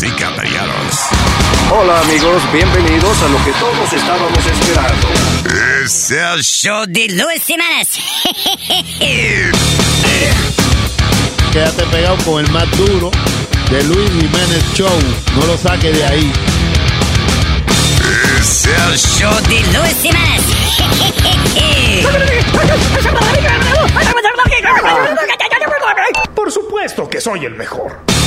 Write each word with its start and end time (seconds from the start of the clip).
Y 0.00 0.10
caballeros, 0.12 0.94
Hola 1.72 1.98
amigos, 2.00 2.40
bienvenidos 2.52 3.20
a 3.20 3.28
lo 3.28 3.44
que 3.44 3.50
todos 3.58 3.92
estábamos 3.92 4.46
esperando. 4.46 5.08
es 5.84 6.10
el 6.12 6.40
show 6.44 6.84
de 6.86 7.08
Luis 7.08 7.42
Jiménez. 7.44 7.88
Quédate 11.52 11.82
pegado 11.86 12.16
con 12.24 12.44
el 12.44 12.50
más 12.52 12.70
duro 12.76 13.10
de 13.70 13.82
Luis 13.84 14.08
Jiménez 14.10 14.62
Show. 14.74 15.00
No 15.34 15.46
lo 15.46 15.58
saque 15.58 15.90
de 15.92 16.04
ahí. 16.04 16.32
Es 18.38 18.66
el 18.66 18.96
show 18.98 19.34
de 19.48 19.60
Luis 19.76 19.96
Jiménez. 20.00 20.42
Por 26.36 26.52
supuesto 26.52 27.08
que 27.10 27.20
soy 27.20 27.46
el 27.46 27.56
mejor. 27.56 28.17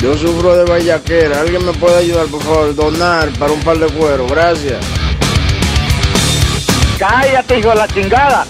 Yo 0.00 0.16
sufro 0.16 0.56
de 0.56 0.64
vallaquera. 0.64 1.40
¿Alguien 1.40 1.64
me 1.64 1.72
puede 1.72 1.98
ayudar, 1.98 2.26
por 2.26 2.42
favor? 2.42 2.74
Donar 2.74 3.30
para 3.38 3.52
un 3.52 3.60
par 3.60 3.78
de 3.78 3.86
cuero. 3.86 4.26
Gracias. 4.26 4.78
Cállate, 6.98 7.58
hijo 7.58 7.68
de 7.70 7.74
la 7.74 7.88
chingada. 7.88 8.46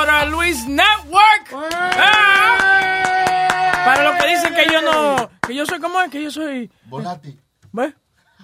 Uh, 0.00 0.30
Luis 0.30 0.66
Network. 0.66 1.52
Ah. 2.32 3.82
Para 3.84 4.04
los 4.04 4.14
que 4.22 4.28
dicen 4.30 4.54
que 4.54 4.64
yo 4.72 4.80
no, 4.80 5.30
que 5.46 5.54
yo 5.54 5.66
soy 5.66 5.78
como 5.78 6.00
es, 6.00 6.10
que 6.10 6.22
yo 6.22 6.30
soy 6.30 6.70
Volati. 6.86 7.38
¿Ves? 7.72 7.94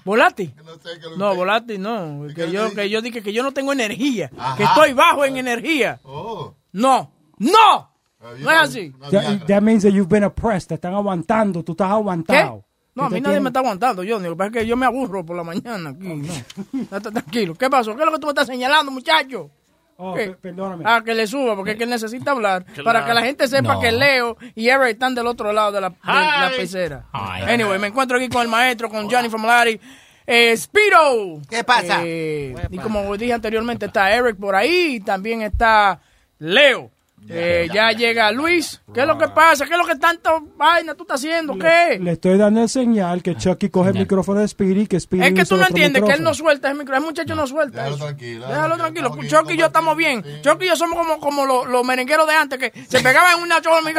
Volati. 0.04 0.54
No 0.64 0.74
sé 0.74 0.90
No, 1.16 1.30
que- 1.30 1.36
volati 1.36 1.78
no. 1.78 2.24
qué 2.28 2.34
Que 2.34 2.46
le 2.46 2.52
yo, 2.52 2.64
dije? 2.64 2.76
que 2.76 2.90
yo 2.90 3.00
dije 3.02 3.22
que 3.22 3.32
yo 3.32 3.42
no 3.42 3.52
tengo 3.52 3.72
energía. 3.72 4.30
Ajá. 4.38 4.56
Que 4.56 4.64
estoy 4.64 4.92
bajo 4.92 5.24
en 5.24 5.38
energía. 5.38 5.98
Oh. 6.04 6.54
No. 6.72 7.10
¡No! 7.38 7.90
Había 8.20 8.44
No 8.44 8.50
es 8.50 8.58
así. 8.58 8.92
That, 9.10 9.46
that 9.46 9.62
means 9.62 9.82
that 9.82 9.90
you've 9.92 10.08
been 10.08 10.24
oppressed. 10.24 10.68
Te 10.68 10.74
están 10.74 10.92
aguantando. 10.94 11.62
Tú 11.64 11.72
estás 11.72 11.88
¿Qué? 11.88 11.92
aguantado. 11.94 12.64
No, 12.94 13.04
a 13.04 13.10
mí 13.10 13.20
nadie 13.20 13.40
me 13.40 13.48
está 13.48 13.60
aguantando, 13.60 14.02
yo. 14.04 14.18
Lo 14.18 14.30
que 14.30 14.36
pasa 14.36 14.48
es 14.48 14.52
que 14.52 14.66
yo 14.66 14.76
me 14.76 14.86
aburro 14.86 15.24
por 15.24 15.36
la 15.36 15.42
mañana 15.44 15.90
aquí. 15.90 16.06
No. 16.08 17.00
Tranquilo. 17.00 17.54
¿Qué 17.54 17.68
pasó? 17.70 17.94
¿Qué 17.96 18.00
es 18.02 18.06
lo 18.06 18.12
que 18.12 18.18
tú 18.18 18.26
me 18.26 18.30
estás 18.32 18.46
señalando, 18.46 18.90
muchacho? 18.92 19.50
Oh, 19.98 20.14
perdóname. 20.40 20.84
Ah, 20.86 21.02
que 21.04 21.14
le 21.14 21.26
suba, 21.26 21.56
porque 21.56 21.72
es 21.72 21.76
que 21.76 21.84
él 21.84 21.90
necesita 21.90 22.32
hablar 22.32 22.64
para 22.84 23.04
que 23.04 23.14
la 23.14 23.22
gente 23.22 23.48
sepa 23.48 23.80
que 23.80 23.92
Leo 23.92 24.36
y 24.54 24.68
Eric 24.68 24.88
están 24.88 25.14
del 25.14 25.26
otro 25.26 25.52
lado 25.52 25.72
de 25.72 25.80
la, 25.80 25.88
de 25.88 25.96
la 26.04 26.52
pecera. 26.56 27.06
Anyway, 27.12 27.78
me 27.78 27.86
encuentro 27.88 28.16
aquí 28.18 28.28
con 28.28 28.42
el 28.42 28.48
maestro, 28.48 28.88
con 28.88 29.10
Johnny 29.10 29.30
Famolari. 29.30 29.80
Eh, 30.26 30.56
Spiro. 30.56 31.40
¿Qué 31.48 31.62
pasa? 31.62 32.00
Eh, 32.02 32.54
y 32.70 32.78
como 32.78 33.16
dije 33.16 33.32
anteriormente, 33.32 33.86
está 33.86 34.12
Eric 34.12 34.36
por 34.36 34.54
ahí 34.56 34.96
y 34.96 35.00
también 35.00 35.42
está 35.42 36.00
Leo. 36.38 36.90
Eh, 37.28 37.68
ya 37.74 37.90
llega 37.90 38.30
Luis. 38.30 38.80
¿Qué 38.94 39.00
es 39.00 39.06
lo 39.06 39.18
que 39.18 39.26
pasa? 39.28 39.66
¿Qué 39.66 39.72
es 39.72 39.78
lo 39.78 39.84
que 39.84 39.96
tanto 39.96 40.46
vaina 40.56 40.94
tú 40.94 41.02
estás 41.02 41.16
haciendo? 41.20 41.58
¿Qué? 41.58 41.98
Le 42.00 42.12
estoy 42.12 42.38
dando 42.38 42.62
el 42.62 42.68
señal 42.68 43.20
que 43.20 43.34
Chucky 43.34 43.68
coge 43.68 43.90
el 43.90 43.98
micrófono 43.98 44.38
de 44.40 44.46
Speedy, 44.46 44.86
que 44.86 45.00
Speedy 45.00 45.24
Es 45.26 45.34
que 45.34 45.44
tú 45.44 45.56
no 45.56 45.66
entiendes 45.66 46.04
que 46.04 46.12
él 46.12 46.22
no 46.22 46.32
suelta 46.34 46.68
ese 46.68 46.78
micrófono. 46.78 46.98
El 47.08 47.10
muchacho 47.10 47.34
no 47.34 47.46
suelta. 47.48 47.78
Déjalo 47.78 47.96
eso. 47.96 48.04
tranquilo. 48.04 48.46
Déjalo 48.46 48.76
tranquilo. 48.76 49.16
Chucky 49.26 49.54
y 49.54 49.56
yo 49.56 49.66
estamos 49.66 49.96
bien. 49.96 50.22
sí. 50.24 50.30
Chucky 50.42 50.66
y 50.66 50.68
yo 50.68 50.76
somos 50.76 50.96
como, 50.98 51.18
como 51.18 51.46
los, 51.46 51.66
los 51.66 51.84
merengueros 51.84 52.28
de 52.28 52.34
antes 52.34 52.58
que 52.60 52.72
se 52.86 53.00
pegaban 53.00 53.38
en 53.38 53.42
una 53.42 53.60
chola. 53.60 53.80
¡Ay, 53.86 53.94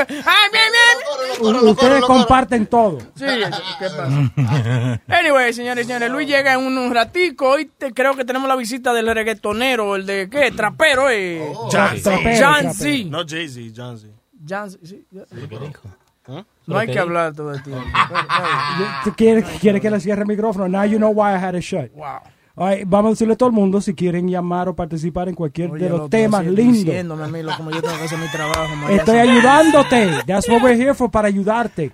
bien, 0.53 1.43
bien! 1.51 1.55
Ustedes 1.67 2.01
comparten 2.05 2.65
todo. 2.67 2.99
Sí, 3.15 3.25
¿qué 3.79 3.87
pasa? 3.89 5.01
Anyway, 5.07 5.51
señores 5.53 5.83
y 5.83 5.87
señores, 5.87 6.09
Luis 6.11 6.27
llega 6.27 6.53
en 6.53 6.59
un, 6.65 6.77
un 6.77 6.93
ratico. 6.93 7.49
Hoy 7.49 7.65
te- 7.77 7.93
creo 7.93 8.15
que 8.15 8.23
tenemos 8.23 8.47
la 8.47 8.55
visita 8.55 8.93
del 8.93 9.13
reggaetonero, 9.13 9.95
el 9.95 10.05
de, 10.05 10.29
¿qué? 10.29 10.51
Trapero, 10.51 11.09
eh. 11.09 11.41
Trapero, 11.69 12.01
John 12.01 12.01
trapero. 12.03 12.73
Z. 12.73 13.06
No 13.09 13.23
Jay-Z, 13.27 13.73
John 13.75 13.97
Z. 13.97 14.07
John 14.47 14.69
Z, 14.69 14.85
sí. 14.85 15.05
No 16.65 16.77
hay 16.77 16.87
que 16.87 16.99
hablar 16.99 17.33
todo 17.33 17.53
el 17.53 17.63
tiempo. 17.63 17.83
¿Tú 19.03 19.13
quieres, 19.15 19.45
quieres 19.61 19.81
que 19.81 19.89
le 19.89 19.99
cierre 19.99 20.21
el 20.21 20.27
micrófono? 20.27 20.67
Now 20.67 20.83
you 20.85 20.97
know 20.97 21.11
why 21.11 21.33
I 21.33 21.37
had 21.37 21.55
it 21.55 21.63
shut. 21.63 21.91
Wow. 21.93 22.19
Right, 22.59 22.85
vamos 22.87 23.09
a 23.09 23.11
decirle 23.11 23.35
a 23.35 23.37
todo 23.37 23.49
el 23.49 23.55
mundo 23.55 23.79
si 23.81 23.93
quieren 23.93 24.27
llamar 24.27 24.67
o 24.67 24.75
participar 24.75 25.29
en 25.29 25.35
cualquier 25.35 25.69
Oye, 25.69 25.83
de 25.83 25.89
los 25.91 25.99
loco, 25.99 26.09
temas 26.09 26.43
lindos. 26.43 26.95
Estoy 28.89 29.17
ayudándote. 29.19 30.23
That's 30.25 30.49
what 30.49 30.63
we're 30.63 30.75
here 30.75 30.95
for, 30.95 31.11
para 31.11 31.27
ayudarte. 31.27 31.91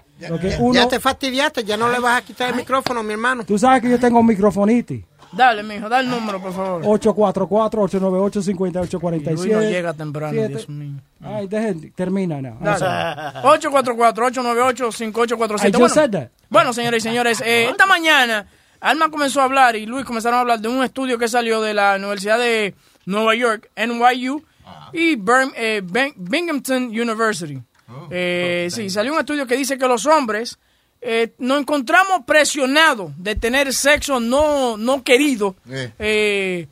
Uno, 0.60 0.74
Ya 0.74 0.88
te 0.88 1.02
fastidiaste, 1.02 1.66
ya 1.66 1.76
no 1.76 1.90
le 1.90 2.00
vas 2.00 2.22
a 2.22 2.26
quitar 2.26 2.50
el 2.52 2.56
micrófono, 2.56 3.04
mi 3.04 3.12
hermano. 3.12 3.44
Tú 3.44 3.60
sabes 3.60 3.82
que 3.82 3.90
yo 3.90 4.00
tengo 4.00 4.24
microfonitis. 4.24 5.04
Dale, 5.36 5.64
mijo, 5.64 5.90
da 5.90 6.00
el 6.00 6.10
número, 6.10 6.42
por 6.42 6.54
favor. 6.54 6.82
844-898-5847. 6.84 9.36
Luis 9.36 9.52
no 9.52 9.62
llega 9.62 9.94
temprano, 9.94 10.32
Siete- 10.34 10.48
Dios 10.50 10.70
mío. 10.70 11.00
Ay, 11.22 11.48
dejen, 11.48 11.92
termina. 11.94 12.42
Dale. 12.60 13.42
844-898-5847. 13.44 15.70
I 15.70 15.72
just 15.82 15.96
Bueno, 15.96 16.30
bueno, 16.50 16.74
señores 16.74 17.04
y 17.04 17.08
señores, 17.10 17.42
eh, 17.42 17.70
esta 17.70 17.86
mañana 17.86 18.48
Alma 18.80 19.10
comenzó 19.10 19.42
a 19.42 19.46
hablar 19.46 19.76
y 19.78 19.86
Luis 19.86 20.04
comenzaron 20.06 20.38
a 20.38 20.42
hablar 20.42 20.60
de 20.60 20.68
un 20.68 20.84
estudio 20.84 21.18
que 21.18 21.28
salió 21.30 21.62
de 21.62 21.74
la 21.74 21.96
Universidad 21.96 22.38
de 22.38 22.76
Nueva 23.06 23.34
York, 23.34 23.70
NYU, 23.76 24.44
y 24.92 25.16
Birm- 25.16 25.54
eh, 25.56 25.82
Ben- 25.84 26.14
Binghamton 26.18 26.84
University. 26.88 27.62
Eh, 28.10 28.68
sí, 28.72 28.90
salió 28.90 29.14
un 29.14 29.20
estudio 29.20 29.46
que 29.48 29.56
dice 29.56 29.78
que 29.78 29.88
los 29.88 30.06
hombres 30.06 30.60
eh, 31.06 31.34
nos 31.40 31.60
encontramos 31.60 32.22
presionados 32.26 33.12
de 33.18 33.36
tener 33.36 33.74
sexo 33.74 34.20
no, 34.20 34.78
no 34.78 35.04
querido 35.04 35.56
Eh. 35.70 35.92
eh, 36.00 36.68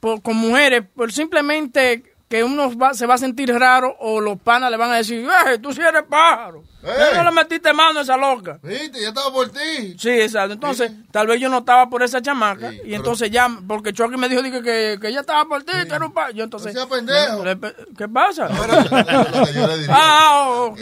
por- 0.00 0.20
con 0.22 0.36
mujeres 0.36 0.84
por 0.94 1.12
simplemente 1.12 2.02
que 2.28 2.42
uno 2.44 2.76
va- 2.76 2.94
se 2.94 3.06
va 3.06 3.14
a 3.14 3.18
sentir 3.18 3.52
raro 3.54 3.94
o 4.00 4.20
los 4.20 4.38
panas 4.40 4.70
le 4.70 4.76
van 4.76 4.90
a 4.90 4.96
decir, 4.96 5.24
"Eh, 5.46 5.58
tú 5.58 5.72
sí 5.72 5.80
eres 5.80 6.02
pájaro. 6.08 6.62
Eh. 6.84 6.92
¿Por 6.98 7.10
qué 7.10 7.16
no 7.16 7.24
le 7.24 7.30
metiste 7.32 7.72
mano 7.72 8.00
a 8.00 8.02
esa 8.02 8.16
loca? 8.16 8.58
Viste, 8.62 9.00
ya 9.00 9.08
estaba 9.08 9.32
por 9.32 9.48
ti. 9.50 9.96
Sí, 9.98 10.10
exacto. 10.10 10.52
Entonces, 10.52 10.92
tal 11.10 11.26
vez 11.26 11.40
yo 11.40 11.48
no 11.48 11.58
estaba 11.58 11.88
por 11.88 12.02
esa 12.02 12.20
chamaca. 12.20 12.70
Sí, 12.70 12.76
y 12.76 12.80
pero- 12.82 12.96
entonces 12.96 13.30
ya, 13.30 13.48
porque 13.66 13.92
Chucky 13.92 14.16
me 14.18 14.28
dijo 14.28 14.42
dije, 14.42 14.62
que, 14.62 14.98
que 15.00 15.08
ella 15.08 15.20
estaba 15.20 15.44
por 15.46 15.62
ti, 15.64 15.72
que 15.72 15.94
era 15.94 16.04
un 16.04 16.12
pa- 16.12 16.30
Yo 16.32 16.44
entonces. 16.44 16.74
No 16.74 16.80
sea 16.80 16.88
pendejo. 16.88 17.44
le- 17.44 17.54
le- 17.54 17.74
¿Qué 17.96 18.08
pasa? 18.08 18.48
Lo 18.48 19.44
que 19.46 19.52
yo 19.54 19.66
le 19.66 19.78
diría. 19.78 19.94
Ah, 19.96 20.44
oh, 20.48 20.64
ok. 20.72 20.80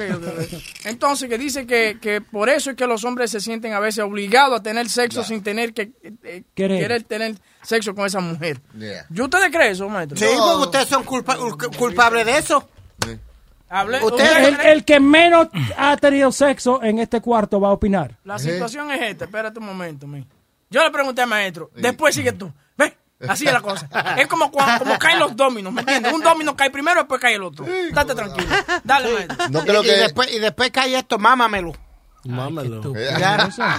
Entonces, 0.84 1.28
que 1.28 1.38
dice 1.38 1.66
que, 1.66 1.98
que 2.00 2.20
por 2.20 2.48
eso 2.48 2.70
es 2.70 2.76
que 2.76 2.86
los 2.86 3.04
hombres 3.04 3.30
se 3.30 3.40
sienten 3.40 3.72
a 3.72 3.80
veces 3.80 4.04
obligados 4.04 4.58
a 4.58 4.62
tener 4.62 4.88
sexo 4.88 5.22
sin 5.24 5.42
tener 5.42 5.72
que 5.72 5.92
eh, 6.24 6.42
Querer. 6.54 6.80
querer 6.80 7.02
tener 7.04 7.34
sexo 7.62 7.94
con 7.94 8.06
esa 8.06 8.20
mujer. 8.20 8.60
Yeah. 8.76 9.06
¿Y 9.14 9.20
ustedes 9.20 9.50
creen 9.50 9.72
eso, 9.72 9.88
maestro? 9.88 10.16
Sí, 10.18 10.26
porque 10.36 10.62
ustedes 10.66 10.88
son 10.88 11.04
culpa- 11.04 11.36
culpables 11.78 12.26
de 12.26 12.38
eso. 12.38 12.68
Usted- 13.72 14.02
¿ustedes 14.02 14.48
El, 14.48 14.60
el 14.60 14.84
que 14.84 15.00
menos 15.00 15.48
ha 15.78 15.96
tenido 15.96 16.30
sexo 16.30 16.82
en 16.82 16.98
este 16.98 17.20
cuarto 17.20 17.60
va 17.60 17.68
a 17.68 17.72
opinar. 17.72 18.18
La 18.24 18.38
situación 18.38 18.90
es 18.90 19.00
esta, 19.02 19.24
espérate 19.24 19.58
un 19.58 19.66
momento, 19.66 20.06
mi. 20.06 20.26
Yo 20.70 20.82
le 20.84 20.90
pregunté 20.90 21.22
al 21.22 21.28
maestro, 21.28 21.70
después 21.74 22.14
sigue 22.14 22.32
tú. 22.32 22.52
Ve, 22.76 22.96
así 23.28 23.46
es 23.46 23.52
la 23.52 23.60
cosa. 23.60 23.88
Es 24.18 24.26
como 24.26 24.50
cuando 24.50 24.78
como 24.84 24.98
caen 24.98 25.18
los 25.18 25.34
dominos, 25.36 25.72
¿me 25.72 25.80
entiendes? 25.80 26.12
Un 26.12 26.20
domino 26.22 26.54
cae 26.56 26.70
primero, 26.70 27.00
después 27.00 27.20
cae 27.20 27.34
el 27.34 27.42
otro. 27.42 27.64
Date 27.92 28.14
tranquilo. 28.14 28.46
Dale, 28.84 29.12
maestro. 29.12 29.48
No 29.50 29.60
creo 29.62 29.82
y, 29.82 29.86
que. 29.86 29.92
después, 29.92 30.32
y 30.32 30.38
después 30.38 30.70
cae 30.70 30.96
esto, 30.98 31.18
mámamelo. 31.18 31.72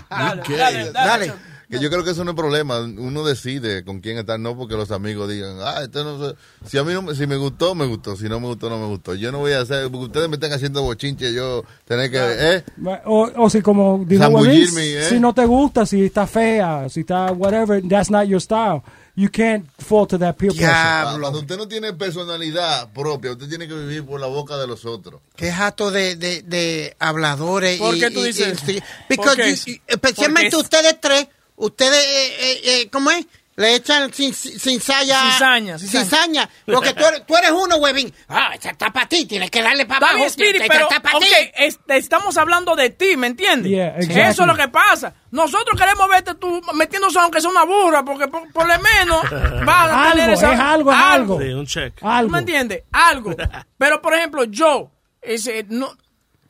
Dale, 0.09 0.41
¿Qué? 0.43 0.57
dale, 0.57 0.91
dale. 0.91 1.27
Dale. 1.27 1.33
Que 1.69 1.79
yo 1.79 1.89
creo 1.89 2.03
que 2.03 2.11
eso 2.11 2.23
no 2.23 2.31
es 2.31 2.37
problema. 2.37 2.79
Uno 2.81 3.23
decide 3.23 3.83
con 3.83 3.99
quién 3.99 4.17
estar, 4.17 4.39
no 4.39 4.55
porque 4.55 4.75
los 4.75 4.91
amigos 4.91 5.29
digan, 5.29 5.57
ah, 5.61 5.81
este 5.83 6.03
no 6.03 6.19
sé. 6.29 6.35
Si 6.65 6.77
a 6.77 6.83
mí 6.83 6.93
no, 6.93 7.01
me- 7.01 7.15
si 7.15 7.25
me 7.27 7.35
gustó, 7.35 7.73
me 7.75 7.85
gustó. 7.85 8.15
Si 8.15 8.25
no 8.29 8.39
me 8.39 8.47
gustó, 8.47 8.69
no 8.69 8.77
me 8.79 8.87
gustó. 8.87 9.15
Yo 9.15 9.31
no 9.31 9.39
voy 9.39 9.53
a 9.53 9.61
hacer, 9.61 9.89
porque 9.89 10.05
ustedes 10.05 10.29
me 10.29 10.35
están 10.35 10.51
haciendo 10.53 10.81
bochinche, 10.83 11.33
yo 11.33 11.63
tener 11.85 12.11
que, 12.11 12.17
eh. 12.19 12.63
O, 13.05 13.29
o 13.35 13.49
si 13.49 13.61
como 13.61 14.03
dijo 14.05 14.45
¿eh? 14.45 15.07
si 15.09 15.19
no 15.19 15.33
te 15.33 15.45
gusta, 15.45 15.85
si 15.85 16.05
está 16.05 16.27
fea, 16.27 16.87
si 16.89 17.01
está 17.01 17.31
whatever, 17.31 17.81
that's 17.87 18.09
not 18.11 18.25
your 18.27 18.41
style. 18.41 18.81
You 19.15 19.29
can't 19.31 19.67
fall 19.77 20.07
to 20.07 20.17
that 20.17 20.37
peer 20.37 20.51
pressure. 20.53 20.65
Diablo. 20.67 21.19
Cuando 21.21 21.39
usted 21.41 21.55
no 21.57 21.67
tiene 21.67 21.93
personalidad 21.93 22.91
propia, 22.93 23.31
usted 23.33 23.47
tiene 23.47 23.67
que 23.67 23.75
vivir 23.75 24.03
por 24.03 24.19
la 24.19 24.25
boca 24.25 24.57
de 24.57 24.65
los 24.65 24.85
otros. 24.85 25.21
Qué 25.35 25.51
jato 25.51 25.91
de, 25.91 26.15
de, 26.15 26.41
de 26.41 26.95
habladores. 26.97 27.79
¿Por 27.79 27.95
y- 27.95 27.99
qué 27.99 28.09
tú 28.09 28.23
dices? 28.23 28.57
y- 28.67 28.81
Porque 29.15 29.55
you- 29.55 29.79
especialmente 29.87 30.49
porque 30.49 30.63
ustedes 30.63 30.97
tres, 30.99 31.27
ustedes, 31.55 31.97
eh, 31.97 32.35
eh, 32.39 32.61
eh, 32.65 32.89
¿cómo 32.89 33.11
es? 33.11 33.25
Le 33.55 33.75
echan 33.75 34.11
sin, 34.11 34.33
sin 34.33 34.81
saya. 34.81 35.31
Cizaña, 35.31 35.77
cizaña. 35.77 36.03
Cizaña. 36.05 36.49
Porque 36.65 36.93
tú 36.93 37.05
eres, 37.05 37.23
tú 37.27 37.37
eres 37.37 37.51
uno, 37.51 37.75
huevín. 37.75 38.11
Ah, 38.27 38.51
esa 38.55 38.71
está 38.71 38.91
para 38.91 39.07
ti, 39.07 39.25
tienes 39.27 39.51
que 39.51 39.61
darle 39.61 39.85
para 39.85 40.07
abajo. 40.07 40.25
Spirit, 40.25 40.63
pero 40.67 40.89
está 40.89 40.99
pa' 40.99 41.17
ok, 41.17 41.23
ti. 41.23 41.51
este, 41.57 41.97
estamos 41.97 42.35
hablando 42.37 42.75
de 42.75 42.89
ti, 42.89 43.15
¿me 43.15 43.27
entiendes? 43.27 43.71
Yeah, 43.71 43.89
exactly. 43.97 44.21
Eso 44.21 44.41
es 44.41 44.47
lo 44.47 44.55
que 44.55 44.67
pasa. 44.69 45.13
Nosotros 45.29 45.79
queremos 45.79 46.09
verte 46.09 46.33
tú 46.33 46.61
metiéndose 46.73 47.19
aunque 47.19 47.41
sea 47.41 47.51
una 47.51 47.63
burra, 47.63 48.03
porque 48.03 48.27
por, 48.27 48.51
por 48.51 48.67
lo 48.67 48.73
menos 48.79 49.21
vas 49.65 49.91
a 49.91 50.11
tener 50.13 50.31
Algo, 50.31 50.33
esa... 50.33 50.53
es 50.53 50.59
algo, 50.59 50.91
es 50.91 50.97
algo. 50.97 51.39
Sí, 51.39 51.47
un 51.49 51.65
check. 51.67 51.93
¿Tú 51.99 52.07
Algo. 52.07 52.31
me 52.31 52.39
entiendes? 52.39 52.83
Algo. 52.91 53.35
Pero, 53.77 54.01
por 54.01 54.15
ejemplo, 54.15 54.45
yo, 54.45 54.89
es, 55.21 55.45
eh, 55.45 55.63
no, 55.69 55.95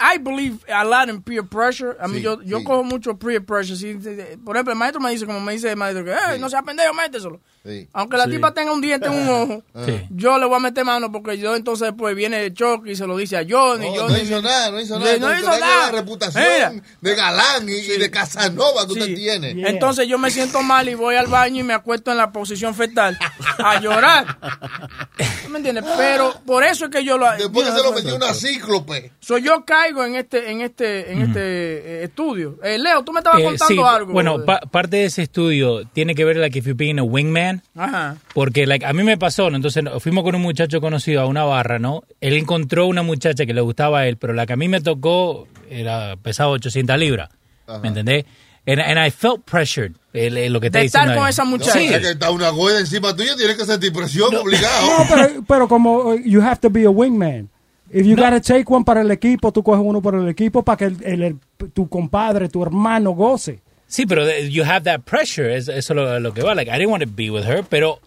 I 0.06 0.18
believe 0.18 0.66
a 0.70 0.84
lot 0.84 1.08
in 1.10 1.22
peer 1.22 1.44
pressure. 1.44 1.96
A 2.00 2.08
mí 2.08 2.18
Sí, 2.18 2.22
yo, 2.24 2.42
yo 2.42 2.58
sí. 2.60 2.64
cojo 2.66 2.84
mucho 2.84 3.18
peer 3.18 3.46
pressure. 3.46 3.78
Si, 3.78 3.94
por 4.44 4.56
ejemplo, 4.58 4.74
el 4.74 4.78
maestro 4.78 5.00
me 5.02 5.12
dice, 5.12 5.26
como 5.26 5.40
me 5.40 5.54
dice 5.54 5.70
el 5.70 5.78
maestro, 5.78 6.04
que 6.04 6.12
"Eh, 6.12 6.40
no 6.40 6.50
seas 6.50 6.64
pendejo, 6.64 6.94
méteselo. 6.94 7.40
Sí. 7.66 7.88
Aunque 7.94 8.18
la 8.18 8.26
Sí. 8.26 8.32
tipa 8.32 8.54
tenga 8.54 8.74
un 8.74 8.82
diente 8.82 9.08
en 9.08 9.14
un 9.14 9.30
ojo, 9.30 9.64
Sí. 9.86 10.02
yo 10.10 10.38
le 10.38 10.46
voy 10.46 10.58
a 10.58 10.60
meter 10.60 10.84
mano 10.84 11.12
porque 11.14 11.38
yo 11.38 11.56
entonces 11.56 11.88
después 11.90 12.14
viene 12.16 12.44
el 12.46 12.54
choque 12.54 12.92
y 12.92 12.96
se 12.98 13.08
lo 13.08 13.16
dice 13.16 13.38
a 13.38 13.46
Johnny. 13.48 13.88
No, 13.90 14.02
Johnny 14.02 14.14
no 14.16 14.22
hizo 14.24 14.42
nada, 14.42 14.72
no 14.72 14.82
hizo 14.82 15.00
nada. 15.00 15.18
no 15.18 15.40
hizo 15.40 15.50
nada. 15.50 15.86
la 15.86 15.92
reputación 15.92 16.44
Mira. 16.44 16.74
de 17.00 17.16
galán 17.16 17.70
y, 17.70 17.72
y 17.72 17.98
de 17.98 18.12
Casanova 18.12 18.86
que 18.86 18.94
usted 18.94 19.16
tiene. 19.16 19.54
Yeah. 19.54 19.70
Entonces 19.70 20.08
yo 20.10 20.18
me 20.18 20.30
siento 20.30 20.62
mal 20.62 20.90
y 20.90 20.94
voy 20.96 21.16
al 21.16 21.28
baño 21.28 21.62
y 21.62 21.64
me 21.64 21.74
acuesto 21.74 22.12
en 22.12 22.18
la 22.18 22.32
posición 22.34 22.76
fetal 22.76 23.18
a 23.60 23.80
llorar. 23.80 24.38
¿Tú 25.44 25.50
¿Me 25.50 25.58
entiendes? 25.60 25.86
Pero 25.98 26.34
por 26.46 26.64
eso 26.64 26.86
es 26.86 26.92
que 26.92 27.04
yo 27.06 27.18
lo 27.18 27.32
Después 27.32 27.66
que 27.68 27.72
yo- 27.72 27.78
se 27.78 27.84
lo 27.84 27.92
metió 27.94 28.16
una 28.16 28.34
cíclope. 28.34 29.12
So, 29.20 29.38
yo 29.38 29.64
caigo 29.66 30.04
en 30.04 30.16
este 30.16 30.52
en 30.52 30.62
este 30.62 31.12
en 31.14 31.22
este 31.22 31.40
eh, 31.42 32.04
estudio. 32.06 32.58
Eh, 32.64 32.78
Leo, 32.78 33.04
tú 33.04 33.14
me 33.14 33.20
estabas 33.20 33.40
Eh, 33.40 33.44
contando 33.46 33.84
sí, 33.84 33.90
algo. 33.90 34.12
Bueno, 34.12 34.44
pa- 34.44 34.60
parte 34.62 34.98
de 34.98 35.06
ese 35.06 35.22
estudio 35.22 35.86
tiene 35.94 36.16
que 36.16 36.26
ver 36.26 36.38
like 36.38 36.58
if 36.58 36.66
you're 36.66 36.76
being 36.78 36.98
a 37.00 37.04
wingman, 37.04 37.53
Ajá. 37.76 38.18
porque 38.34 38.66
like 38.68 38.86
a 38.86 38.94
mí 38.94 39.04
me 39.04 39.18
pasó, 39.18 39.50
¿no? 39.50 39.56
entonces 39.56 39.84
no, 39.84 40.00
fuimos 40.00 40.24
con 40.24 40.36
un 40.36 40.42
muchacho 40.42 40.82
conocido 40.82 41.22
a 41.22 41.26
una 41.26 41.44
barra, 41.44 41.80
¿no? 41.80 42.04
Él 42.22 42.34
encontró 42.38 42.88
una 42.88 43.04
muchacha 43.04 43.46
que 43.46 43.54
le 43.54 43.62
gustaba 43.62 44.00
a 44.00 44.08
él, 44.08 44.18
pero 44.18 44.34
la 44.34 44.46
que 44.46 44.54
a 44.54 44.58
mí 44.58 44.68
me 44.68 44.82
tocó 44.82 45.48
era 45.70 46.16
pesaba 46.18 46.52
800 46.52 46.98
libras, 46.98 47.30
¿me 47.82 47.88
entendés? 47.90 48.26
And, 48.66 48.80
and 48.80 48.98
I 48.98 49.12
felt 49.12 49.44
pressured, 49.44 49.92
el- 50.14 50.38
el- 50.38 50.54
lo 50.54 50.62
que 50.62 50.70
De 50.70 50.84
estar 50.86 51.14
con 51.18 51.28
esa 51.28 51.44
No, 51.44 51.50
muchacha. 51.52 51.74
sea, 51.80 52.00
que 52.00 52.12
está 52.12 52.32
una 52.32 52.50
goya 52.50 52.80
encima 52.80 53.14
tuya, 53.14 53.36
tienes 53.36 53.58
que 53.58 53.66
sentir 53.66 53.92
presión 53.92 54.34
obligado. 54.36 54.88
No, 54.88 55.06
pero, 55.10 55.44
pero 55.46 55.68
como 55.68 55.98
uh, 56.12 56.16
you 56.24 56.42
have 56.42 56.58
to 56.62 56.70
be 56.70 56.86
a 56.86 56.90
wingman. 56.90 57.50
If 57.92 58.06
you 58.08 58.16
gotta 58.16 58.40
take 58.40 58.64
one 58.68 58.86
para 58.86 59.02
el 59.02 59.12
equipo, 59.12 59.52
tú 59.52 59.62
coges 59.64 59.82
uno 59.86 60.02
para 60.02 60.18
el 60.20 60.30
equipo 60.30 60.64
para 60.64 60.78
que 60.78 60.86
el, 60.86 60.98
el- 61.04 61.22
el- 61.24 61.38
tu 61.74 61.90
compadre, 61.90 62.48
tu 62.48 62.64
hermano 62.64 63.12
goce. 63.12 63.60
Sí, 63.94 64.08
pero 64.08 64.26
you 64.50 64.64
have 64.64 64.86
that 64.86 65.02
pressure, 65.02 65.56
es- 65.56 65.68
eso 65.68 65.94
es 65.94 65.96
lo, 65.96 66.20
lo 66.20 66.34
que 66.34 66.42
va. 66.42 66.56
Like, 66.56 66.68
I 66.72 66.80
didn't 66.80 66.90
want 66.90 67.04
to 67.04 67.10
be 67.16 67.30
with 67.30 67.44
her, 67.46 67.64
pero 67.64 68.00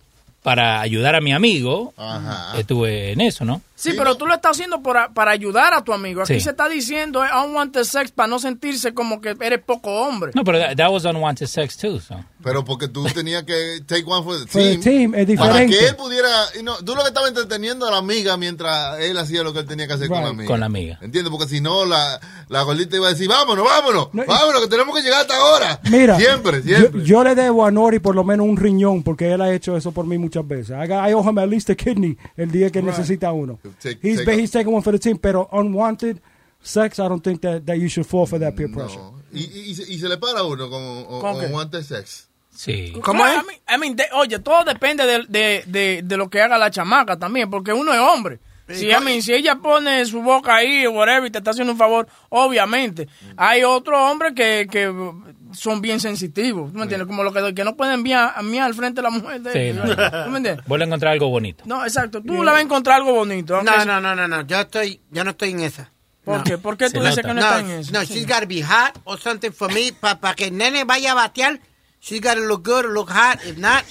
para 0.43 0.81
ayudar 0.81 1.15
a 1.15 1.21
mi 1.21 1.33
amigo, 1.33 1.95
Ajá. 1.97 2.59
estuve 2.59 3.13
en 3.13 3.21
eso, 3.21 3.45
¿no? 3.45 3.63
Sí, 3.77 3.93
pero 3.97 4.17
tú 4.17 4.27
lo 4.27 4.35
estás 4.35 4.53
haciendo 4.53 4.83
para, 4.83 5.13
para 5.13 5.31
ayudar 5.33 5.75
a 5.75 5.85
tu 5.85 5.93
amigo. 5.93 6.23
Aquí 6.23 6.35
Sí. 6.35 6.41
se 6.41 6.51
está 6.51 6.67
diciendo 6.69 7.23
eh, 7.25 7.29
unwanted 7.45 7.85
sex 7.85 8.11
para 8.11 8.27
no 8.27 8.39
sentirse 8.39 8.95
como 8.95 9.21
que 9.21 9.37
eres 9.41 9.63
poco 9.63 9.91
hombre. 9.93 10.33
No, 10.35 10.43
pero 10.45 10.59
that, 10.59 10.77
that 10.77 10.91
was 10.91 11.05
unwanted 11.05 11.47
sex 11.47 11.77
too, 11.77 12.01
so. 12.01 12.17
Pero 12.43 12.65
porque 12.65 12.89
tú 12.89 13.05
tenías 13.13 13.43
que 13.45 13.81
take 13.87 14.05
one 14.07 14.25
for 14.25 14.39
the 14.41 14.47
For 14.47 14.63
the 14.63 14.79
team. 14.79 14.81
team, 14.81 15.15
es 15.15 15.27
Para 15.39 15.53
diferente. 15.61 15.79
que 15.79 15.87
él 15.89 15.97
pudiera. 15.97 16.29
y 16.59 16.63
no, 16.63 16.77
tú 16.79 16.95
lo 16.95 17.03
que 17.03 17.09
estabas 17.09 17.29
entreteniendo 17.31 17.87
a 17.87 17.91
la 17.91 17.99
amiga 17.99 18.37
mientras 18.37 18.99
él 19.01 19.19
hacía 19.19 19.43
lo 19.43 19.53
que 19.53 19.59
él 19.61 19.67
tenía 19.67 19.87
que 19.87 19.93
hacer 19.95 20.09
con 20.09 20.23
la 20.23 20.29
amiga. 20.31 20.47
Con 20.49 20.61
la 20.61 20.67
amiga. 20.67 20.99
¿Entiendes? 21.03 21.31
Porque 21.31 21.47
si 21.49 21.61
no, 21.61 21.85
la, 21.85 22.19
la 22.49 22.63
gordita 22.63 22.97
iba 22.97 23.09
a 23.09 23.11
decir: 23.11 23.29
vámonos, 23.29 23.65
vámonos, 23.65 24.09
No, 24.15 24.23
y- 24.23 24.27
vámonos, 24.27 24.63
que 24.63 24.69
tenemos 24.69 24.97
que 24.97 25.03
llegar 25.03 25.21
hasta 25.23 25.37
ahora. 25.37 25.81
Mira, 25.91 26.17
Siempre, 26.17 26.63
siempre. 26.63 27.05
yo 27.05 27.23
le 27.25 27.35
debo 27.35 27.67
a 27.67 27.71
Nori 27.71 27.99
por 27.99 28.15
lo 28.15 28.25
menos 28.25 28.47
un 28.47 28.57
riñón 28.57 29.03
porque 29.03 29.33
él 29.33 29.41
ha 29.43 29.53
hecho 29.53 29.77
eso 29.77 29.93
por 29.93 30.07
mí 30.07 30.17
muchas 30.17 30.47
veces. 30.49 30.71
I, 30.71 30.87
got- 30.89 31.11
I 31.11 31.13
owe 31.15 31.29
him 31.29 31.39
at 31.39 31.49
least 31.49 31.69
a 31.69 31.75
kidney 31.75 32.17
el 32.39 32.51
día 32.51 32.71
que 32.71 32.81
necesita 32.81 33.33
uno. 33.33 33.59
Take- 33.81 33.99
he's, 34.03 34.25
take 34.25 34.39
he's 34.41 34.51
taking 34.51 34.73
one 34.73 34.83
for 34.83 34.93
the 34.93 34.99
team, 34.99 35.19
pero 35.19 35.49
unwanted 35.53 36.21
sex, 36.63 36.99
I 36.99 37.09
don't 37.09 37.23
think 37.23 37.41
that, 37.43 37.65
that 37.67 37.77
you 37.79 37.89
should 37.89 38.07
fall 38.07 38.27
for 38.27 38.39
that 38.41 38.55
peer 38.57 38.69
pressure. 38.69 38.99
No. 38.99 39.15
Y, 39.33 39.41
y, 39.41 39.71
y 39.95 39.99
se- 39.99 40.09
le 40.09 40.17
para 40.19 40.41
a 40.41 40.45
uno 40.45 40.69
con, 40.71 41.51
guante 41.51 41.83
sex. 41.83 42.29
Sí. 42.51 42.93
¿Cómo 43.03 43.27
es? 43.27 43.35
I 43.35 43.47
mean, 43.47 43.61
I 43.69 43.79
mean, 43.79 43.97
de- 43.97 44.09
oye, 44.15 44.39
todo 44.39 44.65
depende 44.65 45.05
de, 45.05 45.25
de, 45.29 45.63
de, 45.67 46.01
de 46.03 46.17
lo 46.17 46.31
que 46.31 46.41
haga 46.41 46.57
la 46.57 46.71
chamaca 46.71 47.19
también, 47.19 47.51
porque 47.51 47.73
uno 47.73 47.93
es 47.93 48.01
hombre. 48.01 48.41
Si, 48.69 48.89
I 48.91 48.97
mean, 49.01 49.23
si 49.23 49.33
ella 49.33 49.55
pone 49.57 50.05
su 50.07 50.23
boca 50.23 50.57
ahí 50.57 50.85
o 50.87 50.91
whatever 50.91 51.27
y 51.29 51.31
te 51.31 51.39
está 51.39 51.53
haciendo 51.53 51.73
un 51.75 51.79
favor, 51.79 52.09
obviamente. 52.31 53.07
Hay 53.37 53.63
otros 53.63 53.97
hombres 54.01 54.33
que, 54.35 54.67
que 54.69 54.89
son 55.57 55.81
bien 55.81 55.99
sensitivos, 56.01 56.71
¿tú 56.73 56.77
me 56.79 56.85
entiendes? 56.85 57.07
Como 57.07 57.25
los 57.25 57.33
que, 57.35 57.55
que 57.55 57.65
no 57.65 57.77
pueden 57.77 58.03
miar, 58.03 58.43
miar 58.45 58.67
al 58.67 58.75
frente 58.75 59.01
de 59.01 59.03
la 59.03 59.11
mujer 59.11 59.41
de 59.41 59.53
Sí, 59.53 59.59
ellos, 59.59 59.85
no. 59.87 59.95
¿Tú 60.25 60.31
me 60.31 60.37
entiendes? 60.39 60.65
Vuelve 60.67 60.85
a 60.85 60.87
encontrar 60.87 61.13
algo 61.15 61.29
bonito. 61.29 61.65
No, 61.67 61.83
exacto. 61.85 62.23
Tú 62.23 62.45
la 62.45 62.53
vas 62.53 62.61
a 62.61 62.63
encontrar 62.63 62.97
algo 62.97 63.13
bonito. 63.15 63.63
No, 63.63 63.85
no, 63.85 64.01
no, 64.01 64.15
no, 64.15 64.29
no. 64.29 64.47
Yo 64.47 64.61
estoy, 64.61 65.01
yo 65.11 65.25
no 65.25 65.31
estoy 65.31 65.51
en 65.51 65.61
esa. 65.61 65.91
¿Por 66.25 66.39
No. 66.39 66.45
qué? 66.45 66.59
¿Por 66.59 66.77
qué 66.77 66.91
tú 66.91 67.01
dices 67.01 67.17
que 67.25 67.29
no, 67.29 67.35
No, 67.35 67.41
está 67.41 67.61
en 67.61 67.71
eso? 67.71 67.93
no, 67.93 68.03
she's 68.05 68.27
got 68.27 68.41
to 68.41 68.47
be 68.47 68.63
hot 68.63 68.99
or 69.05 69.19
something 69.19 69.51
for 69.53 69.73
me. 69.73 69.93
Para 69.93 70.35
que 70.35 70.47
el 70.47 70.57
nene 70.57 70.85
vaya 70.85 71.13
a 71.13 71.15
batear, 71.15 71.61
she's 72.01 72.21
got 72.21 72.35
to 72.35 72.41
look 72.41 72.65
good 72.67 72.85
or 72.85 72.93
look 72.93 73.11
hot. 73.11 73.39
If 73.45 73.57
not, 73.57 73.85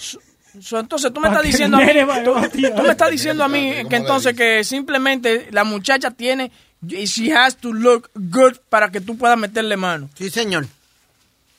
So, 0.61 0.79
entonces 0.79 1.11
tú 1.11 1.19
me 1.19 1.27
estás 1.27 1.43
diciendo 1.43 1.75
a 1.75 1.81
mí, 1.81 1.85
a 1.99 2.23
tú, 2.23 2.33
me 2.81 2.89
estás 2.89 3.11
diciendo 3.11 3.43
a 3.43 3.49
mí 3.49 3.73
¿Cómo 3.77 3.89
que 3.89 3.95
entonces 3.97 4.33
que 4.35 4.63
simplemente 4.63 5.49
la 5.51 5.65
muchacha 5.65 6.11
tiene 6.11 6.49
she 6.87 7.33
has 7.33 7.57
to 7.57 7.73
look 7.73 8.09
good 8.15 8.53
para 8.69 8.89
que 8.89 9.01
tú 9.01 9.17
puedas 9.17 9.37
meterle 9.37 9.75
mano. 9.75 10.09
sí, 10.15 10.29
señor. 10.29 10.65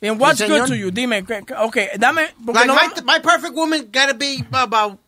And 0.02 0.20
what's 0.20 0.40
good 0.40 0.66
to 0.68 0.76
you? 0.76 0.90
Dime, 0.90 1.24
okay, 1.50 1.88
dame 1.98 2.28
Like 2.46 2.66
no 2.66 2.74
my, 2.74 2.88
my 3.04 3.18
perfect 3.18 3.54
woman 3.54 3.88
got 3.90 4.06
to 4.08 4.14
be 4.14 4.44
about 4.52 4.98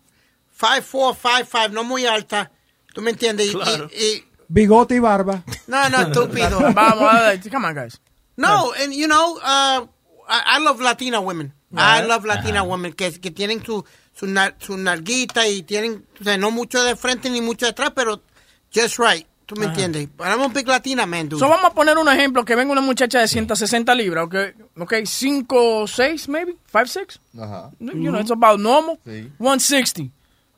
5'4", 0.58 1.14
5'5", 1.14 1.73
no 1.73 1.85
muy 1.85 2.06
alta. 2.06 2.50
¿Tú 2.94 3.02
me 3.02 3.11
entiendes? 3.12 3.52
Claro. 3.52 3.88
y- 3.93 4.17
y- 4.17 4.25
Bigote 4.50 4.94
y 4.94 4.99
barba. 4.99 5.44
no, 5.67 5.88
no, 5.90 5.99
estúpido. 5.99 6.58
vamos 6.75 7.14
a 7.14 7.20
ver, 7.29 7.50
come 7.50 7.67
on 7.69 7.75
guys. 7.75 8.00
No, 8.37 8.73
and 8.73 8.94
you 8.94 9.06
know, 9.06 9.37
uh, 9.43 9.87
I, 10.26 10.56
I 10.56 10.58
love 10.61 10.81
Latina 10.81 11.20
women. 11.20 11.52
I 11.76 12.00
love 12.06 12.25
Latina 12.25 12.64
women 12.64 12.93
que, 12.94 13.11
que 13.20 13.31
tienen 13.31 13.62
su 13.62 13.85
su, 14.14 14.26
nar- 14.26 14.55
su 14.58 14.76
narguita 14.79 15.46
y 15.46 15.62
tienen, 15.62 16.06
o 16.20 16.25
sea, 16.25 16.37
no 16.38 16.50
mucho 16.50 16.82
de 16.82 16.96
frente 16.96 17.29
ni 17.31 17.40
mucho 17.43 17.67
de 17.67 17.70
atrás, 17.70 17.93
pero 17.94 18.23
just 18.75 18.99
right. 18.99 19.26
¿Tú 19.48 19.56
me 19.56 19.64
entiendes? 19.64 20.08
But 20.14 20.26
I'm 20.26 20.42
a 20.42 20.48
big 20.48 20.68
Latina 20.68 21.06
man, 21.06 21.26
dude. 21.30 21.40
So 21.40 21.48
vamos 21.48 21.64
a 21.70 21.74
poner 21.74 21.96
un 21.96 22.06
ejemplo 22.06 22.44
que 22.44 22.54
venga 22.54 22.70
una 22.70 22.82
muchacha 22.82 23.18
de 23.20 23.26
160 23.28 23.94
libras, 23.94 24.26
okay, 24.26 24.52
okay, 24.78 25.06
5 25.06 25.86
6 25.88 26.28
maybe, 26.28 26.54
5 26.70 26.86
6. 26.86 27.18
Ajá. 27.40 27.70
You 27.80 28.10
know, 28.10 28.20
it's 28.20 28.30
about 28.30 28.60
normal. 28.60 28.98
Sí. 29.06 29.30
160. 29.38 30.10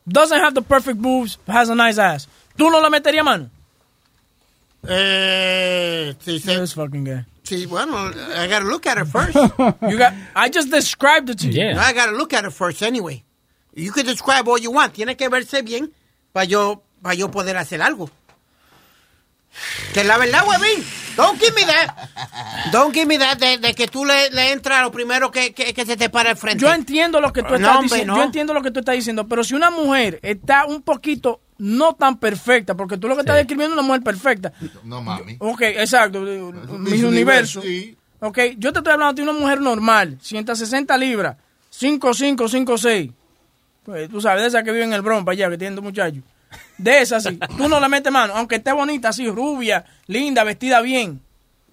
Doesn't 0.06 0.40
have 0.40 0.54
the 0.54 0.62
perfect 0.62 0.98
boobs, 1.00 1.38
has 1.46 1.70
a 1.70 1.74
nice 1.76 1.98
ass. 2.00 2.26
¿Tú 2.56 2.68
no 2.68 2.80
la 2.80 2.90
meterías 2.90 3.24
mano? 3.24 3.48
Eh, 4.88 6.14
sí, 6.24 6.40
sí, 6.40 6.46
This 6.58 6.74
fucking 6.74 7.04
guy. 7.04 7.24
sí, 7.44 7.66
bueno, 7.66 7.96
I 8.08 8.48
gotta 8.48 8.64
look 8.64 8.86
at 8.88 8.98
her 8.98 9.06
first. 9.06 9.34
You 9.88 9.98
got, 9.98 10.14
I 10.34 10.48
just 10.48 10.70
described 10.70 11.30
it 11.30 11.38
to 11.40 11.46
you. 11.46 11.52
Yeah. 11.62 11.78
I 11.80 11.92
gotta 11.92 12.12
look 12.12 12.32
at 12.32 12.42
her 12.44 12.50
first 12.50 12.82
anyway. 12.82 13.22
You 13.72 13.92
can 13.92 14.04
describe 14.04 14.48
all 14.48 14.58
you 14.58 14.72
want. 14.72 14.94
Tiene 14.94 15.14
que 15.16 15.28
verse 15.28 15.62
bien 15.62 15.92
para 16.32 16.44
yo, 16.44 16.82
para 17.02 17.14
yo 17.14 17.28
poder 17.30 17.56
hacer 17.56 17.80
algo. 17.82 18.10
Que 19.92 20.04
la 20.04 20.16
verdad, 20.18 20.44
huevín, 20.46 20.84
don't 21.16 21.38
give 21.40 21.52
me 21.54 21.64
that. 21.66 21.94
Don't 22.72 22.94
give 22.94 23.06
me 23.06 23.18
that 23.18 23.36
de, 23.38 23.58
de 23.58 23.74
que 23.74 23.88
tú 23.88 24.04
le, 24.04 24.30
le 24.30 24.52
entras 24.52 24.78
a 24.78 24.82
lo 24.82 24.92
primero 24.92 25.30
que, 25.30 25.52
que, 25.52 25.74
que 25.74 25.84
se 25.84 25.96
te 25.96 26.08
para 26.08 26.30
el 26.30 26.36
frente. 26.36 26.62
Yo 26.62 26.72
entiendo 26.72 27.20
lo 27.20 27.32
que 27.32 27.42
tú 27.42 27.50
No, 27.50 27.56
estás 27.56 27.76
hombre, 27.76 27.88
diciendo. 27.88 28.12
no. 28.14 28.18
Yo 28.20 28.24
entiendo 28.24 28.54
lo 28.54 28.62
que 28.62 28.70
tú 28.70 28.80
estás 28.80 28.94
diciendo, 28.94 29.26
pero 29.26 29.42
si 29.44 29.54
una 29.54 29.70
mujer 29.70 30.18
está 30.22 30.64
un 30.66 30.82
poquito 30.82 31.40
no 31.58 31.94
tan 31.94 32.18
perfecta, 32.18 32.74
porque 32.74 32.96
tú 32.96 33.06
lo 33.08 33.14
que 33.16 33.20
estás 33.20 33.36
describiendo 33.36 33.74
es 33.74 33.78
una 33.80 33.86
mujer 33.86 34.02
perfecta. 34.02 34.52
No, 34.84 35.02
mami. 35.02 35.36
Ok, 35.40 35.60
exacto. 35.62 36.20
Mis 36.20 37.02
universo. 37.02 37.60
Sí. 37.60 37.96
Ok, 38.20 38.38
yo 38.56 38.72
te 38.72 38.78
estoy 38.78 38.92
hablando 38.92 39.14
de 39.14 39.22
una 39.22 39.32
mujer 39.38 39.60
normal, 39.60 40.16
160 40.22 40.96
libras, 40.96 41.36
5'5", 41.78 42.36
5'6". 42.36 43.12
Pues 43.84 44.08
tú 44.10 44.20
sabes, 44.20 44.42
de 44.42 44.48
esa 44.48 44.62
que 44.62 44.72
vive 44.72 44.84
en 44.84 44.92
el 44.92 45.02
Bronx, 45.02 45.24
para 45.24 45.32
allá, 45.32 45.50
que 45.50 45.58
tiene 45.58 45.74
dos 45.74 45.82
muchachos. 45.84 46.22
De 46.78 47.00
esa 47.02 47.20
sí. 47.20 47.38
Tú 47.56 47.68
no 47.68 47.78
le 47.80 47.88
metes 47.88 48.12
mano, 48.12 48.34
aunque 48.36 48.56
esté 48.56 48.72
bonita, 48.72 49.10
así, 49.10 49.28
rubia, 49.28 49.84
linda, 50.06 50.44
vestida 50.44 50.80
bien. 50.80 51.20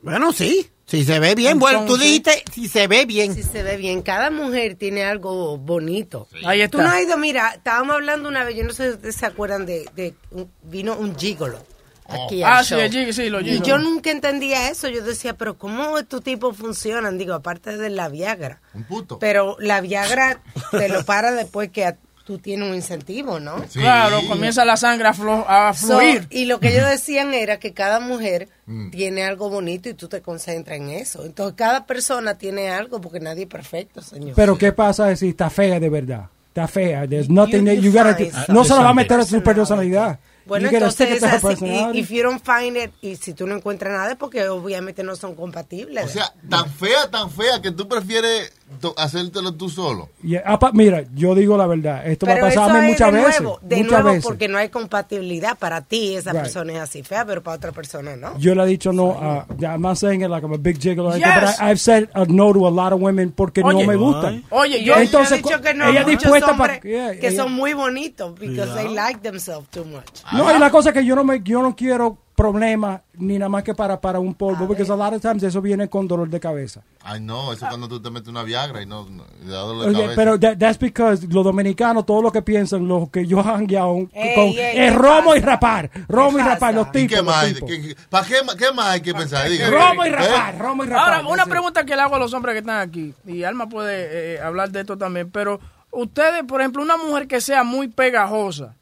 Bueno, 0.01 0.31
sí. 0.34 0.69
Si 0.86 1.03
se 1.03 1.19
ve 1.19 1.36
bien, 1.36 1.60
bueno, 1.60 1.84
tú 1.86 1.98
dijiste 1.98 2.43
si 2.53 2.69
se 2.69 2.88
ve 2.88 3.05
bien. 3.05 3.34
Si 3.36 3.43
se 3.43 3.62
ve 3.62 3.75
bien, 3.75 4.01
cada 4.01 4.31
mujer 4.31 4.75
tiene 4.75 5.03
algo 5.03 5.57
bonito. 5.57 6.29
Ahí 6.46 6.65
Tú 6.69 6.77
no 6.77 6.86
está. 6.86 6.96
has 6.98 7.03
ido, 7.03 7.17
mira, 7.17 7.50
estábamos 7.55 7.96
hablando 7.96 8.29
una 8.29 8.46
vez, 8.46 8.55
yo 8.55 8.63
no 8.63 8.72
sé 8.72 8.88
si 8.89 8.96
ustedes 8.96 9.15
se 9.17 9.25
acuerdan 9.25 9.65
de, 9.65 9.84
de 9.96 10.13
un- 10.31 10.50
vino 10.63 10.96
un 10.96 11.17
gigolo 11.19 11.60
aquí 12.07 12.41
al 12.41 12.53
Ah, 12.53 12.63
sí, 12.63 12.69
show. 12.69 12.79
el 12.79 12.89
gig- 12.89 13.12
sí, 13.12 13.29
los 13.29 13.43
Y 13.46 13.60
yo 13.60 13.77
nunca 13.79 14.12
entendía 14.12 14.69
eso, 14.69 14.88
yo 14.88 15.03
decía, 15.03 15.34
pero 15.34 15.57
¿cómo 15.57 15.98
estos 15.98 16.24
tipos 16.24 16.55
funcionan? 16.55 17.17
Digo, 17.17 17.34
aparte 17.34 17.75
de 17.75 17.89
la 17.89 18.07
Viagra. 18.07 18.62
Un 18.74 18.86
puto. 18.86 19.19
Pero 19.19 19.57
la 19.60 19.81
Viagra 19.81 20.39
te 20.72 20.88
lo 20.88 21.03
para 21.03 21.34
después 21.34 21.69
que 21.69 21.84
a- 21.86 21.98
tú 22.27 22.39
tienes 22.39 22.67
un 22.67 22.75
incentivo, 22.75 23.39
¿no? 23.39 23.63
Sí. 23.69 23.79
Claro, 23.79 24.19
comienza 24.27 24.65
la 24.65 24.75
sangre 24.75 25.07
a, 25.07 25.13
flo- 25.13 25.46
a 25.48 25.74
So, 25.74 25.98
fluir. 26.00 26.27
y 26.29 26.43
lo 26.43 26.60
que 26.60 26.67
ellos 26.75 26.89
decían 26.89 27.34
era 27.34 27.57
que 27.57 27.72
cada 27.74 28.01
mujer 28.01 28.50
Mm. 28.65 28.91
tiene 28.91 29.24
algo 29.24 29.50
bonito 29.50 29.88
y 29.88 29.93
tú 29.93 30.10
te 30.10 30.22
concentras 30.22 30.77
en 30.77 30.89
eso. 30.89 31.24
Entonces, 31.24 31.55
cada 31.57 31.86
persona 31.86 32.38
tiene 32.38 32.69
algo 32.69 33.00
porque 33.00 33.22
nadie 33.22 33.43
es 33.43 33.50
perfecto, 33.50 34.01
señor. 34.01 34.34
Pero 34.36 34.57
¿qué 34.57 34.74
pasa 34.74 35.15
si 35.15 35.29
está 35.29 35.50
fea 35.50 35.79
de 35.79 35.89
verdad? 35.89 36.25
Está 36.50 36.67
fea. 36.67 37.07
There's 37.07 37.29
nothing 37.29 37.62
You- 37.62 37.65
that 37.67 37.75
you 37.75 37.81
you 37.84 37.91
gotta 37.93 38.15
find 38.15 38.29
do. 38.29 38.36
something. 38.36 38.53
No 38.53 38.63
se 38.65 38.74
lo 38.75 38.84
va 38.84 38.89
a 38.89 38.93
meter 38.93 39.19
a 39.22 39.24
su 39.24 39.41
personalidad. 39.41 40.19
Bueno, 40.46 40.69
entonces 40.69 41.22
así, 41.24 41.65
y 41.93 42.00
if 42.00 42.10
you 42.10 42.24
don't 42.24 42.41
find 42.41 42.77
it, 42.77 42.91
y 43.01 43.17
si 43.17 43.34
tú 43.34 43.46
no 43.48 43.55
encuentras 43.55 43.91
nada 43.91 44.12
es 44.12 44.17
porque 44.17 44.48
obviamente 44.48 45.03
no 45.03 45.13
son 45.17 45.36
compatibles. 45.36 46.05
O 46.05 46.07
sea, 46.07 46.34
tan 46.50 46.69
fea, 46.69 47.10
tan 47.12 47.29
fea 47.29 47.62
que 47.62 47.72
tú 47.72 47.86
prefieres 47.88 48.53
hacértelo 48.98 49.54
tú 49.54 49.70
solo. 49.70 50.10
Y, 50.24 50.36
ah, 50.36 50.60
pa- 50.60 50.72
mira, 50.72 51.04
yo 51.16 51.34
digo 51.36 51.58
la 51.58 51.68
verdad. 51.68 52.06
Esto 52.08 52.26
me 52.26 52.34
ha 52.34 52.36
Pero 52.36 52.48
pasado 52.48 52.70
a 52.78 52.82
mí 52.82 52.88
muchas 52.90 53.12
de 53.14 53.18
veces. 53.20 53.42
nuevo, 53.42 53.60
de 53.62 53.76
muchas 53.78 53.92
nuevo 53.92 54.08
veces. 54.10 54.24
porque 54.26 54.48
no 54.48 54.58
hay 54.58 54.70
compatibilidad. 54.70 55.58
Para 55.58 55.82
ti 55.82 56.16
esa 56.16 56.32
Right. 56.32 56.42
persona 56.44 56.74
es 56.74 56.80
así 56.80 57.04
fea, 57.04 57.26
pero 57.26 57.42
para 57.42 57.58
otra 57.58 57.72
persona 57.72 58.16
no. 58.16 58.38
Yo 58.38 58.54
le 58.56 58.64
he 58.64 58.68
dicho 58.68 58.92
no 58.94 59.12
a. 59.12 59.46
I'm 59.62 59.82
not 59.82 59.98
saying 59.98 60.22
it 60.22 60.30
like 60.30 60.46
I'm 60.46 60.54
a 60.54 60.58
big 60.58 60.78
gigolo, 60.80 61.10
like 61.10 61.24
that, 61.24 61.42
Yes. 61.44 61.56
but 61.58 61.66
I, 61.66 61.72
I've 61.72 61.80
said 61.80 62.10
a 62.14 62.26
no 62.26 62.54
to 62.54 62.68
a 62.68 62.72
lot 62.72 62.94
of 62.94 63.02
women 63.02 63.32
porque 63.32 63.62
no 63.62 63.70
Oye, 63.70 63.88
me 63.88 63.96
gustan. 63.96 64.44
Oye, 64.50 64.84
yo, 64.84 64.96
Entonces, 64.96 65.42
yo 65.42 65.48
he 65.50 65.58
dicho 65.58 65.62
que 65.62 65.74
no. 65.74 65.88
ella 65.90 66.04
muchos 66.04 66.22
dispuesta 66.22 66.58
para. 66.58 66.80
yeah, 66.82 67.12
que 67.20 67.28
ella- 67.28 67.44
son 67.44 67.54
muy 67.54 67.74
bonitos 67.74 68.34
because 68.40 68.74
they 68.76 68.86
Cuidado. 68.88 68.94
like 68.94 69.22
themselves 69.22 69.68
too 69.70 69.86
much. 69.86 70.24
No, 70.34 70.56
y 70.56 70.60
la 70.60 70.70
cosa 70.70 70.90
es 70.90 70.94
que 70.94 71.06
yo 71.06 71.16
no 71.16 71.24
me, 71.24 71.42
yo 71.44 71.62
no 71.62 71.76
quiero 71.76 72.18
problemas 72.38 73.01
ni 73.15 73.39
nada 73.39 73.50
más 73.50 73.63
que 73.63 73.74
para, 73.74 74.00
para 74.00 74.20
un 74.20 74.36
polvo, 74.36 74.67
porque 74.67 74.84
a 74.84 74.96
lot 74.96 75.13
of 75.13 75.22
times 75.24 75.41
eso 75.41 75.60
viene 75.60 75.89
con 75.89 76.08
dolor 76.08 76.29
de 76.29 76.39
cabeza. 76.39 76.82
Ay, 77.03 77.20
no, 77.20 77.51
eso 77.51 77.65
es 77.65 77.70
cuando 77.70 77.88
tú 77.88 78.00
te 78.00 78.12
metes 78.12 78.27
una 78.29 78.44
Viagra 78.44 78.79
y 78.84 78.86
no, 78.86 79.06
no 79.10 79.24
y 79.44 79.48
da 79.48 79.60
dolor 79.62 79.86
de 79.86 79.89
Oye, 79.89 80.01
cabeza. 80.01 80.15
pero 80.15 80.39
that- 80.39 80.58
that's 80.60 80.77
because 80.77 81.25
los 81.27 81.44
dominicanos, 81.44 82.06
todo 82.06 82.22
lo 82.22 82.32
que 82.32 82.44
piensan, 82.44 82.88
lo 82.88 83.10
que 83.12 83.25
yo 83.25 83.39
han 83.39 83.65
guiado 83.65 83.96
Ey, 84.13 84.36
con, 84.36 84.44
ey, 84.46 84.60
es 84.60 84.74
¿qué 84.75 84.91
romo 84.91 85.36
y 85.36 85.39
pasa? 85.39 85.51
rapar, 85.51 85.91
romo 86.08 86.38
y 86.38 86.41
rapar, 86.44 86.74
los 86.75 86.88
¿Y 86.89 86.91
tipos. 86.91 87.10
qué 87.10 87.15
los 87.17 87.25
más? 87.25 87.46
tipos. 87.48 87.70
¿Qué- 87.72 87.82
qué- 87.82 87.96
¿Para 88.08 88.27
qué, 88.27 88.36
qué 88.58 88.72
más 88.72 88.86
hay 88.89 89.01
que 89.01 89.13
pensar? 89.15 89.50
Diga. 89.50 89.70
Romo 89.72 90.06
y 90.06 90.10
¿Eh? 90.10 90.12
rapar, 90.12 90.58
romo 90.60 90.84
y 90.84 90.88
rapar. 90.88 91.13
Ahora, 91.15 91.27
una 91.27 91.46
pregunta 91.48 91.86
que 91.86 91.96
le 91.96 92.01
hago 92.03 92.15
a 92.15 92.20
los 92.20 92.34
hombres 92.36 92.53
que 92.53 92.60
están 92.60 92.79
aquí, 92.88 93.15
y 93.25 93.41
Alma 93.44 93.67
puede 93.67 94.36
eh, 94.36 94.39
hablar 94.41 94.70
de 94.70 94.82
esto 94.82 94.96
también, 94.96 95.32
pero 95.32 95.60
ustedes, 95.89 96.44
por 96.48 96.62
ejemplo, 96.62 96.84
una 96.84 96.98
mujer 96.98 97.27
que 97.27 97.41
sea 97.41 97.63
muy 97.63 97.88
pegajosa, 97.88 98.75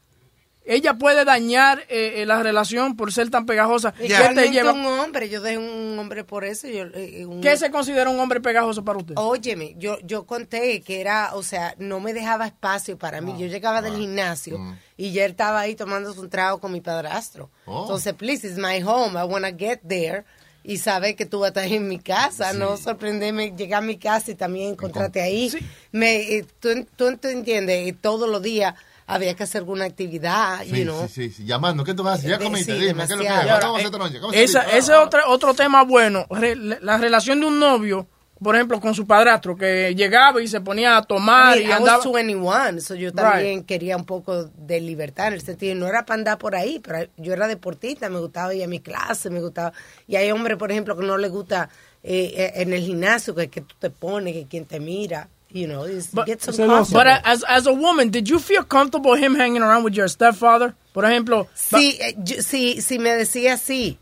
ella 0.66 0.94
puede 0.94 1.24
dañar 1.24 1.80
eh, 1.88 2.14
eh, 2.22 2.26
la 2.26 2.42
relación 2.42 2.96
por 2.96 3.12
ser 3.12 3.30
tan 3.30 3.46
pegajosa. 3.46 3.92
¿Qué 3.92 4.08
te 4.34 4.50
lleva? 4.50 4.72
un 4.72 4.84
hombre, 4.86 5.28
yo 5.28 5.40
dejé 5.40 5.58
un 5.58 5.98
hombre 5.98 6.24
por 6.24 6.44
eso. 6.44 6.66
Yo, 6.68 6.84
eh, 6.94 7.24
un- 7.26 7.40
¿Qué 7.40 7.56
se 7.56 7.70
considera 7.70 8.10
un 8.10 8.18
hombre 8.20 8.40
pegajoso 8.40 8.84
para 8.84 8.98
usted? 8.98 9.14
Óyeme, 9.16 9.74
yo, 9.78 9.98
yo 10.02 10.26
conté 10.26 10.80
que 10.82 11.00
era, 11.00 11.30
o 11.34 11.42
sea, 11.42 11.74
no 11.78 12.00
me 12.00 12.12
dejaba 12.12 12.46
espacio 12.46 12.98
para 12.98 13.20
mí. 13.20 13.34
Yo 13.38 13.46
llegaba 13.46 13.80
del 13.82 13.96
gimnasio 13.96 14.58
y 14.96 15.12
ya 15.12 15.24
él 15.24 15.30
estaba 15.32 15.60
ahí 15.60 15.74
tomándose 15.74 16.18
un 16.20 16.28
trago 16.30 16.58
con 16.60 16.72
mi 16.72 16.80
padrastro. 16.80 17.50
Oh. 17.64 17.82
Entonces, 17.82 18.12
please, 18.14 18.46
it's 18.46 18.58
my 18.58 18.80
home. 18.82 19.18
I 19.18 19.24
want 19.24 19.44
to 19.44 19.52
get 19.56 19.80
there. 19.86 20.24
Y 20.68 20.78
saber 20.78 21.14
que 21.14 21.26
tú 21.26 21.38
vas 21.38 21.46
a 21.56 21.60
estar 21.60 21.72
en 21.72 21.86
mi 21.86 22.00
casa, 22.00 22.52
no 22.52 22.76
sorprenderme, 22.76 23.52
llegar 23.56 23.84
a 23.84 23.86
mi 23.86 23.98
casa 23.98 24.32
y 24.32 24.34
también 24.34 24.70
encontrarte 24.72 25.20
ahí. 25.22 25.48
Me, 25.92 26.16
eh, 26.38 26.44
tú, 26.58 26.70
tú 26.96 27.06
entiendes, 27.22 27.86
eh, 27.88 27.92
todos 28.00 28.28
los 28.28 28.42
días 28.42 28.74
había 29.06 29.34
que 29.34 29.42
hacer 29.44 29.60
alguna 29.60 29.84
actividad, 29.84 30.62
Sí, 30.64 30.70
you 30.78 30.82
know. 30.84 31.06
sí, 31.08 31.28
sí, 31.28 31.30
sí, 31.30 31.44
llamando. 31.44 31.84
¿Qué 31.84 31.94
tú 31.94 32.02
vas 32.02 32.14
a 32.14 32.18
hacer? 32.18 32.30
Ya 32.30 32.38
De- 32.38 32.44
comiste, 32.44 32.72
sí, 32.74 32.86
dime. 32.86 33.06
¿Qué 33.06 33.12
es 33.12 33.18
lo 33.18 33.18
que? 33.18 33.24
Y 33.24 33.28
ahora, 33.28 33.58
Vamos 33.60 33.84
a 33.84 33.86
hacer 33.86 33.98
noche. 33.98 34.20
¿Cómo 34.20 34.32
se 34.32 34.42
esa- 34.44 34.62
ese 34.62 34.78
es 34.78 34.90
otro, 34.90 35.20
otro 35.28 35.54
tema 35.54 35.84
bueno. 35.84 36.26
Re- 36.30 36.56
la 36.56 36.98
relación 36.98 37.40
de 37.40 37.46
un 37.46 37.58
novio, 37.60 38.06
por 38.42 38.54
ejemplo, 38.56 38.80
con 38.80 38.94
su 38.94 39.06
padrastro, 39.06 39.56
que 39.56 39.94
llegaba 39.94 40.42
y 40.42 40.48
se 40.48 40.60
ponía 40.60 40.96
a 40.98 41.02
tomar 41.02 41.56
I 41.56 41.60
y 41.60 41.66
mean, 41.66 41.70
I 41.70 41.72
andaba. 41.74 41.98
was 42.04 42.12
21, 42.12 42.80
so 42.80 42.94
yo 42.94 43.12
también 43.12 43.64
quería 43.64 43.96
un 43.96 44.04
poco 44.04 44.44
de 44.56 44.80
libertad 44.80 45.28
en 45.28 45.34
el 45.34 45.40
sentido, 45.40 45.74
no 45.74 45.86
era 45.86 46.04
para 46.04 46.18
andar 46.18 46.38
por 46.38 46.54
ahí, 46.54 46.78
pero 46.80 47.08
yo 47.16 47.32
era 47.32 47.46
deportista, 47.46 48.08
me 48.10 48.18
gustaba 48.18 48.52
ir 48.54 48.64
a 48.64 48.66
mi 48.66 48.80
clase, 48.80 49.30
me 49.30 49.40
gustaba. 49.40 49.72
Y 50.06 50.16
hay 50.16 50.30
hombres, 50.32 50.58
por 50.58 50.70
ejemplo, 50.70 50.96
que 50.96 51.06
no 51.06 51.16
les 51.16 51.30
gusta 51.30 51.70
eh, 52.02 52.34
eh, 52.36 52.52
en 52.56 52.72
el 52.72 52.82
gimnasio, 52.82 53.34
que, 53.34 53.48
que 53.48 53.62
tú 53.62 53.74
te 53.78 53.88
pones, 53.90 54.34
que 54.34 54.46
quien 54.46 54.64
te 54.66 54.80
mira, 54.80 55.28
you 55.56 55.66
know, 55.66 55.84
it's- 55.84 56.08
get 56.26 56.42
some 56.42 56.54
But 56.92 57.06
as, 57.24 57.42
as 57.44 57.66
a 57.66 57.72
woman, 57.72 58.10
did 58.10 58.28
you 58.28 58.38
feel 58.38 58.62
comfortable 58.62 59.14
him 59.14 59.34
hanging 59.34 59.62
around 59.62 59.84
with 59.84 59.94
your 59.94 60.08
stepfather? 60.08 60.74
Por 60.92 61.04
ejemplo, 61.04 61.46
Sí, 61.54 61.96
eh, 62.00 62.14
yo- 62.24 62.38
sí, 62.42 62.80
sí 62.80 62.98
me 62.98 63.10
decía 63.10 63.56
sí. 63.56 63.98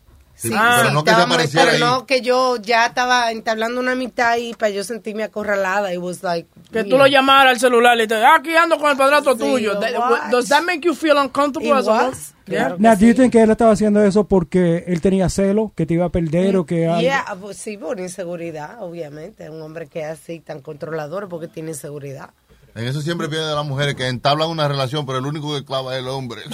Sí, 0.48 0.54
pero 0.76 0.90
no 0.90 1.04
que 1.04 1.10
se 1.10 1.12
estábamos- 1.12 1.34
apareciera 1.34 1.64
pero 1.72 1.74
ahí. 1.86 1.92
no 1.92 2.06
que 2.06 2.20
yo 2.20 2.56
ya 2.56 2.86
estaba 2.86 3.30
entablando 3.32 3.80
una 3.80 3.92
amistad 3.92 4.36
y 4.36 4.54
para 4.54 4.70
yo 4.70 4.84
sentirme 4.84 5.22
acorralada. 5.24 5.92
It 5.92 5.98
was 6.00 6.22
like, 6.22 6.48
que 6.72 6.84
you 6.84 6.90
tú 6.90 6.98
lo 6.98 7.06
llamaras 7.06 7.52
al 7.54 7.60
celular 7.60 8.00
y 8.00 8.06
te 8.06 8.14
ah, 8.16 8.36
aquí 8.38 8.54
ando 8.54 8.78
con 8.78 8.90
el 8.90 8.96
padrastro 8.96 9.34
Sí, 9.34 9.38
tuyo. 9.40 9.78
That- 9.78 10.30
does 10.30 10.48
that 10.48 10.62
make 10.62 10.80
you 10.80 10.94
feel 10.94 11.16
uncomfortable 11.16 11.68
It 11.70 11.74
as 11.74 11.88
a. 11.88 12.12
Yeah. 12.46 12.76
Now, 12.78 12.94
do 12.94 13.06
you 13.06 13.14
think 13.14 13.32
que 13.32 13.40
él 13.42 13.50
estaba 13.50 13.72
haciendo 13.72 14.04
eso 14.04 14.24
porque 14.28 14.84
él 14.86 15.00
tenía 15.00 15.30
celo, 15.30 15.72
que 15.74 15.86
te 15.86 15.94
iba 15.94 16.04
a 16.04 16.10
perder 16.10 16.56
o 16.58 16.66
que 16.66 16.86
algo? 16.86 17.00
Yeah, 17.00 17.24
pues 17.40 17.56
sí, 17.56 17.78
por 17.78 17.98
inseguridad, 17.98 18.82
obviamente. 18.82 19.48
Un 19.48 19.62
hombre 19.62 19.86
que 19.86 20.00
es 20.00 20.06
así 20.08 20.40
tan 20.40 20.60
controlador 20.60 21.26
porque 21.30 21.48
tiene 21.48 21.70
inseguridad. 21.70 22.30
En 22.74 22.86
eso 22.86 23.00
siempre 23.02 23.28
pierde 23.28 23.54
las 23.54 23.64
mujeres 23.64 23.94
que 23.94 24.08
entablan 24.08 24.48
una 24.48 24.66
relación, 24.66 25.06
pero 25.06 25.18
el 25.18 25.26
único 25.26 25.54
que 25.54 25.64
clava 25.64 25.94
es 25.94 26.00
el 26.00 26.08
hombre. 26.08 26.42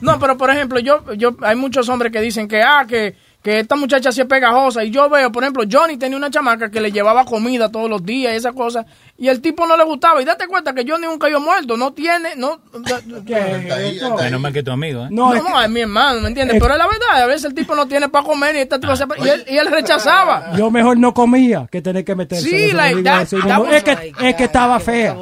No, 0.00 0.18
pero 0.18 0.36
por 0.36 0.50
ejemplo, 0.50 0.78
yo, 0.78 1.12
yo, 1.14 1.36
hay 1.42 1.56
muchos 1.56 1.88
hombres 1.88 2.12
que 2.12 2.20
dicen 2.20 2.48
que, 2.48 2.62
ah, 2.62 2.84
que, 2.88 3.16
que 3.42 3.60
esta 3.60 3.76
muchacha 3.76 4.12
sí 4.12 4.20
es 4.20 4.26
pegajosa. 4.26 4.84
Y 4.84 4.90
yo 4.90 5.08
veo, 5.08 5.30
por 5.32 5.42
ejemplo, 5.42 5.64
Johnny 5.70 5.96
tenía 5.96 6.16
una 6.16 6.30
chamaca 6.30 6.70
que 6.70 6.80
le 6.80 6.92
llevaba 6.92 7.24
comida 7.24 7.70
todos 7.70 7.88
los 7.90 8.04
días 8.04 8.32
y 8.32 8.36
esas 8.36 8.54
cosas. 8.54 8.86
Y 9.20 9.26
el 9.28 9.40
tipo 9.40 9.66
no 9.66 9.76
le 9.76 9.82
gustaba. 9.84 10.22
Y 10.22 10.24
date 10.24 10.46
cuenta 10.46 10.72
que 10.72 10.84
Johnny 10.88 11.06
es 11.06 11.12
un 11.12 11.18
cayó 11.18 11.40
muerto. 11.40 11.76
No 11.76 11.92
tiene, 11.92 12.36
no. 12.36 12.60
Menos 14.16 14.40
mal 14.40 14.52
que 14.52 14.62
tu 14.62 14.70
amigo, 14.70 15.04
¿eh? 15.04 15.08
No, 15.10 15.34
no, 15.34 15.60
es 15.60 15.68
mi 15.70 15.80
hermano, 15.80 16.20
¿me 16.20 16.28
entiendes? 16.28 16.58
Pero 16.60 16.72
es 16.74 16.78
la 16.78 16.86
verdad, 16.86 17.22
a 17.22 17.26
veces 17.26 17.46
el 17.46 17.54
tipo 17.54 17.74
no 17.74 17.86
tiene 17.88 18.08
para 18.08 18.24
comer 18.24 18.54
y, 18.56 18.58
esta 18.60 18.78
tipa 18.78 18.96
se- 18.96 19.04
y, 19.24 19.28
él, 19.28 19.44
y 19.48 19.56
él 19.56 19.66
rechazaba. 19.70 20.52
Yo 20.56 20.70
mejor 20.70 20.98
no 20.98 21.12
comía 21.14 21.66
que 21.70 21.82
tener 21.82 22.04
que 22.04 22.14
meterse. 22.14 22.48
Sí, 22.48 22.72
like 22.72 22.96
digo 22.96 23.04
that- 23.04 23.22
así. 23.22 23.36
that 23.36 23.44
No, 23.58 23.62
was 23.62 23.74
es 23.74 23.84
que, 23.84 23.94
like, 23.94 24.28
es 24.28 24.34
que 24.36 24.44
estaba 24.44 24.80
fea. 24.80 25.16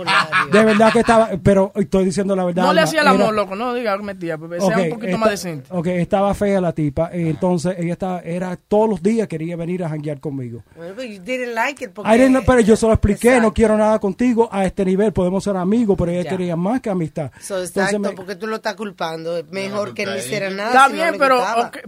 De 0.53 0.65
verdad 0.65 0.93
que 0.93 1.01
estaba, 1.01 1.31
pero 1.43 1.73
estoy 1.75 2.05
diciendo 2.05 2.37
la 2.37 2.45
verdad. 2.45 2.65
No 2.65 2.73
le 2.73 2.81
hacía 2.83 3.01
el 3.01 3.09
amor, 3.09 3.35
loco, 3.35 3.57
no 3.57 3.73
diga 3.75 3.97
que 3.97 4.03
metía, 4.03 4.37
pues, 4.39 4.63
sea 4.65 4.77
un 4.79 4.91
poquito 4.91 5.07
esta- 5.07 5.19
más 5.19 5.31
decente. 5.31 5.69
Ok, 5.71 5.87
estaba 5.89 6.35
fea 6.35 6.61
la 6.61 6.73
tipa, 6.73 7.11
y 7.15 7.29
entonces 7.31 7.77
ella 7.79 7.93
estaba, 7.95 8.21
era 8.21 8.57
todos 8.57 8.91
los 8.91 9.03
días 9.03 9.27
quería 9.29 9.57
venir 9.57 9.85
a 9.85 9.89
janguear 9.89 10.21
conmigo. 10.21 10.63
Well, 10.77 10.93
but 10.95 11.05
you 11.07 11.21
didn't 11.23 11.55
like 11.55 11.83
it 11.85 11.93
porque... 11.93 12.11
I 12.15 12.19
didn't 12.19 12.33
know, 12.33 12.43
pero 12.47 12.61
yo 12.61 12.77
se 12.77 12.87
lo 12.87 12.93
expliqué, 12.93 13.41
no 13.41 13.53
quiero 13.53 13.77
nada 13.77 13.86
contigo 14.01 14.49
a 14.53 14.65
este 14.65 14.85
nivel, 14.85 15.13
podemos 15.13 15.43
ser 15.45 15.57
amigos, 15.57 15.97
pero 15.99 16.11
ella 16.13 16.23
Ya. 16.23 16.31
quería 16.31 16.57
más 16.57 16.81
que 16.81 16.91
amistad. 16.91 17.31
So, 17.41 17.55
Entonces 17.59 17.77
exacto, 17.77 17.99
me- 18.01 18.13
porque 18.13 18.37
tú 18.37 18.47
lo 18.47 18.57
estás 18.57 18.75
culpando. 18.75 19.37
Es 19.39 19.49
mejor 19.51 19.95
que 19.95 20.05
no 20.07 20.17
hiciera 20.17 20.51
nada. 20.51 20.69
Está 20.71 20.87
si 20.89 20.93
bien, 20.95 21.15
pero, 21.19 21.43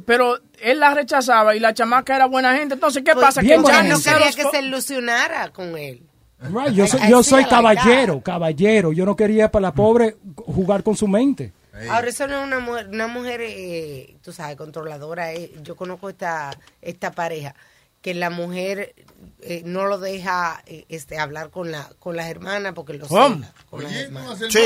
pero 0.06 0.38
él 0.60 0.80
la 0.80 0.94
rechazaba 0.94 1.54
y 1.54 1.60
la 1.60 1.74
chamaca 1.74 2.16
era 2.16 2.26
buena 2.26 2.56
gente. 2.56 2.74
Entonces, 2.74 3.02
¿qué 3.04 3.12
Pues, 3.12 3.24
pasa? 3.26 3.40
bien 3.40 3.62
que 3.62 3.68
ya 3.72 3.82
no 3.82 3.98
quería 4.00 4.32
que 4.32 4.44
se 4.50 4.62
ilusionara 4.62 5.50
con 5.50 5.76
él. 5.76 6.02
Right, 6.40 6.68
yo 6.72 6.86
soy, 6.86 7.00
yo 7.08 7.20
caballero, 7.48 8.20
caballero. 8.22 8.92
Yo 8.92 9.04
no 9.04 9.16
quería 9.16 9.50
para 9.50 9.62
la 9.62 9.72
pobre 9.74 10.16
jugar 10.36 10.82
con 10.82 10.96
su 10.96 11.08
mente. 11.08 11.52
Ahora, 11.90 12.08
eso 12.08 12.26
no 12.26 12.40
es 12.40 12.44
una 12.46 12.58
mujer, 12.58 12.88
una 12.88 13.06
mujer 13.06 13.40
eh, 13.42 14.16
tú 14.22 14.32
sabes, 14.32 14.56
controladora. 14.56 15.32
eh. 15.32 15.52
Yo 15.62 15.76
conozco 15.76 16.08
esta, 16.08 16.50
esta 16.82 17.12
pareja 17.12 17.54
que 18.02 18.14
la 18.14 18.30
mujer 18.30 18.94
eh, 19.40 19.62
no 19.64 19.86
lo 19.86 19.98
deja 19.98 20.62
eh, 20.66 20.84
este, 20.88 21.18
hablar 21.18 21.50
con, 21.50 21.70
la, 21.72 21.88
con 21.98 22.16
las 22.16 22.28
hermanas 22.28 22.72
porque 22.74 22.94
lo 22.94 23.06
¿Cómo? 23.08 23.34
cela, 23.36 23.52
con 23.70 23.82
las 23.82 23.92
hermanas. 23.92 24.38
Sí. 24.50 24.60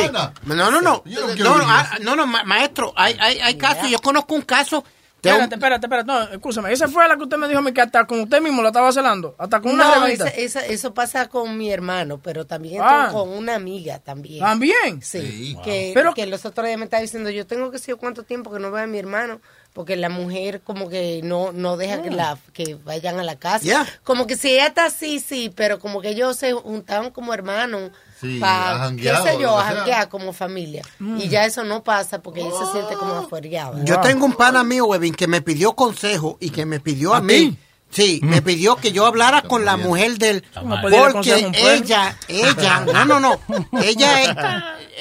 No, 0.44 0.70
no, 0.70 0.80
no. 0.82 1.02
Yo 1.06 1.20
no 1.22 1.28
No, 1.28 1.34
quiero 1.34 1.56
no, 1.56 1.64
ah, 1.66 1.90
no, 2.02 2.16
no, 2.16 2.26
ma- 2.26 2.44
maestro, 2.44 2.92
hay, 2.96 3.16
hay, 3.20 3.38
hay 3.38 3.56
casos. 3.56 3.88
Yo 3.90 3.98
conozco 4.00 4.34
un 4.34 4.42
caso 4.42 4.84
Espérate, 5.24 5.54
espérate, 5.54 5.86
espérate. 5.86 6.06
No, 6.08 6.20
escúchame. 6.34 6.72
Esa 6.72 6.88
fue 6.88 7.06
la 7.06 7.16
que 7.16 7.22
usted 7.22 7.36
me 7.36 7.46
dijo 7.46 7.60
a 7.60 7.62
mí 7.62 7.72
que 7.72 7.80
hasta 7.80 8.08
con 8.08 8.18
usted 8.22 8.42
mismo 8.42 8.60
la 8.60 8.70
estaba 8.70 8.90
celando. 8.90 9.36
Hasta 9.38 9.60
con 9.60 9.70
una 9.74 9.84
No, 9.94 10.04
revista. 10.04 10.26
esa- 10.26 10.58
esa- 10.60 10.66
eso 10.66 10.94
pasa 10.94 11.28
con 11.28 11.56
mi 11.56 11.70
hermano, 11.70 12.18
pero 12.20 12.44
también 12.44 12.82
Ah. 12.84 13.08
con, 13.12 13.28
una 13.28 13.54
amiga 13.54 14.00
también. 14.00 14.40
¿También? 14.40 15.00
Sí. 15.00 15.52
Wow. 15.54 15.62
Que, 15.62 15.92
Pero- 15.94 16.12
que 16.12 16.26
los 16.26 16.44
otros 16.44 16.66
días 16.66 16.76
me 16.76 16.86
estaba 16.86 17.02
diciendo, 17.02 17.30
yo 17.30 17.46
tengo 17.46 17.70
que 17.70 17.78
sé 17.78 17.90
yo 17.92 17.98
cuánto 17.98 18.24
tiempo 18.24 18.50
que 18.52 18.58
no 18.58 18.72
veo 18.72 18.82
a 18.82 18.86
mi 18.88 18.98
hermano, 18.98 19.40
porque 19.72 19.96
la 19.96 20.08
mujer 20.08 20.60
como 20.62 20.88
que 20.88 21.20
no, 21.24 21.52
no 21.52 21.76
deja 21.76 22.02
que, 22.02 22.10
Mm. 22.10 22.14
la, 22.16 22.38
que 22.52 22.74
vayan 22.84 23.18
a 23.18 23.24
la 23.24 23.36
casa. 23.36 23.64
Yeah. 23.64 23.86
Como 24.04 24.26
que 24.26 24.36
si 24.36 24.50
ella 24.50 24.66
está 24.66 24.86
así, 24.86 25.18
sí, 25.18 25.50
pero 25.54 25.78
como 25.78 26.00
que 26.02 26.10
ellos 26.10 26.36
se 26.36 26.52
juntaban 26.52 27.10
como 27.10 27.32
hermanos. 27.32 27.90
Sí, 28.20 28.38
para, 28.38 28.78
janguear 28.78 29.22
qué 29.22 29.30
sé 29.30 29.40
yo, 29.40 29.58
a 29.58 29.64
janguear 29.64 30.08
como 30.08 30.32
familia. 30.32 30.82
Y 31.18 31.28
ya 31.28 31.44
eso 31.44 31.64
no 31.64 31.82
pasa 31.82 32.22
porque 32.22 32.40
ella 32.40 32.50
se 32.66 32.72
siente 32.72 32.94
como 32.94 33.14
afuereada. 33.14 33.82
Yo 33.84 34.00
tengo 34.00 34.26
un 34.26 34.34
pana 34.34 34.62
mío, 34.62 34.86
Webin, 34.86 35.14
que 35.14 35.26
me 35.26 35.40
pidió 35.40 35.72
consejo 35.72 36.36
y 36.38 36.50
que 36.50 36.64
me 36.66 36.78
pidió 36.78 37.14
a, 37.14 37.16
¿A 37.16 37.20
mí. 37.20 37.56
Sí, 37.90 38.20
me 38.22 38.40
pidió 38.40 38.76
que 38.76 38.92
yo 38.92 39.04
hablara 39.04 39.42
con 39.42 39.66
la 39.66 39.76
mujer 39.76 40.16
del... 40.16 40.42
¿Cómo 40.54 40.80
pedirle 40.80 41.12
consejo 41.12 41.36
a 41.36 41.42
Porque 41.52 41.74
ella, 41.74 42.16
ella, 42.28 42.80
no, 42.92 43.04
no, 43.04 43.20
no. 43.20 43.40
Ella, 43.82 44.22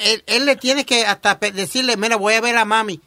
él, 0.04 0.22
él 0.26 0.44
le 0.44 0.56
tiene 0.56 0.84
que 0.84 1.06
hasta 1.06 1.36
decirle, 1.36 1.96
mira, 1.96 2.16
voy 2.16 2.34
a 2.34 2.40
ver 2.42 2.56
a 2.56 2.64
mami. 2.66 3.00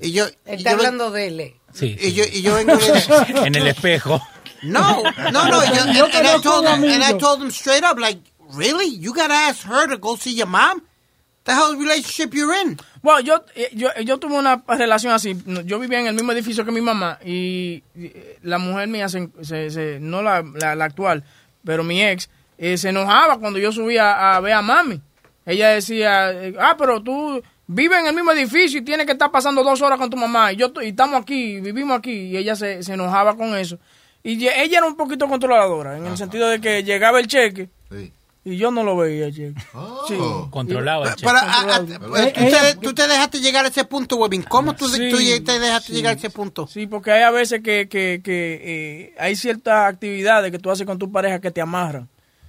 Y 0.00 0.12
yo... 0.12 0.26
Él 0.26 0.34
y 0.46 0.54
está 0.56 0.70
yo 0.70 0.76
hablando 0.76 1.10
de 1.10 1.26
él. 1.28 1.54
Sí. 1.72 1.96
Y 2.00 2.12
yo, 2.12 2.24
y 2.32 2.42
yo 2.42 2.54
vengo 2.54 2.76
digo, 2.76 2.94
En 3.44 3.54
el 3.54 3.66
espejo. 3.68 4.20
No, 4.62 5.02
no, 5.32 5.48
no. 5.48 5.64
Yo, 5.64 5.92
Yo 5.92 6.04
and, 6.06 6.14
and 6.14 6.26
I 6.26 6.40
told 6.42 6.66
him, 6.66 6.82
and 6.84 7.02
I 7.04 7.12
told 7.18 7.40
him 7.42 7.50
straight 7.50 7.84
up, 7.84 7.98
like, 7.98 8.18
really? 8.54 8.88
You 8.88 9.12
gotta 9.14 9.34
ask 9.34 9.62
her 9.66 9.86
to 9.88 9.98
go 9.98 10.16
see 10.16 10.34
your 10.34 10.48
mom? 10.48 10.82
The 11.44 11.54
hell 11.54 11.76
relationship 11.76 12.34
you're 12.34 12.52
in? 12.62 12.78
Bueno, 13.02 13.20
yo, 13.20 13.44
eh, 13.54 13.70
yo, 13.72 13.88
yo 14.04 14.18
tuve 14.18 14.36
una 14.36 14.62
relación 14.66 15.12
así. 15.14 15.34
Yo 15.64 15.78
vivía 15.78 16.00
en 16.00 16.06
el 16.08 16.14
mismo 16.14 16.32
edificio 16.32 16.64
que 16.64 16.72
mi 16.72 16.80
mamá 16.80 17.18
y 17.24 17.82
eh, 17.96 18.38
la 18.42 18.58
mujer 18.58 18.88
mía, 18.88 19.08
se, 19.08 19.28
se- 19.42 19.70
se- 19.70 19.98
no 20.00 20.20
la, 20.22 20.42
la- 20.54 20.74
la 20.74 20.84
actual, 20.86 21.22
pero 21.64 21.84
mi 21.84 22.02
ex, 22.02 22.28
eh, 22.58 22.76
se 22.76 22.88
enojaba 22.90 23.38
cuando 23.38 23.58
yo 23.58 23.70
subía 23.72 24.34
a 24.34 24.40
ver 24.40 24.54
a 24.54 24.62
mami. 24.62 25.00
Ella 25.46 25.68
decía, 25.70 26.32
eh, 26.32 26.54
ah, 26.58 26.74
pero 26.76 27.02
tú 27.02 27.40
vives 27.68 28.00
en 28.00 28.06
el 28.08 28.14
mismo 28.14 28.32
edificio 28.32 28.80
y 28.80 28.82
tienes 28.82 29.06
que 29.06 29.12
estar 29.12 29.30
pasando 29.30 29.62
dos 29.62 29.80
horas 29.82 29.98
con 29.98 30.10
tu 30.10 30.16
mamá. 30.16 30.52
Y 30.52 30.56
yo 30.56 30.72
y 30.82 30.88
estamos 30.88 31.20
aquí, 31.22 31.60
vivimos 31.60 31.96
aquí. 31.98 32.10
Y 32.10 32.36
ella 32.36 32.56
se, 32.56 32.82
se 32.82 32.94
enojaba 32.94 33.36
con 33.36 33.56
eso. 33.56 33.78
Y 34.24 34.36
ye- 34.36 34.62
ella 34.62 34.78
era 34.78 34.86
un 34.88 34.96
poquito 34.96 35.28
controladora, 35.28 35.96
en 35.96 36.06
el 36.06 36.16
sentido 36.16 36.48
de 36.48 36.60
que 36.60 36.82
llegaba 36.82 37.20
el 37.20 37.28
cheque 37.28 37.70
y 38.44 38.56
yo 38.56 38.70
no 38.70 38.82
lo 38.82 38.96
veía 38.96 39.26
el 39.26 39.34
cheque. 39.34 39.60
Sí. 40.08 40.16
Controlaba 40.50 41.08
el 41.10 41.14
cheque. 41.14 41.26
Pero, 41.26 41.38
ah, 41.40 41.66
ah, 41.68 41.78
Controlaba. 41.78 42.24
eh, 42.24 42.32
tú, 42.34 42.40
te, 42.40 42.74
tú 42.88 42.94
te 42.94 43.06
dejaste 43.06 43.40
llegar 43.40 43.64
a 43.64 43.68
ese 43.68 43.84
punto, 43.84 44.16
Webin. 44.16 44.42
¿Cómo 44.42 44.74
tú, 44.74 44.88
Sí, 44.88 45.10
tú 45.10 45.18
te 45.44 45.58
dejaste 45.58 45.88
sí. 45.88 45.92
llegar 45.94 46.14
a 46.14 46.18
ese 46.18 46.30
punto? 46.30 46.66
Sí, 46.66 46.86
porque 46.86 47.12
hay 47.12 47.22
a 47.22 47.30
veces 47.30 47.60
que, 47.62 47.88
que, 47.88 48.20
que 48.24 48.60
eh, 48.62 49.14
hay 49.18 49.36
ciertas 49.36 49.86
actividades 49.92 50.50
que 50.50 50.58
tú 50.58 50.70
haces 50.70 50.86
con 50.86 50.98
tu 50.98 51.12
pareja 51.12 51.40
que 51.40 51.50
te 51.50 51.60
amarran. 51.60 52.08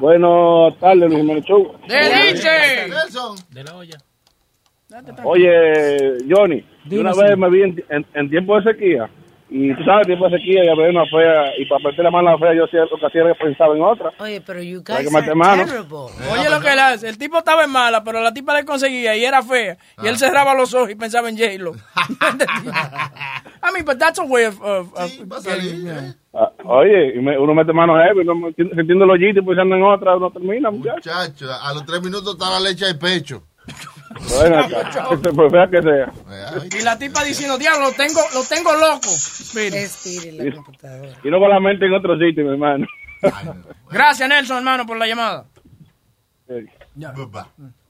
Buenas 0.00 0.76
tardes, 0.80 1.08
Luis 1.08 1.44
Show. 1.44 1.72
¡De 1.86 2.32
DJ! 2.32 2.90
De 3.50 3.62
la 3.62 3.76
olla. 3.76 3.96
Oye, 5.22 6.16
Johnny, 6.28 6.64
Dime, 6.84 7.02
una 7.02 7.12
sí. 7.14 7.20
vez 7.22 7.38
me 7.38 7.48
vi 7.48 7.62
en, 7.62 7.84
en- 7.90 8.06
en 8.12 8.28
tiempo 8.28 8.60
de 8.60 8.72
sequía. 8.72 9.08
Y 9.54 9.74
tú 9.76 9.84
sabes, 9.84 10.06
tiempo 10.06 10.28
de 10.30 10.38
sequía, 10.38 10.64
ya 10.64 10.74
veía 10.74 10.90
una 10.90 11.04
fea. 11.04 11.52
Y 11.58 11.66
para 11.66 11.84
meter 11.84 12.04
la 12.04 12.10
mano 12.10 12.28
a 12.30 12.32
la 12.32 12.38
fea, 12.38 12.54
yo 12.54 12.64
hacía- 12.64 12.86
lo 12.90 12.96
que 12.98 13.06
hacía 13.06 13.20
era 13.20 13.34
que 13.34 13.44
pensaba 13.44 13.76
en 13.76 13.82
otra. 13.82 14.10
Oye, 14.18 14.40
pero 14.40 14.62
you 14.62 14.82
Hay 14.88 14.96
guys 15.04 15.08
que 15.08 15.14
meter 15.14 15.30
are 15.30 15.34
mano. 15.34 15.64
terrible. 15.66 15.98
Oye 16.32 16.48
lo 16.50 16.60
que 16.60 16.72
él 16.72 16.78
hace, 16.78 17.08
el 17.08 17.18
tipo 17.18 17.36
estaba 17.38 17.64
en 17.64 17.70
mala, 17.70 18.02
pero 18.02 18.22
la 18.22 18.32
tipa 18.32 18.54
le 18.56 18.64
conseguía 18.64 19.14
y 19.14 19.24
era 19.24 19.42
fea. 19.42 19.76
Y 20.02 20.06
él 20.08 20.16
cerraba 20.16 20.54
los 20.54 20.72
ojos 20.72 20.90
y 20.90 20.94
pensaba 20.94 21.28
en 21.28 21.36
J-Lo. 21.36 21.72
I 23.64 23.72
mean, 23.74 23.84
but 23.84 23.98
that's 23.98 24.18
a 24.18 24.24
way 24.24 24.44
of... 24.46 24.60
of- 24.62 24.92
of 24.96 25.44
getting- 25.44 25.84
yeah. 25.84 26.14
Ah, 26.34 26.50
oye, 26.64 27.16
y 27.16 27.20
me- 27.20 27.38
uno 27.38 27.52
mete 27.54 27.72
mano 27.74 27.94
heavy, 28.02 28.24
no, 28.24 28.34
me- 28.34 28.54
sintiendo 28.54 29.04
los 29.04 29.20
y 29.20 29.32
pensando 29.34 29.76
en 29.76 29.82
otra, 29.82 30.16
uno 30.16 30.30
termina, 30.30 30.70
muchacho. 30.70 31.10
Muchacho, 31.10 31.46
a 31.52 31.74
los 31.74 31.84
tres 31.84 32.00
minutos 32.02 32.32
está 32.34 32.50
la 32.50 32.60
leche 32.60 32.86
al 32.86 32.98
pecho. 32.98 33.42
Bueno, 34.38 34.66
pues 35.34 35.52
fea 35.52 35.68
que 35.70 35.82
sea. 35.82 36.12
Y 36.78 36.82
la 36.82 36.98
tipa 36.98 37.24
diciendo, 37.24 37.58
diablo, 37.58 37.86
lo 37.86 37.92
tengo, 37.92 38.20
lo 38.34 38.42
tengo 38.44 38.72
loco. 38.74 39.08
Spirit, 39.08 40.32
la 40.32 40.54
computadora. 40.54 41.12
Y 41.22 41.30
no 41.30 41.38
con 41.38 41.50
la 41.50 41.60
mente 41.60 41.86
en 41.86 41.94
otro 41.94 42.18
sitio, 42.18 42.44
mi 42.44 42.52
hermano. 42.52 42.86
Gracias, 43.90 44.28
Nelson, 44.28 44.58
hermano, 44.58 44.86
por 44.86 44.96
la 44.96 45.06
llamada. 45.06 45.44
Sí. 46.48 46.66
Ya. 46.94 47.14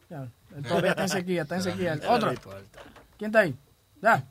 Ya. 0.08 0.28
Todavía 0.68 0.90
está 0.90 1.02
en 1.02 1.08
sequía, 1.08 1.42
está 1.42 1.56
en 1.56 1.62
sequía. 1.62 1.98
Otro. 2.08 2.32
¿Quién 3.18 3.30
está 3.30 3.40
ahí? 3.40 3.54
Ya. 4.00 4.22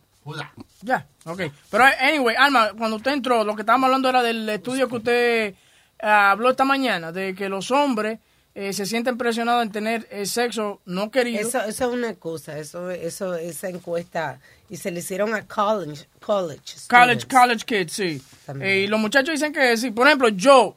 Ya, 0.82 1.06
ok. 1.26 1.42
Pero 1.70 1.84
anyway, 2.00 2.36
Alma, 2.38 2.72
cuando 2.78 2.98
usted 2.98 3.12
entró, 3.12 3.44
lo 3.44 3.56
que 3.56 3.62
estábamos 3.62 3.88
hablando 3.88 4.10
era 4.10 4.22
del 4.22 4.48
estudio 4.50 4.88
que 4.88 4.96
usted 4.96 5.56
ah, 6.02 6.32
habló 6.32 6.52
esta 6.52 6.64
mañana, 6.64 7.12
de 7.12 7.34
que 7.34 7.50
los 7.50 7.72
hombres 7.72 8.20
eh, 8.54 8.74
se 8.74 8.86
sienten 8.86 9.18
presionados 9.18 9.64
en 9.64 9.72
tener 9.72 10.08
eh, 10.12 10.26
sexo 10.26 10.82
no 10.86 11.10
querido. 11.10 11.40
Eso, 11.40 11.62
eso 11.64 11.88
es 11.90 11.94
una 11.94 12.14
cosa, 12.16 12.58
eso, 12.58 12.90
eso, 12.90 13.36
esa 13.36 13.70
encuesta, 13.70 14.40
y 14.70 14.78
se 14.78 14.92
le 14.92 15.00
hicieron 15.00 15.34
a 15.34 15.46
college, 15.48 16.08
college, 16.20 16.76
College, 16.90 17.28
college 17.28 17.66
kids, 17.66 17.94
sí. 17.94 18.22
Eh, 18.60 18.84
y 18.86 18.88
los 18.88 19.00
muchachos 19.00 19.34
dicen 19.34 19.54
que 19.54 19.78
sí. 19.78 19.92
Por 19.92 20.08
ejemplo, 20.08 20.30
yo, 20.30 20.76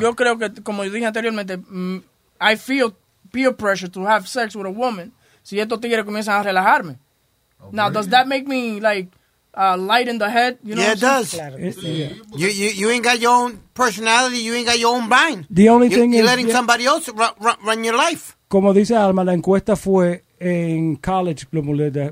yo 0.00 0.14
creo 0.14 0.38
que, 0.38 0.52
como 0.62 0.82
dije 0.84 1.06
anteriormente, 1.06 1.56
mm, 1.56 1.98
I 2.40 2.56
feel 2.56 2.94
peer 3.32 3.54
pressure 3.54 3.90
to 3.90 4.06
have 4.06 4.26
sex 4.26 4.54
with 4.54 4.66
a 4.66 4.70
woman 4.70 5.12
si 5.42 5.58
estos 5.60 5.80
tigres 5.80 6.04
comienzan 6.04 6.40
a 6.40 6.42
relajarme. 6.42 6.98
Now, 7.72 7.88
does 7.90 8.08
that 8.10 8.26
make 8.26 8.46
me, 8.46 8.80
like, 8.80 9.08
uh, 9.56 9.76
light 9.76 10.08
in 10.08 10.18
the 10.18 10.28
head? 10.30 10.58
You 10.62 10.74
know 10.74 10.82
yeah, 10.82 10.92
it 10.92 11.00
does. 11.00 11.30
saying? 11.30 12.20
You, 12.36 12.48
you, 12.48 12.68
you 12.70 12.90
ain't 12.90 13.04
got 13.04 13.20
your 13.20 13.32
own 13.32 13.60
personality. 13.74 14.38
You 14.38 14.54
ain't 14.54 14.66
got 14.66 14.78
your 14.78 14.94
own 14.96 15.08
mind. 15.08 15.46
The 15.50 15.68
only 15.68 15.88
you, 15.88 15.96
thing 15.96 16.12
you're 16.12 16.24
is- 16.24 16.30
letting 16.30 16.48
yeah. 16.48 16.54
somebody 16.54 16.84
else 16.86 17.08
run, 17.08 17.32
run, 17.40 17.56
run 17.64 17.84
your 17.84 17.96
life. 17.96 18.36
Como 18.48 18.72
dice 18.72 18.94
Alma, 18.94 19.24
la 19.24 19.32
encuesta 19.34 19.74
fue 19.74 20.22
en 20.38 20.96
college, 20.96 21.46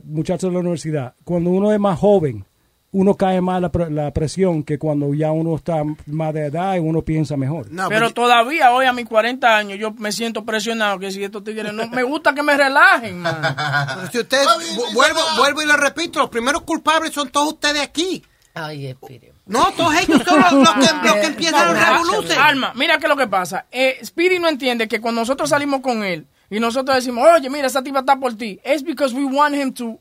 muchachos 0.04 0.50
de 0.50 0.54
la 0.54 0.60
universidad. 0.60 1.14
Cuando 1.24 1.50
uno 1.50 1.72
es 1.72 1.78
más 1.78 1.98
joven, 1.98 2.44
uno 2.92 3.14
cae 3.16 3.40
más 3.40 3.60
la, 3.60 3.72
pre- 3.72 3.90
la 3.90 4.10
presión 4.12 4.62
que 4.62 4.78
cuando 4.78 5.14
ya 5.14 5.32
uno 5.32 5.56
está 5.56 5.82
más 6.06 6.34
de 6.34 6.46
edad 6.46 6.76
y 6.76 6.78
uno 6.78 7.02
piensa 7.02 7.36
mejor. 7.36 7.66
Pero 7.88 8.10
todavía 8.12 8.70
hoy 8.72 8.84
a 8.86 8.92
mis 8.92 9.06
40 9.08 9.56
años 9.56 9.78
yo 9.78 9.92
me 9.92 10.12
siento 10.12 10.44
presionado 10.44 10.98
que 10.98 11.10
si 11.10 11.24
estos 11.24 11.42
tigres 11.42 11.72
no... 11.72 11.88
Me 11.88 12.02
gusta 12.02 12.34
que 12.34 12.42
me 12.42 12.56
relajen, 12.56 13.18
man. 13.20 13.40
Pero 13.96 14.10
si 14.12 14.18
usted, 14.18 14.44
vu- 14.76 14.92
vuelvo, 14.94 15.20
vuelvo 15.38 15.62
y 15.62 15.66
le 15.66 15.76
repito, 15.76 16.18
los 16.20 16.28
primeros 16.28 16.62
culpables 16.62 17.12
son 17.12 17.30
todos 17.30 17.54
ustedes 17.54 17.80
aquí. 17.82 18.22
Ay, 18.54 18.86
Spirit. 18.88 19.32
No, 19.46 19.72
todos 19.72 19.94
ellos 19.94 20.22
son 20.26 20.40
los, 20.40 20.52
los 20.52 20.70
que, 20.74 21.06
los 21.08 21.14
que 21.16 21.26
empiezan 21.26 21.68
los 21.74 21.86
revoluciones. 21.88 22.36
Alma, 22.36 22.72
mira 22.76 22.98
qué 22.98 23.06
es 23.06 23.08
lo 23.08 23.16
que 23.16 23.26
pasa. 23.26 23.64
Eh, 23.72 23.98
Speedy 24.04 24.38
no 24.38 24.48
entiende 24.48 24.86
que 24.86 25.00
cuando 25.00 25.22
nosotros 25.22 25.48
salimos 25.48 25.80
con 25.80 26.04
él 26.04 26.26
y 26.50 26.60
nosotros 26.60 26.94
decimos, 26.96 27.26
oye, 27.34 27.48
mira, 27.48 27.66
esa 27.68 27.82
tipa 27.82 28.00
está 28.00 28.16
por 28.16 28.36
ti, 28.36 28.60
es 28.62 28.84
because 28.84 29.14
we 29.14 29.24
want 29.24 29.54
him 29.54 29.72
to 29.72 29.98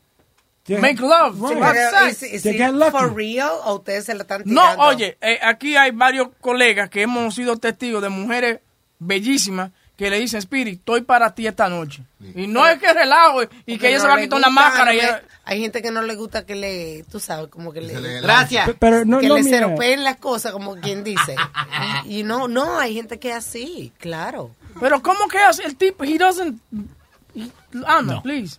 make 0.67 0.99
love. 1.01 1.37
to 1.39 1.63
have 1.63 1.73
Pero, 1.73 1.89
sex. 2.05 2.23
¿is- 2.23 2.33
is 2.33 2.45
it 2.45 2.61
for 2.91 3.13
real 3.13 3.49
o 3.65 3.75
ustedes 3.75 4.05
se 4.05 4.13
la 4.13 4.21
están 4.23 4.43
No, 4.45 4.61
tirando? 4.61 4.83
oye, 4.83 5.17
eh, 5.21 5.39
aquí 5.41 5.75
hay 5.75 5.91
varios 5.91 6.29
colegas 6.39 6.89
que 6.89 7.01
hemos 7.01 7.35
sido 7.35 7.57
testigos 7.57 8.01
de 8.01 8.09
mujeres 8.09 8.59
bellísimas 8.99 9.71
que 9.97 10.09
le 10.09 10.19
dicen, 10.19 10.39
Spirit, 10.39 10.79
estoy 10.79 11.01
para 11.01 11.35
ti 11.35 11.45
esta 11.45 11.69
noche. 11.69 12.03
Y 12.35 12.47
no 12.47 12.67
es 12.67 12.79
que 12.79 12.91
relajo 12.91 13.43
y 13.43 13.47
que 13.47 13.51
Porque 13.73 13.87
ella 13.89 13.97
no 13.97 14.01
se 14.03 14.07
va 14.07 14.15
a 14.15 14.19
quitar 14.21 14.39
una 14.39 14.47
gusta, 14.47 14.61
máscara. 14.61 14.93
No 14.93 14.99
ella- 14.99 15.23
Hay 15.43 15.59
gente 15.61 15.81
que 15.81 15.91
no 15.91 16.01
le 16.01 16.15
gusta 16.15 16.45
que 16.45 16.55
le, 16.55 17.03
tú 17.11 17.19
sabes, 17.19 17.49
como 17.49 17.71
que 17.71 17.81
le... 17.81 18.21
Gracias. 18.21 18.67
Pe- 18.67 18.73
pero 18.79 19.05
no- 19.05 19.19
que 19.19 19.27
no, 19.27 19.35
le 19.35 19.43
seropeen 19.43 20.03
las 20.03 20.15
cosas, 20.17 20.53
como 20.53 20.75
quien 20.75 21.03
dice. 21.03 21.35
y, 22.05 22.19
y 22.19 22.23
no, 22.23 22.47
no, 22.47 22.79
hay 22.79 22.95
gente 22.95 23.19
que 23.19 23.29
es 23.29 23.35
así, 23.35 23.91
claro. 23.99 24.51
Pero 24.79 25.01
¿cómo 25.03 25.27
que 25.27 25.37
hace 25.37 25.63
el 25.65 25.75
tipo? 25.75 26.03
He 26.03 26.17
doesn't... 26.17 26.59
he- 27.35 27.51
please. 28.23 28.57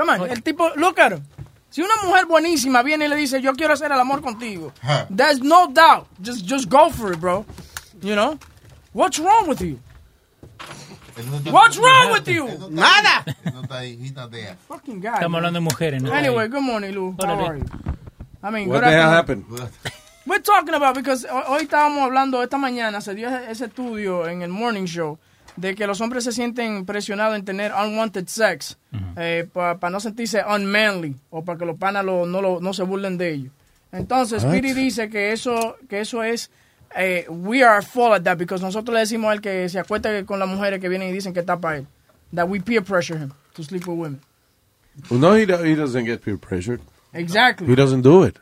Come 0.00 0.12
on, 0.12 0.30
el 0.30 0.42
tipo, 0.42 0.70
look 0.76 0.98
at 0.98 1.12
him. 1.12 1.22
Si 1.68 1.82
una 1.82 1.94
mujer 2.02 2.24
buenísima 2.26 2.82
viene 2.82 3.04
y 3.04 3.08
le 3.08 3.16
dice, 3.16 3.40
yo 3.42 3.52
quiero 3.52 3.74
hacer 3.74 3.92
el 3.92 4.00
amor 4.00 4.22
contigo, 4.22 4.72
there's 5.14 5.40
no 5.40 5.68
doubt. 5.68 6.06
Just, 6.22 6.44
just 6.46 6.68
go 6.70 6.88
for 6.90 7.12
it, 7.12 7.20
bro. 7.20 7.44
You 8.00 8.14
know? 8.14 8.38
What's 8.94 9.18
wrong 9.18 9.46
with 9.46 9.60
you? 9.60 9.78
What's 11.50 11.76
wrong 11.78 12.12
with 12.12 12.26
you? 12.28 12.46
Nada. 12.70 13.24
No 13.52 13.60
está 13.62 13.80
ahí, 13.80 13.98
he's 14.00 14.14
not 14.14 14.30
there. 14.30 14.56
Fucking 14.68 15.00
guy. 15.00 15.14
Estamos 15.20 15.36
hablando 15.36 15.60
de 15.60 15.64
mujeres, 15.64 16.02
¿no? 16.02 16.12
Anyway, 16.12 16.48
good 16.48 16.62
morning, 16.62 16.92
Lou. 16.92 17.14
How 17.20 17.46
are 17.46 17.58
you? 17.58 17.64
I 18.42 18.50
mean, 18.50 18.68
What 18.68 18.80
the 18.80 18.90
hell 18.90 19.10
happened? 19.10 19.44
We're 20.26 20.40
talking 20.40 20.74
about 20.74 20.94
because 20.94 21.24
ho- 21.28 21.44
hoy 21.48 21.64
estábamos 21.66 22.02
hablando 22.04 22.42
esta 22.42 22.56
mañana 22.56 23.00
se 23.02 23.14
dio 23.14 23.28
ese 23.28 23.66
estudio 23.66 24.26
en 24.28 24.42
el 24.42 24.48
morning 24.48 24.86
show 24.86 25.18
de 25.60 25.74
que 25.74 25.86
los 25.86 26.00
hombres 26.00 26.24
se 26.24 26.32
sienten 26.32 26.84
presionados 26.86 27.36
en 27.36 27.44
tener 27.44 27.72
unwanted 27.72 28.26
sex 28.26 28.76
para 29.52 29.90
no 29.90 30.00
sentirse 30.00 30.42
unmanly 30.44 31.16
o 31.30 31.44
para 31.44 31.58
que 31.58 31.64
los 31.66 31.76
panas 31.76 32.04
lo- 32.04 32.26
no, 32.26 32.40
lo- 32.40 32.60
no 32.60 32.72
se 32.72 32.82
burlen 32.82 33.18
de 33.18 33.32
ellos. 33.34 33.52
Entonces, 33.92 34.42
What? 34.44 34.50
Speedy 34.52 34.72
dice 34.72 35.08
que 35.10 35.32
eso 35.32 35.76
que 35.88 36.00
eso 36.00 36.22
es 36.22 36.50
eh, 36.96 37.26
we 37.28 37.62
are 37.62 37.82
full 37.82 38.12
at 38.12 38.22
that 38.22 38.36
because 38.38 38.62
nosotros 38.62 38.92
le 38.94 39.00
decimos 39.00 39.30
a 39.30 39.34
él 39.34 39.40
que 39.40 39.68
se 39.68 39.78
acuesta 39.78 40.24
con 40.24 40.38
las 40.38 40.48
mujeres 40.48 40.80
que 40.80 40.88
vienen 40.88 41.08
y 41.08 41.12
dicen 41.12 41.32
que 41.34 41.40
está 41.40 41.58
para 41.58 41.78
él. 41.78 41.86
That 42.34 42.48
we 42.48 42.60
peer 42.60 42.82
pressure 42.82 43.18
him 43.18 43.32
to 43.54 43.62
sleep 43.62 43.86
with 43.86 43.96
women. 43.98 44.20
Well, 45.10 45.20
no, 45.20 45.34
he, 45.34 45.46
do- 45.46 45.62
he 45.64 45.74
doesn't 45.74 46.04
get 46.06 46.20
peer 46.22 46.36
pressured. 46.38 46.80
Exactly. 47.12 47.66
He 47.66 47.74
doesn't 47.74 48.02
do 48.02 48.24
it. 48.24 48.36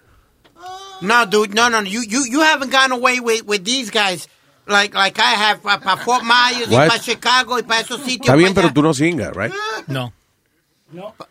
No, 1.01 1.25
dude, 1.27 1.55
no, 1.55 1.69
no, 1.69 1.81
you, 1.81 2.01
you, 2.03 2.25
you 2.29 2.41
haven't 2.41 2.71
gone 2.73 2.91
away 2.93 3.21
with, 3.21 3.45
with 3.47 3.65
these 3.65 3.91
guys 3.91 4.27
like, 4.69 4.95
like 4.97 5.19
I 5.21 5.35
have 5.35 5.61
para 5.61 5.97
Fort 5.97 6.23
Myers 6.23 6.71
y 6.71 6.75
What? 6.75 6.89
para 6.89 7.01
Chicago 7.01 7.59
y 7.59 7.63
para 7.63 7.81
esos 7.81 8.01
sitios. 8.03 8.27
Está 8.27 8.37
bien, 8.37 8.55
pa' 8.55 8.61
pero 8.63 8.73
tú 8.73 8.83
no 8.83 8.95
singas, 8.95 9.35
right? 9.35 9.53
No. 9.87 10.13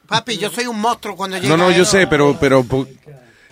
Papi, 0.07 0.37
yo 0.37 0.49
soy 0.51 0.67
un 0.67 0.79
monstruo 0.79 1.15
cuando 1.15 1.37
llega 1.37 1.49
No, 1.49 1.57
no, 1.57 1.71
yo 1.71 1.83
sé, 1.85 2.05
pero, 2.07 2.37
pero 2.39 2.63
po- 2.63 2.87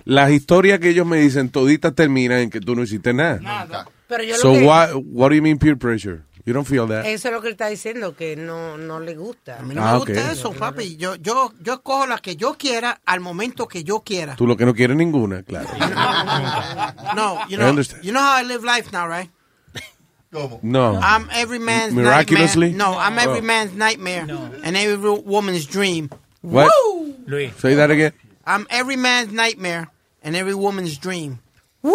las 0.04 0.30
historias 0.32 0.80
que 0.80 0.90
ellos 0.90 1.06
me 1.08 1.18
dicen 1.18 1.50
toditas 1.50 1.96
terminan 1.96 2.40
en 2.40 2.50
que 2.52 2.60
tú 2.60 2.76
no 2.76 2.84
hiciste 2.84 3.12
nada. 3.14 3.88
Pero 4.08 4.24
yo 4.24 4.36
So 4.36 4.50
lo 4.54 4.60
que, 4.60 4.66
what, 4.66 4.90
what 5.14 5.30
do 5.30 5.36
you 5.36 5.42
mean 5.42 5.58
peer 5.58 5.78
pressure? 5.78 6.22
You 6.46 6.54
don't 6.54 6.68
feel 6.68 6.88
that? 6.90 7.08
eso 7.08 7.30
es 7.30 7.34
lo 7.34 7.42
que 7.42 7.48
él 7.48 7.54
está 7.54 7.66
diciendo, 7.70 8.16
que 8.16 8.36
no, 8.36 8.78
no 8.78 9.00
le 9.00 9.16
gusta. 9.16 9.58
A 9.58 9.64
mí 9.64 9.74
no 9.74 9.82
Ah, 9.84 9.94
me 9.94 9.98
gusta 9.98 10.12
ok. 10.12 10.32
eso, 10.32 10.52
papi. 10.52 10.96
Yo, 10.96 11.16
yo, 11.16 11.52
yo 11.60 11.74
escojo 11.74 12.06
la 12.06 12.20
que 12.20 12.36
yo 12.36 12.54
quiera 12.56 13.02
al 13.04 13.20
momento 13.20 13.68
que 13.68 13.84
yo 13.84 14.02
quiera. 14.02 14.36
Tú 14.36 14.46
lo 14.46 14.56
que 14.56 14.64
no 14.68 14.76
quieres 14.76 14.96
ninguna, 14.96 15.42
claro. 15.42 15.68
No, 17.16 17.40
you 17.48 17.56
I 17.56 17.58
know, 17.58 17.70
understand. 17.70 18.04
you 18.04 18.12
know 18.12 18.22
how 18.22 18.38
I 18.40 18.44
live 18.44 18.64
life 18.64 18.92
now, 18.92 19.08
right? 19.08 19.32
No. 20.62 21.00
I'm 21.02 21.30
every 21.34 21.60
man's 21.60 21.94
Miraculously? 21.94 22.72
nightmare. 22.72 22.92
No, 22.92 22.98
I'm 23.00 23.18
every 23.20 23.40
Oh. 23.40 23.44
man's 23.44 23.74
nightmare 23.74 24.26
and 24.64 24.76
every 24.78 25.10
woman's 25.26 25.66
dream. 25.66 26.10
What? 26.42 26.70
Woo! 26.94 27.16
Luis. 27.28 27.52
Say 27.60 27.76
that 27.76 27.90
again. 27.92 28.14
I'm 28.46 28.68
every 28.70 28.98
man's 28.98 29.32
nightmare 29.32 29.90
and 30.24 30.36
every 30.36 30.54
woman's 30.54 30.98
dream. 31.00 31.40
Woo! 31.82 31.94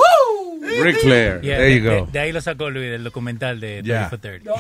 Ric 0.61 0.99
Flair. 1.01 1.41
Yeah, 1.43 1.59
There 1.59 1.69
de, 1.69 1.75
you 1.75 1.83
go. 1.83 2.07
de- 2.07 2.13
de 2.13 2.19
ahí 2.21 2.33
lo 2.33 2.41
sacó 2.41 2.71
Luis, 2.71 2.91
del 2.91 3.03
documental 3.05 3.59
de 3.61 3.83
Ya. 3.85 4.09
30 4.09 4.11
for 4.11 4.19
30. 4.19 4.53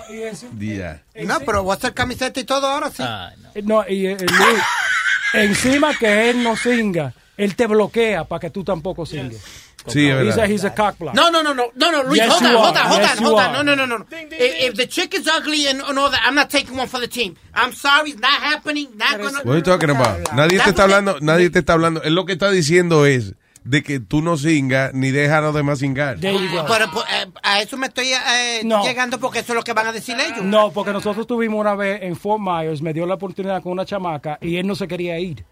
Yeah. 0.59 1.03
No, 1.25 1.40
pero 1.40 1.62
voy 1.62 1.73
a 1.73 1.77
hacer 1.77 1.95
camiseta 1.95 2.40
y 2.40 2.45
todo 2.45 2.66
ahora 2.66 2.90
sí. 2.90 3.03
Ah, 3.07 3.33
no. 3.40 3.49
Eh, 3.55 3.62
No, 3.62 3.85
y 3.88 4.07
eh, 4.07 4.16
Luis, 4.19 4.62
encima 5.35 5.95
que 5.97 6.31
él 6.31 6.43
no 6.43 6.57
singa, 6.57 7.14
él 7.37 7.55
te 7.55 7.66
bloquea 7.66 8.25
para 8.25 8.40
que 8.40 8.51
tú 8.51 8.64
tampoco 8.64 9.07
singas. 9.07 9.37
Sí, 9.87 10.09
es 10.09 10.14
He's 10.14 10.33
a, 10.33 10.37
verdad. 10.37 10.49
he's 10.51 10.64
a 10.64 10.75
cock 10.75 10.99
block. 10.99 11.14
No, 11.14 11.31
no, 11.31 11.43
no, 11.43 11.55
no, 11.55 11.71
no, 11.75 11.90
no, 11.93 12.03
Luis, 12.05 12.19
Yes, 12.21 12.31
hold 12.33 12.43
on, 12.45 12.55
hold 12.55 12.77
on, 12.77 12.87
hold 12.87 13.01
Yes, 13.03 13.19
on, 13.19 13.25
hold 13.25 13.38
on. 13.40 13.53
No, 13.53 13.62
no, 13.62 13.75
no, 13.87 13.99
no. 13.99 14.07
If, 14.11 14.71
if 14.71 14.75
the 14.77 14.87
chick 14.87 15.14
is 15.14 15.27
ugly 15.27 15.66
and, 15.66 15.81
and 15.81 15.99
all 15.99 16.11
that, 16.11 16.21
I'm 16.25 16.35
not 16.35 16.51
taking 16.51 16.77
one 16.77 16.87
for 16.88 17.01
the 17.01 17.09
team. 17.09 17.37
I'm 17.55 17.73
sorry, 17.73 18.11
it's 18.11 18.21
not 18.21 18.40
happening, 18.43 18.88
not 18.97 19.19
gonna... 19.19 19.38
What 19.38 19.47
are 19.53 19.57
you 19.57 19.62
talking 19.62 19.90
about? 19.90 20.33
Nadie 20.35 20.59
te 20.61 20.71
está 20.71 20.83
hablando, 20.85 21.19
nadie 21.21 21.51
te 21.51 21.61
está 21.61 21.73
hablando. 21.75 22.03
Él 22.03 22.14
lo 22.14 22.25
que 22.27 22.33
está 22.35 22.51
diciendo 22.51 23.07
es 23.07 23.35
de 23.64 23.83
que 23.83 24.01
tú 24.01 24.23
no 24.23 24.37
singas 24.38 24.93
ni 24.95 25.11
dejas 25.11 25.38
a 25.38 25.40
los 25.43 25.55
demás 25.55 25.79
singar. 25.81 26.19
There 26.19 26.33
you 26.33 26.49
go. 26.51 26.64
Pero 26.66 26.90
pues, 26.93 27.05
eh, 27.12 27.27
a 27.43 27.61
eso 27.61 27.77
me 27.77 27.88
estoy 27.88 28.09
eh, 28.12 28.62
No. 28.64 28.83
llegando 28.85 29.19
porque 29.21 29.40
eso 29.40 29.53
es 29.53 29.57
lo 29.57 29.62
que 29.62 29.73
van 29.75 29.87
a 29.87 29.93
decir 29.93 30.16
ellos. 30.19 30.43
No, 30.43 30.73
porque 30.73 30.93
nosotros 30.93 31.27
tuvimos 31.27 31.61
una 31.61 31.75
vez 31.75 32.03
en 32.03 32.16
Fort 32.16 32.40
Myers, 32.40 32.81
me 32.83 32.93
dio 32.95 33.07
la 33.07 33.14
oportunidad 33.14 33.62
con 33.62 33.73
una 33.73 33.85
chamaca 33.85 34.38
y 34.40 34.57
él 34.57 34.66
no 34.66 34.75
se 34.75 34.88
quería 34.88 35.19
ir. 35.19 35.45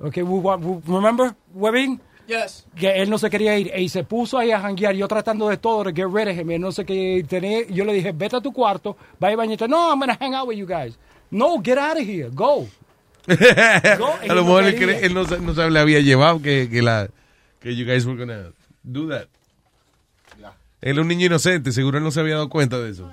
Okay, 0.00 0.22
we, 0.22 0.38
we- 0.40 0.80
remember, 0.86 1.34
Webin? 1.54 2.00
Yes. 2.26 2.66
Que 2.74 3.02
él 3.02 3.10
no 3.10 3.18
se 3.18 3.28
quería 3.28 3.58
ir 3.58 3.70
y 3.76 3.88
se 3.88 4.02
puso 4.04 4.38
ahí 4.38 4.50
a 4.50 4.60
janguear, 4.60 4.94
yo 4.94 5.06
tratando 5.06 5.48
de 5.48 5.58
todo, 5.58 5.84
de 5.84 5.92
get 5.92 6.06
rid 6.10 6.28
of 6.28 6.38
him, 6.38 6.50
él 6.52 6.60
no 6.60 6.72
se 6.72 6.84
quería 6.84 7.18
ir. 7.18 7.26
Tenía- 7.26 7.66
yo 7.68 7.84
le 7.84 7.92
dije, 7.92 8.12
vete 8.12 8.36
a 8.36 8.40
tu 8.40 8.52
cuarto, 8.52 8.96
vaya 9.20 9.34
y 9.34 9.36
bañate. 9.36 9.68
No, 9.68 9.90
I'm 9.90 10.00
gonna 10.00 10.16
hang 10.18 10.34
out 10.34 10.48
with 10.48 10.56
you 10.56 10.66
guys. 10.66 10.98
No, 11.30 11.60
get 11.62 11.76
out 11.78 11.96
of 11.98 12.06
here, 12.08 12.30
go. 12.32 12.66
a 13.28 14.34
lo 14.34 14.42
mejor 14.44 14.64
él, 14.64 14.74
cree- 14.76 15.04
él 15.04 15.14
no, 15.14 15.24
no 15.24 15.54
sabe, 15.54 15.70
le 15.70 15.80
había 15.80 16.00
llevado 16.00 16.40
que, 16.42 16.68
que 16.70 16.82
la 16.82 17.08
que 17.60 17.74
you 17.74 17.86
guys 17.86 18.04
were 18.06 18.18
gonna 18.18 18.50
do 18.82 19.08
that. 19.08 19.26
Él 20.80 20.98
es 20.98 20.98
un 20.98 21.08
niño 21.08 21.26
inocente, 21.26 21.72
seguro 21.72 21.96
él 21.98 22.04
no 22.04 22.10
se 22.10 22.20
había 22.20 22.34
dado 22.34 22.50
cuenta 22.50 22.78
de 22.78 22.90
eso. 22.90 23.10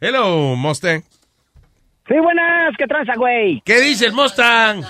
Hello, 0.00 0.56
Mustang. 0.56 1.02
Sí, 2.08 2.14
buenas, 2.20 2.74
¿qué 2.78 2.86
tranza, 2.86 3.12
güey? 3.16 3.62
¿Qué 3.64 3.80
dice 3.80 4.06
el 4.06 4.12
Mustang? 4.12 4.82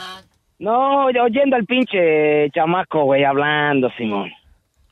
No, 0.58 1.10
yo 1.10 1.24
oyendo 1.24 1.56
al 1.56 1.64
pinche 1.66 2.50
chamaco, 2.50 3.04
güey, 3.04 3.24
hablando, 3.24 3.90
Simón. 3.96 4.30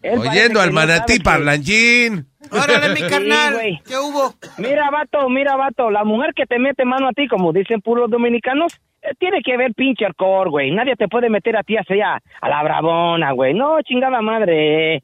Él 0.02 0.18
Oyendo 0.18 0.60
al 0.60 0.68
no 0.68 0.74
manatí 0.74 1.14
que- 1.18 1.24
parlanchín. 1.24 2.26
Órale, 2.52 2.90
mi 2.90 2.96
Sí, 3.00 3.06
carnal, 3.08 3.54
güey. 3.54 3.80
¿qué 3.86 3.96
hubo? 3.96 4.34
Mira, 4.58 4.90
vato, 4.90 5.30
mira, 5.30 5.56
vato, 5.56 5.90
la 5.90 6.04
mujer 6.04 6.34
que 6.36 6.44
te 6.44 6.58
mete 6.58 6.84
mano 6.84 7.08
a 7.08 7.12
ti, 7.12 7.26
como 7.26 7.54
dicen 7.54 7.80
puros 7.80 8.10
dominicanos, 8.10 8.78
eh, 9.00 9.12
tiene 9.18 9.40
que 9.42 9.56
ver 9.56 9.72
pinche 9.72 10.04
alcohol, 10.04 10.50
güey. 10.50 10.70
Nadie 10.72 10.94
te 10.96 11.08
puede 11.08 11.30
meter 11.30 11.56
a 11.56 11.62
ti 11.62 11.78
así 11.78 11.98
a, 12.02 12.20
a 12.42 12.48
la 12.50 12.62
bravona, 12.62 13.32
güey. 13.32 13.54
No, 13.54 13.80
chingada 13.80 14.20
madre. 14.20 15.02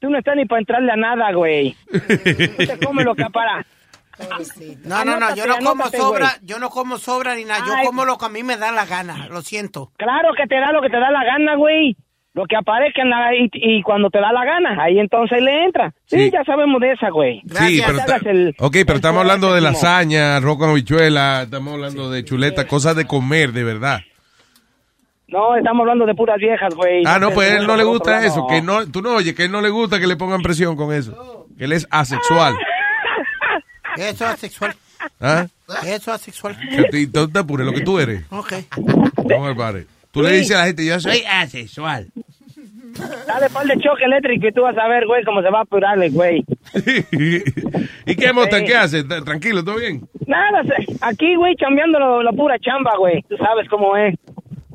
Tú 0.00 0.10
no 0.10 0.18
estás 0.18 0.34
ni 0.34 0.46
para 0.46 0.58
entrarle 0.60 0.90
a 0.90 0.96
nada, 0.96 1.30
güey. 1.32 1.76
Tú 1.92 2.66
te 2.66 2.78
comes 2.84 3.04
lo 3.04 3.14
que 3.14 3.26
para. 3.32 3.64
No, 4.84 5.04
no, 5.04 5.18
no, 5.18 5.34
yo 5.34 5.46
no 5.46 5.56
como 5.58 5.88
sobra, 5.88 6.32
yo 6.42 6.58
no 6.58 6.70
como 6.70 6.98
sobra 6.98 7.34
ni 7.34 7.44
nada, 7.44 7.64
yo 7.66 7.72
Ay. 7.74 7.86
como 7.86 8.04
lo 8.04 8.18
que 8.18 8.26
a 8.26 8.28
mí 8.28 8.42
me 8.42 8.56
da 8.56 8.72
la 8.72 8.86
gana, 8.86 9.28
lo 9.28 9.42
siento. 9.42 9.92
Claro 9.96 10.30
que 10.36 10.46
te 10.46 10.56
da 10.56 10.72
lo 10.72 10.80
que 10.82 10.88
te 10.90 10.98
da 10.98 11.10
la 11.10 11.24
gana, 11.24 11.56
güey. 11.56 11.96
Lo 12.32 12.44
que 12.46 12.54
aparezca 12.56 13.02
en 13.02 13.10
la- 13.10 13.34
y, 13.34 13.50
y 13.52 13.82
cuando 13.82 14.08
te 14.08 14.20
da 14.20 14.30
la 14.32 14.44
gana, 14.44 14.80
ahí 14.80 15.00
entonces 15.00 15.42
le 15.42 15.64
entra. 15.64 15.92
Sí, 16.06 16.26
Sí. 16.26 16.30
ya 16.32 16.44
sabemos 16.44 16.80
de 16.80 16.92
esa, 16.92 17.10
güey. 17.10 17.42
Sí, 17.44 17.82
pero, 17.84 17.98
está- 17.98 18.16
el- 18.30 18.54
ok, 18.56 18.72
pero 18.72 18.92
el 18.92 18.96
estamos 18.96 19.20
hablando 19.22 19.48
de 19.52 19.60
fuerte, 19.60 19.74
lasaña, 19.74 20.36
arroz 20.36 20.56
con 20.58 20.70
habichuela, 20.70 21.42
estamos 21.42 21.74
hablando 21.74 22.08
de 22.08 22.24
chuleta, 22.24 22.68
cosas 22.68 22.94
de 22.94 23.04
comer, 23.06 23.50
de 23.52 23.64
verdad. 23.64 24.00
No, 25.26 25.56
estamos 25.56 25.80
hablando 25.80 26.06
de 26.06 26.14
puras 26.14 26.38
viejas, 26.38 26.74
güey. 26.74 27.02
Ah, 27.06 27.18
no, 27.20 27.30
pues 27.30 27.50
a 27.50 27.56
él 27.58 27.66
no 27.66 27.76
le 27.76 27.84
gusta 27.84 28.24
eso, 28.24 28.46
que 28.48 28.62
no, 28.62 28.86
tú 28.90 29.00
no 29.02 29.14
oyes, 29.14 29.34
que 29.34 29.42
a 29.42 29.44
él 29.46 29.52
no 29.52 29.60
le 29.60 29.68
gusta 29.70 30.00
que 30.00 30.06
le 30.08 30.16
pongan 30.16 30.42
presión 30.42 30.76
con 30.76 30.92
eso, 30.92 31.46
que 31.56 31.64
él 31.64 31.72
es 31.72 31.86
asexual. 31.90 32.56
Eso 34.08 34.24
es 34.24 34.30
asexual. 34.30 34.74
¿Ah? 35.20 35.46
Eso 35.84 35.92
es 35.92 36.08
asexual. 36.08 36.56
Y 36.92 37.06
tú 37.06 37.28
te 37.28 37.38
apures 37.38 37.66
lo 37.66 37.72
que 37.72 37.82
tú 37.82 37.98
eres. 37.98 38.22
Ok. 38.30 38.52
No 39.28 39.40
me 39.40 39.54
pares. 39.54 39.86
Tú 40.10 40.22
le 40.22 40.32
dices 40.32 40.56
a 40.56 40.60
la 40.60 40.66
gente, 40.66 40.84
yo 40.84 40.98
soy 40.98 41.22
asexual. 41.28 42.08
Dale 43.26 43.48
par 43.50 43.64
de 43.66 43.74
choque 43.78 44.04
eléctrico 44.04 44.48
y 44.48 44.52
tú 44.52 44.62
vas 44.62 44.76
a 44.76 44.88
ver, 44.88 45.06
güey, 45.06 45.22
cómo 45.24 45.42
se 45.42 45.50
va 45.50 45.60
a 45.60 45.62
apurarle, 45.62 46.10
güey. 46.10 46.44
¿Y 48.06 48.16
qué, 48.16 48.32
Mostan? 48.32 48.60
Sí. 48.60 48.66
¿Qué 48.66 48.76
hace? 48.76 49.04
Tranquilo, 49.04 49.64
¿todo 49.64 49.76
bien? 49.76 50.02
Nada, 50.26 50.62
aquí, 51.02 51.36
güey, 51.36 51.54
chambeando 51.56 52.22
la 52.22 52.32
pura 52.32 52.58
chamba, 52.58 52.92
güey. 52.98 53.22
Tú 53.28 53.36
sabes 53.36 53.68
cómo 53.68 53.96
es. 53.96 54.16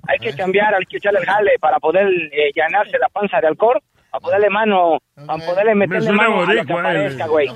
Hay 0.08 0.20
que 0.20 0.34
chambear, 0.34 0.74
hay 0.74 0.86
que 0.86 0.98
echarle 0.98 1.20
el 1.20 1.26
jale 1.26 1.52
para 1.60 1.80
poder 1.80 2.08
eh, 2.08 2.52
llenarse 2.54 2.98
la 3.00 3.10
panza 3.10 3.42
de 3.42 3.48
alcohol, 3.48 3.82
para 4.16 4.20
poderle 4.20 4.50
mano, 4.50 4.98
para 5.26 5.46
poderle 5.46 5.76
meterle 5.76 6.02
suena 6.08 6.18
mano 6.30 6.36
a 6.36 6.40
lo 6.40 6.46
que 6.46 6.74
boricua, 6.74 6.80
aparezca, 6.80 7.26
eh. 7.26 7.28
güey. 7.28 7.48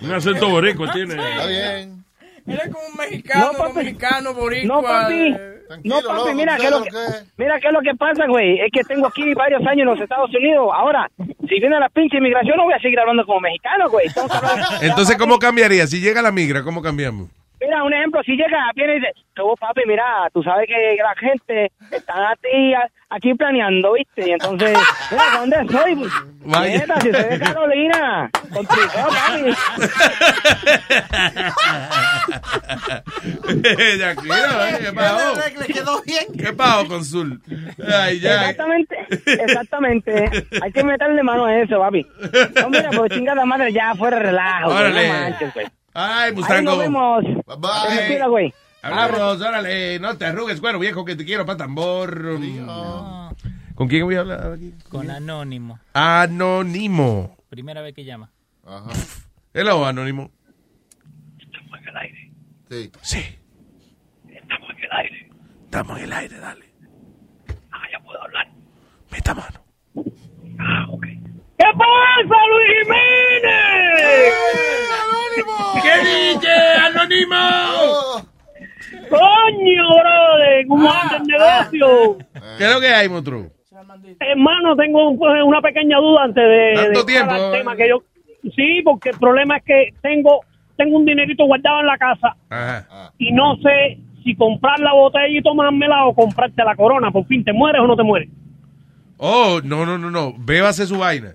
Un 0.00 0.12
acento 0.12 0.48
boricua 0.48 0.92
tiene. 0.92 1.14
Está 1.14 1.46
bien. 1.46 2.04
Él 2.46 2.60
es 2.64 2.72
como 2.72 2.86
un 2.86 2.96
mexicano, 2.96 3.46
No, 3.52 3.58
papi. 3.58 3.72
dominicano, 3.74 4.34
boricua. 4.34 4.76
No, 4.76 4.82
papi. 4.82 5.14
eh, 5.14 5.60
No, 5.84 6.00
loco, 6.00 6.08
papi, 6.24 6.34
mira 6.34 6.56
¿tú 6.56 6.60
qué 6.62 6.66
es 6.66 6.70
lo 6.72 6.78
sabes 6.78 6.92
que, 6.92 6.98
que 6.98 7.18
es? 7.18 7.32
mira 7.36 7.60
qué 7.60 7.66
es 7.68 7.72
lo 7.72 7.80
que 7.80 7.94
pasa, 7.94 8.26
güey. 8.26 8.60
Es 8.60 8.72
que 8.72 8.82
tengo 8.84 9.06
aquí 9.06 9.34
varios 9.34 9.60
años 9.66 9.80
en 9.80 9.86
los 9.86 10.00
Estados 10.00 10.30
Unidos. 10.34 10.68
Ahora, 10.74 11.08
si 11.18 11.60
viene 11.60 11.78
la 11.78 11.88
pinche 11.90 12.16
inmigración, 12.16 12.56
no 12.56 12.64
voy 12.64 12.74
a 12.74 12.78
seguir 12.80 12.98
hablando 12.98 13.24
como 13.26 13.40
mexicano, 13.40 13.88
güey. 13.90 14.06
Entonces, 14.80 15.16
¿cómo 15.16 15.38
cambiaría? 15.38 15.86
Si 15.86 16.00
llega 16.00 16.22
la 16.22 16.32
migra, 16.32 16.62
¿cómo 16.64 16.82
cambiamos? 16.82 17.28
Mira, 17.60 17.84
un 17.84 17.92
ejemplo, 17.92 18.22
si 18.24 18.32
llega, 18.32 18.70
viene 18.74 18.96
y 18.96 19.00
dice, 19.00 19.12
tú, 19.34 19.54
papi, 19.60 19.82
mira, 19.86 20.28
tú 20.32 20.42
sabes 20.42 20.66
que 20.66 20.96
la 20.96 21.14
gente 21.16 21.70
está 21.90 22.30
a 22.30 22.36
ti, 22.36 22.72
a- 22.74 22.88
aquí 23.10 23.34
planeando, 23.34 23.92
¿viste? 23.92 24.28
Y 24.28 24.32
entonces, 24.32 24.76
mira, 25.10 25.24
¿dónde 25.38 25.56
soy? 25.70 26.08
Vaya. 26.42 26.78
Neta, 26.78 27.00
si 27.02 27.12
soy 27.12 27.22
de 27.24 27.38
Carolina, 27.38 28.30
complicado, 28.52 29.08
papi. 29.10 29.50
¿eh? 29.50 29.54
¿qué 34.80 34.92
pasó? 34.94 35.40
Le 35.58 35.66
quedó 35.66 36.02
bien. 36.02 36.24
¿Qué 36.38 36.52
pasó, 36.52 36.86
Consul? 36.88 37.40
Ay, 37.92 38.20
ya. 38.20 38.50
Exactamente, 38.50 38.96
exactamente. 39.26 40.30
Hay 40.62 40.72
que 40.72 40.84
meterle 40.84 41.22
mano 41.22 41.44
a 41.46 41.56
eso, 41.58 41.78
papi. 41.78 42.06
No, 42.60 42.70
mira, 42.70 42.90
pues 42.90 43.10
chingada 43.12 43.44
madre, 43.44 43.72
ya 43.72 43.94
fuera 43.94 44.18
relajo, 44.18 44.70
Órale. 44.70 45.08
no 45.08 45.14
manches, 45.14 45.54
güey. 45.54 45.66
Ay, 45.94 46.28
Ahí 46.30 46.34
Mustango. 46.34 46.70
nos 46.70 46.78
vemos. 46.78 47.24
Bye. 47.46 48.06
Cuida, 48.08 48.26
güey. 48.26 48.54
Hablamos, 48.82 49.40
órale, 49.40 49.98
no 49.98 50.16
te 50.16 50.24
arrugues, 50.24 50.60
cuero 50.60 50.78
viejo, 50.78 51.04
que 51.04 51.14
te 51.16 51.24
quiero 51.24 51.44
para 51.44 51.58
tambor. 51.58 52.38
¿Con 53.74 53.88
quién 53.88 54.04
voy 54.04 54.14
a 54.14 54.20
hablar 54.20 54.52
aquí? 54.54 54.72
Con 54.88 55.10
Anónimo. 55.10 55.78
Anónimo. 55.92 57.36
Primera 57.48 57.82
vez 57.82 57.94
que 57.94 58.04
llama. 58.04 58.30
Ajá. 58.64 58.90
Hello, 59.52 59.84
Anónimo. 59.84 60.30
Sí. 62.70 62.90
Sí. 63.02 63.18
Estamos 64.28 64.70
en 64.70 64.84
el 64.84 64.92
aire. 64.92 65.30
Estamos 65.64 65.98
en 65.98 66.04
el 66.04 66.12
aire, 66.12 66.38
dale. 66.38 66.64
Ah, 67.72 67.82
ya 67.90 67.98
puedo 68.00 68.22
hablar. 68.22 68.48
Meta 69.10 69.34
mano. 69.34 69.60
¿Qué 71.60 71.66
pasa, 71.76 72.36
Luis 72.48 72.68
Jiménez? 72.82 74.32
¿Qué 75.82 75.94
dice, 76.08 76.52
Anónimo? 76.86 77.36
Coño, 79.10 79.84
brother, 80.00 80.66
¿cómo 80.66 80.90
anda 80.90 81.16
el 81.16 81.22
negocio? 81.24 82.18
¿Qué 82.56 82.64
es 82.64 82.72
lo 82.72 82.80
que 82.80 82.88
hay, 82.88 83.08
monstruo? 83.10 83.50
Hermano, 84.20 84.74
tengo 84.76 85.16
pues, 85.18 85.42
una 85.44 85.60
pequeña 85.60 85.98
duda 85.98 86.24
antes 86.24 86.42
de, 86.42 86.72
¿Tanto 86.76 87.00
de 87.00 87.06
tiempo? 87.06 87.34
tema 87.52 87.76
que 87.76 87.88
yo 87.90 88.02
sí, 88.56 88.80
porque 88.82 89.10
el 89.10 89.18
problema 89.18 89.58
es 89.58 89.64
que 89.64 89.94
tengo 90.00 90.40
tengo 90.76 90.96
un 90.96 91.04
dinerito 91.04 91.44
guardado 91.44 91.80
en 91.80 91.86
la 91.86 91.98
casa 91.98 92.36
Ajá. 92.48 93.12
y 93.18 93.32
no 93.32 93.56
sé 93.56 93.98
si 94.24 94.34
comprar 94.34 94.80
la 94.80 94.94
botella 94.94 95.38
y 95.38 95.42
tomármela 95.42 96.06
o 96.06 96.14
comprarte 96.14 96.64
la 96.64 96.74
corona. 96.74 97.10
Por 97.10 97.26
fin, 97.26 97.44
¿te 97.44 97.52
mueres 97.52 97.82
o 97.82 97.86
no 97.86 97.96
te 97.96 98.02
mueres? 98.02 98.30
Oh, 99.18 99.60
no, 99.62 99.84
no, 99.84 99.98
no, 99.98 100.10
no. 100.10 100.32
Bébase 100.38 100.86
su 100.86 100.98
vaina. 100.98 101.34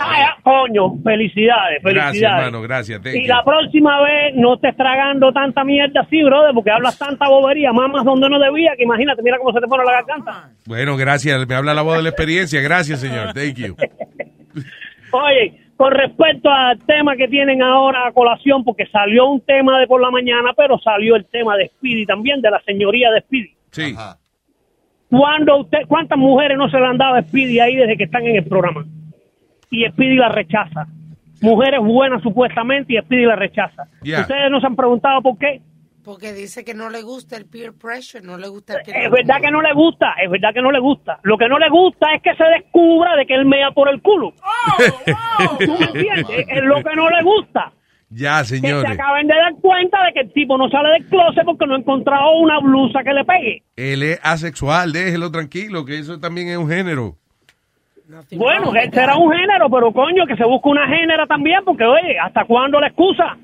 Ah, 0.00 0.36
coño, 0.42 0.94
felicidades, 1.02 1.82
felicidades. 1.82 2.20
Gracias, 2.20 2.32
hermano, 2.32 2.62
gracias. 2.62 3.02
thank 3.02 3.14
Y 3.14 3.22
you. 3.22 3.28
la 3.28 3.42
próxima 3.44 4.02
vez 4.02 4.34
no 4.34 4.54
estés 4.54 4.76
tragando 4.76 5.32
tanta 5.32 5.64
mierda 5.64 6.00
así, 6.02 6.22
brother, 6.22 6.52
porque 6.54 6.70
hablas 6.70 6.98
tanta 6.98 7.28
bobería, 7.28 7.72
mamas 7.72 8.04
donde 8.04 8.28
no 8.28 8.38
debía, 8.38 8.72
que 8.76 8.84
imagínate, 8.84 9.22
mira 9.22 9.38
cómo 9.38 9.52
se 9.52 9.60
te 9.60 9.66
pone 9.66 9.84
la 9.84 9.92
garganta. 9.92 10.50
Bueno, 10.66 10.96
gracias. 10.96 11.46
Me 11.46 11.54
habla 11.54 11.74
la 11.74 11.82
voz 11.82 11.96
de 11.96 12.02
la 12.02 12.08
experiencia. 12.10 12.60
Gracias, 12.60 13.00
señor. 13.00 13.32
Thank 13.32 13.54
you. 13.56 13.76
Oye, 15.12 15.60
con 15.76 15.92
respecto 15.92 16.50
al 16.50 16.78
tema 16.80 17.16
que 17.16 17.28
tienen 17.28 17.62
ahora 17.62 18.06
a 18.08 18.12
colación, 18.12 18.64
porque 18.64 18.86
salió 18.86 19.26
un 19.28 19.40
tema 19.40 19.78
de 19.80 19.86
por 19.86 20.00
la 20.00 20.10
mañana, 20.10 20.50
pero 20.56 20.78
salió 20.78 21.16
el 21.16 21.24
tema 21.26 21.56
de 21.56 21.68
Speedy 21.68 22.04
también, 22.04 22.40
de 22.40 22.50
la 22.50 22.60
señoría 22.62 23.10
de 23.10 23.20
Speedy. 23.22 23.50
Sí. 23.70 23.94
Cuando 25.08 25.58
usted, 25.58 25.78
¿Cuántas 25.88 26.18
mujeres 26.18 26.58
no 26.58 26.68
se 26.68 26.78
le 26.78 26.84
han 26.86 26.98
dado 26.98 27.14
a 27.14 27.22
Speedy 27.22 27.60
ahí 27.60 27.76
desde 27.76 27.96
que 27.96 28.04
están 28.04 28.26
en 28.26 28.36
el 28.36 28.44
programa? 28.44 28.84
Y 29.70 29.86
Speedy 29.88 30.16
la 30.16 30.28
rechaza. 30.30 30.86
Mujeres 31.40 31.80
buenas 31.80 32.22
supuestamente 32.22 32.94
y 32.94 32.98
Speedy 32.98 33.24
la 33.26 33.36
rechaza. 33.36 33.84
Ya. 34.02 34.20
Ustedes 34.22 34.50
no 34.50 34.60
se 34.60 34.66
han 34.66 34.76
preguntado 34.76 35.22
por 35.22 35.38
qué. 35.38 35.60
Porque 36.04 36.32
dice 36.32 36.64
que 36.64 36.72
no 36.72 36.88
le 36.88 37.02
gusta 37.02 37.36
el 37.36 37.44
peer 37.44 37.74
pressure, 37.74 38.24
no 38.24 38.38
le 38.38 38.48
gusta 38.48 38.78
el 38.78 38.82
que 38.82 38.92
Es 38.92 39.10
verdad 39.10 39.42
que 39.42 39.50
no 39.50 39.60
le 39.60 39.74
gusta, 39.74 40.14
es 40.24 40.30
verdad 40.30 40.54
que 40.54 40.62
no 40.62 40.72
le 40.72 40.78
gusta. 40.80 41.18
Lo 41.22 41.36
que 41.36 41.48
no 41.48 41.58
le 41.58 41.68
gusta 41.68 42.14
es 42.14 42.22
que 42.22 42.34
se 42.34 42.44
descubra 42.44 43.14
de 43.14 43.26
que 43.26 43.34
él 43.34 43.44
mea 43.44 43.70
por 43.72 43.90
el 43.90 44.00
culo. 44.00 44.32
¿Tú 45.58 45.72
me 45.78 45.84
entiendes? 45.86 46.46
Es 46.48 46.62
lo 46.64 46.76
que 46.82 46.96
no 46.96 47.10
le 47.10 47.22
gusta. 47.22 47.72
Ya, 48.10 48.38
Que 48.38 48.44
se 48.46 48.58
señores. 48.60 48.90
acaben 48.90 49.26
de 49.26 49.34
dar 49.34 49.54
cuenta 49.60 49.98
de 50.06 50.12
que 50.14 50.20
el 50.20 50.32
tipo 50.32 50.56
no 50.56 50.70
sale 50.70 50.88
del 50.94 51.06
closet 51.08 51.44
porque 51.44 51.66
no 51.66 51.74
ha 51.74 51.78
encontrado 51.78 52.38
una 52.38 52.58
blusa 52.60 53.00
que 53.04 53.12
le 53.12 53.24
pegue. 53.26 53.62
Él 53.76 54.02
es 54.02 54.18
asexual. 54.22 54.92
Déjelo 54.92 55.30
tranquilo, 55.30 55.84
que 55.84 55.98
eso 55.98 56.18
también 56.18 56.48
es 56.48 56.56
un 56.56 56.70
género. 56.70 57.16
Bueno, 58.36 58.72
que 58.72 58.90
será 58.90 59.16
un 59.16 59.30
género, 59.32 59.68
pero 59.70 59.92
coño, 59.92 60.26
que 60.26 60.36
se 60.36 60.44
busque 60.44 60.68
una 60.68 60.86
génera 60.88 61.26
también, 61.26 61.60
porque 61.64 61.84
oye, 61.84 62.18
¿hasta 62.18 62.44
cuándo 62.46 62.80
la 62.80 62.88
excusa? 62.88 63.36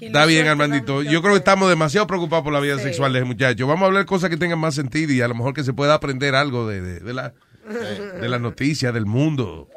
Está 0.00 0.26
bien, 0.26 0.46
Armandito. 0.46 1.02
Yo 1.02 1.20
creo 1.20 1.34
que 1.34 1.38
estamos 1.38 1.68
demasiado 1.68 2.06
preocupados 2.06 2.44
por 2.44 2.52
la 2.52 2.60
vida 2.60 2.78
sexual 2.78 3.12
de 3.12 3.18
ese 3.20 3.26
muchacho. 3.26 3.66
Vamos 3.66 3.82
a 3.82 3.86
hablar 3.86 4.02
de 4.02 4.06
cosas 4.06 4.30
que 4.30 4.36
tengan 4.36 4.58
más 4.58 4.74
sentido 4.74 5.12
y 5.12 5.20
a 5.20 5.28
lo 5.28 5.34
mejor 5.34 5.54
que 5.54 5.64
se 5.64 5.72
pueda 5.72 5.94
aprender 5.94 6.34
algo 6.34 6.66
de, 6.66 6.80
de, 6.80 7.00
de 7.00 7.14
la, 7.14 7.34
de 8.20 8.28
la 8.28 8.38
noticia, 8.38 8.90
del 8.92 9.06
mundo. 9.06 9.68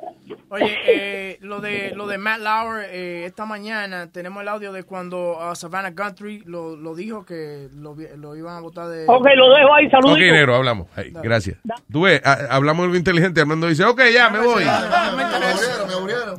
Oye, 0.50 0.78
eh, 0.88 1.38
lo 1.42 1.60
de 1.60 1.92
lo 1.94 2.08
de 2.08 2.18
Matt 2.18 2.40
Lauer, 2.40 2.88
eh, 2.90 3.26
esta 3.26 3.46
mañana 3.46 4.10
tenemos 4.12 4.42
el 4.42 4.48
audio 4.48 4.72
de 4.72 4.84
cuando 4.84 5.38
uh, 5.38 5.56
Savannah 5.56 5.92
Guthrie 5.92 6.42
lo, 6.46 6.78
lo 6.78 6.96
dijo 6.96 7.26
que 7.26 7.68
lo, 7.76 7.96
lo 8.16 8.36
iban 8.36 8.56
a 8.56 8.60
votar 8.62 8.88
de... 8.88 9.04
Ok, 9.08 9.26
lo 9.36 9.54
dejo 9.54 9.74
ahí, 9.74 9.90
saludos. 9.90 10.14
Ok, 10.14 10.20
negro, 10.20 10.56
hablamos. 10.56 10.88
Hey, 10.96 11.12
gracias. 11.22 11.58
Tú 11.92 12.04
ves, 12.04 12.22
a- 12.26 12.48
hablamos 12.56 12.86
de 12.88 12.92
lo 12.94 12.98
inteligente. 12.98 13.42
Armando 13.42 13.68
dice, 13.68 13.84
ok, 13.84 14.02
ya, 14.14 14.30
me 14.30 14.40
voy. 14.40 14.64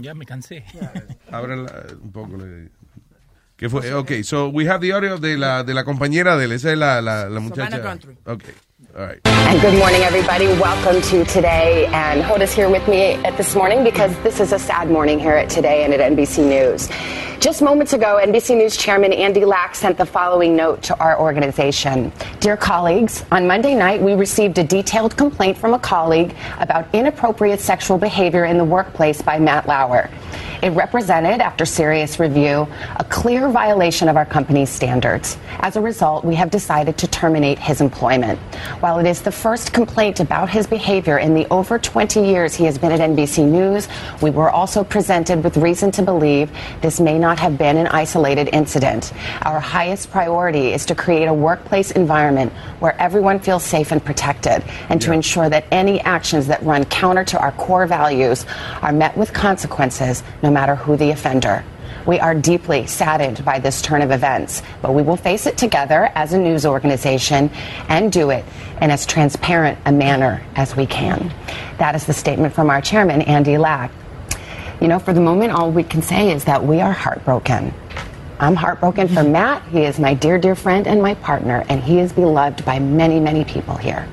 Ya 0.00 0.14
me 0.14 0.24
cansé. 0.24 0.64
Abran 1.30 1.64
la- 1.64 1.84
un 2.00 2.12
poco. 2.12 2.36
le- 2.36 2.70
¿Qué 3.56 3.68
fue? 3.68 3.92
Ok, 3.92 4.12
so 4.22 4.48
we 4.48 4.68
have 4.70 4.80
the 4.80 4.92
audio 4.92 5.18
de 5.18 5.36
la, 5.36 5.64
de 5.64 5.74
la 5.74 5.84
compañera 5.84 6.36
de 6.36 6.44
él. 6.44 6.52
Esa 6.52 6.72
es 6.72 6.78
la, 6.78 7.02
la, 7.02 7.28
la 7.28 7.40
muchacha. 7.40 7.70
Savannah 7.76 7.94
Guthrie. 7.94 8.16
Ok, 8.24 8.44
all 8.96 9.06
right. 9.06 9.20
And 9.24 9.60
good 9.60 9.78
morning, 9.78 10.02
everybody. 10.02 10.46
Welcome 10.46 11.02
to 11.02 11.24
Today. 11.24 11.86
And 11.86 12.22
Hoda's 12.22 12.52
here 12.52 12.70
with 12.70 12.86
me 12.86 13.14
at 13.24 13.36
this 13.36 13.54
morning 13.54 13.82
because 13.82 14.16
this 14.22 14.40
is 14.40 14.52
a 14.52 14.58
sad 14.58 14.88
morning 14.88 15.18
here 15.18 15.34
at 15.34 15.50
Today 15.50 15.84
and 15.84 15.92
at 15.92 16.12
NBC 16.12 16.48
News. 16.48 16.88
Just 17.40 17.62
moments 17.62 17.92
ago, 17.92 18.20
NBC 18.20 18.56
News 18.56 18.76
Chairman 18.76 19.12
Andy 19.12 19.44
Lack 19.44 19.74
sent 19.74 19.96
the 19.96 20.06
following 20.06 20.56
note 20.56 20.82
to 20.82 20.98
our 20.98 21.20
organization. 21.20 22.12
Dear 22.40 22.56
colleagues, 22.56 23.24
on 23.30 23.46
Monday 23.46 23.74
night, 23.74 24.02
we 24.02 24.14
received 24.14 24.58
a 24.58 24.64
detailed 24.64 25.16
complaint 25.16 25.56
from 25.56 25.74
a 25.74 25.78
colleague 25.78 26.34
about 26.58 26.92
inappropriate 26.92 27.60
sexual 27.60 27.98
behavior 27.98 28.44
in 28.44 28.58
the 28.58 28.64
workplace 28.64 29.22
by 29.22 29.38
Matt 29.38 29.66
Lauer. 29.68 30.10
It 30.60 30.70
represented, 30.70 31.40
after 31.40 31.64
serious 31.64 32.18
review, 32.18 32.66
a 32.96 33.04
clear 33.04 33.48
violation 33.48 34.08
of 34.08 34.16
our 34.16 34.26
company's 34.26 34.68
standards. 34.68 35.38
As 35.60 35.76
a 35.76 35.80
result, 35.80 36.24
we 36.24 36.34
have 36.34 36.50
decided 36.50 36.98
to 36.98 37.06
terminate 37.06 37.60
his 37.60 37.80
employment. 37.80 38.40
While 38.80 38.98
it 38.98 39.06
is 39.06 39.22
the 39.22 39.32
first 39.32 39.72
complaint 39.72 40.20
about 40.20 40.48
his 40.48 40.66
behavior 40.66 41.18
in 41.18 41.34
the 41.34 41.46
over 41.50 41.78
20 41.78 42.24
years 42.24 42.54
he 42.54 42.64
has 42.64 42.78
been 42.78 42.92
at 42.92 43.00
NBC 43.00 43.44
News, 43.44 43.88
we 44.22 44.30
were 44.30 44.50
also 44.50 44.84
presented 44.84 45.42
with 45.42 45.56
reason 45.56 45.90
to 45.92 46.02
believe 46.02 46.50
this 46.80 47.00
may 47.00 47.18
not 47.18 47.38
have 47.38 47.58
been 47.58 47.76
an 47.76 47.88
isolated 47.88 48.48
incident. 48.52 49.12
Our 49.42 49.58
highest 49.58 50.10
priority 50.10 50.72
is 50.72 50.86
to 50.86 50.94
create 50.94 51.26
a 51.26 51.34
workplace 51.34 51.90
environment 51.90 52.52
where 52.80 52.94
everyone 53.00 53.40
feels 53.40 53.64
safe 53.64 53.90
and 53.90 54.04
protected, 54.04 54.62
and 54.88 55.02
to 55.02 55.12
ensure 55.12 55.48
that 55.48 55.64
any 55.72 56.00
actions 56.00 56.46
that 56.46 56.62
run 56.62 56.84
counter 56.84 57.24
to 57.24 57.38
our 57.40 57.52
core 57.52 57.86
values 57.86 58.46
are 58.82 58.92
met 58.92 59.16
with 59.16 59.32
consequences, 59.32 60.22
no 60.42 60.50
matter 60.50 60.74
who 60.74 60.96
the 60.96 61.10
offender. 61.10 61.64
We 62.08 62.18
are 62.20 62.34
deeply 62.34 62.86
saddened 62.86 63.44
by 63.44 63.58
this 63.58 63.82
turn 63.82 64.00
of 64.00 64.10
events, 64.10 64.62
but 64.80 64.94
we 64.94 65.02
will 65.02 65.18
face 65.18 65.44
it 65.44 65.58
together 65.58 66.10
as 66.14 66.32
a 66.32 66.38
news 66.38 66.64
organization 66.64 67.50
and 67.90 68.10
do 68.10 68.30
it 68.30 68.46
in 68.80 68.90
as 68.90 69.04
transparent 69.04 69.78
a 69.84 69.92
manner 69.92 70.42
as 70.56 70.74
we 70.74 70.86
can. 70.86 71.30
That 71.76 71.94
is 71.94 72.06
the 72.06 72.14
statement 72.14 72.54
from 72.54 72.70
our 72.70 72.80
chairman, 72.80 73.20
Andy 73.20 73.58
Lack. 73.58 73.90
You 74.80 74.88
know, 74.88 74.98
for 74.98 75.12
the 75.12 75.20
moment, 75.20 75.52
all 75.52 75.70
we 75.70 75.82
can 75.82 76.00
say 76.00 76.32
is 76.32 76.44
that 76.44 76.64
we 76.64 76.80
are 76.80 76.92
heartbroken. 76.92 77.74
I'm 78.40 78.56
heartbroken 78.56 79.08
for 79.08 79.22
Matt. 79.38 79.62
He 79.68 79.84
is 79.84 80.00
my 80.00 80.14
dear, 80.14 80.38
dear 80.38 80.54
friend 80.54 80.88
and 80.88 81.02
my 81.02 81.12
partner, 81.12 81.66
and 81.68 81.82
he 81.82 81.98
is 81.98 82.14
beloved 82.14 82.64
by 82.64 82.78
many, 82.78 83.20
many 83.20 83.44
people 83.44 83.76
here. 83.76 84.08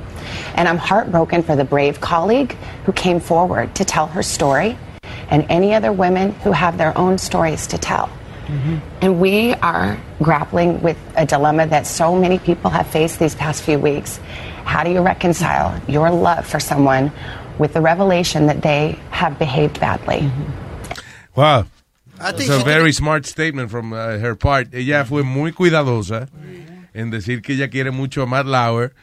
And 0.55 0.67
I'm 0.67 0.77
heartbroken 0.77 1.43
for 1.43 1.55
the 1.55 1.63
brave 1.63 2.01
colleague 2.01 2.57
who 2.85 2.91
came 2.91 3.21
forward 3.21 3.73
to 3.75 3.85
tell 3.85 4.07
her 4.07 4.21
story 4.21 4.77
and 5.29 5.45
any 5.49 5.73
other 5.73 5.91
women 5.91 6.31
who 6.43 6.51
have 6.51 6.77
their 6.77 6.97
own 6.97 7.17
stories 7.17 7.67
to 7.67 7.77
tell. 7.77 8.09
And 9.01 9.19
we 9.19 9.53
are 9.55 9.97
grappling 10.21 10.81
with 10.83 10.97
a 11.15 11.25
dilemma 11.25 11.65
that 11.67 11.87
so 11.87 12.15
many 12.15 12.37
people 12.37 12.69
have 12.69 12.85
faced 12.85 13.17
these 13.17 13.33
past 13.33 13.63
few 13.63 13.79
weeks. 13.79 14.19
How 14.65 14.83
do 14.83 14.91
you 14.91 15.01
reconcile 15.01 15.81
your 15.87 16.11
love 16.11 16.45
for 16.45 16.59
someone 16.59 17.11
with 17.57 17.73
the 17.73 17.81
revelation 17.81 18.45
that 18.47 18.61
they 18.61 18.99
have 19.09 19.39
behaved 19.39 19.79
badly? 19.79 20.29
Wow. 21.35 21.65
I 22.19 22.29
It's 22.29 22.37
think 22.37 22.51
a 22.51 22.59
she 22.59 22.63
very 22.63 22.91
smart 22.91 23.25
statement 23.25 23.71
from 23.71 23.93
uh, 23.93 24.19
her 24.19 24.35
part. 24.35 24.73
Ella 24.73 25.05
fue 25.05 25.23
muy 25.23 25.51
cuidadosa 25.51 26.29
en 26.93 27.09
decir 27.09 27.41
que 27.41 27.55
ella 27.55 27.67
quiere 27.67 27.91
mucho 27.91 28.21
a 28.21 28.25
Matt 28.27 28.45
Lauer, 28.45 28.93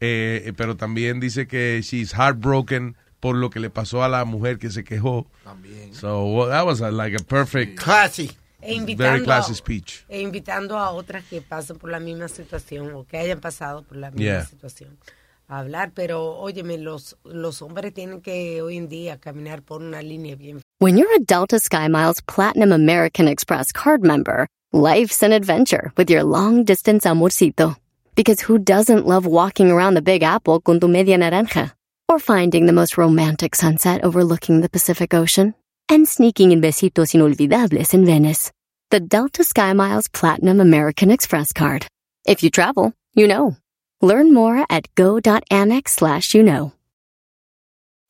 eh, 0.00 0.52
pero 0.56 0.74
también 0.74 1.20
dice 1.20 1.46
que 1.46 1.82
she's 1.82 2.12
heartbroken 2.12 2.96
por 3.22 3.36
lo 3.36 3.50
que 3.50 3.60
le 3.60 3.70
pasó 3.70 4.02
a 4.02 4.08
la 4.08 4.24
mujer 4.24 4.58
que 4.58 4.68
se 4.68 4.82
quejó. 4.82 5.26
También. 5.44 5.94
So 5.94 6.24
well, 6.26 6.48
that 6.50 6.66
was 6.66 6.80
a, 6.80 6.90
like 6.90 7.14
a 7.16 7.22
perfect, 7.22 7.78
classy, 7.78 8.32
E 8.60 8.66
very 8.66 8.76
invitando, 8.78 9.24
classy 9.24 9.52
a, 9.52 9.54
speech. 9.54 10.04
e 10.08 10.20
invitando 10.20 10.76
a 10.76 10.90
otras 10.90 11.24
que 11.30 11.40
pasen 11.40 11.78
por 11.78 11.88
la 11.90 12.00
misma 12.00 12.26
situación 12.28 12.92
o 12.94 13.04
que 13.06 13.18
hayan 13.18 13.40
pasado 13.40 13.82
por 13.84 13.96
la 13.96 14.10
misma 14.10 14.24
Yeah. 14.24 14.44
situación 14.46 14.98
a 15.48 15.60
hablar. 15.60 15.92
Pero, 15.94 16.36
óyeme, 16.36 16.78
los, 16.78 17.16
los 17.24 17.62
hombres 17.62 17.94
tienen 17.94 18.20
que 18.22 18.60
hoy 18.60 18.76
en 18.76 18.88
día 18.88 19.18
caminar 19.18 19.62
por 19.62 19.82
una 19.82 20.02
línea 20.02 20.34
bien 20.34 20.60
When 20.80 20.96
you're 20.98 21.14
a 21.14 21.20
Delta 21.20 21.60
SkyMiles 21.60 22.22
Platinum 22.26 22.72
American 22.72 23.28
Express 23.28 23.70
card 23.72 24.02
member, 24.02 24.48
life's 24.72 25.22
an 25.22 25.32
adventure 25.32 25.92
with 25.96 26.10
your 26.10 26.24
long 26.24 26.64
distance 26.64 27.04
amorcito. 27.08 27.76
Because 28.16 28.40
who 28.40 28.58
doesn't 28.58 29.06
love 29.06 29.26
walking 29.26 29.70
around 29.70 29.94
the 29.94 30.02
Big 30.02 30.24
Apple 30.24 30.60
con 30.60 30.80
tu 30.80 30.88
media 30.88 31.16
naranja? 31.16 31.72
Or 32.12 32.18
finding 32.18 32.66
the 32.66 32.74
most 32.74 32.98
romantic 32.98 33.54
sunset 33.54 34.04
overlooking 34.04 34.60
the 34.60 34.68
Pacific 34.68 35.14
Ocean? 35.14 35.54
And 35.88 36.06
sneaking 36.06 36.52
in 36.52 36.60
besitos 36.60 37.14
inolvidables 37.14 37.94
in 37.94 38.04
Venice. 38.04 38.52
The 38.90 39.00
Delta 39.00 39.44
SkyMiles 39.44 40.12
Platinum 40.12 40.60
American 40.60 41.10
Express 41.10 41.54
card. 41.54 41.86
If 42.26 42.42
you 42.42 42.50
travel, 42.50 42.92
you 43.14 43.26
know. 43.26 43.56
Learn 44.02 44.34
more 44.34 44.66
at 44.68 44.94
go.amex 44.94 45.88
slash 45.88 46.34
you 46.34 46.42
know. 46.42 46.74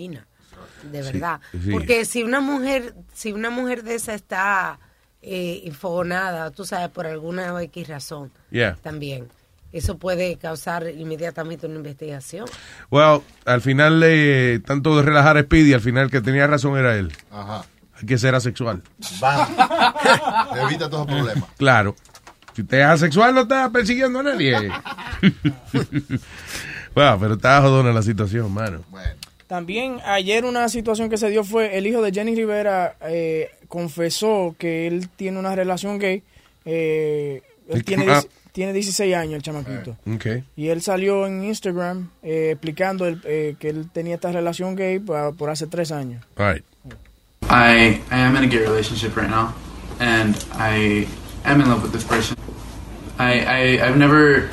Fina, 0.00 0.26
de 0.90 1.02
verdad. 1.02 1.40
sí. 1.52 1.70
Porque 1.70 2.04
si 2.06 2.22
una 2.22 2.40
mujer, 2.40 2.94
si 3.12 3.32
una 3.32 3.50
mujer 3.50 3.82
de 3.82 3.96
esa 3.96 4.14
está 4.14 4.78
eh, 5.20 5.60
infogonada, 5.64 6.50
tú 6.50 6.64
sabes, 6.64 6.88
por 6.88 7.06
alguna 7.06 7.60
X 7.64 7.88
razón, 7.88 8.30
Yeah. 8.50 8.76
también, 8.82 9.28
eso 9.72 9.98
puede 9.98 10.36
causar 10.36 10.88
inmediatamente 10.88 11.66
una 11.66 11.76
investigación. 11.76 12.46
Well, 12.90 13.20
al 13.44 13.60
final, 13.60 14.00
eh, 14.04 14.60
tanto 14.64 14.96
de 14.96 15.02
relajar 15.02 15.36
a 15.36 15.42
Speedy, 15.42 15.74
al 15.74 15.80
final 15.82 16.10
que 16.10 16.20
tenía 16.22 16.46
razón 16.46 16.78
era 16.78 16.96
él. 16.96 17.12
Ajá. 17.30 17.64
Hay 17.96 18.06
que 18.06 18.16
ser 18.16 18.34
asexual. 18.34 18.82
Vamos. 19.20 19.48
Evita 20.64 20.88
todos 20.88 21.06
los 21.06 21.18
problemas. 21.18 21.50
Claro. 21.58 21.94
Si 22.56 22.62
usted 22.62 22.78
es 22.80 22.86
asexual, 22.86 23.34
no 23.34 23.42
está 23.42 23.68
persiguiendo 23.70 24.20
a 24.20 24.22
nadie. 24.22 24.56
bueno, 26.94 27.18
pero 27.20 27.34
está 27.34 27.60
jodona 27.60 27.92
la 27.92 28.02
situación, 28.02 28.52
mano. 28.52 28.82
También 29.50 29.98
ayer 30.04 30.44
una 30.44 30.68
situación 30.68 31.10
que 31.10 31.16
se 31.18 31.28
dio 31.28 31.42
fue 31.42 31.76
el 31.76 31.84
hijo 31.84 32.00
de 32.02 32.12
Jenny 32.12 32.36
Rivera 32.36 32.94
eh, 33.00 33.50
confesó 33.66 34.54
que 34.56 34.86
él 34.86 35.08
tiene 35.16 35.40
una 35.40 35.56
relación 35.56 35.98
gay. 35.98 36.22
Eh, 36.64 37.42
él 37.68 37.84
tiene, 37.84 38.06
Ah. 38.08 38.22
tiene 38.52 38.72
16 38.72 39.12
años 39.12 39.34
el 39.34 39.42
chamaquito. 39.42 39.96
Ok. 40.14 40.44
Y 40.54 40.68
él 40.68 40.80
salió 40.82 41.26
en 41.26 41.42
Instagram 41.42 42.10
eh, 42.22 42.50
explicando 42.52 43.08
el- 43.08 43.20
eh, 43.24 43.56
que 43.58 43.70
él 43.70 43.90
tenía 43.92 44.14
esta 44.14 44.30
relación 44.30 44.76
gay 44.76 45.00
por, 45.00 45.34
por 45.34 45.50
hace 45.50 45.66
tres 45.66 45.90
años. 45.90 46.24
All 46.38 46.52
right. 46.54 46.64
I, 47.50 48.00
I 48.12 48.20
am 48.20 48.36
in 48.36 48.44
a 48.44 48.46
gay 48.46 48.60
relationship 48.60 49.16
right 49.16 49.28
now, 49.28 49.52
and 49.98 50.36
I 50.54 51.08
am 51.44 51.60
in 51.60 51.68
love 51.68 51.82
with 51.82 51.90
this 51.90 52.04
person. 52.04 52.36
I, 53.18 53.40
I 53.40 53.80
I've 53.82 53.96
never 53.98 54.48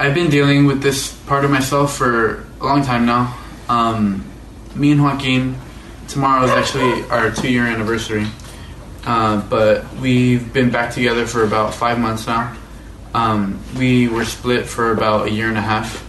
I've 0.00 0.14
been 0.14 0.30
dealing 0.30 0.66
with 0.66 0.80
this 0.80 1.12
part 1.28 1.44
of 1.44 1.50
myself 1.50 1.94
for 1.94 2.42
a 2.62 2.64
long 2.64 2.82
time 2.82 3.04
now. 3.04 3.36
Um, 3.68 4.24
me 4.74 4.92
and 4.92 5.02
Joaquin, 5.02 5.56
tomorrow 6.08 6.44
is 6.44 6.50
actually 6.50 7.08
our 7.08 7.30
two 7.30 7.50
year 7.50 7.66
anniversary, 7.66 8.26
uh, 9.06 9.40
but 9.48 9.84
we've 9.94 10.52
been 10.52 10.70
back 10.70 10.92
together 10.92 11.26
for 11.26 11.44
about 11.44 11.74
five 11.74 11.98
months 11.98 12.26
now. 12.26 12.56
Um, 13.14 13.60
we 13.78 14.08
were 14.08 14.24
split 14.24 14.66
for 14.66 14.90
about 14.90 15.28
a 15.28 15.30
year 15.30 15.48
and 15.48 15.58
a 15.58 15.62
half, 15.62 16.02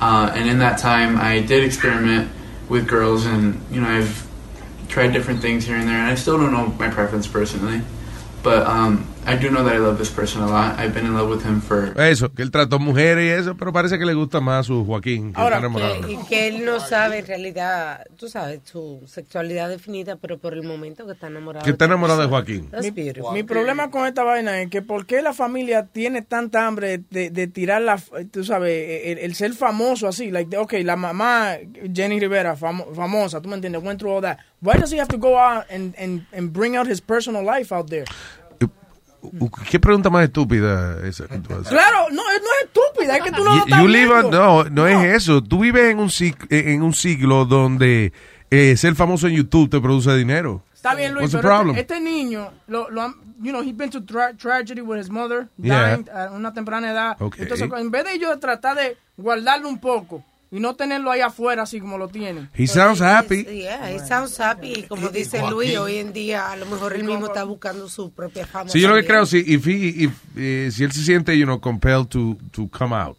Uh, 0.00 0.30
and 0.34 0.50
in 0.50 0.58
that 0.58 0.76
time, 0.78 1.16
I 1.16 1.40
did 1.40 1.62
experiment 1.64 2.30
with 2.68 2.86
girls, 2.88 3.24
and 3.24 3.60
you 3.70 3.80
know, 3.80 3.88
I've 3.88 4.26
tried 4.88 5.12
different 5.12 5.40
things 5.40 5.64
here 5.64 5.76
and 5.76 5.88
there, 5.88 5.96
and 5.96 6.10
I 6.10 6.14
still 6.16 6.36
don't 6.36 6.52
know 6.52 6.66
my 6.78 6.90
preference 6.90 7.26
personally. 7.26 7.80
But 8.42 8.66
um, 8.66 9.06
I 9.26 9.36
do 9.36 9.48
know 9.50 9.64
that 9.64 9.74
I 9.74 9.78
love 9.78 9.96
this 9.98 10.10
person 10.10 10.42
a 10.42 10.46
lot. 10.46 10.78
I've 10.78 10.92
been 10.92 11.06
in 11.06 11.14
love 11.14 11.30
with 11.30 11.44
him 11.44 11.62
for 11.62 11.98
Eso, 11.98 12.32
que 12.34 12.42
él 12.42 12.50
trató 12.50 12.78
mujeres 12.78 13.24
y 13.24 13.28
eso, 13.30 13.56
pero 13.56 13.72
parece 13.72 13.98
que 13.98 14.04
le 14.04 14.12
gusta 14.12 14.40
más 14.40 14.66
su 14.66 14.84
Joaquín. 14.84 15.32
Que 15.32 15.40
Ahora, 15.40 15.56
está 15.56 15.66
enamorado. 15.66 16.00
que, 16.06 16.12
y 16.12 16.16
que 16.28 16.48
él 16.48 16.64
no 16.64 16.78
sabe 16.78 17.20
en 17.20 17.26
realidad, 17.26 18.04
tú 18.18 18.28
sabes, 18.28 18.60
su 18.64 19.00
sexualidad 19.06 19.70
definida, 19.70 20.16
pero 20.16 20.36
por 20.38 20.52
el 20.52 20.62
momento 20.62 21.06
que 21.06 21.12
está 21.12 21.28
enamorado. 21.28 21.64
Que 21.64 21.70
está 21.70 21.86
enamorado 21.86 22.20
de 22.20 22.26
Joaquín. 22.26 22.70
That's 22.70 22.94
beautiful. 22.94 23.32
Mi 23.32 23.42
problema 23.42 23.90
con 23.90 24.06
esta 24.06 24.24
vaina 24.24 24.60
es 24.60 24.68
que 24.68 24.82
por 24.82 25.06
qué 25.06 25.22
la 25.22 25.32
familia 25.32 25.86
tiene 25.86 26.20
tanta 26.20 26.66
hambre 26.66 27.00
de, 27.10 27.30
de 27.30 27.46
tirar 27.46 27.80
la, 27.80 27.98
tú 28.30 28.44
sabes, 28.44 29.06
el, 29.06 29.18
el 29.18 29.34
ser 29.34 29.54
famoso 29.54 30.06
así, 30.06 30.30
like, 30.30 30.54
ok, 30.56 30.74
la 30.84 30.96
mamá 30.96 31.56
Jenny 31.94 32.20
Rivera, 32.20 32.56
famo- 32.56 32.92
famosa, 32.94 33.40
tú 33.40 33.48
me 33.48 33.54
entiendes, 33.56 33.82
went 33.82 33.98
through 33.98 34.16
all 34.16 34.22
that. 34.22 34.38
Why 34.60 34.74
does 34.78 34.90
he 34.92 34.98
have 34.98 35.08
to 35.08 35.18
go 35.18 35.38
out 35.38 35.64
and, 35.70 35.94
and, 35.98 36.26
and 36.32 36.50
bring 36.52 36.76
out 36.76 36.86
his 36.86 37.00
personal 37.00 37.42
life 37.42 37.72
out 37.74 37.88
there? 37.88 38.04
¿Qué 39.70 39.78
pregunta 39.80 40.10
más 40.10 40.24
estúpida 40.24 40.98
esa 41.06 41.26
que 41.26 41.38
tú 41.38 41.54
haces? 41.54 41.68
Claro, 41.68 42.06
no, 42.10 42.22
no 42.22 42.30
es 42.30 42.64
estúpida, 42.66 43.16
es 43.16 43.22
que 43.24 43.30
tú 43.32 43.44
no 43.44 43.50
lo 43.50 43.56
You- 43.56 43.64
estás 43.64 43.80
you 43.82 43.88
live 43.88 44.12
on- 44.12 44.30
no, 44.30 44.64
no, 44.64 44.86
es 44.86 45.14
eso. 45.14 45.42
Tú 45.42 45.60
vives 45.60 45.90
en 45.90 45.98
un, 45.98 46.10
en 46.50 46.82
un 46.82 46.92
siglo 46.94 47.44
donde 47.44 48.12
eh, 48.50 48.76
ser 48.76 48.94
famoso 48.94 49.26
en 49.28 49.34
YouTube 49.34 49.70
te 49.70 49.80
produce 49.80 50.14
dinero. 50.16 50.62
Está 50.74 50.94
bien, 50.94 51.14
Luis, 51.14 51.30
pero 51.32 51.70
este, 51.70 51.80
este 51.80 52.00
niño, 52.00 52.50
lo, 52.66 52.90
lo 52.90 53.08
you 53.40 53.50
know, 53.50 53.62
he's 53.62 53.74
been 53.76 53.88
to 53.90 54.00
tra- 54.02 54.36
tragedy 54.36 54.82
with 54.82 54.98
his 55.00 55.08
mother, 55.08 55.48
Yeah. 55.56 55.96
dying 55.96 56.08
a 56.10 56.30
una 56.30 56.52
temprana 56.52 56.90
edad. 56.90 57.16
Okay. 57.20 57.42
Entonces, 57.44 57.68
en 57.78 57.90
vez 57.90 58.04
de 58.04 58.18
yo 58.18 58.38
tratar 58.38 58.76
de 58.76 58.96
guardarlo 59.16 59.68
un 59.68 59.78
poco 59.78 60.22
y 60.56 60.60
no 60.60 60.76
tenerlo 60.76 61.10
ahí 61.10 61.20
afuera 61.20 61.64
así 61.64 61.80
como 61.80 61.98
lo 61.98 62.06
tienen. 62.08 62.48
He 62.54 62.66
sounds 62.68 63.00
happy. 63.00 63.44
Yeah, 63.44 63.90
he 63.90 63.98
sounds 63.98 64.38
happy. 64.38 64.72
Y 64.72 64.82
como 64.84 65.08
dice 65.08 65.42
Luis, 65.50 65.76
hoy 65.76 65.96
en 65.96 66.12
día 66.12 66.52
a 66.52 66.56
lo 66.56 66.66
mejor 66.66 66.94
él 66.94 67.02
mismo 67.04 67.26
está 67.26 67.42
buscando 67.42 67.88
su 67.88 68.12
propia 68.12 68.46
fama. 68.46 68.70
Sí, 68.70 68.80
yo 68.80 68.88
lo 68.88 68.94
que 68.94 69.04
creo, 69.04 69.26
si, 69.26 69.38
if 69.38 69.66
he- 69.66 70.04
if, 70.04 70.12
eh, 70.36 70.70
si 70.72 70.84
él 70.84 70.92
se 70.92 71.02
siente, 71.02 71.36
you 71.36 71.44
know, 71.44 71.60
compelled 71.60 72.06
to, 72.06 72.36
to 72.52 72.68
come 72.68 72.94
out. 72.94 73.16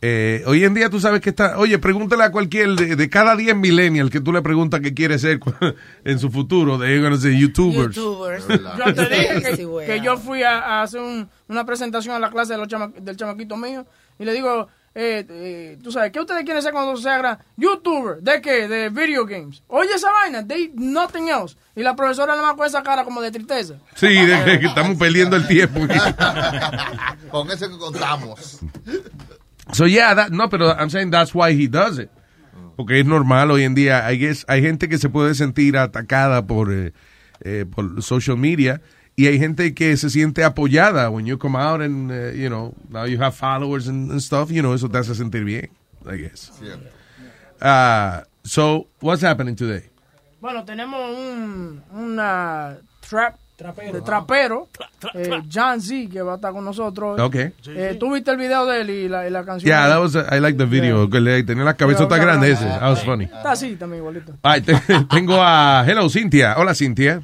Eh, 0.00 0.42
hoy 0.46 0.64
en 0.64 0.72
día 0.72 0.88
tú 0.88 0.98
sabes 0.98 1.20
que 1.20 1.28
está, 1.30 1.58
oye, 1.58 1.78
pregúntale 1.78 2.24
a 2.24 2.30
cualquier 2.32 2.70
de, 2.70 2.96
de 2.96 3.10
cada 3.10 3.36
10 3.36 3.54
millennials 3.56 4.10
que 4.10 4.20
tú 4.20 4.32
le 4.32 4.40
preguntas 4.40 4.80
qué 4.80 4.94
quiere 4.94 5.18
ser 5.18 5.40
en 6.04 6.18
su 6.18 6.30
futuro, 6.30 6.78
de 6.78 6.98
gonna 7.00 7.16
say 7.18 7.38
YouTubers. 7.38 7.94
Yo 7.94 8.94
te 8.94 9.08
dije 9.08 9.42
que, 9.42 9.56
Sí, 9.56 9.64
güey. 9.64 9.86
que 9.86 10.00
yo 10.00 10.16
fui 10.16 10.42
a, 10.42 10.58
a 10.58 10.82
hacer 10.82 11.00
un- 11.00 11.28
una 11.48 11.64
presentación 11.66 12.14
a 12.14 12.18
la 12.18 12.30
clase 12.30 12.52
de 12.54 12.58
los 12.58 12.68
chama- 12.68 12.92
del 12.98 13.16
chamaquito 13.16 13.56
mío 13.56 13.84
y 14.18 14.24
le 14.24 14.32
digo, 14.32 14.68
eh, 14.94 15.24
eh, 15.28 15.78
tú 15.82 15.92
sabes, 15.92 16.10
¿qué 16.12 16.20
ustedes 16.20 16.44
quieren 16.44 16.62
ser 16.62 16.72
cuando 16.72 16.96
se 16.96 17.08
hagan 17.08 17.38
YouTuber? 17.56 18.18
¿De 18.22 18.40
qué? 18.40 18.66
De 18.68 18.88
video 18.88 19.24
games. 19.26 19.62
Oye 19.68 19.90
esa 19.94 20.10
vaina, 20.10 20.46
they 20.46 20.72
nothing 20.74 21.28
else. 21.28 21.56
Y 21.76 21.82
la 21.82 21.94
profesora 21.94 22.34
nada 22.34 22.48
más 22.48 22.56
con 22.56 22.66
esa 22.66 22.82
cara 22.82 23.04
como 23.04 23.20
de 23.20 23.30
tristeza. 23.30 23.74
Sí, 23.94 24.08
de 24.08 24.58
que, 24.60 24.66
estamos 24.66 24.96
perdiendo 24.98 25.36
el 25.36 25.46
tiempo. 25.46 25.80
Con 27.30 27.50
eso 27.50 27.68
que 27.68 27.78
contamos. 27.78 28.60
So 29.72 29.86
yeah, 29.86 30.14
that- 30.14 30.30
no, 30.30 30.48
pero 30.48 30.74
I'm 30.74 30.90
saying 30.90 31.10
that's 31.10 31.34
why 31.34 31.52
he 31.52 31.68
does 31.68 31.98
it. 31.98 32.10
Porque 32.76 33.00
es 33.00 33.06
normal 33.06 33.50
hoy 33.50 33.64
en 33.64 33.74
día. 33.74 34.10
I 34.10 34.16
guess, 34.18 34.44
hay 34.48 34.62
gente 34.62 34.88
que 34.88 34.98
se 34.98 35.08
puede 35.08 35.34
sentir 35.34 35.76
atacada 35.76 36.46
por, 36.46 36.72
eh, 36.72 36.92
eh, 37.42 37.64
por 37.70 38.02
social 38.02 38.36
media 38.36 38.80
y 39.18 39.26
hay 39.26 39.36
gente 39.36 39.74
que 39.74 39.96
se 39.96 40.10
siente 40.10 40.44
apoyada 40.44 41.10
when 41.10 41.26
you 41.26 41.36
come 41.38 41.58
out 41.58 41.80
and, 41.80 42.08
eh, 42.12 42.34
you 42.36 42.48
know, 42.48 42.72
now 42.88 43.04
you 43.04 43.20
have 43.20 43.34
followers 43.34 43.88
and, 43.88 44.12
and 44.12 44.20
stuff, 44.20 44.48
you 44.48 44.62
know, 44.62 44.72
eso 44.74 44.88
te 44.88 44.96
hace 44.96 45.12
sentir 45.12 45.42
bien, 45.44 45.68
I 46.06 46.16
guess. 46.18 46.52
Uh, 47.60 48.22
so, 48.44 48.86
what's 49.00 49.20
happening 49.24 49.56
today? 49.56 49.82
Bueno, 50.40 50.64
tenemos 50.64 51.00
un 51.18 51.82
una 51.92 52.76
trap 53.00 53.34
de 53.92 54.00
trapero, 54.02 54.68
eh, 55.14 55.42
John 55.52 55.80
Z, 55.80 56.08
que 56.12 56.22
va 56.22 56.34
a 56.34 56.36
estar 56.36 56.52
con 56.52 56.64
nosotros. 56.64 57.18
Ok. 57.20 57.34
Eh, 57.66 57.96
¿Tú 57.98 58.12
viste 58.12 58.30
el 58.30 58.36
video 58.36 58.66
de 58.66 58.82
él 58.82 58.90
y 58.90 59.08
la, 59.08 59.26
y 59.26 59.30
la 59.30 59.44
canción? 59.44 59.66
Yeah, 59.68 59.88
that 59.88 60.00
was, 60.00 60.14
I 60.14 60.38
like 60.38 60.56
the 60.56 60.64
video. 60.64 61.10
Que 61.10 61.18
le 61.20 61.42
tenía 61.42 61.64
la 61.64 61.74
cabezota 61.74 62.14
Yeah, 62.14 62.24
grande 62.24 62.46
yeah. 62.46 62.54
ese. 62.54 62.64
That 62.66 62.88
was 62.90 63.02
funny. 63.04 63.24
Está 63.24 63.50
así 63.50 63.74
también, 63.74 64.02
igualito. 64.02 64.34
Ay, 64.44 64.60
te- 64.60 64.74
tengo 65.10 65.42
a, 65.42 65.84
hello, 65.84 66.08
Cynthia. 66.08 66.54
Hola, 66.56 66.72
Cynthia. 66.72 67.20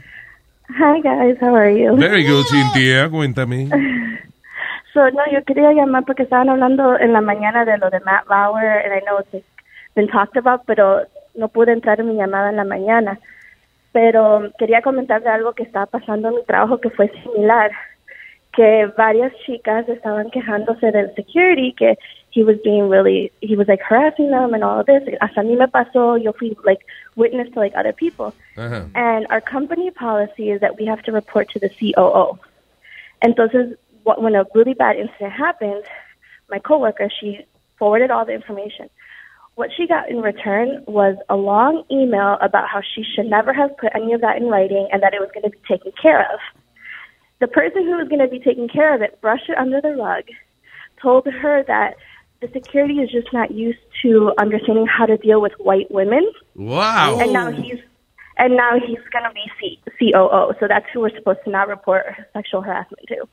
Hi 0.71 0.99
guys, 1.01 1.37
how 1.41 1.55
are 1.55 1.71
you? 1.71 1.95
Very 1.97 2.25
good, 2.25 2.47
Cynthia. 2.47 3.09
Cuéntame. 3.09 3.69
So, 4.95 5.11
no, 5.11 5.23
yo 5.33 5.43
quería 5.43 5.73
llamar 5.73 6.05
porque 6.05 6.23
estaban 6.23 6.49
hablando 6.49 6.97
en 6.97 7.13
la 7.13 7.21
mañana 7.21 7.65
de 7.65 7.79
lo 7.79 7.91
de 7.91 7.99
Matt 7.99 8.29
Lauer, 8.29 8.79
and 8.85 8.95
I 8.95 9.01
know 9.01 9.19
it's 9.19 9.33
like, 9.33 9.45
been 9.97 10.07
talked 10.07 10.37
about, 10.37 10.67
pero 10.67 11.03
no 11.35 11.49
pude 11.49 11.73
entrar 11.73 11.99
en 11.99 12.11
mi 12.11 12.15
llamada 12.15 12.51
en 12.51 12.57
la 12.57 12.65
mañana. 12.65 13.19
Pero 13.91 14.53
quería 14.57 14.83
comentar 14.83 15.21
de 15.25 15.31
algo 15.31 15.53
que 15.53 15.65
estaba 15.65 15.87
pasando 15.87 16.29
en 16.29 16.37
mi 16.37 16.45
trabajo 16.45 16.79
que 16.81 16.91
fue 16.91 17.09
similar, 17.25 17.73
que 18.53 18.87
varias 18.97 19.33
chicas 19.45 19.89
estaban 19.89 20.31
quejándose 20.31 20.93
del 20.93 21.13
security, 21.17 21.73
que 21.73 21.99
he 22.31 22.45
was 22.45 22.57
being 22.63 22.89
really, 22.89 23.33
he 23.41 23.57
was 23.57 23.67
like 23.67 23.83
harassing 23.83 24.31
them 24.31 24.55
and 24.55 24.63
all 24.63 24.79
of 24.79 24.87
this. 24.87 25.03
Hasta 25.21 25.41
a 25.41 25.45
mí 25.45 25.57
me 25.57 25.67
pasó, 25.67 26.19
yo 26.19 26.33
fui 26.35 26.57
like 26.65 26.87
witness 27.17 27.49
to 27.53 27.59
like 27.59 27.73
other 27.77 27.93
people. 27.93 28.35
Ajá. 28.57 28.91
And 28.95 29.27
our 29.31 29.41
company 29.41 29.91
policy 29.91 30.51
is 30.51 30.61
that 30.61 30.79
we 30.79 30.87
have 30.87 31.03
to 31.03 31.13
report 31.13 31.51
to 31.51 31.59
the 31.59 31.69
COO. 31.69 32.39
Entonces, 33.23 33.77
what 34.03 34.23
when 34.23 34.35
a 34.35 34.45
really 34.55 34.75
bad 34.75 34.97
incident 34.97 35.33
happened, 35.33 35.85
my 36.51 36.59
coworker, 36.59 37.09
she 37.21 37.41
forwarded 37.79 38.11
all 38.11 38.25
the 38.25 38.33
information. 38.33 38.89
What 39.55 39.71
she 39.77 39.87
got 39.87 40.11
in 40.11 40.21
return 40.21 40.85
was 40.87 41.17
a 41.29 41.37
long 41.37 41.85
email 41.91 42.39
about 42.41 42.69
how 42.69 42.81
she 42.83 43.05
should 43.05 43.27
never 43.27 43.53
have 43.53 43.77
put 43.77 43.95
any 43.95 44.13
of 44.13 44.21
that 44.21 44.37
in 44.37 44.49
writing 44.49 44.89
and 44.93 45.03
that 45.03 45.15
it 45.15 45.21
was 45.21 45.31
going 45.33 45.45
to 45.45 45.51
be 45.51 45.59
taken 45.69 45.93
care 46.01 46.21
of. 46.33 46.41
The 47.41 47.47
person 47.47 47.85
who 47.85 47.97
was 47.97 48.09
going 48.09 48.21
to 48.21 48.29
be 48.29 48.41
taking 48.41 48.69
care 48.69 48.95
of 48.95 49.01
it 49.01 49.21
brushed 49.21 49.49
it 49.49 49.57
under 49.57 49.81
the 49.81 49.95
rug, 49.95 50.25
told 51.01 51.27
her 51.27 51.63
that 51.67 51.95
the 52.41 52.49
security 52.53 52.95
is 52.95 53.11
just 53.11 53.33
not 53.33 53.51
used 53.53 53.79
to 54.03 54.33
understanding 54.39 54.87
how 54.87 55.07
to 55.07 55.17
deal 55.17 55.41
with 55.41 55.53
white 55.59 55.91
women. 55.91 56.31
Wow. 56.55 57.19
And 57.21 57.33
now 57.33 57.51
he's 57.51 57.79
and 58.37 58.57
now 58.57 58.73
he's 58.85 58.99
going 59.13 59.25
to 59.25 59.33
be 59.33 59.45
C- 59.61 59.81
COO. 60.13 60.53
So 60.59 60.67
that's 60.69 60.87
who 60.93 61.01
we're 61.01 61.15
supposed 61.17 61.39
to 61.45 61.51
now 61.51 61.67
report 61.67 62.05
sexual 62.33 62.63
harassment 62.63 63.07
to. 63.09 63.27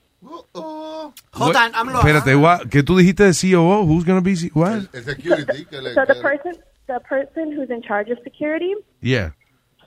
Hold 0.54 1.56
on, 1.56 1.72
I'm 1.74 1.88
lost. 1.88 2.06
Espérate, 2.06 2.40
what? 2.40 2.70
¿qué 2.70 2.84
tú 2.84 2.96
dijiste 2.98 3.24
de 3.26 3.34
COO? 3.34 3.86
Who's 3.86 4.04
gonna 4.04 4.22
be 4.22 4.36
C 4.36 4.50
what? 4.54 4.88
El 4.94 5.02
security. 5.04 5.66
Que 5.70 5.82
le, 5.82 5.94
So 5.94 6.06
the 6.06 6.14
que- 6.14 6.22
person 6.22 6.54
the 6.88 7.00
person 7.00 7.52
who's 7.52 7.70
in 7.70 7.82
charge 7.82 8.10
of 8.10 8.20
security, 8.24 8.74
Yeah. 9.02 9.32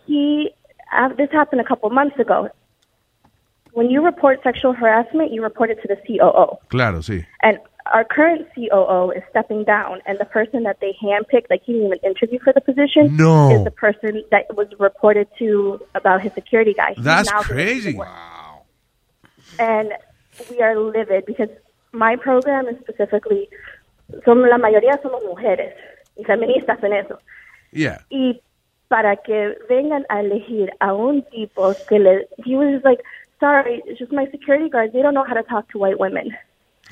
he 0.06 0.50
uh, 0.92 1.08
this 1.16 1.28
happened 1.32 1.60
a 1.60 1.64
couple 1.64 1.88
months 1.90 2.18
ago. 2.18 2.48
When 3.72 3.90
you 3.90 4.04
report 4.04 4.40
sexual 4.42 4.72
harassment, 4.72 5.32
you 5.32 5.42
report 5.42 5.70
it 5.70 5.78
to 5.82 5.88
the 5.88 5.96
COO. 6.06 6.58
Claro, 6.68 6.98
sí. 7.02 7.24
And 7.42 7.58
our 7.92 8.04
current 8.04 8.46
COO 8.54 9.10
is 9.10 9.22
stepping 9.30 9.64
down, 9.64 10.00
and 10.06 10.18
the 10.18 10.24
person 10.24 10.62
that 10.62 10.78
they 10.80 10.96
handpicked, 11.02 11.50
like 11.50 11.62
he 11.64 11.72
didn't 11.74 11.86
even 11.88 11.98
interview 12.02 12.38
for 12.42 12.52
the 12.52 12.60
position, 12.60 13.16
No. 13.16 13.50
is 13.54 13.64
the 13.64 13.70
person 13.70 14.24
that 14.30 14.54
was 14.56 14.68
reported 14.78 15.28
to 15.38 15.80
about 15.94 16.22
his 16.22 16.32
security 16.32 16.72
guy. 16.74 16.94
He's 16.94 17.04
That's 17.04 17.30
now 17.30 17.42
gonna 17.42 17.48
do 17.48 17.54
the 17.54 17.62
crazy. 17.64 17.94
work. 17.96 18.08
And 19.58 19.92
we 20.50 20.60
are 20.62 20.76
livid 20.78 21.26
because 21.26 21.50
my 21.92 22.16
program 22.16 22.66
is 22.68 22.76
specifically, 22.80 23.48
son, 24.24 24.42
la 24.48 24.56
mayoría 24.58 25.00
somos 25.02 25.22
mujeres 25.24 25.74
y 26.16 26.24
feministas 26.24 26.82
en 26.82 26.92
eso. 26.94 27.18
Yeah. 27.70 27.98
Y 28.10 28.40
para 28.88 29.16
que 29.16 29.56
vengan 29.68 30.04
a 30.08 30.20
elegir 30.20 30.70
a 30.80 30.94
un 30.94 31.22
tipo 31.30 31.74
que 31.88 31.98
le, 31.98 32.26
he 32.44 32.56
was 32.56 32.82
like, 32.84 33.00
sorry, 33.40 33.82
it's 33.86 33.98
just 33.98 34.12
my 34.12 34.26
security 34.30 34.68
guards, 34.68 34.92
they 34.92 35.02
don't 35.02 35.14
know 35.14 35.24
how 35.24 35.34
to 35.34 35.42
talk 35.42 35.68
to 35.70 35.78
white 35.78 35.98
women. 35.98 36.30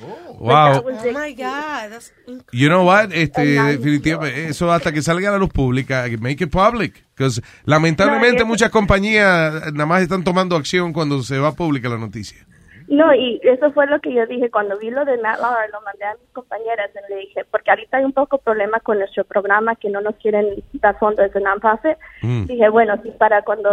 Wow. 0.00 0.82
Oh 0.84 1.12
my 1.12 1.32
God, 1.34 1.90
that's 1.90 2.12
You 2.50 2.68
know 2.68 2.84
what? 2.84 3.12
Este, 3.12 3.42
definitivamente, 3.42 4.48
eso 4.48 4.72
hasta 4.72 4.90
que 4.90 5.02
salga 5.02 5.28
a 5.28 5.32
la 5.32 5.38
luz 5.38 5.50
pública, 5.50 6.04
make 6.18 6.42
it 6.42 6.50
public. 6.50 7.04
Because 7.14 7.42
lamentablemente 7.64 8.40
No, 8.40 8.46
muchas 8.46 8.70
compañías 8.70 9.72
nada 9.72 9.86
más 9.86 10.02
están 10.02 10.24
tomando 10.24 10.56
acción 10.56 10.92
cuando 10.92 11.22
se 11.22 11.38
va 11.38 11.52
pública 11.52 11.88
la 11.88 11.98
noticia. 11.98 12.46
No, 12.88 13.14
y 13.14 13.40
eso 13.42 13.72
fue 13.72 13.86
lo 13.86 14.00
que 14.00 14.12
yo 14.12 14.26
dije 14.26 14.50
cuando 14.50 14.78
vi 14.78 14.90
lo 14.90 15.04
de 15.04 15.16
Matt 15.18 15.40
Lauer, 15.40 15.70
lo 15.70 15.80
mandé 15.82 16.04
a 16.04 16.14
mis 16.14 16.28
compañeras 16.32 16.90
y 16.92 17.12
le 17.12 17.20
dije, 17.20 17.44
porque 17.50 17.70
ahorita 17.70 17.98
hay 17.98 18.04
un 18.04 18.12
poco 18.12 18.38
problema 18.38 18.80
con 18.80 18.98
nuestro 18.98 19.24
programa 19.24 19.76
que 19.76 19.88
no 19.88 20.00
nos 20.00 20.16
quieren 20.16 20.62
dar 20.74 20.98
fondos 20.98 21.32
de 21.32 21.40
non-profit. 21.40 21.96
Mm. 22.22 22.44
Dije, 22.46 22.68
bueno, 22.68 23.00
si 23.02 23.10
para 23.12 23.42
cuando 23.42 23.70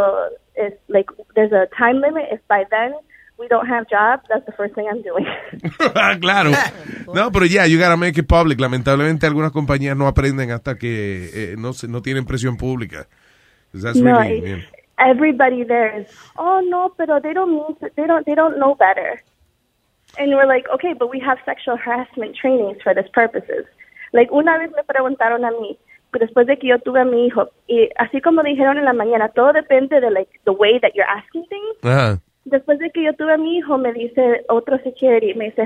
es 0.56 0.74
like 0.88 1.12
there's 1.34 1.52
a 1.52 1.68
time 1.78 2.00
limit, 2.00 2.32
if 2.32 2.40
by 2.48 2.66
then 2.70 2.94
we 3.40 3.48
don't 3.48 3.68
have 3.68 3.88
jobs, 3.90 4.24
that's 4.30 4.46
the 4.46 4.52
first 4.52 4.76
thing 4.76 4.88
I'm 4.92 5.02
doing. 5.02 5.26
Ah, 5.96 6.18
claro. 6.20 6.52
No, 7.14 7.32
pero 7.32 7.46
ya, 7.46 7.66
you 7.66 7.80
gotta 7.80 7.98
make 7.98 8.18
it 8.18 8.28
public. 8.28 8.60
Lamentablemente 8.60 9.26
algunas 9.26 9.52
compañías 9.52 9.96
no 9.96 10.08
aprenden 10.08 10.52
hasta 10.52 10.78
que 10.78 11.30
eh, 11.34 11.56
no, 11.58 12.02
tienen 12.02 12.26
presión 12.26 12.58
pública. 12.58 13.08
That's 13.74 13.98
no, 13.98 14.20
really, 14.20 14.42
yeah. 14.42 14.58
everybody 14.98 15.64
there 15.64 16.02
is, 16.02 16.08
oh 16.38 16.62
no, 16.68 16.94
pero 16.98 17.20
they 17.22 17.34
don't 17.34 17.52
mean 17.52 17.76
they 17.96 18.08
don't 18.08 18.26
they 18.26 18.36
don't 18.36 18.60
know 18.60 18.76
better. 18.76 19.22
And 20.18 20.34
we're 20.34 20.48
like, 20.48 20.66
okay, 20.74 20.94
but 20.98 21.10
we 21.10 21.20
have 21.20 21.38
sexual 21.46 21.78
harassment 21.78 22.36
trainings 22.36 22.82
for 22.84 22.94
this 22.94 23.08
purposes. 23.14 23.66
Like, 24.12 24.32
una 24.32 24.58
vez 24.58 24.72
me 24.72 24.84
preguntaron 24.84 25.46
a 25.46 25.52
mí, 25.52 25.78
después 26.14 26.48
de 26.48 26.58
que 26.58 26.68
yo 26.68 26.80
tuve 26.80 27.02
a 27.02 27.06
mi 27.06 27.28
hijo, 27.28 27.50
y 27.68 27.90
así 27.98 28.20
como 28.20 28.42
dijeron 28.42 28.80
en 28.80 28.86
la 28.86 28.94
mañana, 28.94 29.30
todo 29.30 29.54
depende 29.54 30.02
de, 30.02 30.10
like, 30.10 30.32
the 30.46 30.52
way 30.52 30.80
that 30.80 30.94
you're 30.96 31.08
asking 31.08 31.46
things. 31.48 32.20
Después 32.46 32.80
de 32.80 32.90
que 32.92 33.04
yo 33.04 33.14
tuve 33.14 33.34
a 33.34 33.38
mi 33.38 33.58
hijo, 33.58 33.78
me 33.78 33.94
dice 33.94 34.44
otro 34.50 34.78
security, 34.84 35.34
me 35.36 35.46
dice, 35.46 35.64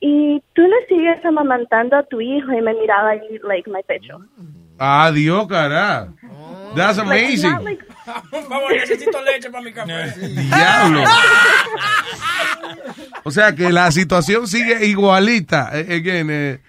¿y 0.00 0.40
tú 0.54 0.62
le 0.62 0.86
sigues 0.88 1.24
amamantando 1.24 1.96
a 1.96 2.02
tu 2.04 2.20
hijo? 2.20 2.52
Y 2.52 2.60
me 2.62 2.74
miraba 2.74 3.10
ahí, 3.10 3.38
like, 3.42 3.68
my 3.70 3.82
pecho. 3.82 4.18
Adiós, 4.78 5.46
cara. 5.48 6.08
That's 6.76 6.98
Like, 6.98 7.00
amazing. 7.10 7.64
like- 7.64 7.84
Por 8.30 8.42
favor, 8.48 8.72
necesito 8.72 9.20
leche 9.22 9.50
para 9.50 9.62
mi 9.64 9.72
café. 9.72 10.12
Diablo. 10.20 11.02
O 13.24 13.30
sea 13.30 13.54
que 13.54 13.70
la 13.70 13.90
situación 13.90 14.46
sigue 14.46 14.86
igualita. 14.86 15.70
Eh, 15.74 15.96
again, 15.96 16.30
eh, 16.30 16.60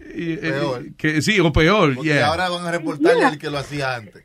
eh, 0.00 0.38
Peor. 0.40 0.82
que, 0.96 1.22
sí, 1.22 1.40
o 1.40 1.52
peor. 1.52 1.94
Porque 1.96 2.10
yeah. 2.10 2.28
ahora 2.28 2.48
van 2.48 2.66
a 2.66 2.70
reportarle 2.70 3.24
al 3.24 3.38
que 3.38 3.50
lo 3.50 3.58
hacía 3.58 3.96
antes. 3.96 4.24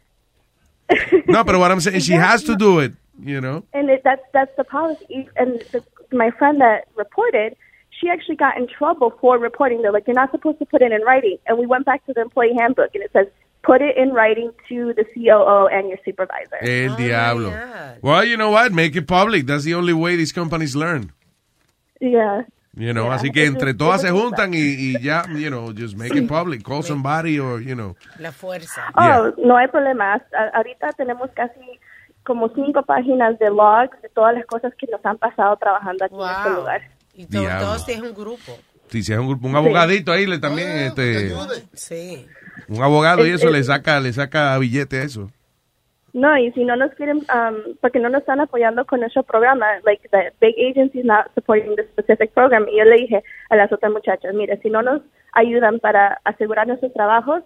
No, 1.27 1.45
pero 1.45 1.59
what 1.59 1.71
I'm 1.71 1.79
saying, 1.81 2.01
she 2.01 2.15
has 2.15 2.43
to 2.43 2.55
do 2.55 2.83
it, 2.83 2.93
you 3.23 3.41
know. 3.41 3.63
And 3.73 3.89
it, 3.89 4.01
that's 4.03 4.21
that's 4.33 4.51
the 4.57 4.63
policy. 4.63 5.29
And 5.35 5.63
the, 5.71 5.83
my 6.11 6.31
friend 6.31 6.59
that 6.61 6.87
reported, 6.95 7.55
she 7.89 8.09
actually 8.09 8.35
got 8.35 8.57
in 8.57 8.67
trouble 8.67 9.13
for 9.21 9.37
reporting. 9.37 9.81
They're 9.81 9.91
like, 9.91 10.07
you're 10.07 10.15
not 10.15 10.31
supposed 10.31 10.59
to 10.59 10.65
put 10.65 10.81
it 10.81 10.91
in 10.91 11.01
writing. 11.01 11.37
And 11.47 11.57
we 11.57 11.65
went 11.65 11.85
back 11.85 12.05
to 12.07 12.13
the 12.13 12.21
employee 12.21 12.53
handbook, 12.57 12.91
and 12.93 13.03
it 13.03 13.11
says, 13.13 13.27
put 13.63 13.81
it 13.81 13.95
in 13.97 14.11
writing 14.11 14.51
to 14.69 14.93
the 14.93 15.05
COO 15.13 15.67
and 15.67 15.89
your 15.89 15.99
supervisor. 16.03 16.57
El 16.61 16.93
oh, 16.93 16.97
diablo. 16.97 17.97
Well, 18.01 18.25
you 18.25 18.37
know 18.37 18.49
what? 18.49 18.71
Make 18.71 18.95
it 18.95 19.07
public. 19.07 19.45
That's 19.45 19.63
the 19.63 19.75
only 19.75 19.93
way 19.93 20.15
these 20.15 20.31
companies 20.31 20.75
learn. 20.75 21.11
Yeah. 21.99 22.43
You 22.75 22.93
know, 22.93 23.07
Yeah, 23.07 23.15
así 23.15 23.31
que 23.31 23.43
it 23.43 23.47
entre 23.47 23.71
is- 23.71 23.77
todas 23.77 24.01
it 24.01 24.07
se 24.07 24.15
is 24.15 24.21
juntan 24.21 24.53
y, 24.53 24.93
y 24.95 24.99
ya, 25.01 25.25
you 25.27 25.49
know, 25.49 25.73
just 25.73 25.97
make 25.97 26.15
it 26.15 26.27
public. 26.29 26.63
Call 26.63 26.81
somebody 26.83 27.37
or, 27.37 27.59
you 27.59 27.75
know. 27.75 27.95
La 28.17 28.31
fuerza. 28.31 28.91
Oh, 28.95 29.33
no 29.37 29.57
hay 29.57 29.67
problema. 29.67 30.21
Ahorita 30.53 30.93
tenemos 30.93 31.29
casi 31.35 31.79
como 32.23 32.49
cinco 32.49 32.83
páginas 32.83 33.37
de 33.39 33.49
logs 33.49 34.01
de 34.01 34.09
todas 34.09 34.33
las 34.35 34.45
cosas 34.45 34.73
que 34.77 34.87
nos 34.87 35.03
han 35.05 35.17
pasado 35.17 35.55
trabajando 35.57 36.05
aquí 36.05 36.15
en 36.15 36.21
este 36.21 36.49
lugar. 36.49 36.81
Y 37.13 37.25
to- 37.25 37.39
Diablo. 37.41 37.65
todos 37.65 37.85
tienen 37.85 38.05
un 38.05 38.13
grupo. 38.15 38.51
Si 38.89 39.03
si 39.03 39.13
es 39.13 39.19
un, 39.19 39.27
grupo- 39.27 39.47
un 39.47 39.55
abogadito 39.55 40.11
ahí, 40.11 40.25
le 40.25 40.37
también, 40.39 40.67
este, 40.69 41.29
Sí. 41.73 42.27
un 42.67 42.81
abogado 42.83 43.25
y 43.25 43.29
Es- 43.29 43.35
eso 43.35 43.47
es- 43.47 43.53
le 43.53 43.63
saca, 43.63 43.99
le 43.99 44.11
saca 44.13 44.57
billete 44.57 44.99
a 44.99 45.03
eso. 45.03 45.29
No, 46.13 46.37
y 46.37 46.51
si 46.51 46.65
no 46.65 46.75
nos 46.75 46.91
quieren, 46.95 47.19
um, 47.19 47.75
porque 47.79 47.99
no 47.99 48.09
nos 48.09 48.19
están 48.21 48.41
apoyando 48.41 48.85
con 48.85 48.99
nuestro 48.99 49.23
programa, 49.23 49.65
like 49.85 50.09
the 50.09 50.33
big 50.41 50.55
agencies 50.69 51.05
not 51.05 51.33
supporting 51.35 51.73
the 51.77 51.83
specific 51.85 52.33
program. 52.33 52.67
Y 52.67 52.79
yo 52.79 52.83
le 52.83 52.97
dije 52.97 53.23
a 53.49 53.55
las 53.55 53.71
otras 53.71 53.93
muchachas, 53.93 54.33
mire, 54.33 54.59
si 54.61 54.69
no 54.69 54.81
nos 54.81 55.01
ayudan 55.31 55.79
para 55.79 56.19
asegurar 56.25 56.67
nuestros 56.67 56.91
trabajos, 56.91 57.43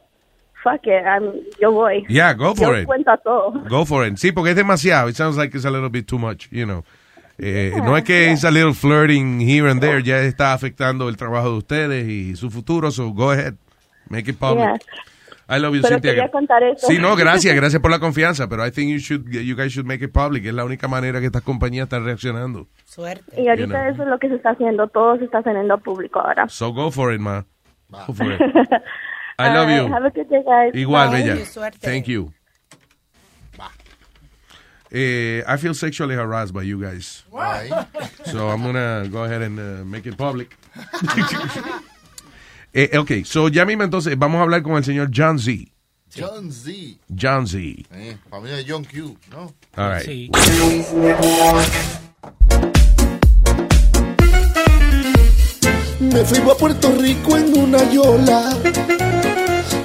fuck 0.66 0.82
it, 0.88 1.06
um, 1.06 1.32
yo 1.62 1.72
voy. 1.72 2.04
Yeah, 2.10 2.34
go 2.34 2.56
for 2.56 2.74
yo 2.74 2.82
it. 2.82 2.86
cuento 2.88 3.16
todo. 3.24 3.52
Go 3.70 3.86
for 3.86 4.06
it. 4.06 4.18
Sí, 4.18 4.32
porque 4.32 4.50
es 4.50 4.56
demasiado. 4.56 5.08
It 5.10 5.16
sounds 5.16 5.38
like 5.38 5.56
it's 5.56 5.66
a 5.66 5.70
little 5.72 5.90
bit 5.90 6.08
too 6.08 6.18
much, 6.18 6.50
you 6.52 6.66
know. 6.66 6.84
Eh, 7.38 7.72
no 7.84 7.96
es 7.98 8.04
que 8.06 8.32
it's 8.32 8.44
a 8.46 8.50
little 8.52 8.74
flirting 8.74 9.42
here 9.42 9.70
and 9.70 9.82
there, 9.82 10.02
ya 10.02 10.22
está 10.22 10.54
afectando 10.54 11.10
el 11.10 11.18
trabajo 11.18 11.52
de 11.52 11.58
ustedes 11.58 12.08
y 12.08 12.36
su 12.36 12.50
futuro, 12.50 12.92
so 12.92 13.12
go 13.12 13.30
ahead. 13.32 13.54
Make 14.10 14.30
it 14.32 14.38
public. 14.40 14.60
Yeah. 14.66 14.78
I 15.48 15.60
love 15.60 15.76
you, 15.76 15.82
Pero 15.82 15.96
Cynthia. 15.98 16.12
quería 16.14 16.32
contar 16.32 16.64
eso. 16.64 16.88
Sí, 16.88 16.98
no, 16.98 17.16
gracias, 17.16 17.54
gracias 17.56 17.80
por 17.82 17.92
la 17.92 18.00
confianza, 18.00 18.48
pero 18.48 18.66
I 18.66 18.72
think 18.72 18.90
you 18.90 18.98
should, 19.00 19.28
you 19.30 19.56
guys 19.56 19.72
should 19.74 19.86
make 19.86 20.04
it 20.04 20.12
public. 20.12 20.46
Es 20.46 20.54
la 20.54 20.64
única 20.66 20.88
manera 20.88 21.20
que 21.20 21.26
estas 21.28 21.44
compañías 21.44 21.84
están 21.84 22.04
reaccionando. 22.06 22.68
Suerte. 22.86 23.40
Y 23.42 23.48
ahorita 23.50 23.68
You 23.68 23.68
know. 23.68 23.94
eso 23.94 24.04
es 24.04 24.10
lo 24.10 24.18
que 24.18 24.30
se 24.30 24.36
está 24.36 24.52
haciendo, 24.52 24.88
todo 24.88 25.18
se 25.18 25.26
está 25.26 25.40
haciendo 25.40 25.78
público 25.80 26.20
ahora. 26.22 26.48
So 26.50 26.72
go 26.74 26.90
for 26.90 27.14
it, 27.14 27.20
ma. 27.20 27.44
Go 28.08 28.14
for 28.14 28.32
it. 28.32 28.40
I 29.38 29.54
love 29.54 29.70
you. 29.70 29.88
Have 29.92 30.06
a 30.06 30.10
good 30.12 30.30
day, 30.30 30.42
guys. 30.44 30.74
Igual, 30.74 31.12
Bye. 31.12 31.24
Bella. 31.24 31.72
Thank 31.82 32.08
you. 32.08 32.32
Eh, 34.92 35.44
I 35.46 35.58
feel 35.58 35.74
sexually 35.74 36.16
harassed 36.16 36.54
by 36.54 36.62
you 36.64 36.80
guys. 36.82 37.24
So 38.26 38.50
I'm 38.50 38.64
gonna 38.64 39.08
go 39.12 39.24
ahead 39.24 39.44
and 39.44 39.60
uh, 39.60 39.84
make 39.86 40.08
it 40.08 40.18
public. 40.18 40.58
eh, 42.74 42.98
ok, 42.98 43.24
so 43.24 43.48
ya 43.50 43.66
mismo 43.66 43.84
entonces 43.84 44.18
vamos 44.18 44.40
a 44.40 44.44
hablar 44.44 44.64
con 44.64 44.78
el 44.78 44.84
señor 44.84 45.10
John 45.14 45.38
Z. 45.38 45.72
John 46.10 46.52
Z. 46.52 46.98
John 47.14 47.46
Z. 47.46 47.86
Eh, 47.92 48.18
familia 48.30 48.56
de 48.58 48.66
John 48.68 48.84
Q, 48.84 49.16
¿no? 49.32 49.54
All 49.78 49.92
right. 49.92 50.32
Me 56.00 56.26
fui 56.26 56.40
a 56.40 56.56
Puerto 56.56 56.92
Rico 56.98 57.38
en 57.38 57.58
una 57.58 57.84
yola. 57.92 58.50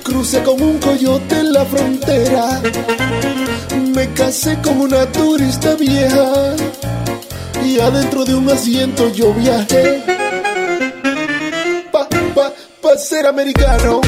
Crucé 0.03 0.43
con 0.43 0.61
un 0.63 0.79
coyote 0.79 1.39
en 1.41 1.53
la 1.53 1.65
frontera. 1.65 2.61
Me 3.95 4.13
casé 4.13 4.59
con 4.63 4.81
una 4.81 5.07
turista 5.07 5.75
vieja. 5.75 6.57
Y 7.65 7.79
adentro 7.79 8.25
de 8.25 8.35
un 8.35 8.51
asiento 8.51 9.09
yo 9.13 9.33
viajé. 9.35 10.03
Pa, 11.93 12.09
pa, 12.35 12.53
pa 12.81 12.97
ser 12.97 13.27
americano. 13.27 14.01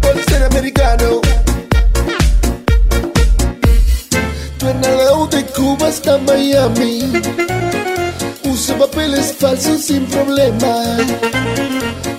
Pa 0.00 0.08
ser 0.28 0.42
americano. 0.44 1.20
De 5.30 5.44
Cuba 5.46 5.88
hasta 5.88 6.18
Miami. 6.18 7.10
Uso 8.56 8.74
papeles 8.78 9.34
falsos 9.38 9.82
sin 9.82 10.06
problema. 10.06 10.96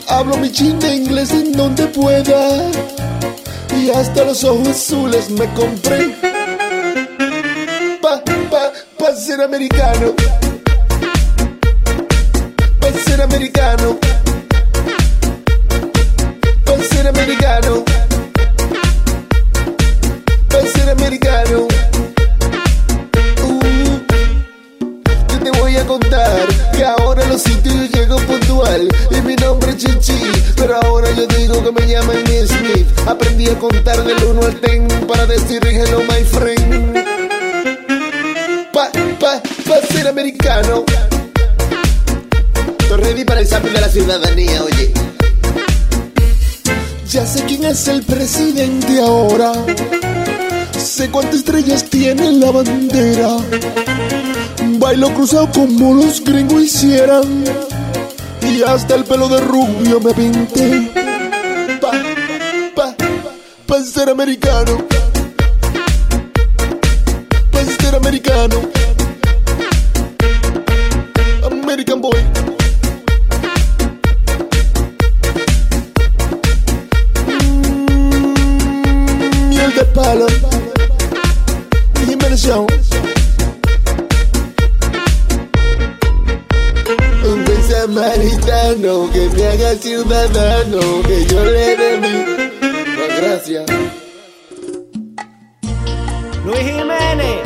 Hablo 0.08 0.38
mi 0.38 0.52
chin 0.52 0.78
de 0.80 0.94
inglés 0.94 1.32
en 1.32 1.52
donde 1.52 1.88
pueda. 1.88 2.70
Y 3.76 3.90
hasta 3.90 4.24
los 4.24 4.44
ojos 4.44 4.68
azules 4.68 5.32
me 5.32 5.52
compré. 5.56 6.16
Pa, 8.04 8.24
pa, 8.52 8.72
pa 9.00 9.16
ser 9.16 9.42
americano. 9.42 10.14
Pa 12.80 12.92
ser 13.04 13.20
americano. 13.20 13.98
Pa 16.66 16.74
ser 16.84 17.08
americano. 17.08 17.84
Pa 20.50 20.62
ser 20.62 20.90
americano. 20.92 21.77
Contar 25.86 26.48
que 26.76 26.84
ahora 26.84 27.26
los 27.28 27.42
sitios 27.42 27.76
yo 27.76 27.86
llego 27.86 28.18
puntual 28.18 28.88
y 29.12 29.22
mi 29.22 29.36
nombre 29.36 29.72
es 29.72 29.78
Chichi, 29.78 30.32
pero 30.56 30.78
ahora 30.84 31.10
yo 31.12 31.28
digo 31.28 31.64
que 31.64 31.72
me 31.72 31.88
llaman 31.88 32.24
mi 32.24 32.48
Smith. 32.48 32.88
Aprendí 33.06 33.48
a 33.48 33.58
contar 33.60 34.04
del 34.04 34.24
1 34.24 34.42
al 34.42 34.62
10 34.62 35.06
para 35.06 35.26
decir 35.26 35.66
hello 35.66 36.00
my 36.00 36.24
friend. 36.24 36.94
Pa, 38.74 38.90
pa, 39.20 39.42
pa 39.68 39.88
ser 39.92 40.08
americano. 40.08 40.84
Estoy 42.80 42.98
ready 43.02 43.24
para 43.26 43.40
el 43.42 43.46
examen 43.46 43.74
de 43.74 43.82
la 43.82 43.90
ciudadanía, 43.90 44.64
oye. 44.64 44.94
Ya 47.10 47.26
sé 47.26 47.44
quién 47.46 47.66
es 47.66 47.88
el 47.88 48.04
presidente 48.04 49.00
ahora. 49.00 49.52
Sé 50.78 51.10
cuántas 51.10 51.36
estrellas 51.36 51.84
tiene 51.90 52.32
la 52.34 52.52
bandera. 52.52 53.38
Bailo 54.88 55.14
cruzado 55.14 55.52
como 55.52 55.94
los 55.96 56.24
gringos 56.24 56.62
hicieran. 56.64 57.44
Y 58.42 58.64
hasta 58.64 58.96
el 58.96 59.04
pelo 59.04 59.28
de 59.28 59.42
rubio 59.42 60.00
me 60.00 60.14
pinté. 60.14 60.94
Pa, 61.82 61.92
pa, 62.74 62.96
pa 63.68 63.84
ser 63.84 64.10
americano. 64.10 64.78
Pa 67.52 67.66
ser 67.66 67.96
americano. 67.96 68.62
American 71.52 72.00
boy. 72.00 72.24
Mm, 78.88 79.50
Miel 79.50 79.76
de 79.76 79.84
palo. 79.94 80.28
Jiménez 82.06 82.48
samaritano 87.88 89.10
que 89.12 89.30
me 89.30 89.48
haga 89.48 89.76
ciudadano, 89.76 90.80
que 91.04 91.26
yo 91.26 91.46
le 91.46 91.78
dé 91.78 91.98
mi 91.98 93.22
gracias. 93.22 93.66
Luis 96.46 96.60
Jiménez, 96.60 97.38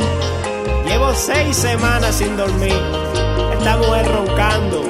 llevo 0.86 1.14
seis 1.14 1.56
semanas 1.56 2.16
sin 2.16 2.36
dormir. 2.38 2.82
Esta 3.54 3.78
mujer 3.78 4.08
roncando. 4.12 4.84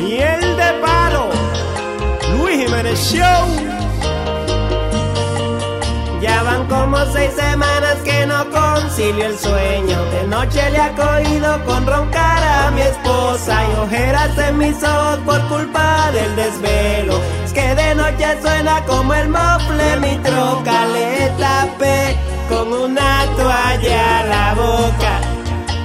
Miel 0.00 0.40
de 0.56 0.72
palo. 0.82 1.30
Luis 2.36 2.64
Jiménez 2.64 2.98
Show. 2.98 3.71
Ya 6.22 6.40
van 6.44 6.68
como 6.68 6.96
seis 7.12 7.32
semanas 7.34 7.96
que 8.04 8.24
no 8.26 8.48
concilio 8.48 9.26
el 9.26 9.36
sueño. 9.36 10.04
De 10.12 10.22
noche 10.28 10.70
le 10.70 10.78
ha 10.78 10.94
cogido 10.94 11.64
con 11.64 11.84
roncar 11.84 12.44
a 12.44 12.70
mi 12.70 12.80
esposa 12.80 13.60
y 13.68 13.80
ojeras 13.80 14.38
en 14.38 14.56
mis 14.56 14.80
ojos 14.84 15.18
por 15.26 15.40
culpa 15.48 16.12
del 16.12 16.36
desvelo. 16.36 17.20
Es 17.44 17.52
que 17.52 17.74
de 17.74 17.96
noche 17.96 18.40
suena 18.40 18.84
como 18.84 19.12
el 19.14 19.30
mofle 19.30 19.96
mi 19.98 20.16
troca. 20.18 20.86
Le 20.86 21.28
tapé 21.40 22.16
con 22.48 22.72
una 22.72 23.24
toalla 23.36 24.22
la 24.22 24.54
boca. 24.54 25.20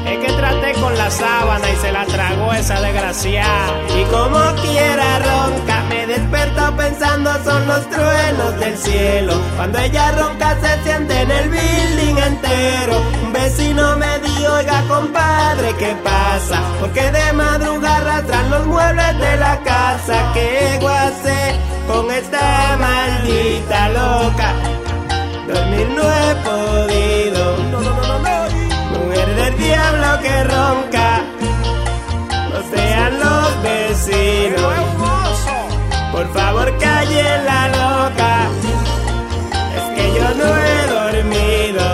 Es 0.06 0.24
que 0.24 0.34
traté 0.34 0.74
con 0.74 0.96
la 1.00 1.10
sábana 1.10 1.68
y 1.68 1.76
se 1.78 1.92
la 1.92 2.06
tragó 2.06 2.54
esa 2.54 2.80
desgraciada. 2.80 3.74
Y 3.90 4.04
como 4.06 4.40
quiera 4.62 5.18
son 7.44 7.68
los 7.68 7.90
truenos 7.90 8.60
del 8.60 8.78
cielo. 8.78 9.34
Cuando 9.56 9.80
ella 9.80 10.12
ronca 10.12 10.58
se 10.62 10.84
siente 10.84 11.22
en 11.22 11.32
el 11.32 11.50
building 11.50 12.18
entero. 12.18 13.02
Un 13.24 13.34
vecino 13.34 13.98
me 13.98 14.20
dijo, 14.20 14.54
oiga 14.54 14.82
compadre, 14.88 15.76
¿qué 15.78 15.96
pasa? 16.04 16.62
Porque 16.80 17.12
de 17.12 17.34
madrugada 17.34 17.98
arrastran 17.98 18.50
los 18.50 18.66
muebles 18.66 19.20
de 19.20 19.38
la 19.38 19.60
casa. 19.64 20.32
¿Qué 20.34 20.78
guase 20.82 21.56
con 21.88 22.12
esta 22.12 22.78
maldita 22.80 23.90
loca? 23.90 24.54
Dormir 25.48 25.88
no 25.98 26.04
he 26.04 26.36
podido. 26.48 27.58
Mujer 28.94 29.36
del 29.36 29.58
diablo 29.58 30.22
que 30.22 30.44
ronca. 30.44 31.22
No 32.52 32.60
sean 32.72 33.20
los 33.20 33.64
vecinos. 33.64 35.17
Por 36.18 36.34
favor, 36.34 36.78
calle 36.80 37.24
la 37.46 37.68
loca. 37.68 38.50
Es 39.78 39.86
que 39.96 40.06
yo 40.18 40.28
no 40.40 40.48
he 40.66 40.78
dormido. 40.98 41.86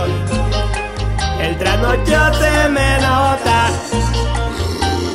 El 1.41 1.57
trasnocho 1.57 2.34
se 2.39 2.69
me 2.69 2.89
nota. 3.01 3.57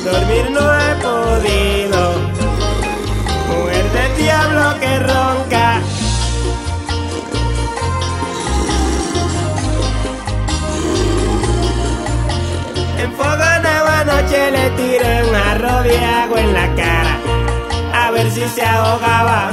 Dormir 0.05 0.51
no 0.51 0.61
he 0.79 0.91
podido. 1.07 2.01
Mujer 3.49 3.85
del 3.97 4.17
diablo 4.17 4.79
que 4.79 4.99
ronca. 4.99 5.81
En 12.99 13.11
Fogonagua 13.13 13.99
anoche 14.01 14.51
le 14.51 14.69
tiré 14.77 15.23
un 15.27 15.35
arroz 15.35 15.83
de 15.83 15.97
agua 15.97 16.41
en 16.41 16.53
la 16.53 16.75
cara 16.75 17.08
A 17.08 17.08
si 18.27 18.45
se 18.49 18.65
ahogaba. 18.65 19.49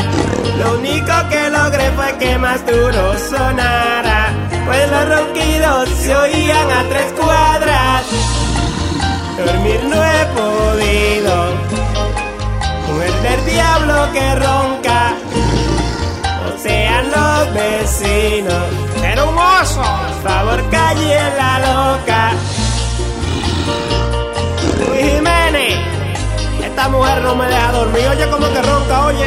Lo 0.58 0.78
único 0.78 1.12
que 1.30 1.50
logré 1.50 1.90
fue 1.92 2.16
que 2.18 2.38
más 2.38 2.64
duro 2.66 3.18
sonara 3.18 4.28
Pues 4.64 4.90
los 4.90 5.08
ronquidos 5.08 5.88
se 5.90 6.16
oían 6.16 6.70
a 6.70 6.82
tres 6.88 7.12
cuadras. 7.12 8.02
Dormir 9.36 9.80
no 9.84 9.96
he 10.02 10.24
podido 10.40 11.34
Mujer 12.88 13.12
del 13.22 13.44
diablo 13.44 14.12
que 14.12 14.34
ronca. 14.34 15.14
O 16.46 16.58
sean 16.62 17.04
los 17.10 17.54
vecinos 17.54 18.64
Era 19.04 19.24
un 19.24 19.38
oso 19.38 19.82
Por 19.82 20.30
favor 20.30 20.70
calle 20.70 21.18
la 21.36 21.58
loca 21.58 22.32
esta 26.76 26.90
mujer 26.90 27.22
no 27.22 27.34
me 27.34 27.46
deja 27.46 27.72
dormir. 27.72 28.06
Oye, 28.06 28.28
como 28.28 28.52
que 28.52 28.60
ronca, 28.60 29.06
oye. 29.06 29.24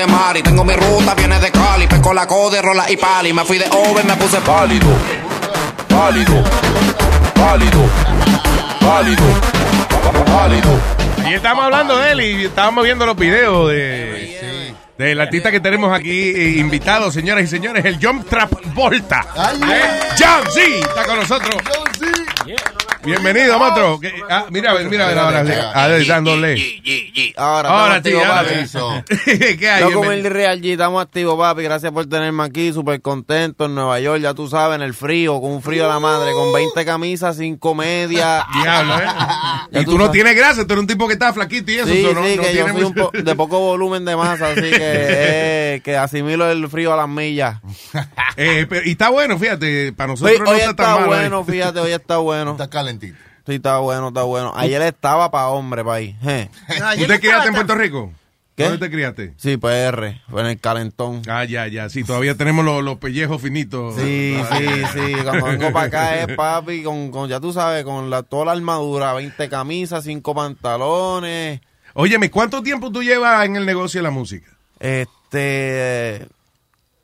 De 0.00 0.06
mari. 0.06 0.42
Tengo 0.42 0.64
mi 0.64 0.74
ruta, 0.74 1.14
viene 1.14 1.38
de 1.38 1.50
Cali. 1.50 1.86
Pesco 1.86 2.12
la 2.12 2.26
code, 2.26 2.62
rola 2.62 2.90
y 2.90 2.96
pali. 2.96 3.32
Me 3.32 3.44
fui 3.44 3.58
de 3.58 3.66
over, 3.70 4.04
me 4.04 4.16
puse 4.16 4.40
pálido. 4.40 4.88
Pálido. 5.88 6.42
Pálido. 7.34 7.80
Pálido. 8.80 9.24
Pálido. 10.26 10.80
Y 11.28 11.34
estamos 11.34 11.64
hablando 11.64 11.96
de 11.98 12.12
él 12.12 12.20
y 12.20 12.44
estábamos 12.46 12.84
viendo 12.84 13.04
los 13.06 13.16
videos 13.16 13.68
de, 13.68 14.74
del 14.96 15.20
artista 15.20 15.50
que 15.50 15.60
tenemos 15.60 15.96
aquí 15.96 16.10
eh, 16.10 16.58
invitado, 16.58 17.12
señoras 17.12 17.44
y 17.44 17.46
señores, 17.46 17.84
el 17.84 17.98
John 18.02 18.24
Travolta. 18.24 19.26
¿Eh? 19.36 20.00
John 20.18 20.50
C. 20.50 20.80
está 20.80 21.04
con 21.04 21.16
nosotros. 21.20 21.56
Bienvenido. 23.04 23.58
Que- 24.00 24.12
ah, 24.28 24.46
mira, 24.50 24.72
a 24.72 24.74
ver, 24.74 24.90
mira, 24.90 25.06
a 25.06 25.08
ver, 25.08 25.18
ahora, 25.18 25.38
a 25.74 25.86
ver, 25.88 26.06
dándole. 26.06 26.82
Ahora, 27.36 27.68
Ahora, 27.70 28.02
tío. 28.02 28.18
¿Qué 29.58 29.68
hay? 29.70 29.80
Loco 29.82 30.00
Bienvenido. 30.02 30.10
Mil 30.10 30.24
Real 30.30 30.60
G, 30.60 30.72
estamos 30.72 31.02
activos, 31.02 31.38
papi. 31.38 31.62
Gracias 31.62 31.92
por 31.92 32.06
tenerme 32.06 32.42
aquí, 32.44 32.72
súper 32.72 33.00
contento 33.00 33.64
en 33.64 33.74
Nueva 33.74 33.98
York, 34.00 34.20
ya 34.20 34.34
tú 34.34 34.48
sabes, 34.48 34.76
en 34.76 34.82
el 34.82 34.92
frío, 34.94 35.40
con 35.40 35.50
un 35.52 35.62
frío 35.62 35.84
de 35.84 35.88
la 35.88 35.98
madre, 36.00 36.32
con 36.32 36.52
20 36.52 36.84
camisas, 36.84 37.36
5 37.38 37.74
medias. 37.74 38.44
Diablo, 38.62 38.98
¿eh? 38.98 39.06
Y 39.80 39.84
tú 39.84 39.92
tú 39.92 39.98
no 39.98 40.10
tienes 40.10 40.34
grasa, 40.36 40.66
tú 40.66 40.72
eres 40.72 40.80
un 40.82 40.86
tipo 40.86 41.06
que 41.06 41.14
está 41.14 41.32
flaquito 41.32 41.70
y 41.70 41.76
eso. 41.76 41.86
Sí, 41.86 42.02
no, 42.14 42.24
sí, 42.24 42.36
no 42.36 42.42
que 42.42 42.54
yo 42.54 42.68
soy 42.68 42.76
un 42.76 42.82
mucho- 42.82 43.10
po- 43.10 43.18
de 43.18 43.34
poco 43.34 43.60
volumen 43.60 44.04
de 44.04 44.16
masa, 44.16 44.50
así 44.50 44.60
que, 44.62 44.78
eh, 44.80 45.80
que 45.84 45.96
asimilo 45.96 46.50
el 46.50 46.68
frío 46.68 46.92
a 46.92 46.96
las 46.96 47.08
millas. 47.08 47.56
Eh, 48.36 48.66
pero- 48.68 48.86
y 48.86 48.90
está 48.92 49.08
bueno, 49.10 49.38
fíjate, 49.38 49.92
para 49.92 50.12
Hoy, 50.12 50.18
nosotros 50.20 50.40
no 50.40 50.50
hoy 50.50 50.58
está, 50.58 50.70
está, 50.70 50.84
tan 50.84 50.94
mal. 51.00 51.06
bueno, 51.06 51.40
¿eh? 51.40 51.52
fíjate, 51.52 51.80
hoy 51.80 51.92
está 51.92 52.16
bueno. 52.18 52.52
Está 52.52 52.68
Sí, 53.00 53.54
está 53.54 53.78
bueno, 53.78 54.08
está 54.08 54.22
bueno. 54.22 54.52
Ayer 54.54 54.82
estaba 54.82 55.30
para 55.30 55.48
hombre, 55.48 55.84
país. 55.84 56.14
¿Tú 56.98 57.06
te 57.06 57.20
criaste 57.20 57.48
en 57.48 57.54
Puerto 57.54 57.74
Rico? 57.74 58.12
¿Qué? 58.56 58.64
¿Dónde 58.64 58.78
te 58.78 58.90
criaste? 58.90 59.34
Sí, 59.38 59.56
PR, 59.56 60.20
fue 60.28 60.40
en 60.42 60.46
el 60.46 60.60
calentón. 60.60 61.22
Ah, 61.28 61.44
ya, 61.44 61.66
ya, 61.66 61.88
sí, 61.88 62.04
todavía 62.04 62.34
tenemos 62.34 62.64
los, 62.64 62.84
los 62.84 62.98
pellejos 62.98 63.40
finitos. 63.40 63.94
Sí, 63.96 64.36
sí, 64.52 64.66
sí. 64.92 65.14
Cuando 65.24 65.46
vengo 65.46 65.72
para 65.72 65.86
acá 65.86 66.20
es 66.20 66.36
papi, 66.36 66.82
con, 66.82 67.10
con, 67.10 67.28
ya 67.28 67.40
tú 67.40 67.52
sabes, 67.52 67.84
con 67.84 68.10
la, 68.10 68.22
toda 68.22 68.46
la 68.46 68.52
armadura, 68.52 69.14
20 69.14 69.48
camisas, 69.48 70.04
5 70.04 70.34
pantalones. 70.34 71.60
Óyeme, 71.94 72.30
¿cuánto 72.30 72.62
tiempo 72.62 72.92
tú 72.92 73.02
llevas 73.02 73.46
en 73.46 73.56
el 73.56 73.64
negocio 73.64 74.00
de 74.00 74.02
la 74.02 74.10
música? 74.10 74.50
Este, 74.78 76.28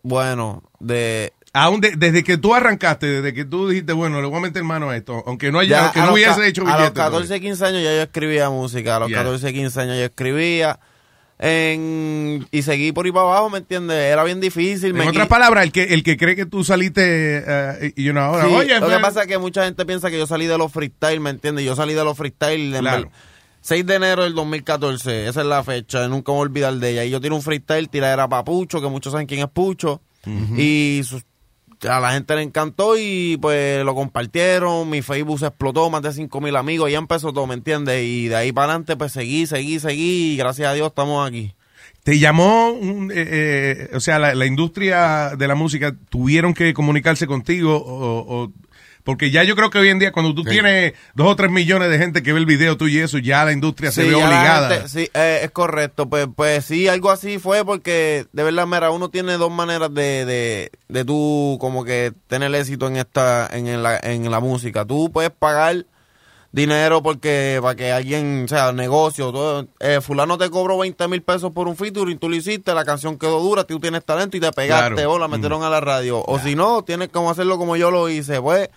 bueno, 0.02 0.62
de... 0.78 1.32
Aún 1.58 1.80
de- 1.80 1.96
desde 1.96 2.22
que 2.22 2.36
tú 2.36 2.54
arrancaste, 2.54 3.06
desde 3.06 3.32
que 3.32 3.44
tú 3.46 3.68
dijiste, 3.68 3.92
bueno, 3.94 4.20
le 4.20 4.26
voy 4.28 4.36
a 4.38 4.40
meter 4.42 4.62
mano 4.62 4.90
a 4.90 4.96
esto, 4.96 5.22
aunque 5.26 5.50
no 5.50 5.58
haya, 5.60 5.70
Ya 5.70 5.84
aunque 5.86 6.00
no 6.00 6.12
hubiese 6.12 6.46
hecho 6.46 6.66
A 6.66 6.78
los 6.80 6.90
14, 6.90 7.40
15 7.40 7.64
años 7.64 7.82
ya 7.82 7.94
yo 7.96 8.02
escribía 8.02 8.50
música. 8.50 8.96
A 8.96 9.00
los 9.00 9.08
Yeah. 9.08 9.18
14, 9.18 9.52
15 9.54 9.80
años 9.80 9.96
yo 9.96 10.04
escribía. 10.04 10.78
En, 11.38 12.46
y 12.50 12.62
seguí 12.62 12.92
por 12.92 13.04
ahí 13.06 13.12
para 13.12 13.26
abajo, 13.26 13.50
¿me 13.50 13.58
entiendes? 13.58 13.96
Era 13.96 14.24
bien 14.24 14.40
difícil. 14.40 14.90
En 14.90 14.96
me 14.96 15.08
otras 15.08 15.28
palabras, 15.28 15.64
el 15.64 15.72
que, 15.72 15.82
el 15.84 16.02
que 16.02 16.16
cree 16.16 16.34
que 16.36 16.46
tú 16.46 16.64
saliste, 16.64 17.42
eh, 17.46 17.92
y 17.96 18.04
you 18.04 18.12
know, 18.12 18.22
ahora, 18.24 18.46
Sí, 18.48 18.54
oye, 18.54 18.80
lo 18.80 18.88
que 18.88 18.98
pasa 18.98 19.22
es 19.22 19.26
que 19.28 19.38
mucha 19.38 19.64
gente 19.64 19.84
piensa 19.84 20.10
que 20.10 20.18
yo 20.18 20.26
salí 20.26 20.46
de 20.46 20.58
los 20.58 20.72
freestyle, 20.72 21.20
¿me 21.20 21.30
entiendes? 21.30 21.64
Yo 21.64 21.76
salí 21.76 21.94
de 21.94 22.04
los 22.04 22.16
freestyle 22.16 22.74
Claro. 22.78 23.02
ver- 23.04 23.10
6 23.60 23.84
de 23.84 23.94
enero 23.96 24.22
del 24.24 24.34
2014, 24.34 25.26
esa 25.28 25.40
es 25.40 25.46
la 25.46 25.62
fecha, 25.64 26.06
nunca 26.08 26.32
me 26.32 26.36
voy 26.38 26.44
a 26.44 26.48
olvidar 26.48 26.74
de 26.74 26.90
ella. 26.90 27.04
Y 27.04 27.10
yo 27.10 27.20
tiré 27.20 27.34
un 27.34 27.42
freestyle, 27.42 27.88
tiradera 27.88 28.28
para 28.28 28.44
Pucho, 28.44 28.80
que 28.80 28.88
muchos 28.88 29.12
saben 29.12 29.26
quién 29.26 29.40
es 29.40 29.48
Pucho. 29.48 30.00
Y 30.56 31.02
su- 31.04 31.22
a 31.82 32.00
la 32.00 32.12
gente 32.12 32.34
le 32.36 32.42
encantó 32.42 32.96
y 32.98 33.36
pues 33.40 33.84
lo 33.84 33.94
compartieron, 33.94 34.88
mi 34.88 35.02
Facebook 35.02 35.38
se 35.40 35.46
explotó, 35.46 35.90
más 35.90 36.02
de 36.02 36.12
5 36.12 36.40
mil 36.40 36.56
amigos, 36.56 36.90
ya 36.90 36.98
empezó 36.98 37.32
todo, 37.32 37.46
¿me 37.46 37.54
entiendes? 37.54 38.02
Y 38.04 38.28
de 38.28 38.36
ahí 38.36 38.52
para 38.52 38.66
adelante 38.72 38.96
pues 38.96 39.12
seguí, 39.12 39.46
seguí, 39.46 39.78
seguí 39.78 40.34
y 40.34 40.36
gracias 40.36 40.68
a 40.68 40.74
Dios 40.74 40.88
estamos 40.88 41.26
aquí. 41.28 41.54
te 42.02 42.18
llamó, 42.18 42.70
eh, 43.12 43.88
eh, 43.90 43.90
o 43.94 44.00
sea, 44.00 44.18
la, 44.18 44.34
la 44.34 44.46
industria 44.46 45.32
de 45.36 45.48
la 45.48 45.54
música, 45.54 45.94
tuvieron 46.08 46.54
que 46.54 46.72
comunicarse 46.72 47.26
contigo 47.26 47.76
o, 47.76 48.42
o- 48.44 48.52
Porque 49.06 49.30
ya 49.30 49.42
yo 49.44 49.56
creo 49.56 49.70
que 49.70 49.78
hoy 49.78 49.88
en 49.88 49.98
día, 49.98 50.12
cuando 50.12 50.34
tú 50.34 50.42
tienes 50.44 50.92
dos 51.14 51.28
o 51.28 51.36
tres 51.36 51.50
millones 51.50 51.88
de 51.90 51.96
gente 51.96 52.22
que 52.22 52.32
ve 52.34 52.38
el 52.40 52.44
video 52.44 52.76
tuyo 52.76 52.98
y 53.00 53.02
eso, 53.04 53.16
ya 53.16 53.44
la 53.46 53.52
industria 53.52 53.90
se 53.92 54.02
ve 54.02 54.14
obligada. 54.16 54.68
gente- 54.68 54.88
sí, 54.88 55.08
eh, 55.14 55.40
es 55.44 55.50
correcto. 55.52 56.08
Pues, 56.10 56.26
pues 56.36 56.64
sí, 56.64 56.88
algo 56.88 57.10
así 57.10 57.38
fue 57.38 57.64
porque 57.64 58.26
de 58.32 58.42
verdad, 58.42 58.66
mira, 58.66 58.90
uno 58.90 59.08
tiene 59.08 59.34
dos 59.38 59.50
maneras 59.50 59.94
de, 59.94 60.24
de, 60.26 60.70
de 60.88 61.04
tú 61.04 61.56
como 61.60 61.84
que 61.84 62.12
tener 62.26 62.54
éxito 62.54 62.88
en 62.88 62.96
esta, 62.96 63.48
en 63.50 63.82
la, 63.82 63.96
en 64.02 64.30
la 64.30 64.40
música. 64.40 64.84
Tú 64.84 65.10
puedes 65.12 65.30
pagar 65.30 65.86
dinero 66.52 67.02
porque 67.02 67.58
para 67.60 67.74
que 67.74 67.92
alguien, 67.92 68.44
o 68.46 68.48
sea, 68.48 68.72
negocio, 68.72 69.30
todo, 69.30 69.66
eh, 69.78 70.00
fulano 70.00 70.38
te 70.38 70.48
cobró 70.48 70.78
20 70.78 71.06
mil 71.08 71.20
pesos 71.22 71.52
por 71.52 71.68
un 71.68 71.76
featuring, 71.76 72.18
tú 72.18 72.30
lo 72.30 72.36
hiciste, 72.36 72.72
la 72.72 72.84
canción 72.84 73.18
quedó 73.18 73.40
dura, 73.40 73.64
tú 73.64 73.78
tienes 73.78 74.04
talento 74.04 74.36
y 74.36 74.40
te 74.40 74.50
pegaste, 74.52 74.94
Claro. 74.94 75.12
o 75.12 75.18
la 75.18 75.28
metieron 75.28 75.62
a 75.64 75.68
la 75.70 75.80
radio. 75.80 76.22
O 76.26 76.38
si 76.38 76.54
no, 76.54 76.82
tienes 76.82 77.08
como 77.10 77.30
hacerlo 77.30 77.58
como 77.58 77.76
yo 77.76 77.90
lo 77.90 78.08
hice, 78.08 78.40
pues, 78.40 78.70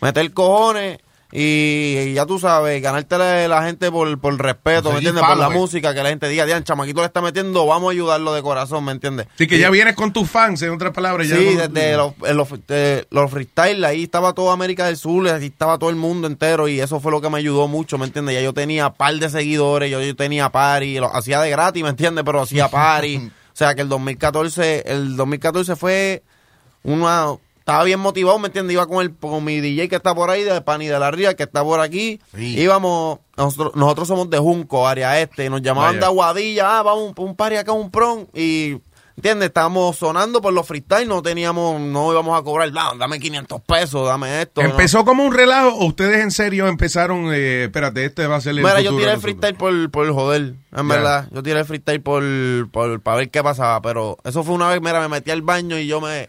meter 0.00 0.32
cojones 0.32 0.98
y, 1.32 1.98
y 1.98 2.14
ya 2.14 2.24
tú 2.24 2.38
sabes, 2.38 2.80
ganarte 2.80 3.18
la, 3.18 3.48
la 3.48 3.62
gente 3.64 3.90
por, 3.90 4.18
por 4.20 4.40
respeto, 4.40 4.90
¿me 4.90 4.98
entiendes? 4.98 5.24
Por 5.24 5.36
la 5.36 5.50
música, 5.50 5.92
que 5.92 6.02
la 6.02 6.10
gente 6.10 6.28
diga, 6.28 6.46
dian, 6.46 6.62
chamaquito 6.62 7.00
le 7.00 7.06
está 7.06 7.20
metiendo, 7.20 7.66
vamos 7.66 7.88
a 7.88 7.92
ayudarlo 7.92 8.32
de 8.32 8.42
corazón, 8.42 8.84
¿me 8.84 8.92
entiendes? 8.92 9.26
Así 9.34 9.48
que 9.48 9.58
ya 9.58 9.68
vienes 9.70 9.96
con 9.96 10.12
tus 10.12 10.30
fans, 10.30 10.62
en 10.62 10.70
otras 10.70 10.92
palabras. 10.92 11.28
ya 11.28 11.36
Sí, 11.36 11.56
desde 11.56 11.96
los, 11.96 12.14
los, 12.32 12.66
de 12.68 13.06
los 13.10 13.30
freestyle, 13.30 13.84
ahí 13.84 14.04
estaba 14.04 14.34
toda 14.34 14.52
América 14.52 14.86
del 14.86 14.96
Sur, 14.96 15.28
ahí 15.28 15.46
estaba 15.46 15.78
todo 15.78 15.90
el 15.90 15.96
mundo 15.96 16.28
entero 16.28 16.68
y 16.68 16.80
eso 16.80 17.00
fue 17.00 17.10
lo 17.10 17.20
que 17.20 17.28
me 17.28 17.38
ayudó 17.38 17.66
mucho, 17.66 17.98
¿me 17.98 18.06
entiendes? 18.06 18.36
Ya 18.36 18.40
yo 18.40 18.54
tenía 18.54 18.90
par 18.90 19.14
de 19.14 19.28
seguidores, 19.28 19.90
yo, 19.90 20.00
yo 20.00 20.14
tenía 20.14 20.50
party, 20.50 21.00
lo 21.00 21.14
hacía 21.14 21.40
de 21.40 21.50
gratis, 21.50 21.82
¿me 21.82 21.90
entiendes? 21.90 22.24
Pero 22.24 22.40
hacía 22.40 22.68
party. 22.68 23.16
o 23.26 23.30
sea 23.52 23.74
que 23.74 23.82
el 23.82 23.88
2014, 23.88 24.84
el 24.86 25.16
2014 25.16 25.74
fue 25.74 26.22
una... 26.84 27.26
Estaba 27.66 27.82
bien 27.82 27.98
motivado, 27.98 28.38
¿me 28.38 28.46
entiendes? 28.46 28.74
Iba 28.74 28.86
con, 28.86 29.02
el, 29.04 29.12
con 29.16 29.42
mi 29.42 29.60
DJ 29.60 29.88
que 29.88 29.96
está 29.96 30.14
por 30.14 30.30
ahí, 30.30 30.44
de 30.44 30.60
Pani 30.60 30.86
de 30.86 31.00
la 31.00 31.10
Ría, 31.10 31.34
que 31.34 31.42
está 31.42 31.64
por 31.64 31.80
aquí. 31.80 32.20
Íbamos, 32.38 33.18
nosotros, 33.36 33.74
nosotros 33.74 34.06
somos 34.06 34.30
de 34.30 34.38
Junco, 34.38 34.86
área 34.86 35.20
este, 35.20 35.46
y 35.46 35.50
nos 35.50 35.62
llamaban 35.62 35.94
Vaya. 35.94 35.98
de 35.98 36.06
Aguadilla, 36.06 36.78
ah, 36.78 36.82
vamos, 36.84 37.12
un, 37.16 37.24
un 37.26 37.34
party 37.34 37.56
acá, 37.56 37.72
un 37.72 37.90
prom, 37.90 38.26
y 38.34 38.76
¿Entiendes? 39.16 39.46
Estábamos 39.48 39.96
sonando 39.96 40.40
por 40.42 40.52
los 40.52 40.64
freestyle, 40.66 41.08
no 41.08 41.22
teníamos, 41.22 41.80
no 41.80 42.12
íbamos 42.12 42.38
a 42.38 42.44
cobrar, 42.44 42.70
"Ah, 42.76 42.92
dame 42.98 43.18
500 43.18 43.62
pesos, 43.62 44.06
dame 44.06 44.42
esto. 44.42 44.62
¿no? 44.62 44.68
¿Empezó 44.68 45.04
como 45.06 45.24
un 45.24 45.32
relajo 45.32 45.70
o 45.70 45.86
ustedes 45.86 46.20
en 46.20 46.30
serio 46.30 46.68
empezaron, 46.68 47.32
eh, 47.32 47.64
espérate, 47.64 48.04
este 48.04 48.26
va 48.28 48.36
a 48.36 48.40
ser 48.42 48.50
el 48.50 48.58
Mira, 48.58 48.80
yo 48.82 48.94
tiré 48.96 49.10
el 49.12 49.18
freestyle 49.20 49.56
por, 49.56 49.90
por 49.90 50.12
joder, 50.12 50.54
en 50.76 50.88
verdad. 50.88 51.28
Yo 51.32 51.42
tiré 51.42 51.58
el 51.58 51.64
freestyle 51.64 52.00
por, 52.02 52.22
por, 52.70 53.00
para 53.00 53.16
ver 53.16 53.30
qué 53.30 53.42
pasaba, 53.42 53.80
pero 53.82 54.18
eso 54.22 54.44
fue 54.44 54.54
una 54.54 54.68
vez, 54.68 54.80
mira, 54.82 55.00
me 55.00 55.08
metí 55.08 55.32
al 55.32 55.42
baño 55.42 55.78
y 55.78 55.88
yo 55.88 56.00
me... 56.00 56.28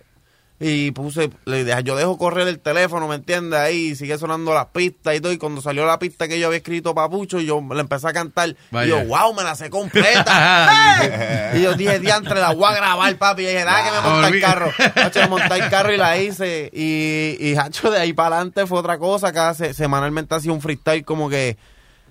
Y 0.59 0.89
puse, 0.89 1.29
le 1.45 1.65
yo 1.83 1.95
dejo 1.95 2.17
correr 2.17 2.47
el 2.47 2.57
teléfono, 2.59 3.07
¿me 3.07 3.13
entiendes? 3.13 3.59
Ahí 3.59 3.95
sigue 3.95 4.17
sonando 4.17 4.55
las 4.55 4.65
pistas 4.67 5.15
y 5.15 5.19
todo. 5.21 5.31
Y 5.31 5.37
cuando 5.37 5.61
salió 5.61 5.85
la 5.85 5.99
pista 5.99 6.27
que 6.27 6.39
yo 6.39 6.47
había 6.47 6.57
escrito 6.57 6.95
Papucho, 6.95 7.39
yo 7.39 7.63
le 7.71 7.79
empecé 7.79 8.07
a 8.07 8.13
cantar. 8.13 8.55
Vaya. 8.71 8.87
Y 8.87 8.89
yo, 8.89 9.05
wow, 9.07 9.35
me 9.35 9.43
la 9.43 9.53
sé 9.55 9.69
completa. 9.69 11.51
y 11.55 11.61
yo 11.61 11.73
dije, 11.75 11.99
diantre, 11.99 12.39
la 12.39 12.53
voy 12.53 12.65
a 12.65 12.75
grabar, 12.75 13.15
papi. 13.17 13.43
Y 13.43 13.45
dije, 13.45 13.65
nada, 13.65 13.83
que 13.85 13.91
me 13.91 14.01
monta 14.09 14.27
el 14.29 14.41
carro. 14.41 14.71
Hacho, 14.95 15.19
me 15.19 15.27
monté 15.27 15.53
el 15.59 15.69
carro 15.69 15.93
y 15.93 15.97
la 15.97 16.17
hice. 16.17 16.71
Y, 16.73 17.37
y 17.39 17.55
hacho, 17.55 17.91
de 17.91 17.99
ahí 17.99 18.13
para 18.13 18.37
adelante 18.37 18.65
fue 18.65 18.79
otra 18.79 18.97
cosa. 18.97 19.31
Cada 19.31 19.53
se- 19.53 19.75
semanalmente 19.75 20.33
hacía 20.33 20.51
un 20.51 20.61
freestyle 20.61 21.05
como 21.05 21.29
que 21.29 21.57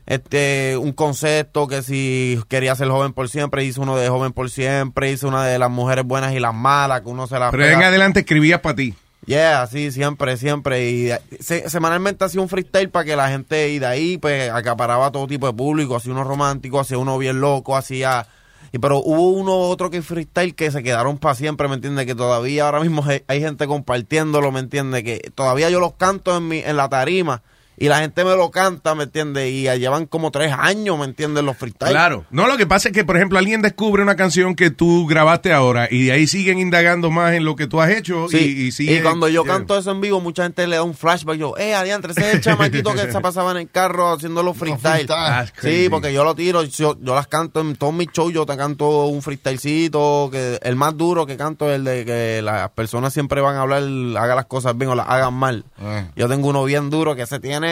este 0.06 0.76
un 0.76 0.92
concepto 0.92 1.66
que 1.66 1.82
si 1.82 2.40
quería 2.48 2.74
ser 2.76 2.88
joven 2.88 3.12
por 3.12 3.28
siempre, 3.28 3.64
hice 3.64 3.80
uno 3.80 3.96
de 3.96 4.08
joven 4.08 4.32
por 4.32 4.50
siempre, 4.50 5.10
hice 5.10 5.26
una 5.26 5.44
de 5.44 5.58
las 5.58 5.70
mujeres 5.70 6.04
buenas 6.04 6.32
y 6.34 6.40
las 6.40 6.54
malas, 6.54 7.00
que 7.02 7.08
uno 7.08 7.26
se 7.26 7.38
las 7.38 7.50
Pero 7.50 7.64
pega. 7.64 7.76
en 7.76 7.82
adelante 7.82 8.20
escribías 8.20 8.60
para 8.60 8.76
ti. 8.76 8.94
Yeah, 9.26 9.66
sí, 9.66 9.90
siempre, 9.90 10.36
siempre. 10.36 10.88
Y 10.88 11.10
se- 11.40 11.68
semanalmente 11.68 12.24
hacía 12.24 12.40
un 12.40 12.48
freestyle 12.48 12.90
para 12.90 13.04
que 13.04 13.16
la 13.16 13.28
gente, 13.28 13.70
y 13.70 13.80
de 13.80 13.86
ahí, 13.86 14.18
pues, 14.18 14.50
acaparaba 14.52 15.10
todo 15.10 15.26
tipo 15.26 15.48
de 15.48 15.52
público. 15.52 15.96
Hacía 15.96 16.12
uno 16.12 16.22
romántico, 16.22 16.78
hacía 16.78 16.98
uno 16.98 17.18
bien 17.18 17.40
loco, 17.40 17.76
hacía... 17.76 18.28
Y, 18.70 18.78
pero 18.78 18.98
hubo 18.98 19.30
uno 19.30 19.56
otro 19.56 19.90
que 19.90 20.00
freestyle 20.02 20.54
que 20.54 20.70
se 20.70 20.84
quedaron 20.84 21.18
para 21.18 21.34
siempre, 21.34 21.66
¿me 21.66 21.74
entiendes? 21.74 22.06
Que 22.06 22.14
todavía 22.14 22.66
ahora 22.66 22.78
mismo 22.80 23.02
hay, 23.04 23.22
hay 23.26 23.40
gente 23.40 23.66
compartiéndolo, 23.66 24.52
¿me 24.52 24.60
entiendes? 24.60 25.02
Que 25.02 25.18
todavía 25.34 25.70
yo 25.70 25.80
los 25.80 25.94
canto 25.94 26.36
en, 26.36 26.46
mi, 26.46 26.58
en 26.58 26.76
la 26.76 26.88
tarima 26.88 27.42
y 27.76 27.88
la 27.88 27.98
gente 28.00 28.24
me 28.24 28.34
lo 28.36 28.50
canta, 28.50 28.94
¿me 28.94 29.04
entiendes? 29.04 29.50
Y 29.50 29.62
llevan 29.78 30.06
como 30.06 30.30
tres 30.30 30.52
años, 30.56 30.98
¿me 30.98 31.04
entiendes? 31.04 31.44
Los 31.44 31.56
freestyles. 31.56 31.92
Claro. 31.92 32.24
No, 32.30 32.46
lo 32.46 32.56
que 32.56 32.66
pasa 32.66 32.88
es 32.88 32.94
que, 32.94 33.04
por 33.04 33.16
ejemplo, 33.16 33.38
alguien 33.38 33.62
descubre 33.62 34.02
una 34.02 34.16
canción 34.16 34.54
que 34.54 34.70
tú 34.70 35.06
grabaste 35.06 35.52
ahora 35.52 35.88
y 35.90 36.06
de 36.06 36.12
ahí 36.12 36.26
siguen 36.26 36.58
indagando 36.58 37.10
más 37.10 37.34
en 37.34 37.44
lo 37.44 37.54
que 37.56 37.66
tú 37.66 37.80
has 37.80 37.90
hecho 37.90 38.28
Sí, 38.28 38.38
y, 38.38 38.62
y 38.66 38.72
sigue- 38.72 38.98
y 38.98 39.02
cuando 39.02 39.28
yo 39.28 39.44
yeah. 39.44 39.52
canto 39.54 39.76
eso 39.78 39.90
en 39.90 40.00
vivo, 40.00 40.20
mucha 40.20 40.44
gente 40.44 40.66
le 40.66 40.76
da 40.76 40.82
un 40.82 40.94
flashback. 40.94 41.36
Yo, 41.36 41.56
eh, 41.58 41.74
adiantre, 41.74 42.12
ese 42.12 42.28
es 42.28 42.34
el 42.36 42.40
chamaquito 42.40 42.92
que 42.94 43.00
se 43.12 43.20
pasaba 43.20 43.50
en 43.52 43.58
el 43.58 43.70
carro 43.70 44.12
haciendo 44.12 44.42
los 44.42 44.56
freestyle. 44.56 45.06
That's 45.06 45.52
crazy. 45.52 45.82
Sí, 45.84 45.88
porque 45.88 46.12
yo 46.12 46.24
lo 46.24 46.34
tiro, 46.34 46.62
yo, 46.64 46.96
yo 47.00 47.14
las 47.14 47.26
canto 47.26 47.60
en 47.60 47.76
todos 47.76 47.92
mis 47.92 48.08
shows, 48.12 48.32
yo 48.32 48.46
te 48.46 48.56
canto 48.56 49.06
un 49.06 49.20
freestylecito, 49.22 50.28
que 50.30 50.58
el 50.62 50.76
más 50.76 50.96
duro 50.96 51.26
que 51.26 51.36
canto 51.36 51.68
es 51.68 51.76
el 51.76 51.84
de 51.84 52.04
que 52.04 52.40
las 52.42 52.70
personas 52.70 53.12
siempre 53.12 53.40
van 53.40 53.56
a 53.56 53.62
hablar, 53.62 53.82
hagan 53.82 54.36
las 54.36 54.46
cosas 54.46 54.76
bien 54.76 54.90
o 54.90 54.94
las 54.94 55.08
hagan 55.08 55.34
mal. 55.34 55.64
Ah. 55.78 56.04
Yo 56.16 56.28
tengo 56.28 56.48
uno 56.48 56.64
bien 56.64 56.90
duro 56.90 57.14
que 57.16 57.26
se 57.26 57.38
tiene, 57.40 57.65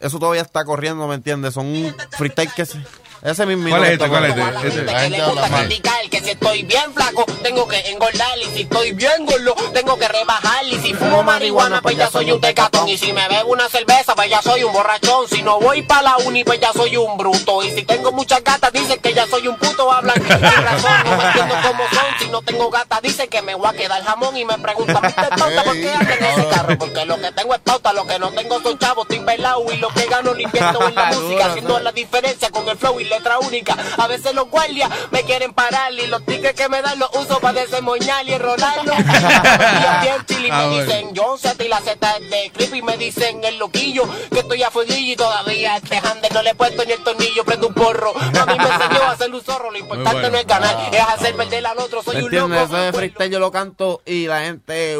eso 0.00 0.18
todavía 0.18 0.42
está 0.42 0.64
corriendo, 0.64 1.06
¿me 1.08 1.14
entiendes? 1.14 1.54
Son 1.54 1.66
un 1.66 1.94
freestyle 2.10 2.52
que 2.54 2.66
se, 2.66 2.78
ese 3.26 3.46
mismo. 3.46 3.68
¿Cuál 3.68 3.84
es 3.84 3.90
este? 3.92 4.08
¿Cuál 4.08 4.24
es 4.24 4.36
este? 4.36 4.68
Este. 4.68 4.82
La 4.84 5.00
gente 5.00 5.20
habla 5.20 5.48
mal. 5.48 5.68
que 6.10 6.20
si 6.20 6.30
estoy 6.30 6.62
bien 6.62 6.94
flaco, 6.94 7.24
tengo 7.42 7.66
que 7.66 7.78
engordar. 7.90 8.38
Y 8.38 8.44
si 8.56 8.62
estoy 8.62 8.92
bien 8.92 9.26
gordo, 9.26 9.54
tengo 9.72 9.98
que 9.98 10.06
rebajar. 10.08 10.64
Y 10.64 10.76
si 10.80 10.94
fumo 10.94 11.22
marihuana, 11.22 11.82
pues 11.82 11.96
ya 11.96 12.08
soy 12.10 12.30
un 12.30 12.40
tecatón. 12.40 12.88
Y 12.88 12.96
si 12.96 13.12
me 13.12 13.26
bebo 13.28 13.50
una 13.52 13.68
cerveza, 13.68 14.14
pues 14.14 14.30
ya 14.30 14.40
soy 14.42 14.62
un 14.62 14.72
borrachón. 14.72 15.28
Si 15.28 15.42
no 15.42 15.58
voy 15.58 15.82
para 15.82 16.02
la 16.02 16.16
uni, 16.18 16.44
pues 16.44 16.60
ya 16.60 16.72
soy 16.72 16.96
un 16.96 17.16
bruto. 17.16 17.64
Y 17.64 17.70
si 17.70 17.82
tengo 17.82 18.12
muchas 18.12 18.42
gatas, 18.44 18.72
dicen 18.72 19.00
que 19.00 19.12
ya 19.12 19.26
soy 19.26 19.48
un 19.48 19.56
puto. 19.56 19.90
Hablan 19.90 20.16
sin 20.16 20.40
razón, 20.40 20.92
no 21.04 21.16
me 21.16 21.24
entiendo 21.24 21.54
cómo 21.62 21.84
son. 21.90 22.18
Si 22.20 22.28
no 22.28 22.42
tengo 22.42 22.70
gatas, 22.70 23.02
dicen 23.02 23.28
que 23.28 23.42
me 23.42 23.54
voy 23.54 23.66
a 23.68 23.72
quedar 23.72 24.02
jamón. 24.04 24.36
Y 24.36 24.44
me 24.44 24.56
preguntan, 24.58 25.02
¿viste 25.02 25.22
tonta 25.36 25.64
por 25.64 25.74
qué 25.74 25.90
andas 25.90 26.16
en 26.18 26.24
ese 26.24 26.48
carro? 26.48 26.78
Porque 26.78 27.04
lo 27.04 27.20
que 27.20 27.32
tengo 27.32 27.54
es 27.54 27.60
pauta, 27.60 27.92
lo 27.92 28.06
que 28.06 28.18
no 28.18 28.30
tengo 28.30 28.60
son 28.62 28.78
chavos. 28.78 29.06
Estoy 29.10 29.24
pelado 29.24 29.64
y 29.72 29.76
lo 29.78 29.88
que 29.88 30.06
gano 30.06 30.32
limpiando 30.32 30.86
en 30.88 30.94
la 30.94 31.06
música. 31.12 31.46
Haciendo 31.46 31.80
la 31.80 31.92
diferencia 31.92 32.50
con 32.50 32.68
el 32.68 32.76
flow 32.78 33.00
y 33.00 33.04
letra 33.16 33.38
única. 33.38 33.76
A 33.98 34.06
veces 34.06 34.34
los 34.34 34.48
guardias 34.50 34.90
me 35.10 35.22
quieren 35.22 35.52
parar 35.52 35.92
y 35.92 36.06
los 36.06 36.24
tickets 36.24 36.54
que 36.60 36.68
me 36.68 36.82
dan 36.82 36.98
los 36.98 37.10
uso 37.16 37.40
para 37.40 37.60
desemboñar 37.60 38.26
y 38.26 38.32
enrolarlo. 38.34 38.92
y 38.98 39.82
yo 39.82 40.00
bien 40.02 40.26
chili 40.26 40.48
Ah, 40.50 40.58
me 40.62 40.68
bueno. 40.68 40.84
dicen 40.84 41.10
John 41.16 41.38
Z 41.38 41.64
y 41.64 41.68
la 41.68 41.80
Z 41.80 42.16
es 42.18 42.30
de 42.30 42.50
Creepy 42.54 42.82
me 42.82 42.96
dicen 42.96 43.42
el 43.44 43.58
loquillo 43.58 44.04
que 44.30 44.40
estoy 44.40 44.62
a 44.62 44.70
fueguillo 44.70 45.12
y 45.12 45.16
todavía 45.16 45.76
este 45.76 45.96
handle 45.96 46.28
no 46.32 46.42
le 46.42 46.50
he 46.50 46.54
puesto 46.54 46.84
ni 46.84 46.92
el 46.92 47.02
tornillo, 47.02 47.44
prendo 47.44 47.68
un 47.68 47.74
porro. 47.74 48.12
A 48.16 48.46
mí 48.46 48.56
me 48.58 48.64
enseñó 48.68 49.02
a 49.02 49.10
hacer 49.12 49.32
un 49.34 49.42
zorro, 49.42 49.70
lo 49.70 49.78
importante 49.78 50.20
bueno. 50.20 50.30
no 50.30 50.38
es 50.38 50.46
ganar, 50.46 50.76
es 50.92 51.00
hacer 51.00 51.34
perder 51.36 51.66
al 51.66 51.78
otro, 51.78 52.02
soy 52.02 52.16
¿Me 52.16 52.24
un 52.42 52.50
loco. 52.52 52.76
Ese 52.76 52.92
freestyle 52.92 53.30
yo 53.30 53.38
lo 53.40 53.50
canto 53.50 54.02
y 54.06 54.26
la 54.26 54.40
gente... 54.42 54.98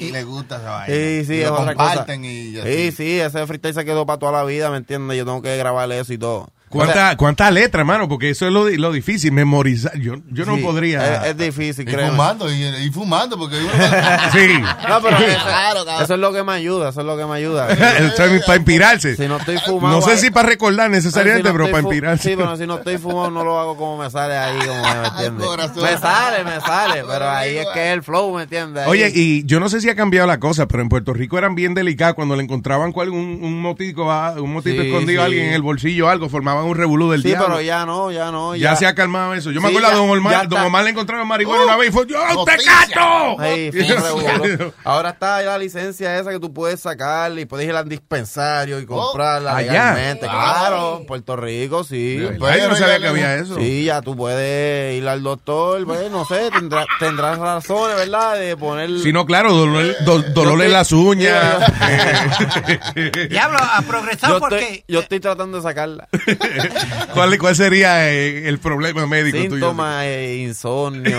Y 0.00 0.10
le 0.10 0.24
gusta 0.24 0.56
esa 0.56 0.70
vaina. 0.70 0.94
Sí, 0.94 1.24
sí, 1.24 1.34
Y 1.36 1.40
es 1.40 1.46
lo 1.48 1.54
otra 1.54 1.74
comparten 1.74 2.20
cosa. 2.22 2.30
y 2.30 2.54
sí, 2.62 2.92
sí, 2.92 3.20
ese 3.20 3.46
freestyle 3.46 3.74
se 3.74 3.84
quedó 3.84 4.04
para 4.06 4.18
toda 4.18 4.32
la 4.32 4.44
vida, 4.44 4.70
¿me 4.70 4.76
entiendes? 4.78 5.16
Yo 5.16 5.24
tengo 5.24 5.42
que 5.42 5.56
grabarle 5.56 5.98
eso 6.00 6.12
y 6.12 6.18
todo. 6.18 6.50
¿Cuánta, 6.76 7.16
¿Cuántas 7.16 7.52
letras, 7.52 7.80
hermano? 7.80 8.08
Porque 8.08 8.30
eso 8.30 8.46
es 8.46 8.52
lo, 8.52 8.68
lo 8.68 8.92
difícil, 8.92 9.32
memorizar. 9.32 9.96
Yo, 9.98 10.14
yo 10.30 10.44
no 10.44 10.56
podría. 10.58 11.24
Es, 11.24 11.30
es 11.30 11.36
difícil, 11.38 11.88
Y 11.88 11.92
fumando, 11.92 12.52
y, 12.52 12.62
y 12.64 12.90
fumando, 12.90 13.36
porque 13.38 13.56
uno 13.58 13.70
Sí. 14.32 14.60
No, 14.88 15.00
pero 15.02 15.16
eso, 15.18 15.44
Claro, 15.44 15.84
claro. 15.84 16.04
eso 16.04 16.14
es 16.14 16.20
lo 16.20 16.32
que 16.32 16.42
me 16.44 16.52
ayuda, 16.52 16.90
eso 16.90 17.00
es 17.00 17.06
lo 17.06 17.16
que 17.16 17.24
me 17.26 17.34
ayuda. 17.36 17.68
para 18.46 18.56
inspirarse. 18.56 19.16
Si 19.16 19.26
no 19.28 19.36
estoy 19.38 19.58
fumado. 19.58 19.96
No 20.00 20.02
sé 20.02 20.16
si 20.16 20.26
ahí- 20.26 20.32
para 20.32 20.48
recordar 20.48 20.90
necesariamente, 20.90 21.48
si 21.48 21.52
no 21.52 21.58
pero 21.58 21.70
para 21.70 21.82
inspirarse. 21.82 22.28
Sí, 22.30 22.36
pero 22.36 22.56
si 22.56 22.66
no 22.66 22.76
estoy 22.78 22.98
fumado 22.98 23.30
no 23.30 23.44
lo 23.44 23.58
hago 23.58 23.76
como 23.76 23.98
me 24.02 24.10
sale 24.10 24.36
ahí, 24.36 24.58
como 24.58 24.82
me 24.82 25.08
entiendes. 25.08 25.76
Me 25.76 25.98
sale, 25.98 26.44
me 26.44 26.60
sale, 26.60 27.02
pero 27.06 27.28
ahí 27.30 27.56
es 27.56 27.66
que 27.72 27.88
es 27.88 27.92
el 27.94 28.02
flow, 28.02 28.34
¿me 28.36 28.42
entiendes? 28.44 28.84
Ahí- 28.84 28.90
Oye, 28.90 29.12
y 29.14 29.44
yo 29.46 29.60
no 29.60 29.68
sé 29.68 29.80
si 29.80 29.88
ha 29.88 29.94
cambiado 29.96 30.26
la 30.26 30.38
cosa, 30.38 30.66
pero 30.66 30.82
en 30.82 30.88
Puerto 30.88 31.12
Rico 31.12 31.38
eran 31.38 31.54
bien 31.54 31.74
delicados 31.74 32.14
cuando 32.14 32.36
le 32.36 32.42
encontraban 32.42 32.92
cual- 32.92 33.10
un, 33.10 33.38
un 33.42 33.60
motico, 33.60 34.04
un 34.40 34.52
motito 34.52 34.82
Sí, 34.82 34.88
escondido 34.88 35.22
a 35.22 35.26
alguien 35.26 35.46
en 35.46 35.52
el 35.54 35.62
bolsillo 35.62 36.06
o 36.06 36.08
algo, 36.08 36.28
formaban 36.28 36.65
un 36.66 36.76
revolú 36.76 37.10
del 37.10 37.22
Sí, 37.22 37.28
diablo. 37.28 37.46
pero 37.48 37.60
ya 37.62 37.86
no, 37.86 38.10
ya 38.10 38.30
no. 38.30 38.54
ya, 38.56 38.76
se 38.76 38.86
ha 38.86 38.94
calmado 38.94 39.34
eso. 39.34 39.50
Yo 39.50 39.60
me 39.60 39.68
Sí, 39.68 39.76
acuerdo 39.76 39.88
ya- 39.88 39.94
a 39.94 39.98
Don 40.06 40.10
Omar, 40.18 40.48
Don. 40.48 40.60
Omar 40.62 40.84
le 40.84 40.90
encontraron 40.90 41.26
marihuana 41.28 41.62
Uh, 41.62 41.64
una 41.66 41.76
vez 41.76 41.88
y 41.88 41.92
fue, 41.92 42.06
¡Yo, 42.06 42.18
te 42.44 42.56
cato! 42.64 43.36
Revolú. 43.40 44.72
Ahora 44.84 45.10
está 45.10 45.40
la 45.42 45.58
licencia 45.58 46.18
esa 46.18 46.30
que 46.30 46.38
tú 46.40 46.52
puedes 46.52 46.80
sacar 46.80 47.36
y 47.38 47.44
puedes 47.46 47.66
ir 47.68 47.74
al 47.74 47.88
dispensario 47.88 48.78
y 48.80 48.86
comprarla 48.86 49.56
allá. 49.56 49.72
legalmente. 49.72 50.26
Claro. 50.26 50.46
Claro, 50.66 51.02
Puerto 51.06 51.36
Rico, 51.36 51.84
sí. 51.84 52.18
Ay, 52.42 52.60
yo 52.60 52.68
no 52.68 52.76
sabía 52.76 52.98
que 52.98 53.08
había 53.08 53.34
eso. 53.36 53.56
Sí, 53.56 53.84
ya 53.84 54.00
tú 54.02 54.16
puedes 54.16 54.96
ir 55.00 55.08
al 55.08 55.22
doctor, 55.22 55.84
pues, 55.84 56.10
no 56.10 56.24
sé, 56.24 56.50
tendrá- 56.50 56.86
tendrás 56.98 57.38
razones, 57.38 57.96
¿verdad? 57.96 58.36
De 58.38 58.56
poner... 58.56 58.90
Si 59.00 59.12
no, 59.12 59.26
claro, 59.26 59.52
dolor, 59.54 59.94
do- 60.04 60.22
dolor 60.22 60.62
en 60.62 60.72
las 60.72 60.92
uñas. 60.92 61.56
Diablo, 63.30 63.58
ha 63.60 63.82
progresado 63.82 64.34
Yo 64.34 64.40
porque 64.40 64.58
estoy, 64.60 64.84
yo 64.88 65.00
estoy 65.00 65.20
tratando 65.20 65.56
de 65.58 65.62
sacarla. 65.62 66.08
¿Cuál, 67.14 67.38
¿Cuál 67.38 67.56
sería 67.56 68.10
eh, 68.12 68.48
el 68.48 68.58
problema 68.58 69.06
médico 69.06 69.36
tuyo? 69.38 69.50
Síntomas, 69.50 70.04
eh, 70.04 70.36
insomnio. 70.46 71.18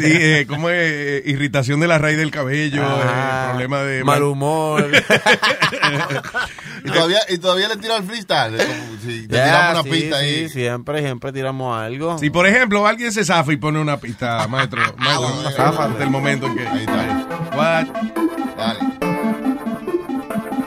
Sí, 0.00 0.06
eh, 0.10 0.46
¿Cómo 0.48 0.70
es? 0.70 0.76
Eh, 0.78 1.22
Irritación 1.26 1.80
de 1.80 1.88
la 1.88 1.98
raíz 1.98 2.16
del 2.16 2.30
cabello, 2.30 2.84
Ajá. 2.84 3.44
eh, 3.46 3.50
problema 3.50 3.82
de... 3.82 4.04
Mal 4.04 4.22
humor. 4.22 4.90
y, 6.84 6.88
todavía, 6.90 7.18
y 7.28 7.38
todavía 7.38 7.68
le 7.68 7.76
tira 7.76 7.96
el 7.96 8.04
freestyle. 8.04 8.56
como 8.56 9.00
si 9.04 9.26
te 9.26 9.36
Ya, 9.36 9.44
tiramos 9.44 9.72
una 9.72 9.82
sí, 9.82 9.90
pista 9.90 10.18
sí, 10.20 10.24
ahí. 10.24 10.48
siempre, 10.48 11.00
siempre 11.00 11.32
tiramos 11.32 11.76
algo. 11.78 12.18
Si, 12.18 12.30
por 12.30 12.46
ejemplo, 12.46 12.86
alguien 12.86 13.12
se 13.12 13.24
zafa 13.24 13.52
y 13.52 13.56
pone 13.56 13.78
una 13.80 13.98
pista, 13.98 14.46
maestro, 14.48 14.82
záfate 15.56 15.98
del 15.98 16.10
momento 16.10 16.46
en 16.46 16.56
que... 16.56 16.66
Ahí 16.66 16.80
está. 16.80 17.26
What? 17.56 17.86
Dale. 18.56 18.78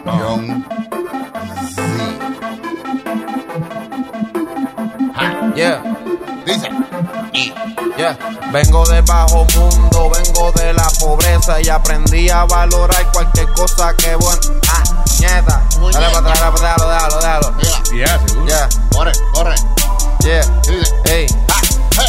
John 0.06 0.66
Yeah. 5.56 5.82
Dice. 6.46 6.70
Yeah. 7.98 8.18
Vengo 8.52 8.86
del 8.88 9.02
bajo 9.04 9.46
mundo, 9.56 10.10
vengo 10.10 10.52
de 10.52 10.74
la 10.74 10.88
pobreza 11.00 11.62
y 11.62 11.70
aprendí 11.70 12.30
a 12.30 12.44
valorar 12.46 13.10
cualquier 13.14 13.48
cosa 13.54 13.94
que 13.96 14.16
bueno. 14.16 14.42
Ah, 14.68 14.84
nieta. 15.20 15.64
Dale 15.94 16.10
para 16.10 16.34
atrás, 16.34 16.62
dale, 16.62 16.86
déjalo, 16.92 17.20
déjalo, 17.20 17.20
déjalo. 17.22 17.92
Yeah, 17.94 18.28
seguro. 18.28 18.46
Yeah. 18.48 18.70
Corre, 18.92 19.12
corre. 19.34 19.56
Yeah. 20.20 20.44
Hey. 21.06 21.28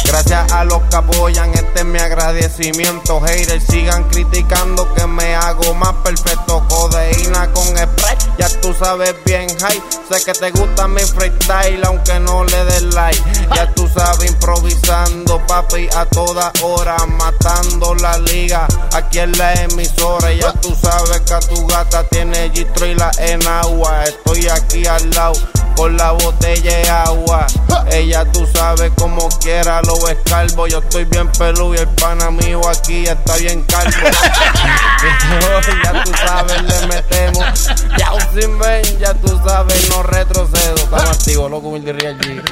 Gracias 0.05 0.51
a 0.51 0.63
los 0.65 0.81
que 0.83 0.95
apoyan, 0.95 1.53
este 1.53 1.79
es 1.79 1.85
mi 1.85 1.99
agradecimiento. 1.99 3.21
Haters 3.21 3.63
sigan 3.69 4.03
criticando 4.05 4.93
que 4.93 5.05
me 5.07 5.35
hago 5.35 5.73
más 5.75 5.93
perfecto. 6.03 6.65
Codeína 6.67 7.51
con 7.53 7.65
spray, 7.67 8.17
ya 8.37 8.49
tú 8.61 8.73
sabes 8.73 9.15
bien, 9.25 9.47
high. 9.59 9.81
Sé 10.09 10.23
que 10.25 10.33
te 10.33 10.51
gusta 10.51 10.87
mi 10.87 11.01
freestyle, 11.01 11.83
aunque 11.85 12.19
no 12.19 12.43
le 12.43 12.65
des 12.65 12.93
like. 12.93 13.21
Ya 13.55 13.73
tú 13.73 13.87
sabes, 13.87 14.29
improvisando, 14.29 15.45
papi, 15.47 15.87
a 15.95 16.05
toda 16.05 16.51
hora, 16.63 16.97
matando 17.05 17.95
la 17.95 18.17
liga. 18.17 18.67
Aquí 18.93 19.19
en 19.19 19.37
la 19.37 19.53
emisora, 19.53 20.33
ya 20.33 20.51
tú 20.53 20.75
sabes 20.81 21.21
que 21.21 21.33
a 21.33 21.39
tu 21.39 21.65
gata 21.67 22.03
tiene 22.09 22.49
gistro 22.53 22.85
y 22.85 22.95
la 22.95 23.11
en 23.19 23.45
agua. 23.47 24.03
Estoy 24.05 24.47
aquí 24.49 24.85
al 24.85 25.09
lado 25.11 25.33
con 25.77 25.95
la 25.95 26.11
botella 26.11 26.77
de 26.77 26.89
agua. 26.89 27.47
Ella 27.91 28.25
tú 28.31 28.45
sabes 28.53 28.91
como 28.97 29.29
quiera 29.39 29.81
lo 29.83 30.09
escalvo. 30.09 30.67
Yo 30.67 30.79
estoy 30.79 31.05
bien 31.05 31.31
peludo 31.31 31.75
y 31.75 31.77
el 31.77 31.87
pana 31.89 32.31
mío 32.31 32.61
aquí 32.67 33.05
está 33.05 33.37
bien 33.37 33.63
calvo. 33.63 33.91
ya 35.83 36.03
tú 36.03 36.11
sabes, 36.25 36.61
le 36.63 36.87
metemos. 36.87 37.67
Ya 37.97 38.11
sin 38.33 38.57
ven, 38.59 38.99
ya 38.99 39.13
tú 39.13 39.39
sabes, 39.45 39.89
no 39.89 40.03
retrocedo. 40.03 40.75
Estamos 40.75 41.09
activos, 41.09 41.51
loco, 41.51 41.69
Willy 41.69 41.91
Real 41.91 42.17
G. 42.19 42.43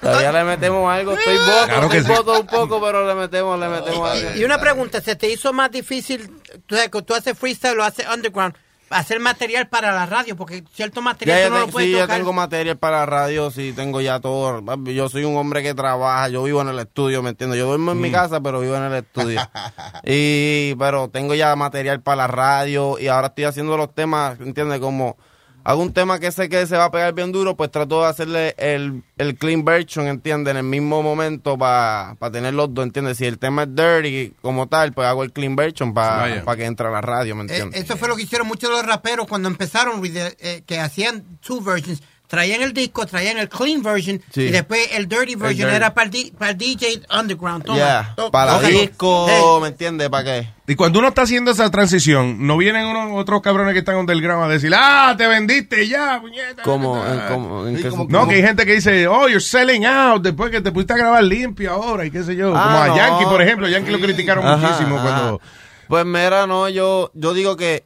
Todavía 0.00 0.32
le 0.32 0.44
metemos 0.44 0.90
algo, 0.90 1.12
estoy 1.12 1.36
voto, 1.36 1.66
Claro 1.66 1.88
que 1.90 1.98
estoy 1.98 2.16
sí. 2.16 2.22
voto 2.22 2.40
un 2.40 2.46
poco, 2.46 2.80
pero 2.80 3.06
le 3.06 3.14
metemos, 3.14 3.60
le 3.60 3.68
metemos 3.68 4.10
algo. 4.10 4.30
Y 4.34 4.44
una 4.44 4.58
pregunta, 4.58 5.00
¿se 5.02 5.14
te 5.14 5.28
hizo 5.28 5.52
más 5.52 5.70
difícil, 5.70 6.40
tú, 6.66 6.76
tú 7.02 7.14
haces 7.14 7.38
freestyle 7.38 7.78
o 7.78 7.84
haces 7.84 8.06
underground, 8.12 8.54
hacer 8.90 9.20
material 9.20 9.68
para 9.68 9.92
la 9.92 10.04
radio? 10.06 10.36
Porque 10.36 10.62
cierto 10.74 11.00
material 11.00 11.38
Ya, 11.38 11.46
tú 11.48 11.52
no 11.54 11.60
te- 11.60 11.66
lo 11.66 11.72
puedes 11.72 11.88
sí, 11.94 12.00
tocar. 12.00 12.16
tengo 12.18 12.32
material 12.32 12.76
para 12.78 13.06
radio, 13.06 13.50
sí, 13.50 13.72
tengo 13.74 14.00
ya 14.00 14.20
todo. 14.20 14.62
Yo 14.84 15.08
soy 15.08 15.24
un 15.24 15.36
hombre 15.36 15.62
que 15.62 15.74
trabaja, 15.74 16.28
yo 16.28 16.42
vivo 16.42 16.60
en 16.62 16.68
el 16.68 16.78
estudio, 16.78 17.22
¿me 17.22 17.30
entiendes? 17.30 17.58
Yo 17.58 17.66
duermo 17.66 17.92
en 17.92 18.00
mi 18.00 18.10
Mm. 18.10 18.12
casa, 18.12 18.40
pero 18.40 18.60
vivo 18.60 18.76
en 18.76 18.82
el 18.84 18.94
estudio. 18.94 19.40
y, 20.04 20.74
pero 20.76 21.08
tengo 21.08 21.34
ya 21.34 21.54
material 21.56 22.00
para 22.02 22.16
la 22.16 22.26
radio 22.26 22.98
y 22.98 23.08
ahora 23.08 23.28
estoy 23.28 23.44
haciendo 23.44 23.76
los 23.76 23.94
temas, 23.94 24.38
¿entiendes? 24.40 24.80
Como 24.80 25.16
hago 25.64 25.82
un 25.82 25.92
tema 25.92 26.18
que 26.18 26.32
sé 26.32 26.48
que 26.48 26.66
se 26.66 26.76
va 26.76 26.86
a 26.86 26.90
pegar 26.90 27.12
bien 27.14 27.32
duro, 27.32 27.56
pues 27.56 27.70
trato 27.70 28.00
de 28.02 28.08
hacerle 28.08 28.54
el, 28.58 29.02
el 29.18 29.36
clean 29.36 29.64
version, 29.64 30.06
¿entiendes? 30.06 30.50
En 30.52 30.56
el 30.58 30.62
mismo 30.64 31.02
momento 31.02 31.56
para 31.58 32.16
tener 32.32 32.54
los 32.54 32.72
dos, 32.74 32.84
¿entiendes? 32.84 33.18
Si 33.18 33.26
el 33.26 33.38
tema 33.38 33.64
es 33.64 33.68
dirty 33.74 34.34
como 34.42 34.68
tal, 34.68 34.92
pues 34.92 35.06
hago 35.06 35.22
el 35.22 35.32
clean 35.32 35.56
version 35.56 35.92
para 35.94 36.42
Vaya. 36.42 36.56
que 36.56 36.64
entre 36.64 36.86
a 36.86 36.90
la 36.90 37.00
radio, 37.00 37.34
¿me 37.36 37.42
Eh, 37.42 37.46
entiendes? 37.48 37.82
eso 37.84 37.96
fue 37.96 38.08
lo 38.08 38.16
que 38.16 38.22
hicieron 38.22 38.46
muchos 38.48 38.70
de 38.70 38.76
los 38.76 38.86
raperos 38.86 39.26
cuando 39.26 39.48
empezaron, 39.48 40.00
the- 40.02 40.36
eh, 40.40 40.62
que 40.66 40.80
hacían 40.80 41.24
two 41.40 41.60
versions. 41.60 42.02
Traían 42.30 42.62
el 42.62 42.72
disco, 42.72 43.04
traían 43.06 43.38
el 43.38 43.48
clean 43.48 43.82
version 43.82 44.22
Sí. 44.32 44.42
y 44.42 44.50
después 44.52 44.88
el 44.92 45.08
dirty 45.08 45.34
version 45.34 45.66
dirty. 45.66 45.74
era 45.74 45.92
para 45.94 46.08
el, 46.10 46.32
el 46.40 46.56
DJ 46.56 47.02
underground. 47.18 47.64
Toma, 47.64 48.12
to- 48.14 48.30
para 48.30 48.54
tócalo. 48.54 48.78
disco, 48.80 49.26
Hey. 49.28 49.42
¿me 49.62 49.66
entiendes? 49.68 50.08
¿Para 50.10 50.22
qué? 50.24 50.48
Y 50.68 50.76
cuando 50.76 51.00
uno 51.00 51.08
está 51.08 51.22
haciendo 51.22 51.50
esa 51.50 51.68
transición, 51.72 52.46
¿no 52.46 52.56
vienen 52.56 52.86
unos 52.86 53.20
otros 53.20 53.42
cabrones 53.42 53.72
que 53.72 53.80
están 53.80 53.96
underground 53.96 54.44
a 54.44 54.48
decir, 54.48 54.72
ah, 54.76 55.12
te 55.18 55.26
vendiste 55.26 55.88
ya, 55.88 56.20
puñeta? 56.20 56.62
¿Cómo? 56.62 57.04
¿En, 57.04 57.20
cómo- 57.28 57.66
en 57.66 57.76
qué 57.82 57.90
No, 58.08 58.28
que 58.28 58.36
hay 58.36 58.42
gente 58.42 58.64
que 58.64 58.74
dice, 58.74 59.08
oh, 59.08 59.26
you're 59.26 59.40
selling 59.40 59.84
out 59.84 60.22
después 60.22 60.52
que 60.52 60.60
te 60.60 60.70
pusiste 60.70 60.92
a 60.92 60.98
grabar 60.98 61.24
limpio 61.24 61.72
ahora 61.72 62.04
y 62.06 62.12
qué 62.12 62.22
sé 62.22 62.36
yo. 62.36 62.52
Ah, 62.54 62.62
Como 62.62 62.78
a 62.78 62.86
no. 62.86 62.96
Yankee, 62.96 63.24
por 63.24 63.42
ejemplo. 63.42 63.68
Yankee 63.68 63.90
lo 63.90 63.98
criticaron 63.98 64.46
Ajá, 64.46 64.56
muchísimo 64.56 64.98
ajá. 64.98 65.02
cuando... 65.04 65.40
Pues 65.88 66.06
mira, 66.06 66.46
no, 66.46 66.68
yo, 66.68 67.10
yo 67.14 67.34
digo 67.34 67.56
que 67.56 67.82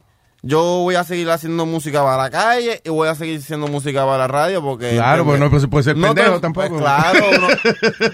yo 0.47 0.61
voy 0.61 0.93
a 0.93 1.03
seguir 1.03 1.27
haciendo 1.31 1.65
música 1.65 2.03
para 2.03 2.17
la 2.17 2.29
calle 2.29 2.79
y 2.85 2.89
voy 2.89 3.07
a 3.07 3.15
seguir 3.15 3.39
haciendo 3.39 3.67
música 3.67 4.05
para 4.05 4.19
la 4.19 4.27
radio 4.27 4.61
porque... 4.61 4.91
Claro, 4.91 5.25
pues 5.25 5.39
no 5.39 5.49
pues, 5.49 5.65
puede 5.65 5.83
ser 5.83 5.97
No 5.97 6.07
pendejo 6.13 6.35
te- 6.35 6.41
tampoco. 6.41 6.67
pues 6.69 6.81
claro, 6.81 7.19
uno- 7.37 7.47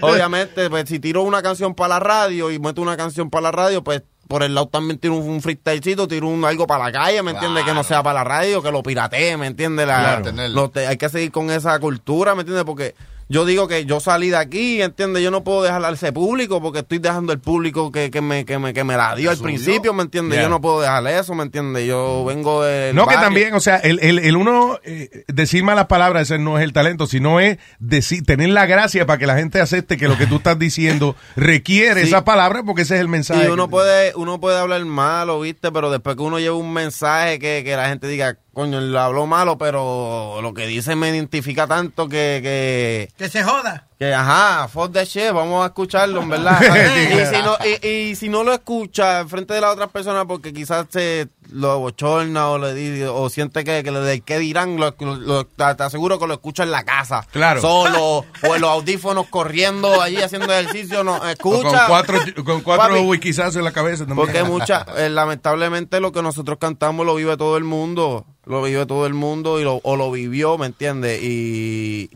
obviamente, 0.00 0.70
pues 0.70 0.88
si 0.88 0.98
tiro 0.98 1.22
una 1.22 1.42
canción 1.42 1.74
para 1.74 1.88
la 1.94 2.00
radio 2.00 2.50
y 2.50 2.58
meto 2.58 2.80
una 2.80 2.96
canción 2.96 3.28
para 3.28 3.42
la 3.42 3.52
radio, 3.52 3.84
pues 3.84 4.02
por 4.28 4.42
el 4.42 4.54
lado 4.54 4.68
también 4.68 4.98
tiro 4.98 5.16
un, 5.16 5.28
un 5.28 5.42
freestylecito, 5.42 6.08
tiro 6.08 6.28
un, 6.28 6.42
algo 6.46 6.66
para 6.66 6.84
la 6.84 6.92
calle, 6.92 7.22
¿me 7.22 7.32
entiendes? 7.32 7.64
Que 7.64 7.74
no 7.74 7.84
sea 7.84 8.02
para 8.02 8.20
la 8.20 8.24
radio, 8.24 8.62
que 8.62 8.70
lo 8.72 8.82
piratee, 8.82 9.36
¿me 9.36 9.46
entiendes? 9.46 9.86
La- 9.86 10.22
Claro, 10.22 10.72
hay 10.88 10.96
que 10.96 11.08
seguir 11.10 11.30
con 11.30 11.50
esa 11.50 11.78
cultura, 11.80 12.34
¿me 12.34 12.40
entiendes? 12.40 12.64
Porque 12.64 12.94
yo 13.32 13.46
digo 13.46 13.66
que 13.66 13.86
yo 13.86 13.98
salí 13.98 14.28
de 14.28 14.36
aquí, 14.36 14.82
¿entiendes? 14.82 15.22
Yo 15.22 15.30
no 15.30 15.42
puedo 15.42 15.62
dejar 15.62 15.82
ese 15.90 16.12
público 16.12 16.60
porque 16.60 16.80
estoy 16.80 16.98
dejando 16.98 17.32
el 17.32 17.40
público 17.40 17.90
que, 17.90 18.10
que, 18.10 18.20
me, 18.20 18.44
que, 18.44 18.58
me, 18.58 18.74
que 18.74 18.84
me 18.84 18.94
la 18.94 19.14
dio 19.16 19.30
al 19.30 19.38
principio, 19.38 19.94
¿me 19.94 20.02
entiendes? 20.02 20.38
Yo 20.40 20.50
no 20.50 20.60
puedo 20.60 20.82
dejarle 20.82 21.18
eso, 21.18 21.34
¿me 21.34 21.42
entiendes? 21.42 21.86
Yo 21.86 22.26
vengo 22.26 22.62
de... 22.62 22.92
No, 22.92 23.06
que 23.06 23.14
también, 23.14 23.54
o 23.54 23.60
sea, 23.60 23.76
el, 23.78 23.98
el, 24.02 24.18
el 24.18 24.36
uno 24.36 24.78
eh, 24.84 25.24
decir 25.28 25.64
malas 25.64 25.86
palabras, 25.86 26.24
ese 26.24 26.38
no 26.38 26.58
es 26.58 26.64
el 26.64 26.74
talento, 26.74 27.06
sino 27.06 27.40
es 27.40 27.56
decir, 27.78 28.22
tener 28.24 28.50
la 28.50 28.66
gracia 28.66 29.06
para 29.06 29.18
que 29.18 29.26
la 29.26 29.36
gente 29.36 29.62
acepte 29.62 29.96
que 29.96 30.08
lo 30.08 30.18
que 30.18 30.26
tú 30.26 30.36
estás 30.36 30.58
diciendo 30.58 31.16
requiere 31.36 32.02
Sí. 32.02 32.08
esa 32.08 32.24
palabra 32.24 32.62
porque 32.64 32.82
ese 32.82 32.96
es 32.96 33.00
el 33.00 33.08
mensaje. 33.08 33.44
Y 33.44 33.46
uno 33.48 33.68
puede, 33.70 34.12
uno 34.14 34.40
puede 34.40 34.58
hablar 34.58 34.84
malo, 34.84 35.40
¿viste? 35.40 35.72
Pero 35.72 35.90
después 35.90 36.16
que 36.16 36.22
uno 36.22 36.38
lleva 36.38 36.56
un 36.56 36.72
mensaje 36.74 37.38
que, 37.38 37.62
que 37.64 37.76
la 37.76 37.88
gente 37.88 38.06
diga, 38.08 38.36
coño, 38.52 38.78
él 38.78 38.96
habló 38.96 39.26
malo, 39.26 39.58
pero 39.58 40.40
lo 40.42 40.54
que 40.54 40.66
dice 40.66 40.96
me 40.96 41.08
identifica 41.08 41.66
tanto 41.66 42.08
que, 42.08 42.40
que, 42.42 43.08
Que 43.16 43.28
se 43.28 43.42
joda. 43.42 43.88
Que 44.02 44.12
ajá, 44.12 44.66
fuck 44.66 44.92
the 44.92 45.04
shit, 45.04 45.30
vamos 45.32 45.62
a 45.62 45.66
escucharlo, 45.66 46.22
en 46.22 46.28
verdad. 46.30 46.60
y, 46.60 47.34
si 47.36 47.42
no, 47.42 47.56
y, 47.64 47.86
y 48.10 48.16
si 48.16 48.28
no 48.28 48.42
lo 48.42 48.52
escucha 48.52 49.20
enfrente 49.20 49.54
de 49.54 49.60
la 49.60 49.70
otra 49.70 49.86
persona 49.86 50.24
porque 50.24 50.52
quizás 50.52 50.86
se 50.90 51.28
lo 51.52 51.78
bochorna 51.78 52.48
o 52.48 52.58
le 52.58 53.06
o 53.08 53.28
siente 53.30 53.62
que, 53.62 53.84
que 53.84 53.90
le 53.92 54.00
de 54.00 54.20
qué 54.22 54.38
dirán, 54.40 54.76
lo, 54.76 54.94
lo- 54.98 55.16
lo- 55.16 55.44
te 55.46 55.62
aseguro 55.84 56.18
que 56.18 56.26
lo 56.26 56.34
escucha 56.34 56.64
en 56.64 56.72
la 56.72 56.82
casa. 56.84 57.24
Claro. 57.30 57.60
Solo, 57.60 58.24
o 58.42 58.54
en 58.56 58.60
los 58.60 58.70
audífonos 58.70 59.26
corriendo 59.28 60.00
allí 60.02 60.16
haciendo 60.20 60.52
ejercicio, 60.52 61.04
no, 61.04 61.18
O 61.18 61.26
escucha. 61.28 61.62
con 61.62 61.86
cuatro, 61.86 62.18
con 62.44 62.60
cuatro 62.62 63.02
wikisazos 63.02 63.56
en 63.56 63.64
la 63.64 63.72
cabeza 63.72 64.04
también. 64.06 64.16
porque 64.26 64.42
mucha, 64.42 64.84
eh, 64.96 65.10
lamentablemente 65.10 66.00
lo 66.00 66.10
que 66.10 66.22
nosotros 66.22 66.58
cantamos 66.58 67.06
lo 67.06 67.14
vive 67.14 67.36
todo 67.36 67.56
el 67.56 67.64
mundo, 67.64 68.24
lo 68.46 68.62
vive 68.62 68.86
todo 68.86 69.06
el 69.06 69.14
mundo 69.14 69.60
y 69.60 69.64
lo, 69.64 69.80
o 69.84 69.96
lo 69.96 70.10
vivió, 70.10 70.58
¿me 70.58 70.66
entiendes? 70.66 71.20
Y, 71.22 72.10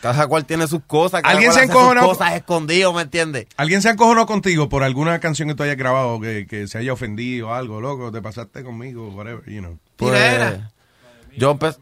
cada 0.00 0.26
cual 0.26 0.44
tiene 0.44 0.66
sus 0.66 0.80
cosas, 0.86 1.19
¿Alguien 1.24 1.52
se 1.52 1.60
sus 1.62 1.70
encojonó? 1.70 2.06
cosas 2.06 2.34
escondido, 2.34 2.92
¿me 2.92 3.02
entiendes? 3.02 3.46
¿Alguien 3.56 3.82
se 3.82 3.90
encojonó 3.90 4.26
contigo 4.26 4.68
por 4.68 4.82
alguna 4.82 5.18
canción 5.20 5.48
que 5.48 5.54
tú 5.54 5.62
hayas 5.62 5.76
grabado 5.76 6.20
que, 6.20 6.46
que 6.46 6.66
se 6.68 6.78
haya 6.78 6.92
ofendido 6.92 7.48
o 7.48 7.52
algo, 7.54 7.80
loco? 7.80 8.10
Te 8.12 8.20
pasaste 8.22 8.62
conmigo, 8.62 9.08
whatever, 9.10 9.42
you 9.46 9.60
know. 9.60 9.78
Pues, 9.96 10.60
yo 11.36 11.50
empecé, 11.52 11.78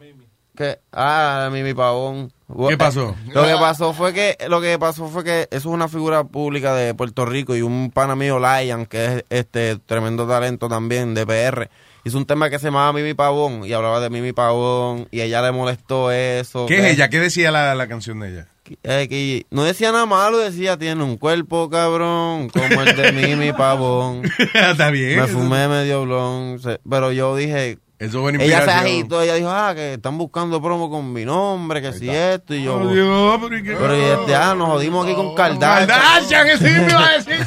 que, 0.55 0.79
ah, 0.91 1.49
Mimi 1.51 1.73
Pavón. 1.73 2.31
¿Qué 2.67 2.77
pasó? 2.77 3.15
Lo 3.33 3.45
que 3.45 3.53
pasó 3.53 3.93
fue 3.93 4.11
que, 4.13 4.35
lo 4.47 4.59
que 4.59 4.77
pasó 4.79 5.07
fue 5.07 5.23
que 5.23 5.41
eso 5.43 5.47
es 5.51 5.65
una 5.65 5.87
figura 5.87 6.23
pública 6.23 6.73
de 6.75 6.93
Puerto 6.95 7.25
Rico 7.25 7.55
y 7.55 7.61
un 7.61 7.91
pana 7.91 8.15
mío, 8.15 8.39
Lion, 8.39 8.85
que 8.87 9.05
es 9.05 9.23
este 9.29 9.77
tremendo 9.85 10.27
talento 10.27 10.67
también 10.67 11.13
de 11.13 11.25
PR, 11.27 11.69
hizo 12.03 12.17
un 12.17 12.25
tema 12.25 12.49
que 12.49 12.57
se 12.59 12.65
llamaba 12.65 12.91
Mimi 12.91 13.13
Pavón 13.13 13.63
y 13.65 13.73
hablaba 13.73 13.99
de 13.99 14.09
Mimi 14.09 14.33
Pavón 14.33 15.07
y 15.11 15.21
ella 15.21 15.41
le 15.43 15.51
molestó 15.51 16.11
eso. 16.11 16.65
¿Qué 16.65 16.77
que- 16.77 16.87
es 16.87 16.93
ella? 16.95 17.09
¿Qué 17.09 17.19
decía 17.19 17.51
la, 17.51 17.75
la 17.75 17.87
canción 17.87 18.19
de 18.19 18.29
ella? 18.31 18.47
Eh, 18.83 19.43
no 19.49 19.63
decía 19.63 19.91
nada 19.91 20.05
malo, 20.05 20.37
decía 20.37 20.77
tiene 20.77 21.03
un 21.03 21.17
cuerpo 21.17 21.69
cabrón 21.69 22.49
como 22.49 22.81
el 22.81 22.95
de 22.95 23.11
Mimi 23.11 23.53
Pavón. 23.57 24.23
Está 24.53 24.89
bien. 24.89 25.19
Me 25.19 25.27
fumé 25.27 25.67
medio 25.67 26.03
blon, 26.03 26.59
pero 26.89 27.11
yo 27.11 27.35
dije, 27.35 27.77
Eso 27.99 28.21
buena 28.21 28.41
Ella 28.41 28.63
se 28.63 28.71
agitó, 28.71 29.21
ella 29.21 29.35
dijo, 29.35 29.49
ah, 29.51 29.73
que 29.75 29.95
están 29.95 30.17
buscando 30.17 30.61
promo 30.61 30.89
con 30.89 31.11
mi 31.11 31.25
nombre, 31.25 31.81
que 31.81 31.91
si 31.91 32.09
esto, 32.09 32.55
y 32.55 32.63
yo... 32.63 32.75
Oh, 32.77 32.87
Dios, 32.87 33.39
pero 33.43 33.57
¿y 33.57 33.63
qué? 33.63 33.75
Pero 33.77 33.97
y 33.97 34.01
este, 34.01 34.35
ah, 34.35 34.55
nos 34.55 34.69
jodimos 34.69 35.05
aquí 35.05 35.13
con 35.15 35.35
Kardashian. 35.35 35.87
Kardashian, 35.87 36.47
que 36.47 36.57
sí 36.57 36.63
me 36.63 36.89
iba 36.89 37.05
a 37.05 37.11
decir. 37.17 37.45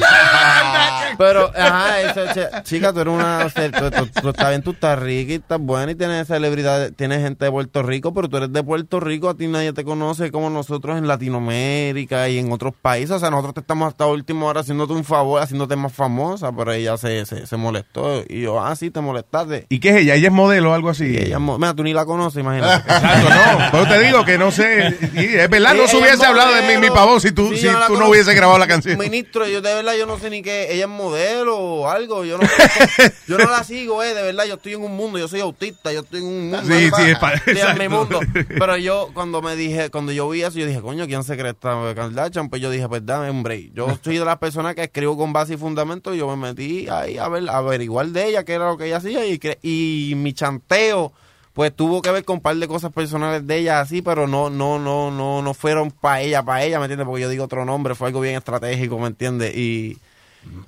Pero, 1.18 1.50
ajá, 1.56 2.00
eso, 2.00 2.20
chica, 2.64 2.92
tú 2.92 3.00
eres 3.00 3.14
una. 3.14 3.48
Tú, 3.48 3.90
tú- 3.90 4.20
tú 4.22 4.28
estás 4.30 4.48
bien, 4.48 4.62
tú 4.62 4.70
estás 4.72 4.98
rica 4.98 5.32
y 5.32 5.36
estás 5.36 5.58
buena 5.60 5.92
y 5.92 5.94
tienes 5.94 6.26
celebridad, 6.26 6.90
tienes 6.96 7.22
gente 7.22 7.44
de 7.44 7.50
Puerto 7.50 7.82
Rico, 7.82 8.12
pero 8.14 8.28
tú 8.28 8.36
eres 8.38 8.52
de 8.52 8.62
Puerto 8.62 8.98
Rico, 9.00 9.28
a 9.28 9.34
ti 9.36 9.46
nadie 9.46 9.72
te 9.72 9.84
conoce 9.84 10.30
como 10.30 10.50
nosotros 10.50 10.98
en 10.98 11.06
Latinoamérica 11.06 12.28
y 12.28 12.38
en 12.38 12.50
otros 12.52 12.74
países. 12.80 13.10
O 13.12 13.18
sea, 13.18 13.30
nosotros 13.30 13.54
te 13.54 13.60
estamos 13.60 13.88
hasta 13.88 14.06
última 14.06 14.46
hora 14.46 14.60
haciéndote 14.60 14.92
un 14.94 15.04
favor, 15.04 15.40
haciéndote 15.40 15.76
más 15.76 15.92
famosa, 15.92 16.50
pero 16.52 16.72
ella 16.72 16.96
se, 16.96 17.24
se, 17.26 17.46
se 17.46 17.56
molestó. 17.56 18.22
Y 18.28 18.42
yo, 18.42 18.60
ah, 18.60 18.74
sí, 18.76 18.90
te 18.90 19.00
molestaste. 19.00 19.66
¿Y 19.68 19.80
qué 19.80 19.90
es 19.90 19.96
ella? 19.96 20.14
¿Ella 20.14 20.28
es 20.28 20.34
modelo 20.42 20.70
o 20.70 20.74
algo 20.74 20.90
así? 20.90 21.16
Ella, 21.16 21.38
mira, 21.38 21.74
tú 21.74 21.82
ni 21.82 21.92
la 21.92 22.04
conoces, 22.04 22.40
imagínate. 22.40 22.74
Exacto, 22.92 23.28
no. 23.30 23.70
Pero 23.72 23.88
te 23.88 24.00
digo 24.00 24.24
que 24.24 24.38
no 24.38 24.50
sé. 24.50 24.96
y 25.14 25.24
es 25.36 25.48
verdad, 25.50 25.74
no 25.74 25.86
se 25.86 25.96
hubiese 25.96 26.14
es 26.14 26.22
hablado 26.22 26.54
de 26.54 26.62
mi, 26.62 26.78
mi 26.78 26.90
pavón 26.90 27.20
si 27.20 27.32
tú, 27.32 27.48
Sí, 27.50 27.58
si 27.58 27.66
la 27.66 27.86
tú 27.86 27.96
no 27.96 28.08
hubiese 28.08 28.34
grabado 28.34 28.58
la 28.58 28.66
canción. 28.66 28.98
Ministro, 28.98 29.46
yo 29.48 29.60
de 29.60 29.74
verdad 29.74 29.94
yo 29.98 30.06
no 30.06 30.18
sé 30.18 30.30
ni 30.30 30.42
qué, 30.42 30.72
ella 30.72 30.84
es 30.84 30.90
modelo 30.90 31.56
o 31.58 31.88
algo, 31.88 32.24
yo 32.24 32.38
no 32.38 32.44
yo 33.28 33.38
no 33.38 33.50
la 33.50 33.64
sigo, 33.64 34.02
eh, 34.02 34.14
de 34.14 34.22
verdad, 34.22 34.44
yo 34.46 34.54
estoy 34.54 34.74
en 34.74 34.82
un 34.82 34.96
mundo, 34.96 35.18
yo 35.18 35.28
soy 35.28 35.40
autista, 35.40 35.92
yo 35.92 36.00
estoy 36.00 36.20
en 36.20 36.26
un 36.26 36.50
mundo. 36.50 36.62
Sí, 36.66 36.90
sí, 36.96 37.10
es 37.10 37.18
pa- 37.18 37.32
Estoy 37.34 37.52
en 37.58 37.78
mi 37.78 37.84
exacto. 37.84 37.90
mundo. 37.90 38.20
Pero 38.48 38.76
yo 38.76 39.08
cuando 39.14 39.42
me 39.42 39.56
dije, 39.56 39.90
cuando 39.90 40.12
yo 40.12 40.28
vi 40.28 40.42
eso, 40.42 40.58
yo 40.58 40.66
dije, 40.66 40.80
coño, 40.80 41.06
¿quién 41.06 41.24
se 41.24 41.36
cree 41.36 41.50
esta 41.52 41.76
Kardashian? 41.94 42.48
Pues 42.48 42.60
yo 42.62 42.70
dije, 42.70 42.88
pues 42.88 43.04
dame 43.04 43.30
un 43.30 43.42
break. 43.42 43.72
Yo 43.74 43.86
soy 44.02 44.18
de 44.18 44.24
las 44.24 44.38
personas 44.38 44.74
que 44.74 44.82
escribo 44.82 45.16
con 45.16 45.32
base 45.32 45.54
y 45.54 45.56
fundamento 45.56 46.14
y 46.14 46.18
yo 46.18 46.28
me 46.28 46.48
metí 46.48 46.88
ahí 46.88 47.18
a 47.18 47.28
ver, 47.28 47.48
a 47.48 47.58
averiguar 47.58 48.06
de 48.08 48.28
ella 48.28 48.44
qué 48.44 48.54
era 48.54 48.66
lo 48.66 48.76
que 48.76 48.86
ella 48.86 48.96
hacía 48.98 49.24
y, 49.26 49.38
y 49.62 50.14
mi 50.16 50.31
chanteo 50.34 51.12
pues 51.52 51.74
tuvo 51.74 52.00
que 52.00 52.10
ver 52.10 52.24
con 52.24 52.36
un 52.36 52.42
par 52.42 52.56
de 52.56 52.66
cosas 52.66 52.92
personales 52.92 53.46
de 53.46 53.58
ella 53.58 53.80
así, 53.80 54.00
pero 54.00 54.26
no, 54.26 54.48
no, 54.48 54.78
no, 54.78 55.10
no, 55.10 55.42
no 55.42 55.54
fueron 55.54 55.90
para 55.90 56.22
ella, 56.22 56.42
para 56.42 56.64
ella, 56.64 56.78
¿me 56.78 56.86
entiendes? 56.86 57.06
Porque 57.06 57.22
yo 57.22 57.28
digo 57.28 57.44
otro 57.44 57.64
nombre, 57.64 57.94
fue 57.94 58.08
algo 58.08 58.20
bien 58.20 58.36
estratégico, 58.36 58.98
¿me 58.98 59.08
entiendes? 59.08 59.54
Y 59.54 59.98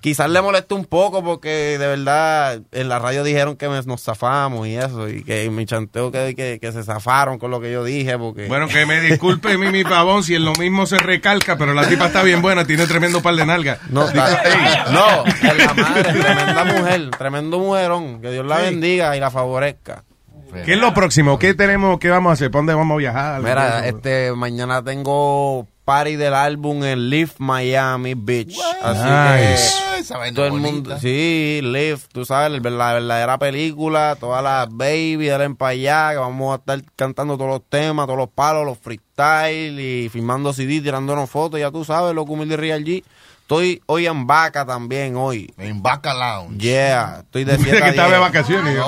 quizás 0.01 0.29
le 0.31 0.41
molestó 0.43 0.77
un 0.77 0.85
poco 0.85 1.23
porque 1.25 1.77
de 1.79 1.87
verdad 1.87 2.61
en 2.73 2.89
la 2.89 2.99
radio 2.99 3.25
dijeron 3.25 3.57
que 3.57 3.69
me- 3.69 3.83
nos 3.83 4.03
zafamos 4.03 4.67
y 4.67 4.77
eso, 4.77 5.09
y 5.09 5.23
que 5.25 5.49
mi 5.51 5.67
chanteo 5.67 6.11
que, 6.13 6.35
que, 6.35 6.59
que 6.61 6.73
se 6.73 6.83
zafaron 6.83 7.39
con 7.39 7.51
lo 7.51 7.61
que 7.61 7.73
yo 7.73 7.85
dije, 7.85 8.17
porque... 8.19 8.47
Bueno, 8.49 8.69
que 8.69 8.87
me 8.87 9.01
disculpe 9.01 9.57
mi, 9.59 9.69
mi 9.71 9.85
pavón 9.85 10.23
si 10.23 10.35
en 10.35 10.45
lo 10.45 10.53
mismo 10.55 10.87
se 10.87 10.99
recalca, 10.99 11.57
pero 11.57 11.75
la 11.75 11.87
tipa 11.89 12.07
está 12.07 12.23
bien 12.23 12.43
buena, 12.43 12.65
tiene 12.65 12.87
tremendo 12.87 13.21
par 13.23 13.35
de 13.37 13.47
nalgas. 13.47 13.79
No, 13.91 14.07
está- 14.07 14.43
no, 14.93 15.25
es 15.27 15.59
la 15.67 15.75
madre, 15.75 16.13
tremenda 16.13 16.65
mujer, 16.65 17.11
tremendo 17.19 17.59
mujerón, 17.59 18.21
que 18.21 18.31
Dios 18.31 18.47
la 18.47 18.59
bendiga 18.59 19.17
y 19.17 19.21
la 19.21 19.31
favorezca. 19.31 20.05
¿Qué 20.65 20.75
es 20.75 20.79
lo 20.79 20.95
próximo? 20.95 21.37
¿Qué 21.37 21.53
tenemos? 21.55 21.99
¿Qué 21.99 22.09
vamos 22.11 22.31
a 22.31 22.33
hacer? 22.35 22.49
¿Para 22.49 22.61
dónde 22.61 22.75
vamos 22.75 22.95
a 22.95 22.99
viajar? 22.99 23.41
Mira, 23.43 23.89
este, 23.89 24.31
mañana 24.37 24.85
tengo 24.85 25.67
party 25.85 26.17
del 26.17 26.35
álbum 26.35 26.83
en 26.85 27.11
Live 27.11 27.33
Miami 27.39 28.15
Beach. 28.15 28.57
Así 28.83 29.01
Nice. 29.03 30.05
que 30.09 30.15
vaina 30.19 30.35
todo 30.35 30.47
el 30.47 30.51
bonita. 30.53 30.71
mundo, 30.73 30.99
sí, 30.99 31.61
Live, 31.63 31.99
tú 32.13 32.25
sabes, 32.25 32.51
la 32.63 32.71
la 32.71 32.93
verdadera 32.95 33.39
película, 33.39 34.17
todas 34.19 34.43
las 34.43 34.69
baby, 34.71 35.27
dalen 35.29 35.57
para 35.57 35.71
allá, 35.71 36.11
que 36.13 36.17
vamos 36.19 36.53
a 36.53 36.59
estar 36.59 36.83
cantando 36.97 37.37
todos 37.37 37.51
los 37.51 37.63
temas, 37.69 38.07
todos 38.07 38.19
los 38.19 38.29
palos, 38.29 38.65
los 38.67 38.79
freestyle 38.79 39.79
y 39.81 40.09
filmando 40.09 40.53
CD, 40.53 40.81
tirándonos 40.81 41.31
fotos, 41.31 41.61
ya 41.61 41.71
tú 41.71 41.85
sabes, 41.85 42.15
lo 42.15 42.25
que 42.25 42.33
humilde 42.33 42.57
Real 42.57 42.85
G. 42.85 43.03
Estoy 43.45 43.83
hoy 43.85 44.07
en 44.07 44.27
Vaca 44.27 44.65
también, 44.65 45.17
hoy. 45.17 45.53
En 45.59 45.83
Vaca 45.83 46.15
Lounge. 46.15 46.57
Yeah, 46.59 47.19
estoy 47.25 47.45
de 47.45 47.59
Dice 47.59 47.65
fiesta 47.65 47.85
que 47.85 47.91
estaba 47.91 48.11
de 48.15 48.19
vacaciones. 48.19 48.75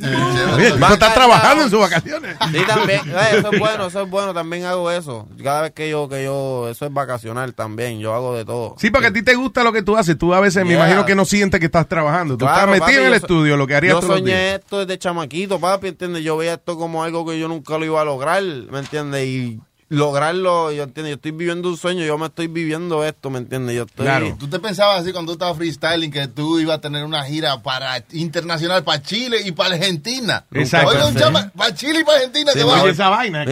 No, 0.00 0.56
Oye, 0.56 0.72
tipo 0.72 0.86
está 0.86 1.12
trabajando 1.12 1.64
en 1.64 1.70
sus 1.70 1.80
vacaciones. 1.80 2.36
Sí, 2.50 2.58
también. 2.66 3.00
Eh, 3.10 3.36
eso 3.38 3.52
es 3.52 3.58
bueno, 3.58 3.86
eso 3.88 4.02
es 4.02 4.08
bueno. 4.10 4.32
También 4.32 4.64
hago 4.64 4.90
eso. 4.90 5.28
Cada 5.42 5.62
vez 5.62 5.72
que 5.72 5.90
yo, 5.90 6.08
que 6.08 6.24
yo, 6.24 6.68
eso 6.70 6.86
es 6.86 6.92
vacacional 6.92 7.52
también. 7.52 7.98
Yo 8.00 8.14
hago 8.14 8.34
de 8.34 8.46
todo. 8.46 8.74
Sí, 8.78 8.90
porque 8.90 9.08
a 9.08 9.12
ti 9.12 9.22
te 9.22 9.34
gusta 9.34 9.62
lo 9.62 9.72
que 9.72 9.82
tú 9.82 9.98
haces. 9.98 10.16
Tú 10.16 10.32
a 10.32 10.40
veces 10.40 10.64
me 10.64 10.72
imagino 10.74 11.04
que 11.04 11.14
no 11.14 11.26
sientes 11.26 11.60
que 11.60 11.66
estás 11.66 11.86
trabajando. 11.88 12.38
Tú 12.38 12.46
Claro, 12.46 12.72
estás 12.72 12.86
metido 12.86 12.86
papi, 12.86 12.96
en 12.96 13.06
el 13.06 13.14
estudio, 13.14 13.56
lo 13.58 13.66
que 13.66 13.74
harías 13.74 14.00
Yo 14.00 14.02
soñé 14.02 14.24
días. 14.24 14.60
esto 14.60 14.78
desde 14.78 14.98
chamaquito, 14.98 15.60
papi, 15.60 15.88
¿entiendes? 15.88 16.24
Yo 16.24 16.38
veía 16.38 16.54
esto 16.54 16.78
como 16.78 17.04
algo 17.04 17.26
que 17.26 17.38
yo 17.38 17.48
nunca 17.48 17.76
lo 17.76 17.84
iba 17.84 18.00
a 18.00 18.04
lograr, 18.06 18.42
¿me 18.42 18.78
entiendes? 18.78 19.26
Y 19.26 19.60
lograrlo, 19.90 20.70
yo 20.70 20.84
entiendo, 20.84 21.08
yo 21.08 21.16
estoy 21.16 21.32
viviendo 21.32 21.68
un 21.68 21.76
sueño, 21.76 22.04
yo 22.04 22.16
me 22.16 22.26
estoy 22.26 22.46
viviendo 22.46 23.04
esto, 23.04 23.28
¿me 23.28 23.38
entiendes? 23.38 23.74
Yo 23.74 23.82
estoy... 23.82 24.32
¿Tú 24.38 24.48
te 24.48 24.60
pensabas 24.60 25.02
así 25.02 25.10
cuando 25.12 25.32
tú 25.32 25.34
estabas 25.34 25.56
freestyling 25.56 26.12
que 26.12 26.28
tú 26.28 26.60
ibas 26.60 26.78
a 26.78 26.80
tener 26.80 27.04
una 27.04 27.24
gira 27.24 27.60
para 27.60 28.02
internacional 28.12 28.84
para 28.84 29.02
Chile 29.02 29.38
y 29.44 29.50
para 29.50 29.74
Argentina? 29.74 30.44
Exacto. 30.52 31.08
Un 31.08 31.16
chama, 31.16 31.50
para 31.56 31.74
Chile 31.74 32.00
y 32.00 32.04
para 32.04 32.18
Argentina 32.18 32.52
Sí, 32.52 32.58
te 32.60 32.64
vas. 32.64 32.80
voy- 32.82 32.94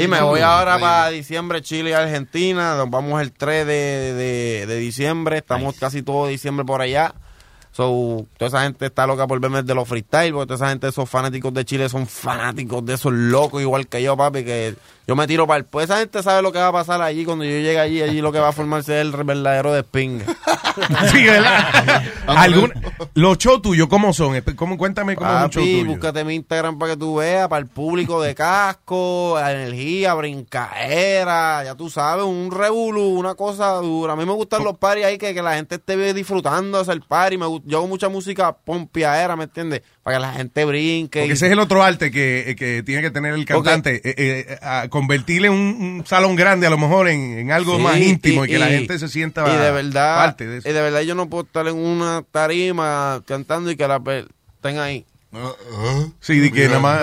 Sí, 0.01 0.09
me 0.09 0.23
voy 0.23 0.41
ahora 0.41 0.79
para 0.79 1.09
diciembre, 1.11 1.61
Chile 1.61 1.91
y 1.91 1.93
Argentina. 1.93 2.77
Nos 2.77 2.89
vamos 2.89 3.21
el 3.21 3.33
3 3.33 3.67
de, 3.67 3.73
de- 4.15 4.67
de 4.67 4.77
diciembre. 4.79 5.39
Estamos 5.39 5.75
casi 5.77 6.03
todo 6.03 6.29
diciembre 6.29 6.65
por 6.65 6.81
allá. 6.81 7.15
So, 7.73 8.27
toda 8.39 8.49
esa 8.49 8.63
gente 8.63 8.87
está 8.87 9.07
loca 9.07 9.27
por 9.27 9.39
verme 9.41 9.63
de 9.63 9.75
los 9.75 9.87
freestyle, 9.89 10.33
porque 10.33 10.47
toda 10.47 10.57
esa 10.57 10.69
gente, 10.71 10.89
esos 10.89 11.09
fanáticos 11.09 11.53
de 11.55 11.65
Chile 11.65 11.89
son 11.89 12.07
fanáticos 12.07 12.85
de 12.85 12.95
esos 12.95 13.13
locos, 13.13 13.61
igual 13.61 13.87
que 13.87 14.03
yo, 14.03 14.17
papi, 14.17 14.45
que 14.45 14.75
yo 15.09 15.17
me 15.17 15.27
tiro 15.27 15.47
para 15.47 15.57
el... 15.59 15.65
Pues 15.65 15.87
esa 15.87 15.99
gente 15.99 16.23
sabe 16.23 16.43
lo 16.43 16.53
que 16.53 16.59
va 16.59 16.69
a 16.69 16.73
pasar 16.73 17.01
allí, 17.01 17.25
cuando 17.25 17.43
yo 17.45 17.51
llegue 17.51 17.81
allí, 17.81 18.03
allí 18.03 18.21
lo 18.21 18.31
que 18.31 18.39
va 18.41 18.49
a 18.49 18.53
formarse 18.53 18.95
es 19.01 19.07
el 19.07 19.13
verdadero 19.25 19.73
despingue. 19.73 20.25
Sí, 21.11 21.25
¿verdad? 21.25 22.05
Algún- 22.29 22.73
los 23.15 23.37
shows 23.39 23.61
tuyos, 23.63 23.89
¿cómo 23.89 24.13
son? 24.13 24.41
¿Cómo, 24.55 24.79
cuéntame 24.79 25.17
cómo 25.17 25.29
es 25.29 25.45
un 25.47 25.51
show 25.51 25.63
Papi, 25.63 25.81
tuyo. 25.81 25.91
búscate 25.91 26.23
mi 26.23 26.37
Instagram 26.37 26.79
para 26.79 26.93
que 26.93 26.97
tú 27.01 27.17
veas, 27.17 27.49
para 27.49 27.59
el 27.59 27.67
público 27.67 28.23
de 28.23 28.33
casco, 28.37 29.35
la 29.41 29.51
energía, 29.53 30.15
brincaera, 30.15 31.65
ya 31.65 31.75
tú 31.75 31.91
sabes, 31.91 32.25
un 32.25 32.51
revolú, 32.53 33.19
una 33.19 33.35
cosa 33.35 33.73
dura. 33.79 34.13
A 34.13 34.17
mí 34.17 34.25
me 34.25 34.33
gustan 34.33 34.63
los 34.63 34.79
paris 34.79 35.05
ahí 35.05 35.19
que, 35.19 35.35
que 35.35 35.43
la 35.43 35.55
gente 35.55 35.77
esté 35.77 36.15
disfrutando 36.15 36.79
de 36.79 36.83
hacer 36.83 37.01
party. 37.09 37.39
Me, 37.39 37.47
yo 37.65 37.79
hago 37.79 37.89
mucha 37.89 38.09
música 38.09 38.53
pompiaera, 38.57 39.35
¿me 39.35 39.45
entiendes? 39.45 39.83
Para 40.09 40.19
que 40.19 40.21
la 40.27 40.33
gente 40.33 40.65
brinque. 40.65 41.21
Porque 41.21 41.33
y- 41.33 41.35
ese 41.35 41.47
es 41.47 41.53
el 41.53 41.59
otro 41.59 41.83
arte 41.83 42.11
que, 42.11 42.51
eh, 42.51 42.57
que 42.57 42.83
tiene 42.83 43.03
que 43.03 43.11
tener 43.11 43.35
el 43.35 43.45
cantante. 43.45 43.97
eh, 44.05 44.15
eh, 44.17 44.59
a 44.63 44.89
convertirle 44.89 45.51
un, 45.51 45.59
un 45.59 46.05
salón 46.07 46.35
grande 46.37 46.67
a 46.67 46.71
lo 46.71 46.79
mejor 46.79 47.09
en, 47.09 47.39
en 47.39 47.53
algo 47.53 47.77
Sí, 47.77 47.83
más 47.83 47.99
íntimo 47.99 48.45
y, 48.45 48.49
y- 48.49 48.51
que 48.53 48.59
la 48.59 48.67
gente 48.69 48.99
se 48.99 49.09
sienta 49.09 49.43
y 49.53 49.57
de 49.57 49.71
verdad, 49.71 50.17
parte 50.17 50.47
de 50.47 50.59
eso. 50.59 50.69
Y 50.69 50.73
de 50.73 50.81
verdad 50.83 51.01
yo 51.03 51.15
no 51.15 51.29
puedo 51.29 51.45
estar 51.45 51.67
en 51.69 51.77
una 51.77 52.23
tarima 52.31 53.23
cantando 53.27 53.71
y 53.71 53.77
que 53.77 53.87
la 53.87 54.01
estén 54.57 54.79
ahí. 54.79 55.05
Sí, 56.21 56.39
de 56.39 56.51
que 56.51 56.69
nada 56.69 56.81
más 56.81 57.01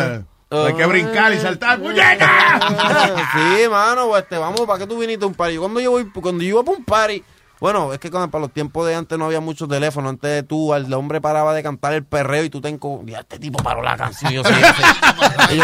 hay 0.68 0.74
que 0.74 0.86
brincar 0.86 1.34
y 1.34 1.40
saltar. 1.40 1.80
¡Muñeca! 1.80 2.60
sí, 3.34 3.70
mano, 3.70 4.08
pues 4.08 4.24
este, 4.24 4.38
vamos, 4.38 4.62
¿para 4.62 4.80
qué 4.80 4.88
tú 4.88 4.98
viniste 4.98 5.26
a 5.26 5.28
un 5.28 5.34
party? 5.36 5.58
Cuando 5.58 5.80
yo 5.80 5.92
voy, 5.92 6.06
cuando 6.10 6.44
yo 6.44 6.50
iba 6.50 6.64
para 6.64 6.78
un 6.78 6.84
party, 6.86 7.24
bueno, 7.60 7.94
es 7.94 8.00
que 8.00 8.12
cuando, 8.12 8.30
para 8.30 8.42
los 8.44 8.52
tiempos 8.52 8.86
de 8.88 8.96
antes 8.96 9.18
no 9.18 9.26
había 9.26 9.40
muchos 9.40 9.68
teléfonos, 9.70 10.10
antes 10.12 10.30
de 10.32 10.44
tú, 10.44 10.74
el 10.74 10.92
hombre 10.94 11.22
paraba 11.22 11.54
de 11.54 11.64
cantar 11.64 11.94
el 11.94 12.04
perreo 12.04 12.44
y 12.44 12.50
tú 12.50 12.62
te 12.62 12.70
enco... 12.70 13.02
Ya, 13.06 13.20
este 13.20 13.40
tipo 13.40 13.62
paró 13.64 13.82
la 13.82 13.96
canción, 13.98 14.32
yo, 14.34 14.44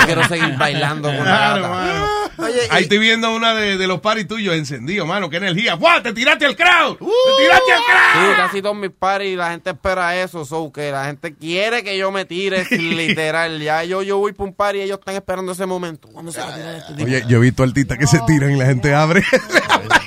quiero 0.05 0.27
seguir 0.27 0.55
bailando 0.57 1.07
con 1.09 1.17
la 1.17 1.23
Claro, 1.23 1.69
mano. 1.69 2.05
Oye, 2.37 2.59
Ahí 2.69 2.81
y- 2.81 2.83
estoy 2.83 2.97
viendo 2.97 3.33
una 3.35 3.53
de, 3.53 3.77
de 3.77 3.87
los 3.87 3.99
paris 3.99 4.27
tuyos 4.27 4.55
encendido, 4.55 5.05
mano. 5.05 5.29
¡Qué 5.29 5.37
energía! 5.37 5.75
¡Buah! 5.75 6.01
¡Te 6.01 6.13
tiraste 6.13 6.45
al 6.45 6.55
crowd! 6.55 6.97
¡Te 6.97 7.05
tiraste 7.43 7.73
al 7.73 7.79
crowd! 7.83 8.29
Sí, 8.31 8.35
casi 8.37 8.61
todos 8.61 8.75
mis 8.75 8.91
parties 8.91 9.37
la 9.37 9.51
gente 9.51 9.69
espera 9.71 10.15
eso, 10.21 10.45
so 10.45 10.71
que 10.71 10.91
la 10.91 11.05
gente 11.05 11.35
quiere 11.35 11.83
que 11.83 11.97
yo 11.97 12.11
me 12.11 12.25
tire, 12.25 12.65
literal. 12.71 13.59
Ya 13.61 13.83
yo, 13.83 14.01
yo 14.01 14.17
voy 14.17 14.31
para 14.33 14.49
un 14.49 14.55
party 14.55 14.79
y 14.79 14.81
ellos 14.83 14.99
están 14.99 15.15
esperando 15.15 15.51
ese 15.51 15.65
momento. 15.65 16.07
¿Cuándo 16.11 16.31
se 16.31 16.39
va 16.39 16.47
a 16.47 16.55
tirar 16.55 16.75
este 16.75 16.93
tipo? 16.93 17.03
Oye, 17.05 17.23
yo 17.27 17.37
he 17.37 17.41
visto 17.41 17.63
artistas 17.63 17.97
que 17.97 18.07
se 18.07 18.19
tiran 18.25 18.51
y 18.51 18.55
la 18.55 18.65
gente 18.65 18.93
abre. 18.93 19.23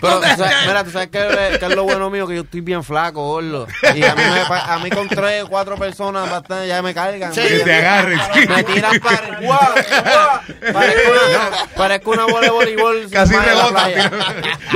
Pero, 0.00 0.20
mira, 0.66 0.84
tú 0.84 0.90
sabes 0.90 1.08
que, 1.08 1.58
que 1.58 1.66
es 1.66 1.74
lo 1.84 1.92
bueno 1.92 2.10
mío, 2.10 2.26
que 2.26 2.34
yo 2.36 2.42
estoy 2.42 2.60
bien 2.60 2.82
flaco, 2.84 3.22
gordo. 3.26 3.66
Y 3.94 4.02
a 4.04 4.14
mí, 4.14 4.22
me, 4.22 4.40
a 4.56 4.78
mí 4.82 4.90
con 4.90 5.08
tres, 5.08 5.44
cuatro 5.48 5.76
personas 5.76 6.30
bastante 6.30 6.68
ya 6.68 6.82
me 6.82 6.94
cargan. 6.94 7.32
Que 7.32 7.42
te 7.60 7.74
agarren. 7.74 8.20
sí. 8.34 8.48
Me 8.48 8.62
tiran 8.64 8.98
para 9.00 9.40
guau, 9.40 9.58
guau. 10.02 10.72
Parezco 10.72 11.10
una, 11.12 11.66
parezco 11.76 12.10
una 12.10 12.24
bola 12.26 12.40
de 12.40 12.50
voleibol. 12.50 13.06
Casi 13.10 13.34
rebota, 13.36 13.68
playa. 13.70 14.10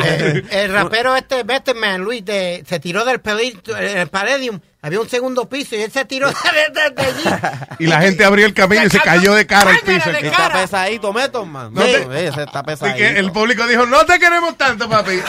Eh, 0.05 0.43
el 0.51 0.73
rapero 0.73 1.17
este, 1.17 1.43
Betterman, 1.43 2.01
Luis, 2.01 2.25
de- 2.25 2.65
se 2.69 2.79
tiró 2.81 3.05
del 3.05 3.21
pelito, 3.21 3.77
en 3.77 3.99
el 3.99 4.09
Palladium. 4.09 4.61
Había 4.81 5.01
un 5.01 5.09
segundo 5.09 5.49
piso 5.49 5.75
y 5.75 5.83
él 5.83 5.91
se 5.91 6.05
tiró 6.05 6.29
desde 6.75 6.91
de 6.95 7.03
allí. 7.03 7.41
Y 7.81 7.87
la 7.87 8.01
gente 8.01 8.25
abrió 8.25 8.47
el 8.47 8.55
camino 8.55 8.85
y 8.85 8.91
se 8.91 9.01
cayó 9.01 9.35
de 9.35 9.45
cara 9.45 9.71
al 9.73 9.81
piso. 9.81 10.11
Y 10.23 10.27
Está 10.27 10.53
pesadito, 10.53 11.13
meto, 11.13 11.45
man. 11.45 11.75
No 11.75 11.83
te- 11.83 11.99
Sí, 12.05 12.09
ese 12.13 12.43
está 12.45 12.63
pesadito. 12.63 12.97
que 12.97 13.19
el 13.19 13.33
público 13.33 13.67
dijo, 13.67 13.87
no 13.87 14.05
te 14.07 14.19
queremos 14.21 14.57
tanto, 14.57 14.89
papi. 14.89 15.21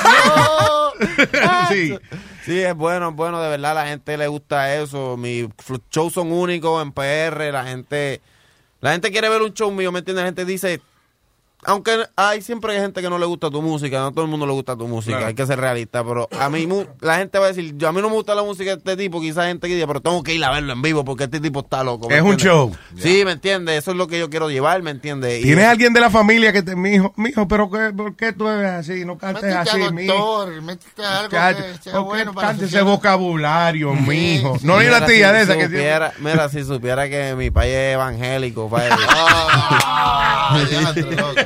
sí. 1.70 1.98
Sí, 2.46 2.60
es 2.60 2.76
bueno, 2.76 3.10
es 3.10 3.16
bueno, 3.16 3.42
de 3.42 3.50
verdad, 3.50 3.76
la 3.76 3.88
gente 3.88 4.18
le 4.18 4.28
gusta 4.28 4.76
eso. 4.76 5.18
Mis 5.18 5.48
shows 5.92 6.14
son 6.14 6.32
únicos 6.32 6.82
en 6.82 6.92
PR, 6.92 7.52
la 7.52 7.66
gente 7.66 8.22
la 8.82 8.94
gente 8.94 9.12
quiere 9.12 9.28
ver 9.30 9.42
un 9.42 9.54
show 9.54 9.72
mío, 9.72 9.92
¿me 9.92 10.00
entiendes? 10.00 10.24
La 10.24 10.28
gente 10.28 10.46
dice, 10.46 10.82
aunque 11.66 11.92
hay 12.16 12.42
siempre 12.42 12.74
hay 12.74 12.80
gente 12.82 13.02
que 13.02 13.10
no 13.10 13.20
le 13.20 13.26
gusta 13.26 13.50
tu 13.50 13.62
música, 13.62 14.00
no 14.00 14.08
a 14.08 14.12
todo 14.12 14.24
el 14.24 14.30
mundo 14.30 14.46
le 14.46 14.54
gusta 14.54 14.76
tu 14.78 14.88
música, 14.88 15.14
Claro. 15.18 15.28
hay 15.28 15.34
que 15.36 15.46
ser 15.46 15.60
realista, 15.60 16.04
pero 16.04 16.28
a 16.40 16.50
mí 16.50 16.66
mu- 16.68 16.86
la 17.02 17.18
gente 17.18 17.38
va 17.38 17.46
a 17.46 17.48
decir, 17.50 17.74
yo 17.78 17.88
a 17.90 17.92
mí 17.92 18.02
no 18.02 18.08
me 18.10 18.16
gusta 18.16 18.34
la 18.36 18.44
música 18.44 18.72
de 18.72 18.78
este 18.78 18.96
tipo, 18.98 19.20
quizás 19.20 19.40
hay 19.40 19.50
gente 19.50 19.68
que 19.68 19.76
diga, 19.76 19.88
pero 19.88 20.02
tengo 20.02 20.24
que 20.24 20.34
ir 20.34 20.44
a 20.44 20.52
verlo 20.52 20.72
en 20.74 20.82
vivo 20.82 21.04
porque 21.04 21.26
este 21.26 21.40
tipo 21.40 21.60
está 21.60 21.84
loco. 21.84 22.08
¿me 22.10 22.16
Es 22.18 22.22
un 22.22 22.38
show. 22.38 22.76
Sí, 22.98 23.24
¿me 23.26 23.34
entiendes? 23.34 23.78
Eso 23.80 23.92
es 23.92 23.98
lo 23.98 24.08
que 24.08 24.18
yo 24.20 24.30
quiero 24.30 24.50
llevar, 24.50 24.82
¿me 24.84 24.92
entiendes? 24.92 25.40
Y- 25.42 25.44
¿Tienes 25.44 25.66
alguien 25.66 25.92
de 25.94 26.00
la 26.00 26.10
familia 26.10 26.54
que 26.54 26.64
te, 26.64 26.76
mijo, 26.76 27.14
mijo, 27.18 27.48
pero 27.48 27.70
qué, 27.70 27.92
¿por 27.96 28.16
qué 28.16 28.32
tú 28.34 28.48
eres 28.48 28.72
así? 28.72 29.04
No 29.06 29.18
cantes 29.18 29.44
Métete 29.44 29.58
así, 29.58 29.82
a 29.82 29.92
mijo. 29.92 30.14
doctor, 30.14 30.62
métete 30.62 31.04
a 31.06 31.18
algo 31.20 31.30
Cállate. 31.32 31.64
que 31.74 31.84
sea 31.84 31.94
¿Por 31.94 32.02
qué 32.04 32.08
bueno 32.08 32.34
para 32.34 32.48
cante 32.50 32.66
ese 32.66 32.82
vocabulario, 32.82 33.94
mijo? 33.94 34.58
No 34.64 34.78
hay 34.78 34.88
una 34.88 35.06
tía 35.06 35.30
si 35.30 35.36
de 35.36 35.42
esa 35.42 35.58
que 35.58 35.66
supiera, 35.66 36.14
Mira, 36.20 36.48
si 36.50 36.64
supiera 36.64 37.10
que 37.10 37.36
mi 37.36 37.52
país 37.52 37.74
es 37.74 37.94
evangélico, 37.96 38.70
papi. 38.70 38.86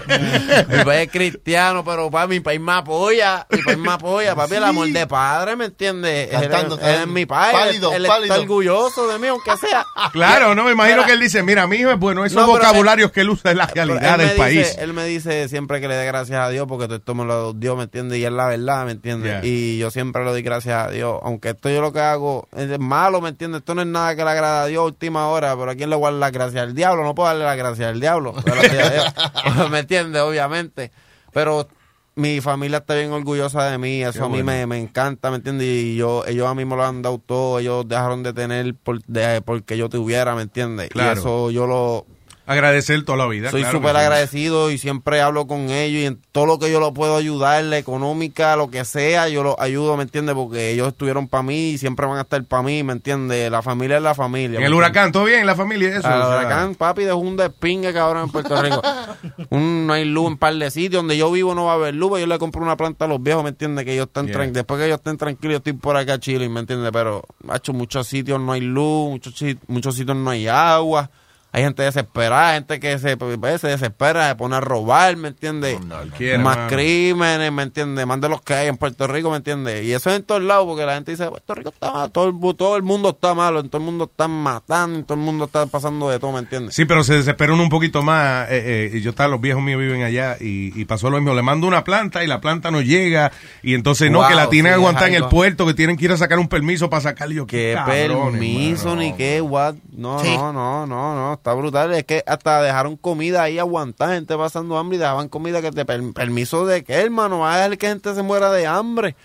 Mi 0.08 0.84
país 0.84 1.01
es 1.08 1.12
cristiano, 1.12 1.84
pero 1.84 2.10
papi, 2.12 2.30
mi 2.36 2.39
país 2.39 2.60
me 2.60 2.74
apoya. 2.74 3.45
Mi 3.49 3.62
país 3.62 3.78
me 3.78 3.91
apoya, 3.91 4.36
papi, 4.36 4.56
el 4.56 4.64
amor 4.64 4.88
de 4.88 5.08
padre, 5.08 5.56
¿me 5.56 5.66
entiendes? 5.66 6.30
Él, 6.34 6.41
Cantando, 6.49 6.80
él 6.80 6.95
es 7.01 7.08
mi 7.08 7.26
país, 7.26 7.54
pálido, 7.54 7.91
él, 7.93 8.04
él 8.04 8.08
pálido. 8.08 8.34
está 8.34 8.41
orgulloso 8.41 9.08
de 9.08 9.20
mí, 9.20 9.28
aunque 9.28 9.56
sea. 9.58 9.86
Claro, 10.12 10.56
no, 10.56 10.64
me 10.66 10.72
imagino 10.72 10.97
Mira, 10.97 11.08
que 11.08 11.14
él 11.14 11.20
dice, 11.20 11.43
mira, 11.43 11.68
mijo 11.68 11.91
es 11.91 11.99
bueno, 11.99 12.26
esos 12.26 12.41
No, 12.41 12.47
vocabularios 12.47 13.12
que 13.12 13.22
él 13.22 13.30
usa 13.30 13.51
es 13.51 13.58
la 13.58 13.68
realidad 13.68 14.18
del 14.18 14.32
país. 14.38 14.76
él 14.78 14.93
me 14.93 15.06
dice 15.06 15.47
siempre 15.49 15.82
que 15.82 15.88
le 15.88 15.95
dé 15.95 16.06
gracias 16.06 16.39
a 16.39 16.49
Dios 16.49 16.66
porque 16.68 16.86
todo 16.86 16.97
esto 16.97 17.16
me 17.16 17.26
lo 17.26 17.54
dio, 17.54 17.76
¿me 17.76 17.84
entiendes? 17.84 18.20
Y 18.20 18.26
es 18.26 18.32
la 18.32 18.47
verdad, 18.47 18.86
¿me 18.86 18.91
entiendes? 18.91 19.41
Yeah. 19.41 19.45
Y 19.49 19.78
yo 19.78 19.91
siempre 19.91 20.24
le 20.24 20.32
doy 20.32 20.41
gracias 20.41 20.88
a 20.88 20.89
Dios. 20.89 21.20
Aunque 21.24 21.49
esto 21.49 21.70
yo 21.70 21.82
lo 21.82 21.93
que 21.93 21.99
hago 21.99 22.47
es 22.56 22.80
malo, 22.80 23.22
¿me 23.22 23.30
entiendes? 23.30 23.60
Esto 23.60 23.76
no 23.76 23.82
es 23.82 23.88
nada 23.88 24.16
que 24.16 24.24
le 24.24 24.30
agrada 24.30 24.64
a 24.64 24.66
Dios 24.68 24.82
a 24.82 24.86
última 24.86 25.28
hora, 25.28 25.56
pero 25.58 25.72
¿a 25.72 25.76
quién 25.76 25.89
le 25.89 25.95
voy 25.95 26.08
a 26.08 26.12
dar 26.12 26.20
la 26.20 26.32
gracia? 26.32 26.62
Al 26.62 26.74
diablo, 26.76 27.04
no 27.04 27.16
puedo 27.16 27.28
darle 27.30 27.45
la 27.45 27.56
gracia 27.56 27.89
al 27.89 27.99
diablo. 27.99 28.34
A 28.38 28.41
Dios. 28.68 29.06
¿Me 29.72 29.80
entiendes? 29.80 29.93
Obviamente. 30.00 30.91
Pero 31.32 31.68
mi 32.16 32.41
familia 32.41 32.78
está 32.78 32.96
bien 32.96 33.12
orgullosa 33.12 33.70
de 33.72 33.78
mí, 33.78 34.04
eso 34.04 34.20
Qué 34.20 34.20
a 34.20 34.28
mí 34.28 34.44
bueno. 34.44 34.46
me, 34.46 34.68
me 34.68 34.80
encanta, 34.80 35.32
¿me 35.32 35.38
entiendes? 35.38 35.68
Y 35.68 35.96
yo, 35.96 36.24
ellos 36.28 36.48
a 36.48 36.54
mí 36.54 36.64
me 36.64 36.76
lo 36.76 36.86
han 36.86 37.02
dado 37.02 37.18
todo, 37.18 37.60
ellos 37.60 37.88
dejaron 37.88 38.22
de 38.22 38.34
tener 38.34 38.76
por, 38.76 39.04
de, 39.06 39.41
porque 39.41 39.78
yo 39.78 39.89
tuviera, 39.89 40.36
¿me 40.36 40.44
entiendes? 40.44 40.89
Claro. 40.89 41.16
Y 41.16 41.20
eso 41.20 41.52
yo 41.52 41.66
lo, 41.66 42.06
Agradecer 42.46 43.04
toda 43.06 43.18
la 43.18 43.28
vida. 43.28 43.52
soy 43.52 43.62
claro 43.62 43.78
súper 43.78 43.91
sí. 43.91 43.98
agradecido 44.02 44.70
y 44.72 44.78
siempre 44.78 45.22
hablo 45.22 45.48
con 45.48 45.70
ellos 45.70 46.02
y 46.02 46.06
en 46.06 46.20
todo 46.34 46.46
lo 46.46 46.60
que 46.60 46.70
yo 46.72 46.80
lo 46.82 46.94
puedo 46.94 47.16
ayudar, 47.16 47.64
la 47.64 47.78
económica, 47.78 48.56
lo 48.58 48.70
que 48.70 48.84
sea, 48.84 49.30
yo 49.30 49.44
los 49.44 49.56
ayudo, 49.60 49.96
¿me 49.96 50.04
entiendes? 50.04 50.36
Porque 50.36 50.72
ellos 50.72 50.89
estuvieron 50.89 51.28
para 51.30 51.44
mí 51.44 51.70
y 51.70 51.78
siempre 51.78 52.06
van 52.06 52.18
a 52.18 52.22
estar 52.22 52.44
para 52.44 52.64
mí, 52.64 52.84
¿me 52.84 52.91
entiendes? 52.94 53.50
La 53.50 53.62
familia 53.62 53.98
es 53.98 54.04
la 54.04 54.14
familia. 54.14 54.58
En 54.58 54.62
¿me 54.62 54.68
el 54.68 54.74
huracán, 54.74 55.12
¿todo 55.14 55.24
bien? 55.24 55.46
¿La 55.46 55.56
familia 55.56 55.89
eso? 55.89 56.00
O 56.00 56.02
sea, 56.02 56.28
huracán, 56.28 56.76
papi, 56.76 57.04
dejó 57.04 57.18
un 57.18 57.38
despingue, 57.38 57.94
cabrón, 57.94 58.24
en 58.24 58.30
Puerto 58.30 58.62
Rico. 58.62 58.82
Un- 59.50 59.88
no 59.88 59.94
hay 59.94 60.06
luz 60.06 60.28
en 60.28 60.38
par 60.38 60.54
de 60.56 60.70
sitios. 60.72 61.00
Donde 61.02 61.18
yo 61.18 61.32
vivo 61.32 61.56
no 61.56 61.66
va 61.66 61.72
a 61.74 61.76
haber 61.76 61.96
luz. 61.96 62.10
pues 62.10 62.22
Yo 62.22 62.28
le 62.28 62.39
compro 62.39 62.62
una 62.62 62.76
planta 62.78 63.06
a 63.06 63.08
los 63.08 63.22
viejos, 63.22 63.44
¿me 63.44 63.50
entiendes? 63.50 63.86
Que 63.86 63.94
ellos 63.94 64.08
están 64.08 64.28
Yeah. 64.28 64.48
Después 64.48 64.80
que 64.80 64.86
ellos 64.88 64.98
estén 64.98 65.18
tranquilos, 65.18 65.52
yo 65.54 65.58
estoy 65.58 65.74
por 65.74 65.96
acá 65.96 66.20
chilling, 66.20 66.52
¿me 66.52 66.62
entiendes? 66.62 66.89
Pero, 66.91 67.24
macho, 67.44 67.72
muchos 67.74 68.08
sitios 68.08 68.39
no 68.39 68.52
hay 68.52 68.62
luz, 68.62 69.10
muchos, 69.12 69.34
muchos 69.68 69.96
sitios 69.96 70.18
no 70.18 70.30
hay 70.30 70.48
agua. 70.48 71.10
Hay 71.56 71.62
gente 71.64 71.84
desesperada, 71.84 72.56
gente 72.56 72.80
que 72.80 72.97
se, 72.97 73.16
pues, 73.16 73.62
se 73.62 73.68
desespera, 73.68 74.28
se 74.30 74.36
pone 74.36 74.56
a 74.56 74.60
robar, 74.60 75.16
¿me 75.18 75.28
entiendes? 75.28 75.80
Más 75.86 76.08
mano. 76.39 76.68
crímenes, 76.68 77.51
¿me 77.51 77.62
entiendes? 77.62 78.08
Más 78.08 78.20
de 78.20 78.28
los 78.28 78.41
que 78.41 78.56
hay 78.56 78.68
en 78.70 78.78
Puerto 78.78 79.06
Rico, 79.06 79.30
¿me 79.30 79.38
entiendes? 79.38 79.84
Y 79.86 79.93
eso 79.93 80.10
es 80.10 80.16
en 80.16 80.24
todos 80.24 80.41
lados, 80.41 80.66
porque 80.66 80.84
la 80.86 80.95
gente 80.95 81.12
dice, 81.12 81.28
Puerto 81.30 81.54
Rico 81.54 81.70
está 81.70 81.91
mal, 81.91 82.12
todo 82.12 82.30
el, 82.30 82.56
todo 82.58 82.76
el 82.76 82.82
mundo 82.82 83.10
está 83.12 83.36
malo, 83.36 83.60
en 83.60 83.70
todo 83.70 83.78
el 83.80 83.86
mundo 83.86 84.06
están 84.06 84.32
matando, 84.32 84.97
en 84.97 85.06
todo 85.06 85.14
el 85.18 85.24
mundo 85.24 85.45
está 85.45 85.68
pasando 85.68 86.10
de 86.10 86.18
todo, 86.20 86.32
¿me 86.32 86.39
entiendes? 86.39 86.74
Sí, 86.74 86.86
pero 86.86 87.04
se 87.04 87.14
desespera 87.14 87.54
uno 87.54 87.62
un 87.62 87.70
poquito 87.70 88.01
más. 88.01 88.49
eh, 88.49 88.89
eh, 88.91 88.97
y 88.97 89.01
yo 89.01 89.12
estaba, 89.12 89.30
los 89.30 89.39
viejos 89.39 89.62
míos 89.62 89.80
viven 89.80 90.01
allá 90.01 90.38
y, 90.41 90.72
y 90.80 90.86
pasó 90.86 91.12
lo 91.12 91.18
mismo. 91.18 91.36
Le 91.36 91.43
mando 91.43 91.68
una 91.68 91.84
planta 91.84 92.24
y 92.24 92.28
la 92.28 92.41
planta 92.41 92.72
no 92.72 92.82
llega. 92.82 93.32
Y 93.62 93.76
entonces 93.76 94.10
no, 94.10 94.28
que 94.28 94.34
la 94.34 94.49
tienen 94.49 94.72
sí, 94.72 94.74
que 94.74 94.80
aguantar 94.82 95.10
es 95.10 95.16
en 95.18 95.24
el 95.24 95.30
puerto, 95.30 95.68
que 95.68 95.76
tienen 95.76 95.97
que 95.97 96.06
ir 96.06 96.12
a 96.14 96.18
sacar 96.18 96.39
un 96.39 96.47
permiso 96.47 96.89
para 96.89 97.01
sacarle. 97.01 97.36
Yo, 97.36 97.45
Qué 97.45 97.74
cabrones, 97.76 98.32
permiso, 98.32 98.89
mano. 98.89 99.01
ni 99.01 99.14
qué, 99.14 99.39
what. 99.39 99.76
No, 99.91 100.18
Sí. 100.20 100.36
no, 100.36 100.51
no, 100.51 100.88
no, 100.88 101.16
no, 101.16 101.34
está 101.44 101.54
brutal. 101.54 101.94
Es 101.94 102.06
que 102.06 102.24
hasta 102.26 102.62
dejaron 102.62 102.96
comida 102.96 103.44
ahí 103.44 103.60
aguantar, 103.60 104.10
gente 104.14 104.38
pasando 104.38 104.78
hambre 104.78 104.96
y 104.96 105.00
dejaban 105.00 105.28
comida 105.28 105.62
que 105.62 105.72
te 105.72 105.84
per- 105.84 106.14
permiso 106.14 106.66
de 106.66 106.86
qué, 106.86 106.94
hermano, 106.94 107.39
va 107.39 107.54
a 107.54 107.58
dejar 107.58 107.78
que 107.78 107.88
gente 107.89 108.16
se 108.16 108.24
muera 108.24 108.50
de 108.52 108.66
hambre. 108.66 109.16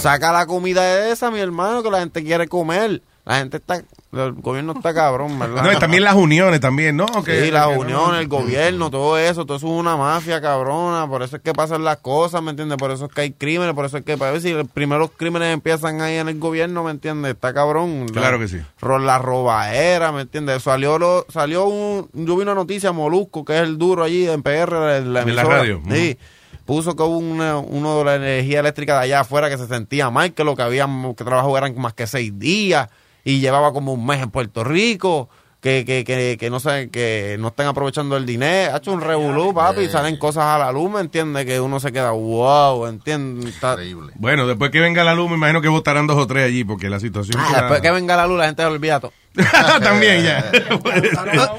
Saca 0.00 0.32
la 0.32 0.46
comida 0.46 1.08
esa, 1.10 1.30
mi 1.32 1.40
hermano, 1.40 1.82
que 1.82 1.90
la 1.90 1.98
gente 1.98 2.22
quiere 2.22 2.46
comer. 2.46 3.02
La 3.24 3.38
gente 3.38 3.56
está, 3.56 3.82
el 4.24 4.32
gobierno 4.32 4.72
está 4.76 4.94
cabrón, 4.94 5.38
¿verdad? 5.38 5.62
No, 5.62 5.72
y 5.72 5.76
también 5.76 6.02
las 6.04 6.14
uniones 6.14 6.60
también, 6.60 6.96
¿no? 6.96 7.06
Que- 7.24 7.44
sí, 7.44 7.50
las 7.50 7.68
no- 7.68 7.80
uniones, 7.80 8.20
el 8.20 8.28
gobierno, 8.28 8.90
todo 8.90 9.18
eso, 9.18 9.44
todo 9.46 9.56
eso 9.58 9.66
es 9.66 9.72
una 9.72 9.96
mafia 9.96 10.40
cabrona, 10.40 11.06
por 11.08 11.22
eso 11.22 11.36
es 11.36 11.42
que 11.42 11.52
pasan 11.52 11.84
las 11.84 11.98
cosas, 11.98 12.42
¿me 12.42 12.50
entiendes? 12.50 12.78
Por 12.78 12.90
eso 12.90 13.06
es 13.06 13.12
que 13.12 13.20
hay 13.22 13.32
crímenes, 13.32 13.74
por 13.74 13.84
eso 13.84 13.98
es 13.98 14.04
que, 14.04 14.16
para 14.16 14.32
ver 14.32 14.40
si 14.40 14.52
los 14.52 14.68
primeros 14.68 15.10
crímenes 15.16 15.52
empiezan 15.52 16.00
ahí 16.00 16.16
en 16.16 16.28
el 16.28 16.38
gobierno, 16.38 16.84
¿me 16.84 16.90
entiendes? 16.90 17.32
Está 17.32 17.52
cabrón. 17.54 18.06
Claro 18.12 18.38
La- 18.38 18.42
que 18.44 18.48
sí. 18.48 18.58
La 19.00 19.18
robaera, 19.18 20.12
¿me 20.12 20.22
entiendes? 20.22 20.62
Salió 20.62 20.98
lo, 20.98 21.26
salió 21.28 21.64
un, 21.66 22.08
yo 22.12 22.36
vi 22.36 22.42
una 22.42 22.54
noticia, 22.54 22.92
Molusco, 22.92 23.44
que 23.44 23.54
es 23.56 23.62
el 23.62 23.78
duro 23.78 24.02
allí 24.04 24.28
en 24.28 24.42
PR, 24.42 24.98
en 24.98 25.12
la, 25.12 25.22
En 25.22 25.36
la 25.36 25.44
radio. 25.44 25.80
Sí. 25.90 26.18
Puso 26.64 26.96
que 26.96 27.02
hubo 27.04 27.18
una- 27.18 27.58
uno 27.58 27.98
de 27.98 28.04
la 28.04 28.14
energía 28.16 28.58
eléctrica 28.58 28.94
de 28.98 29.04
allá 29.04 29.20
afuera 29.20 29.48
que 29.48 29.56
se 29.56 29.68
sentía 29.68 30.10
mal, 30.10 30.32
que 30.34 30.42
lo 30.42 30.56
que 30.56 30.62
había, 30.62 30.88
que 31.16 31.22
trabajó 31.24 31.56
eran 31.56 31.78
más 31.78 31.94
que 31.94 32.08
seis 32.08 32.36
días 32.36 32.88
y 33.26 33.40
llevaba 33.40 33.72
como 33.74 33.92
un 33.92 34.06
mes 34.06 34.22
en 34.22 34.30
Puerto 34.30 34.64
Rico. 34.64 35.28
Que, 35.58 35.84
que, 35.84 36.04
que, 36.04 36.36
que 36.38 36.48
no 36.48 36.60
sé, 36.60 36.90
que 36.90 37.36
no 37.40 37.48
estén 37.48 37.66
aprovechando 37.66 38.16
el 38.16 38.24
dinero. 38.24 38.72
Ha 38.72 38.76
hecho 38.76 38.92
un 38.92 39.00
revolú, 39.00 39.52
papi, 39.52 39.80
y 39.80 39.88
salen 39.88 40.16
cosas 40.16 40.44
a 40.44 40.58
la 40.58 40.70
luz, 40.70 40.88
¿me 40.92 41.00
entiendes? 41.00 41.44
Que 41.44 41.58
uno 41.60 41.80
se 41.80 41.90
queda, 41.90 42.12
wow, 42.12 42.86
¿entiendes? 42.86 43.52
Está- 43.54 43.74
Bueno, 44.14 44.46
después 44.46 44.70
que 44.70 44.78
venga 44.78 45.02
la 45.02 45.14
luz, 45.14 45.28
me 45.28 45.34
imagino 45.36 45.60
que 45.60 45.66
votarán 45.68 46.06
dos 46.06 46.18
o 46.18 46.26
tres 46.28 46.44
allí, 46.46 46.62
porque 46.62 46.88
la 46.88 47.00
situación. 47.00 47.40
Ah, 47.40 47.46
está- 47.48 47.60
después 47.62 47.80
que 47.80 47.90
venga 47.90 48.14
la 48.16 48.28
luz, 48.28 48.38
la 48.38 48.44
gente 48.46 48.62
se 48.62 48.68
olvida 48.68 49.00
todo. 49.00 49.12
También 49.82 50.22
ya. 50.22 50.44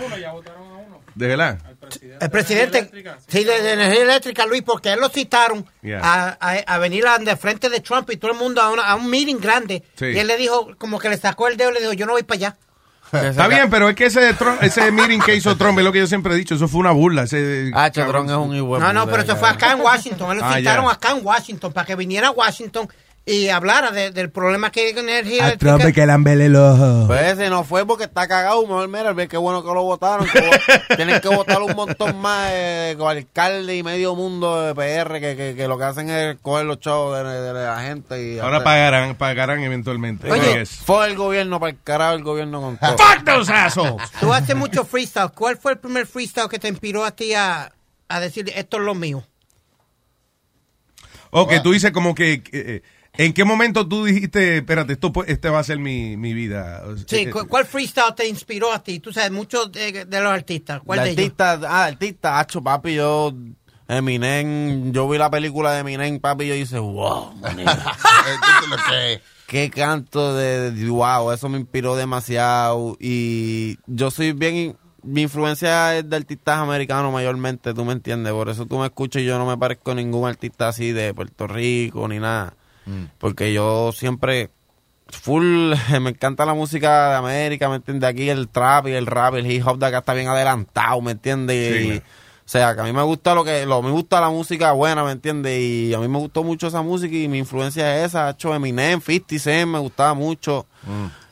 ¿De 1.15 1.27
verdad? 1.27 1.59
El 2.19 2.29
presidente 2.29 2.89
sí, 3.27 3.43
de, 3.43 3.61
de 3.61 3.73
energía 3.73 4.03
eléctrica, 4.03 4.45
Luis, 4.45 4.61
porque 4.63 4.93
él 4.93 4.99
lo 4.99 5.09
citaron 5.09 5.65
Yeah. 5.81 5.99
a, 6.03 6.37
a- 6.39 6.53
a 6.75 6.77
venir 6.79 7.05
a, 7.07 7.17
de 7.17 7.35
frente 7.37 7.69
de 7.69 7.79
Trump 7.79 8.09
y 8.11 8.17
todo 8.17 8.31
el 8.31 8.37
mundo 8.37 8.61
a, 8.61 8.71
una- 8.71 8.83
a 8.87 8.95
un 8.95 9.09
meeting 9.09 9.37
grande. 9.39 9.83
Sí. 9.95 10.05
Y 10.05 10.17
él 10.19 10.27
le 10.27 10.37
dijo, 10.37 10.69
como 10.77 10.99
que 10.99 11.09
le 11.09 11.17
sacó 11.17 11.47
el 11.47 11.57
dedo 11.57 11.71
y 11.71 11.73
le 11.75 11.79
dijo, 11.81 11.93
yo 11.93 12.05
no 12.05 12.13
voy 12.13 12.23
para 12.23 12.37
allá. 12.37 12.57
Está 13.29 13.47
bien, 13.47 13.69
pero 13.69 13.87
es 13.87 13.95
que 13.95 14.07
ese, 14.07 14.33
Trump- 14.33 14.61
ese 14.61 14.91
meeting 14.91 15.19
que 15.19 15.33
hizo 15.35 15.55
Trump 15.55 15.77
es 15.79 15.85
lo 15.85 15.93
que 15.93 15.99
yo 15.99 16.07
siempre 16.07 16.33
he 16.33 16.37
dicho, 16.37 16.55
eso 16.55 16.67
fue 16.67 16.81
una 16.81 16.91
burla. 16.91 17.23
Ese, 17.23 17.71
Ah, 17.73 17.89
Trump 17.89 18.29
es 18.29 18.35
un 18.35 18.53
igual. 18.55 18.81
No, 18.81 18.91
no, 18.91 19.05
pero 19.07 19.23
eso 19.23 19.37
fue 19.37 19.47
acá 19.47 19.71
en 19.71 19.79
Washington. 19.79 20.31
Él 20.31 20.37
lo 20.39 20.45
Ah, 20.45 20.57
citaron 20.57 20.89
acá 20.89 21.11
en 21.11 21.25
Washington 21.25 21.71
para 21.71 21.85
que 21.87 21.95
viniera 21.95 22.27
a 22.27 22.31
Washington 22.31 22.89
y 23.29 23.49
hablara 23.49 23.91
de- 23.91 24.11
del 24.11 24.29
problema 24.31 24.71
que 24.71 24.87
hay 24.87 24.93
con 24.93 25.09
energía 25.09 25.43
A 25.43 25.47
eléctrica. 25.47 25.73
Trump 25.73 25.85
hay 25.85 25.91
que 25.93 26.05
lamberle 26.05 26.45
el 26.45 26.55
ojo. 26.55 27.07
Pues 27.07 27.33
ese 27.33 27.49
no 27.49 27.65
fue 27.65 27.85
porque 27.85 28.05
está 28.05 28.25
cagado. 28.25 28.61
Mejor, 28.61 28.87
mira, 28.87 29.27
qué 29.27 29.35
bueno 29.35 29.61
que 29.61 29.67
lo 29.73 29.83
votaron. 29.83 30.25
que 30.27 30.49
tienen 30.95 31.19
que 31.19 31.27
votar 31.27 31.61
un 31.61 31.75
montón 31.75 32.17
más 32.21 32.47
eh, 32.53 32.95
con 32.97 33.09
alcalde 33.09 33.75
y 33.75 33.83
medio 33.83 34.15
mundo 34.15 34.61
de 34.61 34.73
PR 34.73 35.19
que, 35.19 35.35
que, 35.35 35.55
que 35.57 35.67
lo 35.67 35.77
que 35.77 35.83
hacen 35.83 36.09
es 36.09 36.37
coger 36.41 36.65
los 36.65 36.79
chavos 36.79 37.17
de, 37.17 37.23
de 37.41 37.53
la 37.53 37.81
gente. 37.81 38.23
y 38.35 38.39
Ahora 38.39 38.57
hacer- 38.57 38.63
pagarán, 38.63 39.15
pagarán 39.15 39.59
eventualmente. 39.61 40.31
Oye, 40.31 40.59
Yes. 40.59 40.69
Fue 40.85 41.05
el 41.07 41.17
gobierno 41.17 41.59
para 41.59 41.71
el 41.71 41.77
carajo, 41.83 42.13
el 42.15 42.23
gobierno 42.23 42.61
con 42.61 42.77
todo. 42.77 42.91
Fuck 42.97 43.25
those 43.25 43.51
assholes. 43.51 44.09
Tú 44.21 44.31
haces 44.31 44.55
mucho 44.55 44.85
freestyle. 44.85 45.31
¿Cuál 45.35 45.57
fue 45.57 45.73
el 45.73 45.79
primer 45.79 46.07
freestyle 46.07 46.47
que 46.47 46.59
te 46.59 46.69
inspiró 46.69 47.03
a 47.03 47.11
ti 47.11 47.33
a, 47.33 47.73
a 48.07 48.19
decir 48.21 48.49
esto 48.55 48.77
es 48.77 48.83
lo 48.83 48.95
mío? 48.95 49.21
Ok, 51.31 51.55
tú 51.61 51.73
dices 51.73 51.91
como 51.91 52.15
que... 52.15 52.41
eh, 52.53 52.81
¿En 53.17 53.33
qué 53.33 53.43
momento 53.43 53.87
tú 53.87 54.05
dijiste, 54.05 54.57
espérate, 54.57 54.93
esto 54.93 55.11
este 55.25 55.49
va 55.49 55.59
a 55.59 55.63
ser 55.63 55.79
mi, 55.79 56.15
mi 56.17 56.33
vida? 56.33 56.83
Sí, 57.07 57.17
eh, 57.17 57.29
¿cu- 57.31 57.47
¿cuál 57.47 57.65
freestyle 57.65 58.13
te 58.15 58.27
inspiró 58.27 58.71
a 58.71 58.83
ti? 58.83 58.99
Tú 58.99 59.11
sabes, 59.11 59.31
muchos 59.31 59.71
de, 59.71 60.05
de 60.05 60.21
los 60.21 60.31
artistas. 60.31 60.81
¿Cuál 60.85 61.03
de 61.03 61.11
ellos? 61.11 61.23
artista, 61.25 61.59
ah, 61.67 61.85
artista, 61.85 62.39
hacho, 62.39 62.61
papi, 62.61 62.93
yo, 62.95 63.33
Eminem, 63.87 64.91
yo 64.91 65.09
vi 65.09 65.17
la 65.17 65.31
película 65.31 65.71
de 65.71 65.79
Eminem, 65.79 66.19
papi, 66.19 66.45
y 66.45 66.47
yo 66.49 66.55
hice, 66.55 66.77
wow, 66.79 67.33
qué 69.47 69.69
canto 69.69 70.35
de, 70.35 70.71
de- 70.71 70.89
wow, 70.89 71.31
eso 71.31 71.49
me 71.49 71.57
inspiró 71.59 71.95
demasiado, 71.95 72.97
y 72.99 73.77
yo 73.87 74.11
soy 74.11 74.33
bien, 74.33 74.75
mi 75.03 75.21
influencia 75.23 75.97
es 75.97 76.09
de 76.09 76.15
artistas 76.17 76.57
americanos 76.59 77.13
mayormente, 77.13 77.73
tú 77.73 77.85
me 77.85 77.93
entiendes, 77.93 78.33
por 78.33 78.49
eso 78.49 78.65
tú 78.65 78.77
me 78.77 78.85
escuchas 78.87 79.21
y 79.21 79.25
yo 79.25 79.37
no 79.37 79.45
me 79.45 79.57
parezco 79.57 79.91
a 79.91 79.95
ningún 79.95 80.27
artista 80.27 80.67
así 80.67 80.91
de 80.91 81.13
Puerto 81.13 81.47
Rico, 81.47 82.07
ni 82.09 82.19
nada, 82.19 82.55
porque 83.17 83.53
yo 83.53 83.91
siempre 83.91 84.49
full, 85.09 85.73
me 86.01 86.09
encanta 86.09 86.45
la 86.45 86.53
música 86.53 87.09
de 87.09 87.15
América, 87.15 87.69
¿me 87.69 87.77
entiendes? 87.77 88.09
Aquí 88.09 88.29
el 88.29 88.49
trap 88.49 88.87
y 88.87 88.91
el 88.91 89.05
rap, 89.05 89.35
el 89.35 89.49
hip 89.49 89.65
hop 89.65 89.79
de 89.79 89.85
acá 89.87 89.99
está 89.99 90.13
bien 90.13 90.27
adelantado, 90.27 91.01
¿me 91.01 91.11
entiendes? 91.11 91.81
Sí, 91.81 92.01
o 92.47 92.49
sea, 92.49 92.75
que 92.75 92.81
a 92.81 92.83
mí 92.85 92.93
me 92.93 93.01
gusta 93.01 93.35
lo 93.35 93.43
que, 93.43 93.65
lo, 93.65 93.81
me 93.81 93.91
gusta 93.91 94.21
la 94.21 94.29
música 94.29 94.71
buena, 94.71 95.03
¿me 95.03 95.11
entiendes? 95.11 95.59
Y 95.59 95.93
a 95.93 95.99
mí 95.99 96.07
me 96.07 96.17
gustó 96.17 96.45
mucho 96.45 96.67
esa 96.67 96.81
música 96.81 97.13
y 97.13 97.27
mi 97.27 97.39
influencia 97.39 97.97
es 97.97 98.05
esa, 98.07 98.29
hecho 98.29 98.55
Eminem, 98.55 99.01
50 99.01 99.37
Cent, 99.37 99.69
me 99.69 99.79
gustaba 99.79 100.13
mucho. 100.13 100.65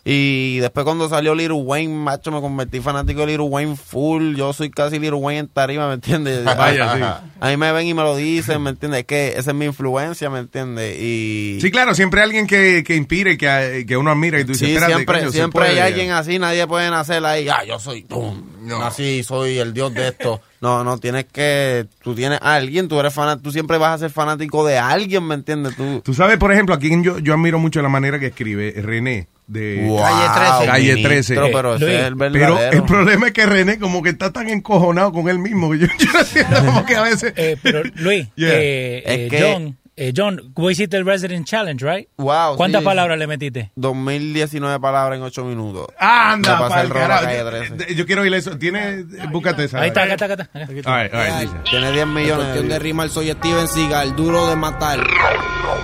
Y 0.08 0.60
después 0.60 0.84
cuando 0.84 1.10
salió 1.10 1.34
Little 1.34 1.54
Wayne, 1.56 1.92
macho, 1.92 2.32
me 2.32 2.40
convertí 2.40 2.80
fanático 2.80 3.22
de 3.22 3.26
Little 3.26 3.48
Wayne 3.48 3.76
full. 3.76 4.36
Yo 4.36 4.54
soy 4.54 4.70
casi 4.70 5.00
Little 5.00 5.18
Wayne 5.18 5.40
en 5.40 5.48
tarima, 5.48 5.88
¿me 5.88 5.96
entiendes? 5.96 6.46
Vaya, 6.46 6.94
sí. 6.96 7.02
A 7.40 7.50
mí 7.50 7.58
me 7.58 7.72
ven 7.72 7.88
y 7.88 7.96
me 7.96 8.04
lo 8.04 8.16
dicen, 8.16 8.62
¿me 8.62 8.70
entiendes? 8.70 9.00
Es 9.00 9.06
que 9.08 9.30
esa 9.30 9.50
es 9.50 9.56
mi 9.56 9.66
influencia, 9.66 10.30
¿me 10.30 10.38
entiendes? 10.38 10.96
Y... 11.02 11.58
Sí, 11.60 11.72
claro, 11.72 11.96
siempre 11.96 12.22
hay 12.22 12.26
alguien 12.26 12.46
que, 12.46 12.84
que 12.86 12.96
inspire, 12.96 13.36
que, 13.36 13.86
que 13.88 13.98
uno 13.98 14.12
admira 14.12 14.40
y 14.40 14.44
tú 14.46 14.52
dices, 14.52 14.68
Sí, 14.68 14.76
espérate, 14.76 14.94
siempre, 14.94 15.20
coño, 15.22 15.32
siempre 15.32 15.68
hay 15.70 15.80
alguien 15.80 16.12
así, 16.12 16.38
nadie 16.38 16.68
puede 16.68 16.92
nacer 16.92 17.26
ahí, 17.26 17.50
ah, 17.50 17.64
yo 17.66 17.80
soy, 17.80 18.04
pum, 18.04 18.44
así, 18.84 19.24
soy 19.24 19.58
el 19.58 19.74
dios 19.74 19.92
de 19.92 20.10
esto. 20.10 20.40
No, 20.66 20.84
no, 20.84 20.98
tienes 20.98 21.26
que, 21.26 21.86
tú 22.02 22.16
tienes 22.16 22.40
a 22.42 22.56
alguien, 22.56 22.88
tú 22.88 23.00
eres 23.00 23.14
fanático, 23.14 23.44
tú 23.44 23.52
siempre 23.52 23.78
vas 23.78 23.94
a 23.94 23.98
ser 24.00 24.10
fanático 24.10 24.66
de 24.66 24.80
alguien, 24.80 25.24
¿me 25.28 25.36
entiendes? 25.36 25.76
Tú, 25.76 26.02
Tú 26.04 26.14
sabes, 26.16 26.38
por 26.38 26.52
ejemplo, 26.52 26.74
a 26.74 26.80
quien 26.80 27.04
yo, 27.04 27.20
yo 27.20 27.34
admiro 27.34 27.60
mucho 27.60 27.84
la 27.84 27.90
manera 27.90 28.18
que 28.20 28.26
escribe 28.28 28.74
René 28.82 29.28
de 29.46 29.86
Wow, 29.88 30.00
Calle 30.02 30.26
13. 30.34 30.66
Calle 30.66 30.88
ministro, 30.96 31.10
13. 31.44 31.52
pero 31.56 31.76
ese 31.76 31.86
Luis, 31.86 31.96
es 31.98 32.04
el 32.08 32.18
pero 32.18 32.32
verdadero. 32.32 32.78
el 32.80 32.84
problema 32.84 33.28
es 33.28 33.34
que 33.34 33.46
René 33.46 33.78
como 33.78 34.02
que 34.02 34.10
está 34.10 34.34
tan 34.34 34.50
encojonado 34.50 35.12
con 35.12 35.30
él 35.30 35.38
mismo 35.38 35.70
que 35.70 35.78
yo, 35.78 35.88
yo 36.00 36.08
no 36.14 36.24
siento 36.24 36.66
como 36.66 36.84
que 36.84 36.96
a 36.96 37.04
veces... 37.04 37.32
Eh, 37.36 37.56
pero 37.62 37.84
Luis, 37.98 38.28
Yeah. 38.36 38.50
eh, 38.56 39.04
Es 39.06 39.20
eh, 39.20 39.28
que- 39.30 39.42
John, 39.54 39.78
eh, 39.98 40.12
John, 40.16 40.52
vos 40.54 40.72
hiciste 40.74 40.98
el 40.98 41.06
Resident 41.06 41.46
Challenge, 41.46 41.86
right? 41.86 42.10
wow. 42.18 42.58
¿Cuántas 42.58 42.82
sí. 42.82 42.86
palabras 42.86 43.18
le 43.18 43.28
metiste? 43.28 43.72
2019 43.76 44.80
palabras 44.80 45.18
en 45.18 45.24
8 45.24 45.46
minutos. 45.46 45.88
Anda, 45.98 46.82
el 46.82 46.92
carajo. 46.92 47.32
Yo, 47.32 47.50
13. 47.50 47.96
yo 47.96 48.06
quiero 48.06 48.22
oír 48.24 48.34
eso. 48.34 48.58
Tiene, 48.58 49.04
búscate 49.32 49.66
esa. 49.66 49.80
Ahí 49.80 49.90
está, 49.90 50.04
acá 50.04 50.14
está, 50.14 50.26
acá 50.26 50.34
está. 50.34 50.60
acá. 50.60 50.68
All 50.68 51.04
right, 51.04 51.14
all 51.14 51.26
right, 51.26 51.50
dice. 51.50 51.56
Tiene 51.70 51.92
10 51.92 52.08
millones. 52.08 52.46
cuestión 52.46 52.70
de 52.70 52.80
rimar, 52.80 53.10
soy 53.10 53.32
Steven 53.32 53.68
Seagal, 53.68 54.16
duro 54.16 54.50
de 54.50 54.56
matar. 54.56 55.00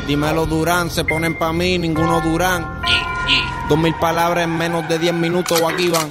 Dímelo 0.08 0.46
Durán, 0.46 0.90
se 0.90 1.06
ponen 1.06 1.38
pa' 1.38 1.54
mí, 1.54 1.78
ninguno 1.78 2.20
Durán. 2.22 2.82
Dos 3.70 3.80
mil 3.80 3.94
palabras 3.96 4.44
en 4.44 4.58
menos 4.58 4.88
de 4.90 5.00
10 5.00 5.14
minutos, 5.14 5.62
o 5.62 5.70
aquí 5.70 5.88
van. 5.90 6.10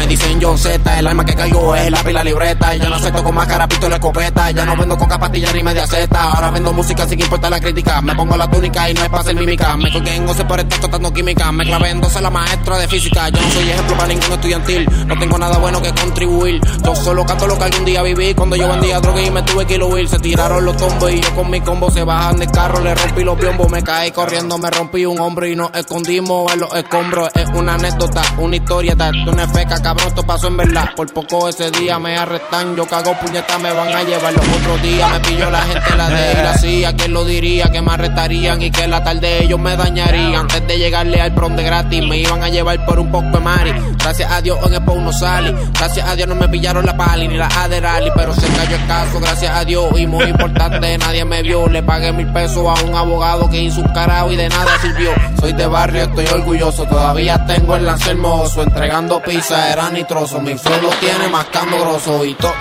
Me 0.00 0.06
dicen 0.06 0.38
John 0.40 0.56
Z, 0.56 0.98
el 0.98 1.06
alma 1.06 1.26
que 1.26 1.34
cayó 1.34 1.74
es 1.74 1.90
la 1.90 2.02
pila 2.02 2.24
libreta. 2.24 2.74
Ya 2.74 2.88
no 2.88 2.94
acepto 2.94 3.22
con 3.22 3.34
máscara, 3.34 3.68
pistola, 3.68 3.96
escopeta. 3.96 4.50
Ya 4.50 4.64
no 4.64 4.74
vendo 4.74 4.96
coca, 4.96 5.18
pastilla 5.18 5.52
ni 5.52 5.62
media 5.62 5.86
zeta. 5.86 6.22
Ahora 6.22 6.50
vendo 6.50 6.72
música 6.72 7.06
sin 7.06 7.20
importar 7.20 7.50
la 7.50 7.60
crítica. 7.60 8.00
Me 8.00 8.14
pongo 8.14 8.34
la 8.34 8.50
túnica 8.50 8.88
y 8.88 8.94
no 8.94 9.02
es 9.02 9.10
para 9.10 9.20
hacer 9.20 9.34
mímica. 9.34 9.76
Me 9.76 9.92
colgué 9.92 10.14
en 10.14 10.26
11 10.26 10.44
por 10.46 10.58
estar 10.58 10.80
tratando 10.80 11.12
química. 11.12 11.52
Me 11.52 11.66
clavé 11.66 11.90
en 11.90 12.00
12 12.00 12.18
la 12.22 12.30
maestra 12.30 12.78
de 12.78 12.88
física. 12.88 13.28
Yo 13.28 13.42
no 13.42 13.50
soy 13.50 13.68
ejemplo 13.68 13.94
para 13.94 14.08
ningún 14.08 14.32
estudiantil. 14.32 14.88
No 15.06 15.18
tengo 15.18 15.36
nada 15.36 15.58
bueno 15.58 15.82
que 15.82 15.92
contribuir. 15.92 16.62
Yo 16.82 16.96
solo 16.96 17.26
canto 17.26 17.46
lo 17.46 17.58
que 17.58 17.64
algún 17.64 17.84
día 17.84 18.02
viví. 18.02 18.32
Cuando 18.32 18.56
yo 18.56 18.68
vendía 18.68 19.00
droga 19.00 19.20
y 19.20 19.30
me 19.30 19.42
tuve 19.42 19.66
que 19.66 19.76
huir. 19.76 20.08
Se 20.08 20.18
tiraron 20.18 20.64
los 20.64 20.78
tombos 20.78 21.12
y 21.12 21.20
yo 21.20 21.34
con 21.34 21.50
mi 21.50 21.60
combo 21.60 21.90
se 21.90 22.04
bajan 22.04 22.38
del 22.38 22.50
carro. 22.50 22.80
Le 22.80 22.94
rompí 22.94 23.22
los 23.22 23.38
biombos. 23.38 23.70
Me 23.70 23.82
caí 23.82 24.12
corriendo, 24.12 24.56
me 24.56 24.70
rompí 24.70 25.04
un 25.04 25.20
hombro 25.20 25.46
y 25.46 25.54
nos 25.54 25.70
escondimos 25.74 26.50
en 26.54 26.60
los 26.60 26.74
escombros. 26.74 27.28
Es 27.34 27.50
una 27.50 27.74
anécdota, 27.74 28.22
una 28.38 28.56
historia. 28.56 28.92
Esto 28.92 29.32
no 29.32 29.42
es 29.42 29.52
feca, 29.52 29.74
cabrón. 29.94 30.10
En 30.42 30.56
verdad. 30.56 30.90
Por 30.94 31.12
poco 31.12 31.48
ese 31.48 31.70
día 31.70 31.98
me 31.98 32.16
arrestan. 32.16 32.76
Yo 32.76 32.86
cago 32.86 33.14
puñeta, 33.18 33.58
me 33.58 33.72
van 33.72 33.88
a 33.88 34.02
llevar 34.04 34.32
los 34.32 34.46
otros 34.48 34.80
días. 34.80 35.10
Me 35.10 35.20
pilló 35.20 35.50
la 35.50 35.60
gente 35.62 35.96
la 35.96 36.08
de 36.08 36.32
ir 36.32 36.38
así. 36.38 36.84
¿A 36.84 36.94
quién 36.94 37.12
lo 37.12 37.24
diría? 37.24 37.70
Que 37.70 37.82
me 37.82 37.92
arrestarían 37.92 38.62
y 38.62 38.70
que 38.70 38.86
la 38.86 39.02
tarde 39.02 39.42
ellos 39.42 39.58
me 39.58 39.76
dañarían. 39.76 40.42
Antes 40.42 40.66
de 40.66 40.78
llegarle 40.78 41.20
al 41.20 41.34
prom 41.34 41.56
gratis, 41.56 42.06
me 42.06 42.18
iban 42.18 42.42
a 42.42 42.48
llevar 42.48 42.84
por 42.86 43.00
un 43.00 43.10
poco 43.10 43.26
de 43.26 43.40
mari. 43.40 43.72
Gracias 43.98 44.30
a 44.30 44.40
Dios 44.40 44.58
en 44.64 44.74
el 44.74 44.84
no 44.84 45.12
salí. 45.12 45.54
Gracias 45.74 46.08
a 46.08 46.16
Dios 46.16 46.28
no 46.28 46.36
me 46.36 46.48
pillaron 46.48 46.86
la 46.86 46.96
pali 46.96 47.28
ni 47.28 47.36
la 47.36 47.48
Aderali. 47.48 48.10
Pero 48.14 48.32
se 48.34 48.46
cayó 48.48 48.76
el 48.76 48.86
caso, 48.86 49.20
gracias 49.20 49.54
a 49.54 49.64
Dios. 49.64 49.86
Y 49.98 50.06
muy 50.06 50.24
importante, 50.24 50.96
nadie 50.96 51.24
me 51.24 51.42
vio. 51.42 51.66
Le 51.68 51.82
pagué 51.82 52.12
mil 52.12 52.32
pesos 52.32 52.64
a 52.66 52.82
un 52.84 52.94
abogado 52.94 53.50
que 53.50 53.60
hizo 53.60 53.80
un 53.80 53.92
carajo 53.92 54.30
y 54.30 54.36
de 54.36 54.48
nada 54.48 54.70
sirvió. 54.80 55.10
Soy 55.40 55.52
de 55.52 55.66
barrio, 55.66 56.04
estoy 56.04 56.26
orgulloso. 56.26 56.84
Todavía 56.84 57.44
tengo 57.46 57.76
el 57.76 57.84
lance 57.84 58.10
hermoso. 58.10 58.62
Entregando 58.62 59.20
pizza, 59.22 59.70
nitroso. 59.88 60.40
Mi 60.40 60.58
flow 60.58 60.82
lo 60.82 60.90
tiene 60.90 61.28
mascando 61.28 61.78
grosso. 61.78 62.24
Y 62.24 62.34
todo. 62.34 62.52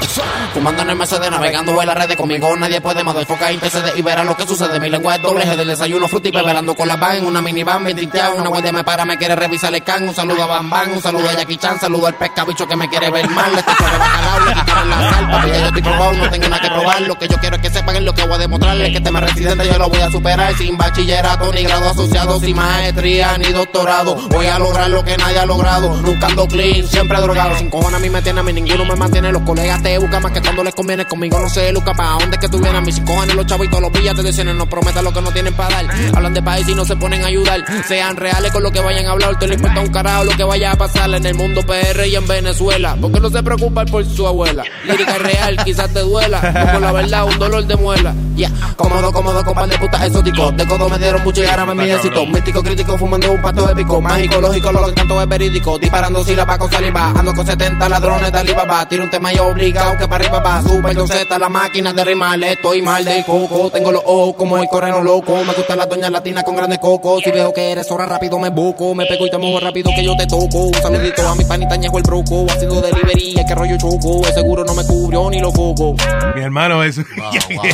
Fumando 0.54 0.84
en 0.84 0.92
el 0.92 0.96
Mercedes, 0.96 1.30
navegando 1.30 1.82
en 1.82 1.88
las 1.88 1.98
redes. 1.98 2.16
Conmigo 2.16 2.56
nadie 2.56 2.80
puede 2.80 3.04
más 3.04 3.16
enfocar 3.16 3.52
interceder 3.52 3.94
y 3.98 4.02
verá 4.02 4.24
lo 4.24 4.38
que 4.38 4.48
sucede. 4.48 4.80
Mi 4.80 4.90
lengua 4.90 5.16
es 5.16 5.22
doble 5.22 5.46
del 5.46 5.68
desayuno, 5.68 6.08
fruta 6.08 6.30
y 6.30 6.32
beberando 6.32 6.76
con 6.76 6.88
la 6.88 6.96
van 6.96 7.26
una 7.26 7.42
minivan. 7.42 7.84
Me 7.84 7.94
tintea, 7.94 8.32
una 8.32 8.50
guardia 8.50 8.72
me 8.72 8.84
para, 8.84 9.06
me 9.06 9.18
quiere 9.18 9.36
revisar 9.36 9.74
el 9.74 9.84
can. 9.84 10.08
Un 10.08 10.16
saludo 10.16 10.44
a 10.44 10.46
Bam 10.46 10.70
Bam, 10.70 10.94
un 10.94 11.02
saludo 11.02 11.28
a 11.30 11.34
Jackie 11.34 11.58
Chan, 11.58 11.80
saludo 11.80 12.08
al 12.08 12.16
pescabicho 12.16 12.68
que 12.68 12.76
me 12.76 12.88
quiere 12.88 13.10
ver 13.10 13.28
mal. 13.30 13.52
Este 13.58 13.72
chorro 13.78 14.00
bacalao, 14.00 14.46
le 14.46 14.54
quitaron 14.54 14.90
la 14.90 15.10
sal. 15.10 15.32
Papi, 15.32 15.50
ya 15.50 15.60
yo 15.60 15.66
estoy 15.66 15.82
probado, 15.82 16.14
no 16.14 16.30
tengo 16.30 16.50
nada 16.50 16.62
que 16.62 16.70
probar. 16.70 17.02
Lo 17.02 17.18
que 17.18 17.28
yo 17.28 17.38
quiero 17.38 17.56
es 17.56 17.62
que 17.62 17.70
sepan 17.70 17.96
en 17.96 18.06
lo 18.06 18.14
que 18.14 18.24
voy 18.24 18.36
a 18.36 18.38
demostrarles. 18.38 18.92
Que 18.94 19.02
tema 19.02 19.20
residente 19.22 19.68
yo 19.68 19.78
lo 19.78 19.90
voy 19.90 20.02
a 20.02 20.12
superar. 20.12 20.56
Sin 20.56 20.78
bachillerato, 20.78 21.52
ni 21.54 21.64
grado 21.64 21.90
asociado, 21.90 22.40
sin 22.40 22.56
maestría, 22.56 23.38
ni 23.38 23.52
doctorado. 23.52 24.16
Voy 24.30 24.46
a 24.48 24.60
lograr 24.60 24.90
lo 24.90 25.04
que 25.04 25.18
nadie 25.18 25.40
ha 25.40 25.46
logrado. 25.46 25.98
Nunca 26.02 26.28
ando 26.28 26.48
clean, 26.48 26.88
siempre 27.00 27.22
drogado. 27.22 27.58
Sin 27.58 27.70
cojones 27.70 27.96
a 27.96 28.00
mí 28.00 28.10
me 28.10 28.22
tiene, 28.22 28.40
a 28.40 28.44
mí 28.44 28.54
ninguno 28.54 28.86
me 28.86 28.96
mantiene. 28.96 29.32
Los 29.32 29.42
colegas 29.44 29.82
te 29.82 29.98
buscan 29.98 30.22
más 30.22 30.32
que 30.32 30.42
cuando 30.42 30.64
les 30.64 30.76
conviene. 30.76 31.06
Conmigo 31.06 31.40
no 31.40 31.50
se 31.50 31.72
lucra, 31.72 31.94
pa' 31.94 32.18
dónde 32.20 32.36
es 32.36 32.40
que 32.40 32.50
tú 32.50 32.60
vienes. 32.60 32.76
A 32.80 32.82
mis 32.82 33.00
cojones 33.00 33.36
los 33.36 33.46
chavos 33.46 33.66
y 33.66 33.70
todos 33.70 33.84
los 33.84 33.92
pillas 33.92 34.16
te 34.16 34.24
dicen, 34.24 34.58
no 34.58 34.66
prometan 34.68 35.04
lo 35.04 35.14
que 35.14 35.22
no 35.22 35.32
tienen 35.32 35.54
para 35.54 35.76
dar. 35.76 35.86
Hablan 36.16 36.34
de 36.34 36.42
país 36.42 36.68
y 36.68 36.76
no 36.76 36.86
se 36.86 36.96
ponen 36.96 37.24
a 37.24 37.28
ayudar. 37.28 37.64
Sean 37.88 38.18
reales 38.18 38.52
con 38.52 38.64
lo 38.64 38.72
que 38.72 38.82
vayan 38.82 39.06
a 39.06 39.12
hablar. 39.12 39.40
Te 39.40 39.48
le 39.48 39.56
importa 39.56 39.80
un 39.80 39.90
carajo 39.90 40.24
lo 40.26 40.32
que 40.36 40.44
vaya 40.44 40.72
a 40.72 40.76
pasar 40.76 41.14
en 41.14 41.26
el 41.26 41.36
mundo 41.36 41.62
PR 41.64 42.06
y 42.06 42.16
en 42.16 42.28
Venezuela. 42.28 42.98
Porque 43.00 43.20
no 43.20 43.30
se 43.30 43.42
preocupan 43.42 43.86
por 43.88 44.06
su 44.06 44.28
abuela. 44.28 44.64
Lírica 44.86 45.18
real, 45.18 45.58
quizás 45.66 45.92
te 45.94 46.02
duela. 46.02 46.42
Como 46.42 46.80
la 46.80 46.92
verdad, 46.92 47.26
un 47.26 47.40
dolor 47.40 47.66
de 47.66 47.76
muela. 47.76 48.14
Ya, 48.36 48.50
cómodo, 48.76 49.12
cómodo, 49.12 49.44
con 49.44 49.54
pan 49.54 49.70
de 49.70 49.78
puta 49.78 50.06
exótico. 50.06 50.52
De 50.52 50.66
codo 50.66 50.90
me 50.90 50.98
dieron 50.98 51.24
mucho 51.24 51.44
y 51.44 51.46
ahora 51.46 51.66
me. 51.66 51.80
Místico, 51.80 52.64
crítico, 52.64 52.98
fumando 52.98 53.32
un 53.32 53.42
pato 53.42 53.70
épico. 53.70 54.02
Mágico, 54.02 54.42
lógico, 54.42 54.72
lo 54.72 54.86
que 54.86 54.94
canto 54.94 55.22
es 55.22 55.28
verídico. 55.28 55.78
Disparando 55.78 56.24
sílabas 56.24 56.58
con 56.58 56.70
saliva. 56.90 57.20
Ando 57.20 57.34
con 57.34 57.46
70 57.46 57.90
ladrones 57.90 58.32
de 58.32 58.40
Alibaba. 58.40 58.88
Tiro 58.88 59.04
un 59.04 59.10
tema 59.10 59.34
y 59.34 59.40
obligado 59.40 59.98
que 59.98 60.08
para 60.08 60.24
arriba 60.24 60.40
va. 60.40 60.62
Super 60.62 60.96
con 60.96 61.08
Z, 61.08 61.40
la 61.40 61.50
máquina 61.50 61.94
de 61.94 62.04
rimar. 62.04 62.42
Estoy 62.44 62.82
mal 62.82 63.04
del 63.06 63.24
coco. 63.26 63.70
Tengo 63.72 63.92
los 63.92 64.02
ojos 64.06 64.36
como 64.38 64.58
el 64.58 64.68
correno 64.68 65.02
loco. 65.02 65.44
Me 65.46 65.54
gustan 65.54 65.78
las 65.78 65.90
doñas 65.90 66.12
latinas 66.12 66.44
con 66.44 66.56
grandes 66.56 66.80
cocos. 66.80 67.24
Si 67.24 67.32
veo 67.32 67.54
que 67.54 67.72
eres 67.72 67.88
zorra 67.88 68.06
rápido 68.06 68.40
me 68.40 68.50
busco. 68.50 68.96
Me 68.96 69.06
pego 69.06 69.28
y 69.28 69.32
te 69.32 69.38
muevo 69.38 69.60
rápido 69.60 69.92
que 69.96 70.04
yo 70.04 70.16
te 70.16 70.26
toco. 70.28 70.66
Un 70.66 70.74
saludito 70.74 71.28
a 71.28 71.36
mi 71.36 71.46
panita 71.46 71.76
ñejo 71.76 71.98
el 71.98 72.04
broco. 72.04 72.46
Ha 72.50 72.60
sido 72.60 72.82
delivery, 72.82 73.36
que 73.48 73.56
rollo 73.56 73.78
choco. 73.78 74.26
El 74.26 74.34
seguro 74.34 74.64
no 74.64 74.74
me 74.74 74.86
cubrió 74.86 75.30
ni 75.30 75.40
lo 75.40 75.52
coco. 75.52 75.96
Mi 76.36 76.42
hermano, 76.42 76.84
eso. 76.84 77.02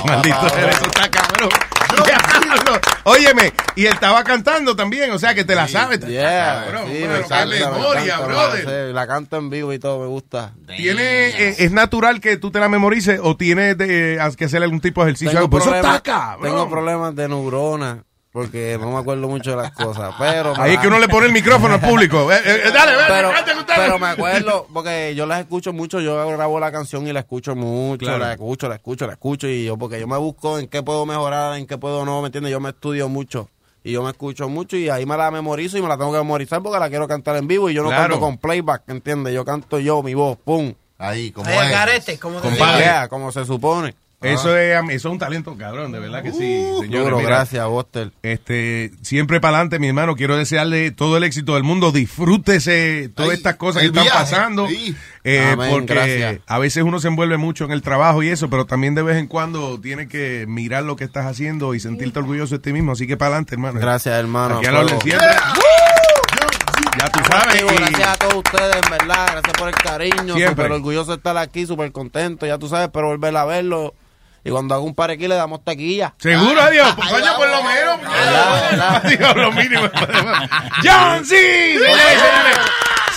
Maldito, 0.05 0.47
eso 0.47 0.85
está 0.85 1.09
cabrón. 1.09 1.49
Diablo. 2.63 2.81
Óyeme, 3.03 3.53
y 3.75 3.85
él 3.85 3.93
estaba 3.93 4.23
cantando 4.23 4.75
también, 4.75 5.11
o 5.11 5.19
sea 5.19 5.33
que 5.35 5.43
te 5.43 5.55
la 5.55 5.67
sabes. 5.67 5.99
Yeah, 6.05 6.63
Cabrón, 6.65 6.87
sí, 6.91 6.97
pero 7.01 7.13
me 7.13 7.23
qué 7.27 7.45
me 7.45 7.71
memoria, 7.71 8.17
me 8.19 8.25
brother. 8.25 8.93
la 8.93 9.07
canto 9.07 9.37
en 9.37 9.49
vivo 9.49 9.73
y 9.73 9.79
todo, 9.79 9.99
me 9.99 10.07
gusta. 10.07 10.53
¿Tiene, 10.67 11.27
eh, 11.29 11.55
¿Es 11.59 11.71
natural 11.71 12.19
que 12.21 12.37
tú 12.37 12.51
te 12.51 12.59
la 12.59 12.69
memorices 12.69 13.19
o 13.21 13.35
tienes 13.37 13.77
de, 13.77 14.19
haz 14.19 14.35
que 14.35 14.45
hacer 14.45 14.63
algún 14.63 14.81
tipo 14.81 15.03
de 15.03 15.11
ejercicio? 15.11 15.33
Tengo 15.33 15.49
Pues 15.49 15.63
eso 15.63 15.71
problemas- 15.71 15.95
está 15.97 16.03
cabrón. 16.11 16.43
Tengo 16.51 16.69
problemas 16.69 17.15
de 17.15 17.27
neuronas 17.29 17.97
porque 18.35 18.77
no 18.77 18.91
me 18.91 18.97
acuerdo 18.97 19.29
mucho 19.29 19.51
de 19.51 19.55
las 19.55 19.71
cosas, 19.71 20.13
pero... 20.19 20.53
Ahí 20.57 20.73
es 20.73 20.79
que 20.81 20.87
uno 20.89 20.99
le 20.99 21.07
pone 21.07 21.27
el 21.27 21.31
micrófono 21.31 21.75
al 21.75 21.79
público. 21.79 22.29
Eh, 22.33 22.37
eh, 22.43 22.69
dale, 22.73 22.97
ven, 22.97 23.05
pero, 23.07 23.31
pero 23.65 23.97
me 23.97 24.07
acuerdo, 24.07 24.67
porque 24.73 25.15
yo 25.15 25.25
las 25.25 25.39
escucho 25.39 25.71
mucho, 25.71 26.01
yo 26.01 26.27
grabo 26.35 26.59
la 26.59 26.69
canción 26.69 27.07
y 27.07 27.13
la 27.13 27.21
escucho 27.21 27.55
mucho, 27.55 27.99
Claro. 28.05 28.19
la 28.19 28.33
escucho, 28.33 28.67
la 28.67 28.75
escucho, 28.75 29.07
la 29.07 29.13
escucho, 29.13 29.47
y 29.47 29.63
yo, 29.63 29.77
porque 29.77 30.01
yo 30.01 30.07
me 30.07 30.17
busco 30.17 30.59
en 30.59 30.67
qué 30.67 30.83
puedo 30.83 31.05
mejorar, 31.05 31.57
en 31.57 31.65
qué 31.65 31.77
puedo 31.77 32.03
no, 32.03 32.19
¿me 32.19 32.25
entiendes? 32.25 32.51
Yo 32.51 32.59
me 32.59 32.71
estudio 32.71 33.07
mucho, 33.07 33.49
y 33.85 33.93
yo 33.93 34.03
me 34.03 34.09
escucho 34.09 34.49
mucho, 34.49 34.75
y 34.75 34.89
ahí 34.89 35.05
me 35.05 35.15
la 35.15 35.31
memorizo 35.31 35.77
y 35.77 35.81
me 35.81 35.87
la 35.87 35.97
tengo 35.97 36.11
que 36.11 36.17
memorizar 36.17 36.61
porque 36.61 36.77
la 36.77 36.89
quiero 36.89 37.07
cantar 37.07 37.37
en 37.37 37.47
vivo, 37.47 37.69
y 37.69 37.73
yo 37.73 37.83
no 37.83 37.87
Claro. 37.87 38.03
canto 38.03 38.19
con 38.19 38.37
playback, 38.37 38.83
¿entiendes? 38.89 39.33
Yo 39.33 39.45
canto 39.45 39.79
yo, 39.79 40.03
mi 40.03 40.13
voz, 40.13 40.37
pum. 40.43 40.73
Ahí, 40.97 41.31
como 41.31 41.49
Ahí 41.49 41.57
al 41.57 41.71
garete, 41.71 42.19
como 42.19 42.41
como 43.09 43.31
se 43.31 43.45
supone. 43.45 43.95
Eso 44.21 44.57
es, 44.57 44.75
eso 44.89 44.89
es 44.89 45.05
un 45.05 45.19
talento 45.19 45.55
cabrón, 45.55 45.91
de 45.91 45.99
verdad 45.99 46.23
que 46.23 46.31
sí. 46.31 46.39
señores, 46.39 46.89
Duro, 46.91 47.17
mira. 47.17 47.29
gracias, 47.29 47.67
Buster. 47.67 48.11
Este, 48.23 48.91
siempre 49.03 49.39
para 49.39 49.57
adelante, 49.57 49.77
mi 49.77 49.87
hermano. 49.87 50.15
Quiero 50.15 50.35
desearle 50.35 50.89
todo 50.91 51.17
el 51.17 51.23
éxito 51.23 51.53
del 51.53 51.63
mundo. 51.63 51.91
Disfrútese 51.91 53.09
todas 53.13 53.31
Ay, 53.31 53.37
estas 53.37 53.55
cosas 53.57 53.81
que 53.81 53.87
están 53.89 54.07
pasando. 54.07 54.67
sí. 54.67 54.95
Eh, 55.23 55.49
Amén, 55.53 55.69
porque 55.71 55.93
gracias. 55.93 56.39
a 56.47 56.59
veces 56.59 56.83
uno 56.83 56.99
se 56.99 57.07
envuelve 57.07 57.37
mucho 57.37 57.65
en 57.65 57.71
el 57.71 57.81
trabajo 57.81 58.21
y 58.23 58.29
eso, 58.29 58.49
pero 58.49 58.65
también 58.65 58.93
de 58.95 59.01
vez 59.01 59.17
en 59.17 59.25
cuando 59.27 59.79
tiene 59.81 60.07
que 60.07 60.45
mirar 60.47 60.83
lo 60.83 60.95
que 60.95 61.03
estás 61.03 61.25
haciendo 61.25 61.73
y 61.73 61.79
sentirte 61.79 62.19
orgulloso 62.19 62.55
de 62.55 62.59
ti 62.59 62.73
mismo. 62.73 62.91
Así 62.93 63.07
que 63.07 63.17
para 63.17 63.29
adelante, 63.29 63.55
hermano. 63.55 63.79
Gracias, 63.79 64.13
hermano. 64.15 64.57
Aquí 64.59 64.67
a 64.67 64.71
siempre. 65.01 65.27
Ya 66.97 67.09
tú 67.09 67.19
sabes. 67.29 67.61
Amigo, 67.61 67.69
gracias 67.77 68.07
a 68.07 68.15
todos 68.15 68.35
ustedes, 68.35 68.75
en 68.83 68.91
verdad. 68.91 69.27
Gracias 69.31 69.53
por 69.57 69.67
el 69.67 69.75
cariño. 69.75 70.35
Siempre. 70.35 70.47
Súper 70.65 70.71
orgulloso 70.71 71.11
de 71.11 71.17
estar 71.17 71.37
aquí, 71.37 71.65
súper 71.65 71.91
contento. 71.91 72.45
Ya 72.45 72.57
tú 72.57 72.67
sabes, 72.69 72.89
pero 72.93 73.07
volver 73.07 73.35
a 73.35 73.45
verlo. 73.45 73.93
Y 74.45 74.51
cuando 74.51 74.75
haga 74.75 74.83
un 74.83 74.93
par 74.93 75.09
aquí 75.09 75.27
le 75.27 75.33
damos 75.33 75.63
taquilla. 75.63 76.13
Seguro, 76.19 76.61
adiós. 76.61 76.93
Pues, 76.95 77.09
coño, 77.09 77.35
por 77.35 77.49
lo 77.49 77.63
menos. 77.63 77.99
Adiós, 79.03 79.35
lo 79.37 79.51
mínimo. 79.51 79.89
John 80.83 81.25
C. 81.25 81.79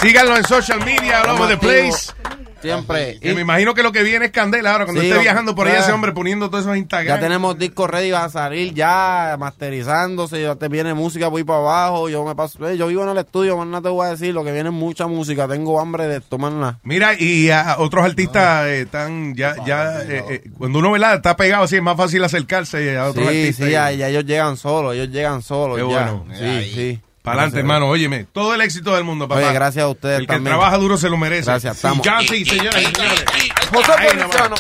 Síganlo 0.00 0.38
en 0.38 0.44
social 0.44 0.82
media, 0.86 1.20
all 1.20 1.30
over 1.30 1.48
the 1.48 1.58
place. 1.58 2.14
Siempre. 2.60 3.18
Que 3.20 3.34
me 3.34 3.42
imagino 3.42 3.74
que 3.74 3.82
lo 3.82 3.92
que 3.92 4.02
viene 4.02 4.26
es 4.26 4.30
candela 4.32 4.72
ahora, 4.72 4.84
cuando 4.84 5.00
Sí, 5.02 5.08
esté 5.08 5.20
viajando 5.22 5.54
por 5.54 5.66
ahí 5.68 5.76
ese 5.76 5.92
hombre 5.92 6.12
poniendo 6.12 6.50
todos 6.50 6.64
esos 6.64 6.76
Instagram. 6.76 7.16
Ya 7.16 7.20
tenemos 7.20 7.58
discos 7.58 7.88
ready 7.88 8.10
a 8.12 8.28
salir 8.28 8.74
ya, 8.74 9.36
masterizándose, 9.38 10.42
ya 10.42 10.56
te 10.56 10.68
viene 10.68 10.94
música 10.94 11.28
voy 11.28 11.44
para 11.44 11.58
abajo, 11.60 12.08
yo 12.08 12.24
me 12.24 12.34
paso, 12.34 12.68
eh, 12.68 12.76
yo 12.76 12.86
vivo 12.88 13.02
en 13.04 13.10
el 13.10 13.18
estudio, 13.18 13.56
más 13.56 13.66
no 13.66 13.80
te 13.82 13.88
voy 13.88 14.06
a 14.06 14.10
decir, 14.10 14.34
lo 14.34 14.44
que 14.44 14.52
viene 14.52 14.70
es 14.70 14.74
mucha 14.74 15.06
música, 15.06 15.46
tengo 15.46 15.80
hambre 15.80 16.06
de 16.08 16.20
tomar 16.20 16.52
nada. 16.52 16.78
Mira, 16.82 17.14
y 17.18 17.50
a 17.50 17.76
otros 17.78 18.04
artistas 18.04 18.66
eh, 18.66 18.80
están 18.82 19.34
ya, 19.34 19.54
ya 19.64 20.02
eh, 20.02 20.24
eh, 20.28 20.50
cuando 20.58 20.78
uno 20.80 20.90
¿verdad? 20.92 21.14
está 21.16 21.36
pegado 21.36 21.64
así, 21.64 21.76
es 21.76 21.82
más 21.82 21.96
fácil 21.96 22.22
acercarse 22.24 22.96
a 22.98 23.08
otros 23.08 23.28
Sí, 23.28 23.36
artistas. 23.36 23.66
sí, 23.66 23.72
ya, 23.72 23.92
ya 23.92 24.08
ellos 24.08 24.24
llegan 24.24 24.56
solos, 24.56 24.94
ellos 24.94 25.08
llegan 25.10 25.42
solos. 25.42 25.76
Qué 25.76 25.82
ya. 25.82 26.10
bueno. 26.10 26.24
Sí, 26.34 26.72
sí. 26.74 27.00
Para 27.28 27.42
adelante, 27.42 27.58
hermano. 27.60 27.88
Óyeme, 27.88 28.24
todo 28.32 28.54
el 28.54 28.60
éxito 28.60 28.94
del 28.94 29.04
mundo, 29.04 29.26
papá. 29.28 29.40
Oye, 29.40 29.52
gracias 29.52 29.84
a 29.84 29.88
ustedes 29.88 30.18
El 30.20 30.26
que 30.26 30.32
también. 30.34 30.56
trabaja 30.56 30.76
duro 30.78 30.96
se 30.98 31.08
lo 31.08 31.16
merece. 31.16 31.50
Gracias, 31.50 31.76
estamos. 31.76 32.04
ya 32.04 32.18
sí, 32.20 32.44
señoras 32.44 32.82
y 32.82 32.86
señores. 32.86 33.24
José. 33.72 33.92
Feliciano. 34.08 34.56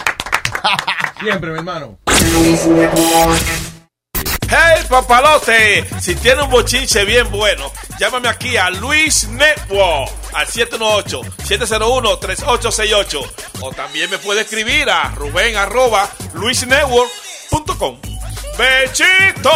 Siempre, 1.20 1.50
mi 1.50 1.58
hermano. 1.58 1.98
¡Hey, 4.50 4.82
papalote! 4.88 5.84
Si 6.00 6.14
tiene 6.14 6.42
un 6.42 6.48
bochinche 6.50 7.04
bien 7.04 7.30
bueno, 7.30 7.70
llámame 8.00 8.28
aquí 8.28 8.56
a 8.56 8.70
Luis 8.70 9.28
Network 9.28 10.10
al 10.32 10.46
718-701-3868. 10.46 13.30
O 13.60 13.70
también 13.72 14.08
me 14.10 14.16
puede 14.18 14.40
escribir 14.42 14.88
a 14.88 15.10
ruben 15.14 15.54
arroba 15.56 16.08
luisnetwork.com. 16.32 17.98
¡Bechito! 18.56 19.50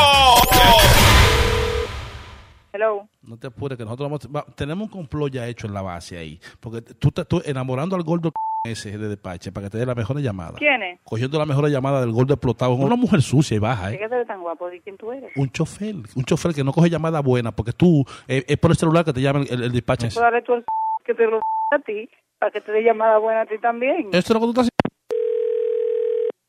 Hello. 2.72 3.06
No 3.22 3.36
te 3.38 3.48
apures, 3.48 3.76
que 3.76 3.84
nosotros 3.84 4.06
vamos, 4.08 4.28
va- 4.34 4.46
tenemos 4.56 4.86
un 4.86 4.90
complot 4.90 5.30
ya 5.32 5.46
hecho 5.46 5.66
en 5.66 5.74
la 5.74 5.82
base 5.82 6.16
ahí. 6.16 6.40
Porque 6.60 6.80
tú 6.80 7.08
estás 7.08 7.26
enamorando 7.46 7.96
al 7.96 8.02
gordo 8.02 8.32
ese 8.64 8.96
de 8.96 9.08
despache 9.08 9.50
para 9.52 9.66
que 9.66 9.70
te 9.70 9.78
dé 9.78 9.84
la 9.86 9.94
mejor 9.94 10.18
llamada. 10.20 10.54
¿Quién 10.56 10.82
es? 10.82 11.00
Cogiendo 11.02 11.38
la 11.38 11.44
mejor 11.46 11.68
llamada 11.68 12.00
del 12.00 12.12
gordo 12.12 12.34
explotado. 12.34 12.72
Una 12.74 12.96
mujer 12.96 13.20
sucia 13.20 13.56
y 13.56 13.58
baja, 13.60 13.86
¿Por 13.86 13.94
¿eh? 13.94 13.98
qué 13.98 14.04
eres 14.04 14.26
tan 14.26 14.40
guapo? 14.40 14.68
¿De 14.70 14.80
quién 14.80 14.96
tú 14.96 15.12
eres? 15.12 15.30
Un 15.36 15.50
chofer, 15.50 15.94
un 16.14 16.24
chofer 16.24 16.54
que 16.54 16.64
no 16.64 16.72
coge 16.72 16.88
llamada 16.88 17.20
buena 17.20 17.50
porque 17.52 17.72
tú, 17.72 18.04
eh, 18.28 18.44
es 18.46 18.56
por 18.58 18.70
el 18.70 18.76
celular 18.76 19.04
que 19.04 19.12
te 19.12 19.20
llama 19.20 19.40
el, 19.50 19.64
el 19.64 19.72
despache. 19.72 20.08
Puedo 20.08 20.22
darle 20.24 20.42
tú 20.42 20.54
el 20.54 20.64
que 21.04 21.14
te 21.14 21.26
lo 21.26 21.38
a 21.72 21.78
ti 21.80 22.08
para 22.38 22.52
que 22.52 22.60
te 22.60 22.72
dé 22.72 22.82
llamada 22.82 23.18
buena 23.18 23.42
a 23.42 23.46
ti 23.46 23.58
también. 23.60 24.06
Esto 24.12 24.18
es 24.18 24.30
lo 24.30 24.40
que 24.40 24.46
tú 24.46 24.50
estás 24.62 24.68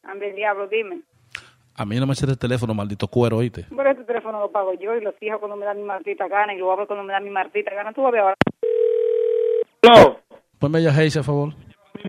Ande, 0.04 0.34
diablo, 0.34 0.68
dime. 0.68 1.02
A 1.76 1.86
mí 1.86 2.00
no 2.00 2.06
me 2.06 2.14
sirve 2.14 2.34
el 2.34 2.38
teléfono, 2.38 2.74
maldito 2.74 3.08
cuero, 3.08 3.38
oíste. 3.38 3.66
Pero 3.76 3.90
este 3.90 4.04
teléfono 4.04 4.40
lo 4.40 4.52
pago 4.52 4.74
yo 4.74 4.96
y 4.96 5.02
lo 5.02 5.12
fijo 5.14 5.40
cuando 5.40 5.58
me 5.58 5.66
da 5.66 5.74
mi 5.74 5.82
martita 5.82 6.28
gana 6.28 6.54
y 6.54 6.60
lo 6.60 6.72
abro 6.72 6.86
cuando 6.86 7.04
me 7.04 7.14
da 7.14 7.20
mi 7.20 7.32
martita 7.32 7.74
gana. 7.74 7.92
Tú 7.94 8.04
vas 8.04 8.10
a 8.10 8.12
ver 8.12 8.22
ahora. 8.22 8.36
No. 9.84 10.18
Ponme 10.60 10.82
ya 10.82 10.92
Hayes, 10.92 11.18
a 11.18 11.24
favor. 11.24 11.54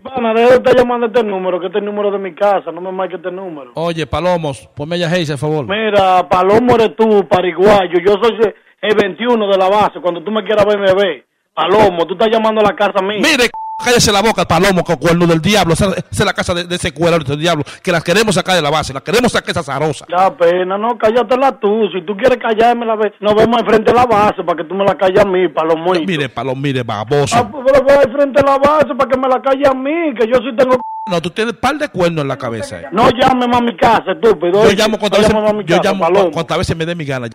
Pana, 0.03 0.33
deja 0.33 0.49
de 0.49 0.55
estar 0.55 0.75
llamando 0.75 1.07
a 1.07 1.09
este 1.09 1.23
número, 1.23 1.59
que 1.59 1.67
este 1.67 1.79
es 1.79 1.81
el 1.81 1.85
número 1.85 2.11
de 2.11 2.19
mi 2.19 2.35
casa, 2.35 2.71
no 2.71 2.81
me 2.81 2.91
marque 2.91 3.15
este 3.15 3.31
número. 3.31 3.71
Oye, 3.75 4.05
Palomos, 4.05 4.67
ponme 4.75 4.99
ya 4.99 5.09
Hayes, 5.09 5.31
a 5.31 5.37
favor. 5.37 5.65
Mira, 5.65 6.27
Palomo 6.29 6.75
eres 6.75 6.95
tú, 6.95 7.27
pariguayo, 7.27 7.99
yo 8.05 8.13
soy 8.21 8.53
el 8.81 8.95
21 8.95 9.47
de 9.47 9.57
la 9.57 9.69
base, 9.69 9.99
cuando 10.01 10.23
tú 10.23 10.31
me 10.31 10.43
quieras 10.43 10.65
ver, 10.65 10.79
me 10.79 10.93
ve. 10.93 11.25
Palomo, 11.53 12.05
tú 12.05 12.13
estás 12.13 12.29
llamando 12.29 12.61
a 12.61 12.65
la 12.65 12.75
casa 12.75 13.01
mía. 13.01 13.17
Mire, 13.17 13.49
cállese 13.83 14.11
la 14.11 14.21
boca, 14.21 14.45
Palomo, 14.45 14.83
con 14.83 14.95
cuerno 14.97 15.25
del 15.27 15.41
diablo. 15.41 15.73
Esa, 15.73 15.85
esa 15.93 16.05
es 16.11 16.25
la 16.25 16.33
casa 16.33 16.53
de, 16.53 16.63
de 16.65 16.75
ese 16.75 16.93
cuero 16.93 17.19
del 17.19 17.39
diablo, 17.39 17.63
que 17.83 17.91
las 17.91 18.03
queremos 18.03 18.35
sacar 18.35 18.55
de 18.55 18.61
la 18.61 18.69
base, 18.69 18.93
las 18.93 19.03
queremos 19.03 19.31
sacar 19.31 19.51
esa 19.51 19.63
zarosa. 19.63 20.05
Da 20.09 20.35
pena, 20.35 20.77
no, 20.77 20.97
cállatela 20.97 21.59
tú. 21.59 21.87
Si 21.93 22.01
tú 22.05 22.15
quieres 22.17 22.37
callarme, 22.37 22.85
la 22.85 22.95
ve- 22.95 23.13
nos 23.19 23.35
vemos 23.35 23.59
enfrente 23.61 23.91
de 23.91 23.97
la 23.97 24.05
base 24.05 24.43
para 24.43 24.57
que 24.57 24.63
tú 24.67 24.75
me 24.75 24.83
la 24.85 24.95
calles 24.95 25.19
a 25.19 25.25
mí, 25.25 25.47
Palomo. 25.49 25.93
Mire, 25.93 26.29
Palomo, 26.29 26.61
mire, 26.61 26.83
baboso. 26.83 27.35
Ah, 27.37 27.49
pero 27.51 27.83
voy 27.83 27.93
al 27.95 28.11
frente 28.11 28.41
de 28.41 28.47
la 28.47 28.57
base 28.57 28.95
para 28.97 29.09
que 29.09 29.17
me 29.19 29.27
la 29.27 29.41
calle 29.41 29.67
a 29.67 29.73
mí, 29.73 30.13
que 30.19 30.27
yo 30.27 30.37
sí 30.39 30.55
tengo... 30.57 30.77
No, 31.07 31.21
tú 31.21 31.29
tienes 31.29 31.53
par 31.53 31.75
de 31.77 31.87
cuernos 31.89 32.23
en 32.23 32.27
la 32.27 32.37
cabeza. 32.37 32.81
eh. 32.81 32.85
No 32.91 33.09
llames 33.11 33.47
más 33.47 33.61
a 33.61 33.63
mi 33.63 33.77
casa, 33.77 34.11
estúpido. 34.13 34.63
Yo 34.67 34.71
llamo 34.75 34.97
cuantas 34.97 35.19
veces, 35.19 35.35
yo 35.67 35.77
llamo 35.83 36.31
cuantas 36.31 36.57
veces 36.57 36.75
me 36.75 36.83
dé 36.85 36.95
mi 36.95 37.05
gana. 37.05 37.27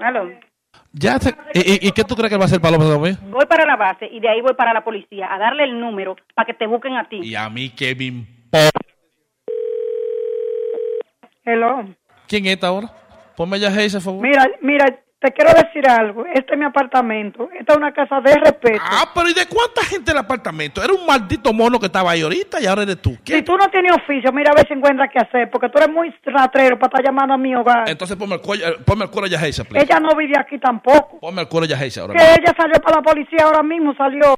Aló. 0.00 0.28
Ya 0.96 1.18
te- 1.18 1.34
y, 1.54 1.88
y- 1.88 1.92
qué 1.92 2.04
tú 2.04 2.14
crees 2.14 2.30
que 2.30 2.36
va 2.36 2.44
a 2.44 2.46
hacer 2.46 2.60
Palomo 2.60 2.88
también? 2.88 3.18
Voy 3.30 3.44
para 3.46 3.66
la 3.66 3.74
base 3.76 4.06
y 4.06 4.20
de 4.20 4.28
ahí 4.28 4.40
voy 4.40 4.54
para 4.54 4.72
la 4.72 4.84
policía 4.84 5.26
a 5.32 5.38
darle 5.38 5.64
el 5.64 5.80
número 5.80 6.14
para 6.36 6.46
que 6.46 6.54
te 6.54 6.68
busquen 6.68 6.96
a 6.96 7.08
ti. 7.08 7.18
Y 7.20 7.34
a 7.34 7.48
mí 7.50 7.70
que 7.70 7.94
me 7.96 8.04
importa. 8.04 8.70
Hello. 11.44 11.84
¿Quién 12.28 12.46
es 12.46 12.52
esta 12.52 12.68
ahora? 12.68 12.90
Ponme 13.36 13.58
ya 13.58 13.68
Hayes, 13.68 13.92
por 13.94 14.02
favor. 14.02 14.22
Mira, 14.22 14.46
mira, 14.62 15.00
te 15.24 15.32
quiero 15.32 15.52
decir 15.54 15.88
algo. 15.88 16.26
Este 16.26 16.52
es 16.52 16.58
mi 16.58 16.66
apartamento. 16.66 17.48
Esta 17.58 17.72
es 17.72 17.78
una 17.78 17.94
casa 17.94 18.20
de 18.20 18.34
respeto. 18.34 18.82
Ah, 18.84 19.10
pero 19.14 19.30
¿y 19.30 19.32
de 19.32 19.46
cuánta 19.46 19.82
gente 19.82 20.12
el 20.12 20.18
apartamento? 20.18 20.84
Era 20.84 20.92
un 20.92 21.06
maldito 21.06 21.50
mono 21.54 21.80
que 21.80 21.86
estaba 21.86 22.10
ahí 22.10 22.20
ahorita 22.20 22.60
y 22.60 22.66
ahora 22.66 22.82
eres 22.82 23.00
tú. 23.00 23.16
Si 23.24 23.40
tú 23.40 23.56
no 23.56 23.66
tienes 23.70 23.92
oficio, 23.92 24.30
mira 24.32 24.50
a 24.50 24.54
ver 24.54 24.68
si 24.68 24.74
encuentras 24.74 25.08
qué 25.10 25.18
hacer, 25.20 25.50
porque 25.50 25.70
tú 25.70 25.78
eres 25.78 25.88
muy 25.90 26.14
ratrero 26.24 26.78
para 26.78 26.88
estar 26.88 27.04
llamando 27.06 27.32
a 27.32 27.38
mi 27.38 27.54
hogar. 27.54 27.88
Entonces 27.88 28.18
ponme 28.18 28.34
el, 28.34 28.42
cuello, 28.42 28.68
eh, 28.68 28.76
ponme 28.84 29.04
el 29.04 29.10
cuero 29.10 29.26
ya 29.26 29.38
Hayes, 29.38 29.62
please. 29.66 29.86
Ella 29.86 29.98
no 29.98 30.14
vive 30.14 30.34
aquí 30.38 30.58
tampoco. 30.58 31.20
Ponme 31.20 31.40
el 31.40 31.48
cuero 31.48 31.64
ya 31.64 31.78
Hayes 31.78 31.96
ahora. 31.96 32.12
Que 32.12 32.42
ella 32.42 32.54
salió 32.54 32.74
para 32.82 32.96
la 32.96 33.02
policía 33.02 33.44
ahora 33.44 33.62
mismo, 33.62 33.94
salió. 33.94 34.34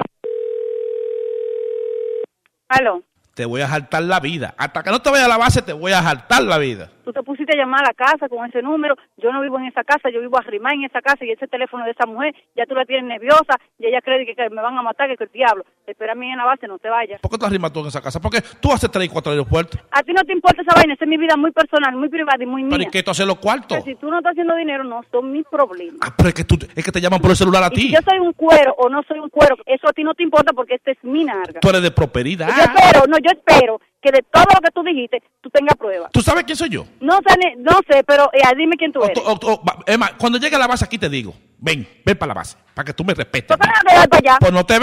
Aló. 2.68 3.02
Te 3.34 3.44
voy 3.44 3.60
a 3.60 3.66
jaltar 3.66 4.04
la 4.04 4.20
vida. 4.20 4.54
Hasta 4.56 4.84
que 4.84 4.90
no 4.90 5.02
te 5.02 5.10
vaya 5.10 5.24
a 5.24 5.28
la 5.28 5.36
base, 5.36 5.62
te 5.62 5.72
voy 5.72 5.90
a 5.90 6.00
jaltar 6.00 6.42
la 6.42 6.58
vida. 6.58 6.90
Tú 7.06 7.12
te 7.12 7.22
pusiste 7.22 7.52
a 7.54 7.56
llamar 7.56 7.82
a 7.84 7.90
la 7.90 7.94
casa 7.94 8.28
con 8.28 8.44
ese 8.48 8.60
número. 8.62 8.96
Yo 9.16 9.32
no 9.32 9.40
vivo 9.40 9.60
en 9.60 9.66
esa 9.66 9.84
casa, 9.84 10.10
yo 10.10 10.20
vivo 10.20 10.36
arrimada 10.40 10.74
en 10.74 10.82
esa 10.82 11.00
casa 11.00 11.24
y 11.24 11.30
ese 11.30 11.46
teléfono 11.46 11.84
de 11.84 11.92
esa 11.92 12.04
mujer 12.04 12.34
ya 12.56 12.66
tú 12.66 12.74
la 12.74 12.84
tienes 12.84 13.04
nerviosa 13.04 13.54
y 13.78 13.86
ella 13.86 14.00
cree 14.00 14.26
que, 14.26 14.34
que 14.34 14.50
me 14.50 14.60
van 14.60 14.76
a 14.76 14.82
matar, 14.82 15.08
que, 15.08 15.16
que 15.16 15.22
el 15.22 15.30
diablo. 15.30 15.64
Espera 15.86 16.12
a 16.12 16.14
mí 16.16 16.28
en 16.28 16.36
la 16.36 16.44
base, 16.44 16.66
no 16.66 16.80
te 16.80 16.88
vayas. 16.88 17.20
¿Por 17.20 17.30
qué 17.30 17.38
tú 17.38 17.46
arrimas 17.46 17.72
tú 17.72 17.78
en 17.78 17.86
esa 17.86 18.00
casa? 18.02 18.18
Porque 18.20 18.42
tú 18.60 18.72
haces 18.72 18.90
tres 18.90 19.04
y 19.04 19.08
cuatro 19.08 19.30
aeropuertos. 19.30 19.80
A 19.92 20.02
ti 20.02 20.12
no 20.12 20.24
te 20.24 20.32
importa 20.32 20.62
esa 20.62 20.74
vaina, 20.74 20.94
esa 20.94 21.04
es 21.04 21.08
mi 21.08 21.16
vida 21.16 21.36
muy 21.36 21.52
personal, 21.52 21.94
muy 21.94 22.08
privada 22.08 22.42
y 22.42 22.46
muy 22.46 22.64
Pero 22.64 22.76
mía. 22.78 22.88
¿y 22.88 22.90
qué 22.90 23.04
tú 23.04 23.12
haces 23.12 23.24
los 23.24 23.38
cuartos? 23.38 23.84
Si 23.84 23.94
tú 23.94 24.10
no 24.10 24.18
estás 24.18 24.32
haciendo 24.32 24.56
dinero, 24.56 24.82
no 24.82 25.02
son 25.12 25.30
mis 25.30 25.46
problemas. 25.46 26.00
Ah, 26.02 26.12
pero 26.16 26.30
es 26.30 26.34
que, 26.34 26.42
tú, 26.42 26.58
es 26.74 26.84
que 26.84 26.90
te 26.90 27.00
llaman 27.00 27.20
por 27.20 27.30
el 27.30 27.36
celular 27.36 27.62
a 27.62 27.68
Y 27.70 27.76
si 27.76 27.86
ti. 27.86 27.92
yo 27.94 28.00
soy 28.04 28.18
un 28.18 28.32
cuero 28.32 28.74
o 28.78 28.88
no 28.88 29.00
soy 29.04 29.20
un 29.20 29.28
cuero, 29.30 29.54
eso 29.64 29.88
a 29.88 29.92
ti 29.92 30.02
no 30.02 30.12
te 30.14 30.24
importa 30.24 30.52
porque 30.52 30.74
esta 30.74 30.90
es 30.90 30.98
mi 31.04 31.22
narga. 31.22 31.60
Tú 31.60 31.68
eres 31.68 31.82
de 31.82 31.92
prosperidad. 31.92 32.48
Yo 32.48 32.64
espero, 32.64 33.06
no, 33.06 33.16
yo 33.18 33.30
espero 33.30 33.80
que 34.02 34.10
de 34.12 34.22
todo 34.30 34.44
lo 34.54 34.60
que 34.60 34.70
tú 34.72 34.82
dijiste, 34.82 35.22
tú 35.40 35.50
tengas 35.50 35.76
pruebas. 35.76 36.10
¿Tú 36.12 36.20
sabes 36.20 36.44
quién 36.44 36.56
soy 36.56 36.68
yo? 36.70 36.84
No 37.00 37.18
sé, 37.26 37.36
no 37.58 37.78
sé, 37.90 38.04
pero 38.04 38.30
eh, 38.32 38.40
dime 38.56 38.76
quién 38.76 38.92
tú 38.92 39.02
eres. 39.02 39.18
O- 39.18 39.32
o- 39.32 39.62
Emma, 39.86 40.10
cuando 40.18 40.38
llegue 40.38 40.56
a 40.56 40.58
la 40.58 40.66
base 40.66 40.84
aquí 40.84 40.98
te 40.98 41.08
digo, 41.08 41.34
ven, 41.58 41.86
ven 42.04 42.16
para 42.16 42.28
la 42.28 42.34
base, 42.34 42.56
para 42.74 42.84
que 42.86 42.92
tú 42.92 43.04
me 43.04 43.14
respetes. 43.14 43.56
¿Para 43.56 43.72
qué 43.72 43.96
vas 43.96 44.06
para 44.08 44.18
allá? 44.18 44.36
Pues 44.40 44.52
no 44.52 44.64
te 44.64 44.74
ahí, 44.74 44.80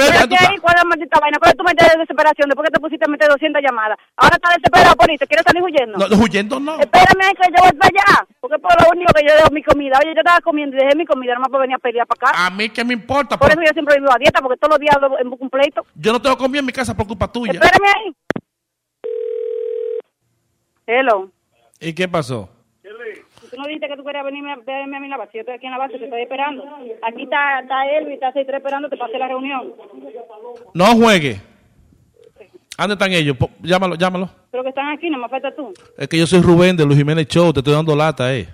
¿Cuál 0.59 0.75
es 0.75 0.81
la 0.83 0.89
maldita 0.89 1.19
vaina? 1.19 1.37
¿Cuál 1.39 1.51
es 1.51 1.57
tu 1.57 1.63
mente 1.63 1.83
de 1.85 1.91
desesperación? 1.91 2.49
Después 2.49 2.67
que 2.69 2.73
te 2.73 2.79
pusiste 2.79 3.05
a 3.05 3.07
meter 3.07 3.29
200 3.29 3.61
llamadas. 3.61 3.97
Ahora 4.17 4.35
estás 4.35 4.55
desesperado 4.57 4.95
por 4.95 5.11
irte. 5.11 5.27
¿Quieres 5.27 5.45
salir 5.45 5.61
huyendo? 5.63 5.97
No, 5.97 6.05
huyendo 6.23 6.59
no. 6.59 6.79
Espérame 6.79 7.21
ahí 7.23 7.33
que 7.35 7.49
yo 7.55 7.63
voy 7.63 7.71
para 7.77 7.91
allá. 7.93 8.27
Porque 8.41 8.59
por 8.59 8.71
lo 8.81 8.89
único 8.91 9.13
que 9.13 9.27
yo 9.27 9.35
dejo 9.35 9.51
mi 9.51 9.63
comida. 9.63 9.99
Oye, 10.03 10.13
yo 10.15 10.19
estaba 10.21 10.41
comiendo 10.41 10.75
y 10.75 10.79
dejé 10.79 10.95
mi 10.97 11.05
comida 11.05 11.33
nomás 11.35 11.49
para 11.49 11.61
venir 11.61 11.75
a 11.75 11.79
pelear 11.79 12.07
para 12.07 12.31
acá. 12.31 12.45
A 12.45 12.49
mí 12.49 12.69
que 12.69 12.83
me 12.83 12.93
importa. 12.93 13.37
Por 13.37 13.49
eso 13.51 13.61
yo 13.61 13.71
siempre 13.73 13.99
vivo 13.99 14.11
a 14.11 14.17
dieta, 14.17 14.41
porque 14.41 14.57
todos 14.57 14.71
los 14.75 14.79
días 14.79 14.95
hablo 14.95 15.17
en 15.19 15.27
un 15.27 15.49
pleito. 15.49 15.85
Yo 15.95 16.11
no 16.11 16.21
tengo 16.21 16.37
comida 16.37 16.59
en 16.59 16.65
mi 16.65 16.73
casa 16.73 16.95
por 16.95 17.07
culpa 17.07 17.31
tuya. 17.31 17.53
Espérame 17.53 17.87
ahí. 17.95 18.15
Hello. 20.85 21.29
¿Y 21.79 21.93
qué 21.93 22.07
pasó? 22.07 22.49
Tú 23.53 23.57
no 23.57 23.67
dijiste 23.67 23.87
que 23.87 23.95
tú 23.95 24.03
querías 24.03 24.25
venirme 24.25 24.51
a 24.51 24.55
verme 24.55 24.97
a 24.97 24.99
mí 24.99 25.05
en 25.05 25.11
la 25.11 25.17
base. 25.17 25.31
Yo 25.35 25.41
estoy 25.41 25.55
aquí 25.55 25.65
en 25.65 25.73
la 25.73 25.77
base, 25.77 25.99
te 25.99 26.05
estoy 26.05 26.21
esperando. 26.21 26.63
Aquí 27.03 27.23
está, 27.23 27.59
está 27.59 27.85
y 27.85 28.13
está 28.13 28.31
Seitre 28.31 28.57
esperando, 28.57 28.89
te 28.89 28.97
pasé 28.97 29.17
la 29.19 29.27
reunión. 29.27 29.73
No 30.73 30.85
juegue. 30.95 31.39
¿Dónde 32.77 32.93
están 32.93 33.11
ellos? 33.11 33.37
Llámalo, 33.61 33.95
llámalo. 33.95 34.29
Pero 34.49 34.63
que 34.63 34.69
están 34.69 34.91
aquí, 34.91 35.09
no 35.09 35.19
me 35.19 35.29
falta 35.29 35.53
tú. 35.55 35.71
Es 35.97 36.07
que 36.07 36.17
yo 36.17 36.25
soy 36.25 36.41
Rubén 36.41 36.75
de 36.75 36.85
Luis 36.85 36.97
Jiménez 36.97 37.27
Show, 37.27 37.53
te 37.53 37.59
estoy 37.59 37.73
dando 37.73 37.95
lata, 37.95 38.33
eh. 38.33 38.47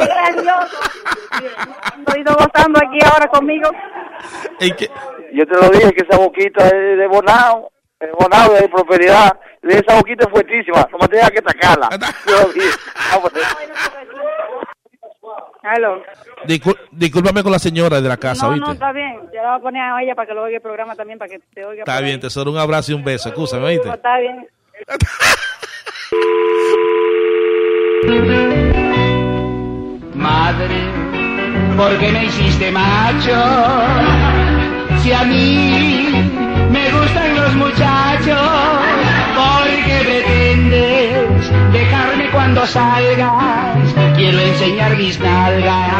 Qué 0.00 0.06
grandioso. 0.06 0.76
Estoy 1.98 2.24
gozando 2.24 2.78
aquí 2.78 2.98
ahora 3.04 3.28
conmigo. 3.28 3.70
Yo 5.32 5.46
te 5.46 5.54
lo 5.54 5.68
dije 5.70 5.92
que 5.92 6.04
esa 6.08 6.18
boquita 6.18 6.64
es 6.66 6.72
de 6.98 7.06
Bonao, 7.06 7.70
de 8.00 8.10
Bonao, 8.18 8.52
de 8.54 8.68
prosperidad. 8.68 9.38
Esa 9.62 9.96
boquita 9.96 10.24
es 10.24 10.30
fuertísima, 10.30 10.86
no 10.90 10.98
me 10.98 11.08
tengas 11.08 11.30
que 11.30 11.38
atacarla. 11.38 11.88
Ah, 11.92 13.18
pues, 13.22 13.34
Aló. 15.62 16.02
Discul- 16.46 16.78
discúlpame 16.90 17.42
con 17.42 17.52
la 17.52 17.58
señora 17.58 18.00
de 18.00 18.08
la 18.08 18.16
casa, 18.16 18.46
no, 18.46 18.52
¿viste? 18.52 18.66
no, 18.66 18.72
está 18.72 18.92
bien. 18.92 19.20
Yo 19.32 19.42
la 19.42 19.50
voy 19.50 19.58
a 19.58 19.62
poner 19.62 19.82
a 19.82 20.02
ella 20.02 20.14
para 20.14 20.26
que 20.26 20.34
lo 20.34 20.42
oiga 20.44 20.56
el 20.56 20.62
programa 20.62 20.96
también, 20.96 21.18
para 21.18 21.28
que 21.28 21.38
te 21.52 21.64
oiga. 21.64 21.82
Está 21.82 22.00
bien, 22.00 22.14
ahí. 22.14 22.20
tesoro, 22.20 22.50
un 22.50 22.56
abrazo 22.58 22.92
y 22.92 22.94
un 22.94 23.04
beso. 23.04 23.28
Escúchame, 23.28 23.68
¿viste? 23.68 23.86
No, 23.88 23.94
está 23.94 24.18
bien. 24.18 24.48
Madre, 30.20 30.80
¿por 31.76 31.98
qué 31.98 32.12
me 32.12 32.26
hiciste 32.26 32.70
macho? 32.70 33.42
Si 35.02 35.12
a 35.12 35.24
mí 35.24 36.28
me 36.70 36.90
gustan 36.92 37.36
los 37.36 37.54
muchachos, 37.56 38.48
porque 39.34 39.80
cuando 42.32 42.66
salgas 42.66 43.94
quiero 44.16 44.38
enseñar 44.38 44.96
mis 44.96 45.18
nalgas 45.20 45.90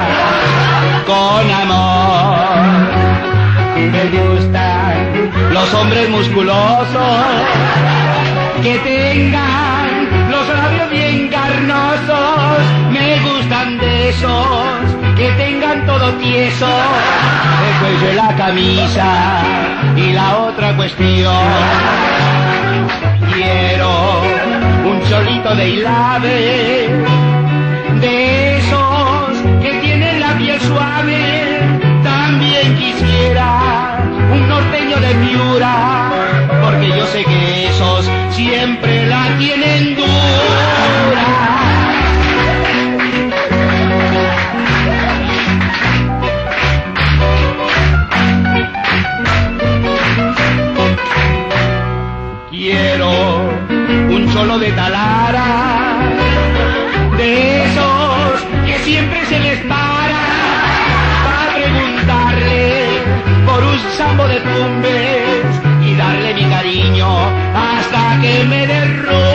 con 1.07 1.51
amor. 1.51 2.51
Me 3.77 4.05
gustan 4.05 5.31
los 5.53 5.75
hombres 5.75 6.09
musculosos 6.11 6.87
que 8.63 8.79
tengan 8.79 10.31
los 10.31 10.49
labios 10.49 10.91
bien 10.91 11.29
carnosos. 11.29 12.30
De 13.81 14.11
esos 14.11 14.97
que 15.17 15.31
tengan 15.33 15.87
todo 15.87 16.13
tieso, 16.15 16.67
el 16.67 17.79
cuello 17.81 18.13
y 18.13 18.17
la 18.17 18.37
camisa 18.37 19.43
y 19.97 20.13
la 20.13 20.37
otra 20.39 20.77
cuestión. 20.77 21.35
Quiero 23.33 24.21
un 24.85 25.01
cholito 25.09 25.55
de 25.55 25.69
hilave, 25.71 26.89
de 28.01 28.59
esos 28.59 29.43
que 29.63 29.73
tienen 29.81 30.21
la 30.21 30.37
piel 30.37 30.61
suave. 30.61 31.61
También 32.03 32.77
quisiera 32.77 33.99
un 34.33 34.49
norteño 34.49 34.97
de 35.01 35.15
Piura, 35.15 36.11
porque 36.63 36.89
yo 36.89 37.07
sé 37.07 37.25
que 37.25 37.69
esos 37.69 38.11
siempre 38.31 39.07
la 39.07 39.37
tienen 39.39 39.97
dura. 39.97 40.80
De 54.59 54.73
talara, 54.73 55.97
de 57.17 57.65
esos 57.65 58.41
que 58.67 58.79
siempre 58.81 59.25
se 59.27 59.39
les 59.39 59.59
para, 59.61 60.23
para 61.25 61.55
preguntarle 61.55 62.83
por 63.47 63.63
un 63.63 63.79
sambo 63.97 64.27
de 64.27 64.41
tumbes 64.41 65.45
y 65.87 65.95
darle 65.95 66.35
mi 66.35 66.45
cariño 66.51 67.09
hasta 67.55 68.21
que 68.21 68.45
me 68.45 68.67
derrumbe. 68.67 69.30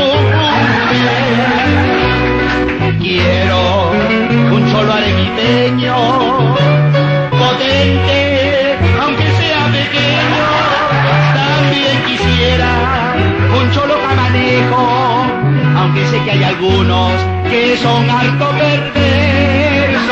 Aunque 15.95 16.09
sé 16.09 16.19
que 16.26 16.31
hay 16.31 16.43
algunos 16.43 17.13
que 17.49 17.77
son 17.77 18.09
harto 18.09 18.49
perversos. 18.49 20.11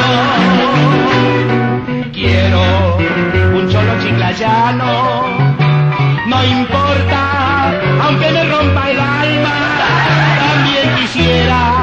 Quiero 2.13 2.95
un 3.53 3.67
cholo 3.69 3.99
chiclayano, 4.01 5.27
no 6.27 6.45
importa, 6.45 7.73
aunque 8.01 8.31
me 8.31 8.45
rompa 8.45 8.91
el 8.91 8.99
alma, 8.99 9.55
también 10.39 10.95
quisiera 11.01 11.73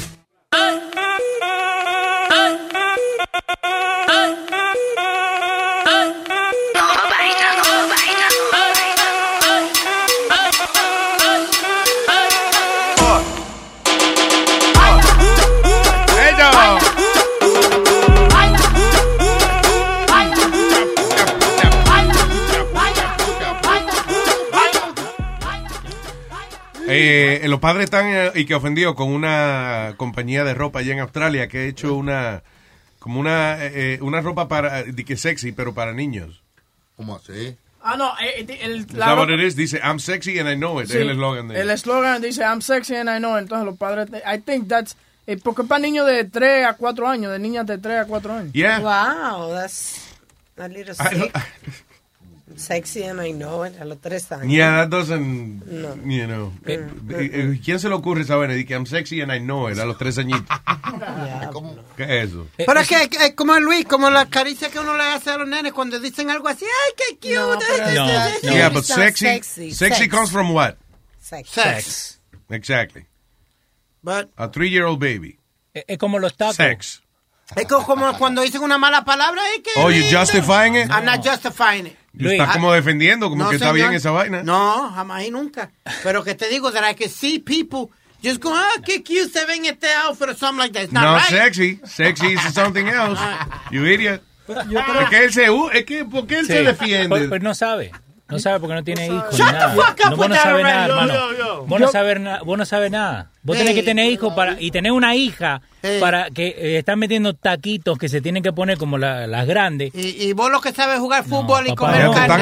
Padres 27.64 27.84
están 27.84 28.06
eh, 28.08 28.30
y 28.34 28.44
que 28.44 28.54
ofendidos 28.54 28.94
con 28.94 29.08
una 29.08 29.94
compañía 29.96 30.44
de 30.44 30.52
ropa 30.52 30.80
allá 30.80 30.92
en 30.92 31.00
Australia 31.00 31.48
que 31.48 31.58
ha 31.58 31.64
hecho 31.64 31.94
una 31.94 32.42
como 32.98 33.18
una 33.20 33.64
eh, 33.64 33.94
eh, 33.94 33.98
una 34.02 34.20
ropa 34.20 34.48
para 34.48 34.82
de 34.82 35.04
que 35.04 35.16
sexy 35.16 35.52
pero 35.52 35.72
para 35.72 35.94
niños. 35.94 36.42
¿Cómo 36.96 37.16
así? 37.16 37.56
Ah, 37.82 37.96
no, 37.96 38.12
eh, 38.20 38.44
eh, 38.48 38.58
el, 38.62 38.80
¿Sabes 38.82 38.94
la 38.98 39.14
what 39.14 39.28
ropa- 39.28 39.42
is? 39.42 39.56
Dice 39.56 39.78
I'm 39.82 39.98
sexy 39.98 40.38
and 40.38 40.48
I 40.50 40.56
know 40.56 40.78
it. 40.80 40.88
Sí, 40.88 40.94
es 40.96 41.00
el 41.00 41.10
eslogan 41.10 41.48
de 41.48 41.60
El 41.60 41.70
eslogan 41.70 42.20
dice 42.20 42.42
I'm 42.42 42.60
sexy 42.60 42.96
and 42.96 43.08
I 43.08 43.18
know. 43.18 43.36
Entonces 43.38 43.64
los 43.64 43.76
padres, 43.78 44.08
I 44.26 44.38
think 44.40 44.68
that's, 44.68 44.96
eh, 45.26 45.38
porque 45.42 45.62
es 45.62 45.68
para 45.68 45.80
niños 45.80 46.06
de 46.06 46.24
3 46.24 46.66
a 46.66 46.74
4 46.74 47.08
años, 47.08 47.32
de 47.32 47.38
niñas 47.38 47.66
de 47.66 47.78
3 47.78 48.00
a 48.00 48.04
4 48.06 48.32
años. 48.34 48.52
Yeah. 48.52 48.78
Wow, 48.80 49.52
that's 49.54 50.00
a 50.58 50.68
little 50.68 50.94
I 50.94 51.14
don't- 51.18 51.32
sick. 51.32 51.84
Sexy 52.56 53.02
and 53.04 53.20
I 53.20 53.32
know 53.32 53.64
it, 53.64 53.80
a 53.80 53.84
los 53.84 54.00
tres 54.00 54.30
años. 54.30 54.48
Yeah, 54.50 54.82
that 54.82 54.88
doesn't, 54.88 55.62
No. 55.66 55.94
you 56.04 56.26
know. 56.26 56.52
Mm, 56.64 56.68
Eh, 56.70 56.88
eh, 57.10 57.30
eh, 57.32 57.60
¿Quién 57.64 57.80
se 57.80 57.88
le 57.88 57.94
ocurre 57.94 58.22
esa 58.22 58.36
vaina? 58.36 58.54
Dice 58.54 58.66
que 58.66 58.74
I'm 58.74 58.86
sexy 58.86 59.20
and 59.20 59.32
I 59.32 59.38
know 59.40 59.68
it 59.70 59.78
a 59.78 59.84
los 59.84 59.98
tres 59.98 60.18
añitos. 60.18 60.44
¿Qué 61.96 62.04
es 62.22 62.30
eso? 62.30 62.46
Pero 62.56 62.80
es 62.80 62.88
que, 62.88 63.08
que- 63.08 63.34
como 63.34 63.58
Luis, 63.58 63.84
como 63.86 64.10
la 64.10 64.26
caricia 64.26 64.70
que 64.70 64.78
uno 64.78 64.96
le 64.96 65.02
hace 65.04 65.30
a 65.30 65.38
los 65.38 65.48
nenes 65.48 65.72
cuando 65.72 65.98
dicen 65.98 66.30
algo 66.30 66.48
así, 66.48 66.64
¡ay, 66.64 66.92
qué 66.96 67.16
cute! 67.16 67.94
No, 67.94 68.52
yeah, 68.52 68.68
but 68.70 68.84
sexy, 68.84 69.72
sexy, 69.72 70.08
comes 70.08 70.30
from 70.30 70.52
what? 70.52 70.74
Sex. 71.20 71.48
Sex. 71.50 72.20
Exactly. 72.50 73.06
But, 74.02 74.28
A 74.36 74.48
three-year-old 74.50 75.00
baby. 75.00 75.38
Es 75.72 75.98
como 75.98 76.18
los 76.18 76.36
tacos. 76.36 76.56
Sex. 76.56 77.02
es 77.56 77.66
co- 77.66 77.82
como 77.84 78.16
cuando 78.18 78.42
dicen 78.42 78.62
una 78.62 78.78
mala 78.78 79.04
palabra, 79.04 79.40
es 79.56 79.62
que... 79.62 79.70
Oh, 79.80 79.90
you 79.90 80.04
justifying 80.10 80.76
it? 80.76 80.90
I'm 80.90 81.04
not 81.04 81.24
justifying 81.24 81.86
it. 81.86 81.96
You 82.16 82.30
estás 82.30 82.52
como 82.52 82.72
defendiendo, 82.72 83.28
como 83.28 83.44
No, 83.44 83.50
que 83.50 83.56
está 83.56 83.66
señor. 83.72 83.88
bien 83.88 83.92
esa 83.94 84.10
vaina. 84.12 84.42
No, 84.42 84.90
jamás 84.92 85.24
y 85.24 85.30
nunca. 85.30 85.70
Pero 86.02 86.22
que 86.22 86.34
te 86.34 86.48
digo, 86.48 86.70
that 86.72 86.88
I 86.88 86.94
can 86.94 87.08
see 87.08 87.38
people 87.40 87.88
just 88.22 88.40
go, 88.42 88.52
ah, 88.54 88.80
qué 88.86 89.02
cute 89.02 89.28
se 89.32 89.44
ven 89.46 89.64
este 89.66 89.88
outfit 90.06 90.28
or 90.28 90.34
something 90.36 90.58
like 90.58 90.72
that. 90.74 90.84
It's 90.84 90.92
not 90.92 91.02
No 91.02 91.14
right. 91.16 91.26
sexy. 91.28 91.80
Sexy 91.84 92.34
is 92.34 92.40
something 92.54 92.86
else. 92.88 93.18
You 93.70 93.84
idiot. 93.86 94.22
Es 94.46 95.08
que 95.10 95.24
él 95.24 95.32
se... 95.32 95.46
Es 95.72 95.84
que, 95.86 96.04
¿por 96.04 96.26
qué 96.26 96.38
él 96.40 96.46
Sí. 96.46 96.52
se 96.52 96.62
defiende? 96.62 97.08
Pues, 97.08 97.28
pues 97.28 97.42
no 97.42 97.54
sabe. 97.54 97.90
No 98.28 98.38
sabe 98.38 98.58
porque 98.58 98.74
no 98.74 98.82
tiene 98.82 99.06
hijos. 99.06 99.36
Shut 99.36 99.46
ni 99.46 99.52
the 99.52 99.52
nada. 99.52 99.74
fuck 99.74 100.00
up 100.06 100.10
no, 100.10 100.16
vos 100.16 100.28
no 100.28 100.34
sabes 100.34 100.62
nada, 100.64 100.84
hermano. 100.86 101.12
Yo, 101.14 101.32
yo, 101.32 101.38
yo. 101.38 101.64
Vos, 101.66 101.78
Yo- 101.80 101.86
no 101.86 101.92
sabes 101.92 102.20
na- 102.20 102.42
vos 102.42 102.58
no 102.58 102.64
sabes 102.64 102.90
nada. 102.90 103.30
Vos 103.42 103.56
tenés 103.58 103.74
que 103.74 103.82
tener 103.82 104.10
hijos 104.10 104.32
para 104.34 104.60
y 104.60 104.70
tener 104.70 104.92
una 104.92 105.14
hija 105.14 105.60
Hey. 105.82 105.98
para 106.00 106.30
que 106.30 106.46
eh, 106.48 106.78
están 106.78 106.98
metiendo 106.98 107.34
taquitos 107.34 107.98
que 107.98 108.08
se 108.08 108.20
tienen 108.22 108.42
que 108.42 108.52
poner 108.52 108.78
como 108.78 108.96
la- 108.98 109.26
las 109.26 109.46
grandes. 109.46 109.94
Y, 109.94 110.22
y 110.24 110.32
vos 110.32 110.50
lo 110.50 110.60
que 110.62 110.72
sabes 110.72 110.98
jugar 110.98 111.24
fútbol 111.24 111.66
y 111.66 111.70
Papá, 111.70 111.76
comer 111.92 112.04
no. 112.06 112.12
carne. 112.12 112.34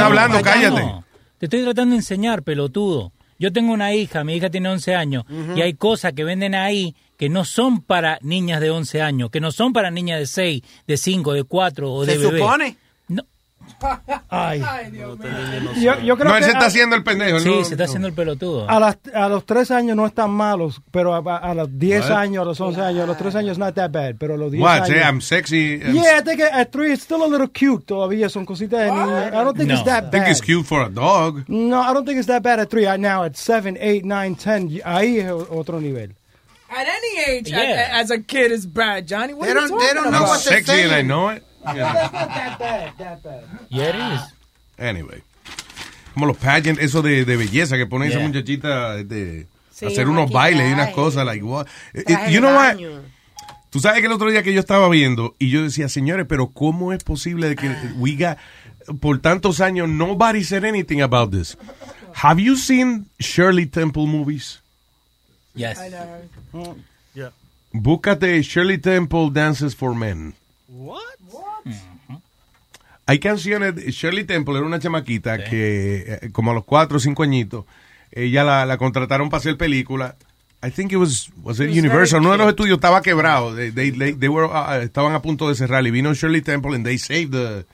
Allá 0.50 0.70
no. 0.70 1.04
Te 1.38 1.46
estoy 1.46 1.62
tratando 1.64 1.92
de 1.94 1.96
enseñar, 1.96 2.42
pelotudo. 2.44 3.10
Yo 3.38 3.52
tengo 3.52 3.72
una 3.72 3.92
hija, 3.92 4.22
mi 4.22 4.36
hija 4.36 4.50
tiene 4.50 4.68
11 4.68 4.94
años, 4.94 5.24
y 5.56 5.60
hay 5.62 5.74
cosas 5.74 6.12
que 6.12 6.22
venden 6.22 6.54
ahí 6.54 6.94
que 7.18 7.28
no 7.28 7.44
son 7.44 7.80
para 7.82 8.18
niñas 8.22 8.60
de 8.60 8.70
11 8.70 9.02
años, 9.02 9.30
que 9.30 9.40
no 9.40 9.50
son 9.50 9.72
para 9.72 9.90
niñas 9.90 10.20
de 10.20 10.26
6, 10.26 10.62
de 10.86 10.96
5, 10.96 11.32
de 11.32 11.42
4 11.42 11.92
o 11.92 12.04
de 12.06 12.12
Se 12.12 12.18
bebé. 12.18 12.38
supone. 12.38 12.76
No. 13.82 14.00
Ay. 14.28 14.62
Dios 14.92 15.18
Yo, 15.80 15.98
yo 16.00 16.16
creo 16.16 16.30
no, 16.30 16.36
él 16.36 16.40
que 16.40 16.44
se 16.44 16.50
está 16.52 16.64
a- 16.64 16.68
haciendo 16.68 16.96
el 16.96 17.02
pendejo. 17.04 17.38
Sí, 17.40 17.48
no- 17.48 17.64
se 17.64 17.74
está 17.74 17.84
haciendo 17.84 18.08
el 18.08 18.14
pelotudo. 18.14 18.68
A, 18.68 18.78
las, 18.80 18.98
a 19.14 19.28
los 19.28 19.44
3 19.44 19.70
años 19.72 19.96
no 19.96 20.06
están 20.06 20.30
malos, 20.30 20.80
pero 20.90 21.14
a, 21.14 21.36
a 21.38 21.54
los 21.54 21.78
10 21.78 22.02
What? 22.08 22.18
años, 22.18 22.42
a 22.42 22.44
los 22.44 22.60
11 22.60 22.80
años, 22.80 23.02
a 23.02 23.06
los 23.06 23.16
3 23.18 23.34
años 23.36 23.58
not 23.58 23.74
that 23.74 23.90
bad, 23.90 24.14
pero 24.18 24.34
a 24.34 24.36
los 24.36 24.50
10 24.52 24.62
What? 24.62 24.70
años... 24.72 24.88
Say 24.88 24.98
I'm 25.00 25.20
sexy. 25.20 25.80
I'm 25.82 25.94
Yeah, 25.94 26.18
I 26.18 26.22
think 26.22 26.40
at 26.40 26.70
3 26.70 26.92
it's 26.92 27.02
still 27.02 27.22
a 27.22 27.26
little 27.28 27.48
cute 27.48 27.84
todavía, 27.86 28.28
son 28.28 28.44
cositas 28.46 28.80
de 28.80 28.90
niña. 28.92 29.28
I 29.28 29.30
don't 29.44 29.56
think 29.56 29.68
no. 29.68 29.74
it's 29.74 29.84
that 29.84 30.04
I 30.04 30.10
think 30.10 30.24
bad. 30.24 30.30
it's 30.30 30.40
cute 30.40 30.64
for 30.66 30.82
a 30.82 30.88
dog. 30.88 31.44
No, 31.48 31.80
I 31.82 31.92
don't 31.92 32.04
think 32.06 32.18
it's 32.18 32.26
that 32.28 32.42
bad 32.42 32.60
at 32.60 32.70
3. 32.70 32.98
Now 32.98 33.24
at 33.24 33.36
7, 33.36 33.76
8, 33.80 34.04
9, 34.04 34.36
10, 34.36 34.80
ahí 34.84 35.18
es 35.20 35.30
otro 35.30 35.80
nivel. 35.80 36.14
At 36.70 36.86
any 36.88 37.36
age, 37.38 37.50
Yeah. 37.50 38.00
as 38.00 38.10
a 38.10 38.18
kid, 38.22 38.50
is 38.50 38.64
bad, 38.66 39.06
Johnny. 39.06 39.34
What 39.34 39.44
They 39.46 39.52
are 39.52 39.60
you 39.60 39.68
don't- 39.68 39.78
they 39.78 39.86
talking 39.88 40.02
don't 40.04 40.10
know 40.12 40.18
about? 40.20 40.28
what 40.30 40.44
they're 40.44 40.64
Sexy 40.64 40.80
and 40.84 40.92
I 40.94 41.02
know 41.02 41.28
it. 41.28 41.42
Yeah. 41.74 41.92
That's 41.92 42.12
not 42.12 42.28
that 42.28 42.58
bad, 42.58 42.92
that 42.98 43.22
bad. 43.22 43.44
Yeah, 43.70 43.88
it 43.90 43.94
is. 44.14 44.20
Anyway. 44.78 45.22
Como 46.14 46.26
los 46.26 46.36
pageants, 46.36 46.80
eso 46.82 47.02
de, 47.02 47.24
de 47.24 47.36
belleza 47.36 47.76
que 47.76 47.86
ponen 47.86 48.08
esa 48.08 48.18
Yeah. 48.18 48.26
muchachita 48.28 48.96
de 49.04 49.46
Sí, 49.70 49.86
hacer 49.86 50.08
unos 50.08 50.30
bailes 50.30 50.68
y 50.68 50.72
unas 50.72 50.90
cosas, 50.90 51.24
like 51.24 51.42
what? 51.42 51.66
Eh, 51.94 52.02
Traje 52.04 52.32
you 52.32 52.40
know 52.40 52.54
what? 52.54 52.76
Tú 53.70 53.80
sabes 53.80 54.00
que 54.00 54.06
el 54.06 54.12
otro 54.12 54.30
día 54.30 54.42
que 54.42 54.52
yo 54.52 54.60
estaba 54.60 54.88
viendo 54.90 55.34
y 55.38 55.48
yo 55.48 55.62
decía, 55.62 55.88
señores, 55.88 56.26
pero 56.28 56.48
¿cómo 56.48 56.92
es 56.92 57.02
posible 57.04 57.48
de 57.48 57.56
que 57.56 57.68
we 57.96 58.16
got, 58.16 58.36
por 59.00 59.18
tantos 59.20 59.60
años, 59.62 59.88
nobody 59.88 60.44
said 60.44 60.64
anything 60.64 61.00
about 61.00 61.30
this? 61.32 61.56
Have 62.22 62.38
you 62.42 62.56
seen 62.56 63.06
Shirley 63.18 63.64
Temple 63.66 64.06
movies? 64.06 64.60
Yes. 65.54 65.78
Yeah. 67.14 67.30
Búscate 67.72 68.42
Shirley 68.42 68.76
Temple 68.76 69.30
Dances 69.30 69.74
for 69.74 69.94
Men. 69.94 70.34
Hay 73.06 73.18
canciones, 73.18 73.74
de- 73.74 73.90
Shirley 73.90 74.24
Temple 74.24 74.56
era 74.58 74.66
una 74.66 74.78
chamaquita 74.78 75.42
que 75.44 76.18
eh, 76.22 76.30
como 76.30 76.52
a 76.52 76.54
los 76.54 76.64
cuatro 76.64 76.98
o 76.98 77.00
cinco 77.00 77.22
añitos, 77.24 77.64
ella 78.12 78.44
la, 78.44 78.64
la 78.64 78.78
contrataron 78.78 79.28
para 79.28 79.40
hacer 79.40 79.56
película. 79.56 80.16
I 80.64 80.70
think 80.70 80.92
it 80.92 80.98
was, 80.98 81.30
was 81.42 81.58
it 81.58 81.64
It 81.64 81.68
was 81.70 81.78
Universal. 81.78 82.20
Uno 82.20 82.32
de 82.32 82.38
los 82.38 82.48
estudios 82.48 82.76
estaba 82.76 83.02
quebrado. 83.02 83.54
They, 83.56 83.72
they, 83.72 83.90
they- 83.90 84.12
they 84.14 84.28
were, 84.28 84.46
uh, 84.46 84.80
estaban 84.82 85.14
a 85.14 85.20
punto 85.20 85.48
de 85.48 85.56
cerrar 85.56 85.84
y 85.86 85.90
vino 85.90 86.14
Shirley 86.14 86.42
Temple 86.42 86.76
and 86.76 86.84
they 86.86 86.98
saved 86.98 87.32
the, 87.32 87.64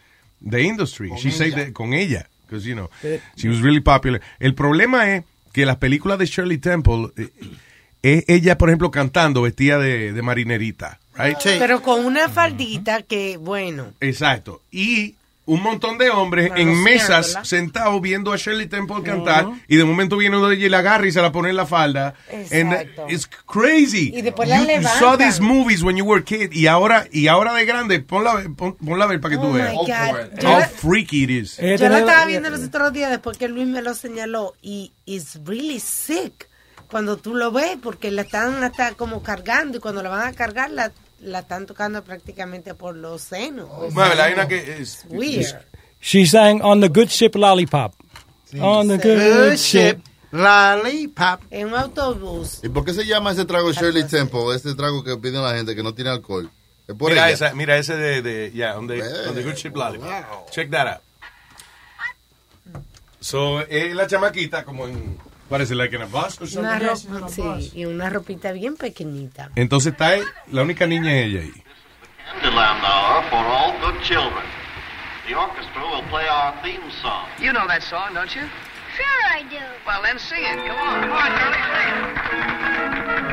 the 0.48 0.62
industry. 0.62 1.10
She 1.18 1.30
saved 1.30 1.56
the- 1.66 1.72
con 1.74 1.92
ella. 1.92 2.26
Because, 2.46 2.66
you 2.66 2.74
know, 2.74 2.88
she 3.36 3.48
was 3.50 3.60
really 3.60 3.80
popular. 3.80 4.22
El 4.40 4.54
problema 4.54 5.14
es 5.14 5.24
que 5.52 5.66
las 5.66 5.76
películas 5.76 6.18
de 6.18 6.24
Shirley 6.24 6.56
Temple, 6.56 7.08
eh, 7.18 7.28
es 8.00 8.24
ella, 8.26 8.56
por 8.56 8.70
ejemplo, 8.70 8.90
cantando 8.90 9.42
vestida 9.42 9.78
de, 9.78 10.14
de 10.14 10.22
marinerita. 10.22 10.98
Right? 11.18 11.36
Pero 11.58 11.82
con 11.82 12.04
una 12.04 12.28
faldita 12.28 13.02
que, 13.02 13.36
bueno. 13.36 13.92
Exacto. 14.00 14.62
Y 14.70 15.14
un 15.46 15.62
montón 15.62 15.96
de 15.96 16.10
hombres 16.10 16.50
Bueno, 16.50 16.62
en 16.70 16.76
sí, 16.76 16.82
mesas 16.82 17.28
¿verdad? 17.28 17.44
sentados 17.44 18.02
viendo 18.02 18.34
a 18.34 18.36
Shirley 18.36 18.66
Temple 18.66 19.02
cantar 19.02 19.46
y 19.66 19.76
de 19.76 19.84
momento 19.84 20.18
viene 20.18 20.36
uno 20.36 20.46
de 20.48 20.56
ellos 20.56 20.66
y 20.66 20.68
la 20.68 20.80
agarra 20.80 21.06
y 21.06 21.10
se 21.10 21.22
la 21.22 21.32
pone 21.32 21.48
en 21.48 21.56
la 21.56 21.64
falda. 21.64 22.14
And 22.30 22.72
Exacto. 22.74 23.06
it's 23.08 23.26
crazy. 23.46 24.12
Y 24.14 24.20
después 24.20 24.46
la 24.46 24.58
you, 24.62 24.82
you 24.82 24.88
saw 24.98 25.16
these 25.16 25.40
movies 25.40 25.82
when 25.82 25.96
you 25.96 26.04
were 26.04 26.20
a 26.20 26.24
kid 26.24 26.52
y 26.52 26.66
ahora, 26.66 27.06
y 27.10 27.28
ahora 27.28 27.54
de 27.54 27.64
grande, 27.64 28.00
ponla, 28.00 28.32
a 28.32 28.34
ver- 28.36 28.54
pon- 28.54 28.76
ponla 28.76 29.06
a 29.06 29.08
ver 29.08 29.22
para 29.22 29.36
que 29.36 29.38
Oh 29.38 29.46
tú 29.46 29.52
veas. 29.54 29.72
How 30.44 30.60
freaky 30.76 31.24
it 31.24 31.30
is. 31.30 31.56
Yo 31.56 31.88
la 31.88 32.00
estaba 32.00 32.26
viendo 32.26 32.50
los 32.50 32.62
otros 32.62 32.92
días 32.92 33.10
después 33.10 33.38
que 33.38 33.48
Luis 33.48 33.66
me 33.66 33.80
lo 33.80 33.94
señaló 33.94 34.54
y 34.60 34.92
it's 35.06 35.40
really 35.46 35.80
sick 35.80 36.46
cuando 36.90 37.16
tú 37.16 37.34
lo 37.34 37.52
ves 37.52 37.78
porque 37.82 38.10
la 38.10 38.20
están 38.22 38.62
hasta 38.64 38.92
como 38.92 39.22
cargando 39.22 39.78
y 39.78 39.80
cuando 39.80 40.02
la 40.02 40.10
van 40.10 40.28
a 40.28 40.32
cargar 40.34 40.70
la, 40.70 40.92
la 41.20 41.40
están 41.40 41.66
tocando 41.66 42.02
prácticamente 42.04 42.74
por 42.74 42.94
los 42.96 43.22
senos. 43.22 43.68
Bueno, 43.92 44.14
la 44.14 44.22
vaina 44.24 44.48
que 44.48 44.80
es- 44.80 45.04
Weird. 45.08 45.56
She 46.00 46.26
sang 46.26 46.60
on 46.62 46.80
the 46.80 46.88
good 46.88 47.08
ship 47.08 47.34
lollipop. 47.34 47.94
On 48.60 48.86
the 48.88 48.96
good, 48.98 49.56
ship. 49.56 49.98
Lollipop. 50.30 51.40
En 51.50 51.68
un 51.68 51.74
autobús. 51.74 52.60
¿Y 52.62 52.68
por 52.68 52.84
qué 52.84 52.92
se 52.94 53.04
llama 53.04 53.32
ese 53.32 53.44
trago 53.44 53.72
Shirley 53.72 54.04
Temple? 54.06 54.54
Ese 54.54 54.74
trago 54.74 55.02
que 55.02 55.16
pide 55.16 55.40
la 55.40 55.54
gente 55.56 55.74
que 55.74 55.82
no 55.82 55.94
tiene 55.94 56.10
alcohol. 56.10 56.50
Es 56.86 56.94
por 56.94 57.10
Mira, 57.10 57.26
ella. 57.30 57.34
esa, 57.48 57.54
mira 57.54 57.76
ese 57.76 57.96
de, 57.96 58.22
de 58.22 58.50
yeah, 58.52 58.78
on 58.78 58.86
the, 58.86 59.02
on 59.28 59.34
the 59.34 59.42
good 59.42 59.54
ship 59.56 59.74
lollipop. 59.76 60.50
Check 60.50 60.70
that 60.70 60.86
out. 60.86 61.00
So, 63.20 63.60
es 63.62 63.94
la 63.94 64.06
chamaquita 64.06 64.64
como 64.64 64.86
en, 64.86 65.18
parece 65.48 65.74
like 65.74 65.94
in 65.94 66.02
a 66.02 66.06
bus 66.06 66.40
or 66.40 66.46
something. 66.46 66.60
Una 66.60 66.78
ropa, 66.78 67.28
sí, 67.28 67.72
y 67.74 67.84
una 67.86 68.10
ropita 68.10 68.52
bien 68.52 68.76
pequeñita. 68.76 69.50
Entonces 69.56 69.92
está 69.92 70.08
ahí, 70.08 70.22
la 70.52 70.62
única 70.62 70.86
niña 70.86 71.12
es 71.14 71.26
ella 71.26 71.40
ahí. 71.40 71.64
Candyland 72.40 72.84
Hour 72.84 73.24
for 73.30 73.38
all 73.38 73.72
good 73.80 74.00
children. 74.02 74.44
The 75.26 75.34
orchestra 75.34 75.82
will 75.82 76.04
play 76.10 76.26
our 76.28 76.54
theme 76.62 76.90
song. 77.02 77.26
You 77.38 77.52
know 77.52 77.66
that 77.66 77.82
song, 77.82 78.14
don't 78.14 78.34
you? 78.34 78.42
Sure 78.96 79.20
I 79.30 79.42
do. 79.42 79.60
Well, 79.86 80.02
then 80.02 80.18
sing 80.18 80.42
it. 80.42 80.56
Come 80.66 80.78
on. 80.78 81.02
Come 81.02 81.12
on, 81.12 81.30
Charlie, 81.38 81.62
sing 81.72 83.24
it. 83.24 83.27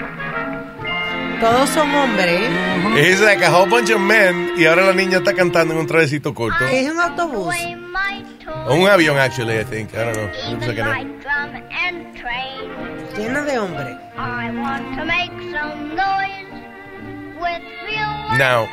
Todos 1.40 1.70
son 1.70 1.90
hombres. 1.94 2.50
Es 2.98 3.20
like 3.22 3.44
a 3.44 3.52
whole 3.52 3.70
bunch 3.70 3.90
of 3.92 4.00
men 4.00 4.54
y 4.58 4.66
ahora 4.66 4.86
la 4.86 4.94
niña 4.94 5.18
está 5.18 5.34
cantando 5.34 5.74
en 5.74 5.80
un 5.82 5.88
travesito 5.88 6.34
corto. 6.34 6.66
Es 6.66 6.90
un 6.90 7.00
autobús. 7.00 7.54
O 8.68 8.76
un 8.76 8.88
avión, 8.88 9.18
actually, 9.18 9.60
I 9.60 9.64
think. 9.64 9.94
I 9.94 9.98
don't 9.98 10.14
know. 10.14 10.30
Looks 10.52 10.68
like 10.68 10.82
an 10.82 10.88
avión. 10.88 11.22
Drum 11.22 11.56
and 11.72 12.16
train. 12.16 13.06
Llena 13.18 13.42
de 13.44 13.58
hombres. 13.58 13.98
I 14.18 14.52
want 14.52 14.98
to 14.98 15.06
make 15.06 15.32
some 15.52 15.96
noise 15.96 16.46
with 17.40 17.62
real 17.86 18.38
Now, 18.38 18.68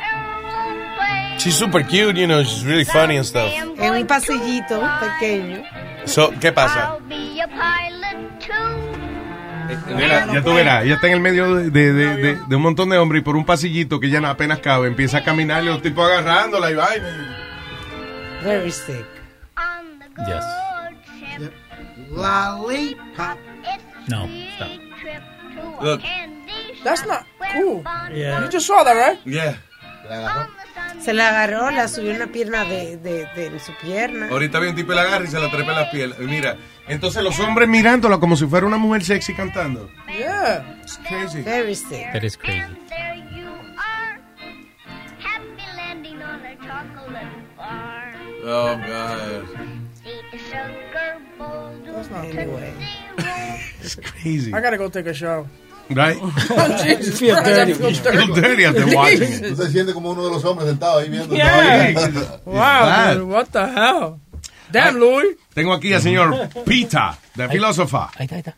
she's 1.37 1.55
super 1.55 1.83
cute, 1.83 2.15
you 2.15 2.27
know, 2.27 2.43
she's 2.43 2.65
really 2.65 2.85
funny 2.85 3.17
and 3.17 3.25
stuff. 3.25 3.51
En 3.51 3.93
un 3.93 4.07
pasillito 4.07 4.81
pequeño. 4.99 5.63
So, 6.05 6.31
¿qué 6.39 6.51
pasa? 6.51 6.93
I'll 6.93 6.99
be 7.07 7.39
a 7.41 7.47
pilot 7.47 8.39
too. 8.39 9.02
Mira, 9.95 10.25
ya 10.33 10.41
tú 10.43 10.53
verás, 10.53 10.83
ella 10.85 10.95
está 10.95 11.07
en 11.07 11.13
el 11.13 11.19
medio 11.19 11.55
de, 11.55 11.69
de- 11.69 11.93
de- 11.93 12.15
de- 12.17 12.39
de 12.47 12.55
un 12.55 12.61
montón 12.61 12.89
de 12.89 12.97
hombres 12.97 13.21
y 13.21 13.23
por 13.23 13.35
un 13.35 13.45
pasillito 13.45 13.99
que 13.99 14.09
ya 14.09 14.19
no- 14.21 14.27
apenas 14.27 14.59
cabe, 14.59 14.87
empieza 14.87 15.19
a 15.19 15.23
caminar 15.23 15.63
y 15.63 15.67
los 15.67 15.81
tipos 15.81 16.09
agarrándola 16.09 16.71
y 16.71 16.75
vaina. 16.75 17.37
Very 18.43 18.71
sick. 18.71 19.05
Yes. 20.27 20.43
Lollipop. 22.11 23.37
No, 24.07 24.27
stop. 24.55 24.69
Look. 25.81 26.01
That's 26.83 27.05
not 27.05 27.25
cool. 27.53 27.83
Yeah. 28.13 28.41
You 28.41 28.49
just 28.51 28.67
saw 28.67 28.83
that, 28.83 28.95
right? 28.95 29.19
Yeah. 29.25 29.55
Se 30.99 31.13
la 31.13 31.29
agarró, 31.29 31.71
la 31.71 31.87
subió 31.87 32.13
una 32.13 32.27
pierna 32.27 32.63
de, 32.65 32.97
de, 32.97 33.25
de 33.49 33.59
su 33.59 33.73
pierna. 33.81 34.27
Ahorita 34.29 34.59
viene 34.59 34.71
un 34.71 34.75
tipo 34.75 34.93
y 34.93 34.95
la 34.95 35.01
agarra 35.03 35.25
y 35.25 35.27
se 35.27 35.39
la 35.39 35.49
trepa 35.49 35.71
en 35.71 35.77
las 35.77 35.89
piernas. 35.89 36.19
Mira, 36.19 36.55
entonces 36.87 37.23
los 37.23 37.39
hombres 37.39 37.67
mirándola 37.69 38.17
como 38.19 38.35
si 38.35 38.45
fuera 38.45 38.65
una 38.65 38.77
mujer 38.77 39.03
sexy 39.03 39.33
cantando. 39.33 39.89
Yeah. 40.07 40.63
It's 40.81 40.97
crazy. 41.07 41.41
Very 41.41 41.75
sick. 41.75 42.11
That 42.13 42.23
is 42.23 42.37
crazy. 42.37 42.63
There 42.89 43.15
you 43.35 43.49
are. 43.77 44.19
Happy 45.19 45.63
landing 45.77 46.21
on 46.21 46.45
a 46.45 46.55
chocolate 46.57 47.27
bar. 47.57 48.13
Oh, 48.45 48.75
God. 48.75 49.47
Sugar 50.49 51.17
bowl. 51.37 51.71
Anyway. 52.23 52.73
It's 53.81 53.95
crazy. 53.95 54.53
I 54.53 54.61
gotta 54.61 54.77
go 54.77 54.89
take 54.89 55.07
a 55.07 55.13
shower. 55.13 55.47
Right? 55.89 56.17
Jesus 56.83 57.19
Feel 57.19 57.35
dirty. 57.43 57.73
feel 57.73 58.33
dirty 58.33 58.65
after 58.65 58.85
watching 58.95 59.21
it. 59.33 59.55
Tú 59.55 59.67
sientes 59.67 59.93
como 59.93 60.11
uno 60.11 60.25
de 60.25 60.31
los 60.31 60.43
hombres 60.45 60.67
sentado 60.69 60.99
ahí 60.99 61.09
viendo. 61.09 61.35
Yeah. 61.35 62.39
Wow, 62.45 63.25
what 63.27 63.47
the 63.51 63.65
hell? 63.67 64.19
Damn, 64.73 64.97
Louis. 64.97 65.37
Tengo 65.53 65.71
aquí 65.71 65.93
al 65.93 66.01
señor 66.01 66.33
Pita, 66.65 67.15
de 67.35 67.47
filósofa. 67.47 68.09
Ahí 68.17 68.25
está, 68.25 68.35
ahí 68.35 68.39
está. 68.39 68.55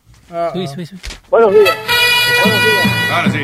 Subí, 0.54 0.66
subí. 0.66 0.86
Buenos 1.28 1.52
días. 1.52 1.76
Ahora 3.12 3.30
sí. 3.30 3.38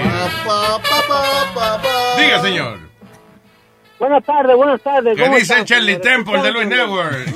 Diga, 2.18 2.40
señor. 2.40 2.78
Buenas 3.98 4.24
tardes, 4.24 4.56
buenas 4.56 4.80
tardes. 4.80 5.16
¿Qué 5.16 5.22
¿Cómo 5.22 5.34
dice 5.36 5.52
están, 5.52 5.66
Charlie? 5.66 5.98
Temple 5.98 6.40
de 6.42 6.50
Luis 6.50 6.66
Network? 6.66 7.26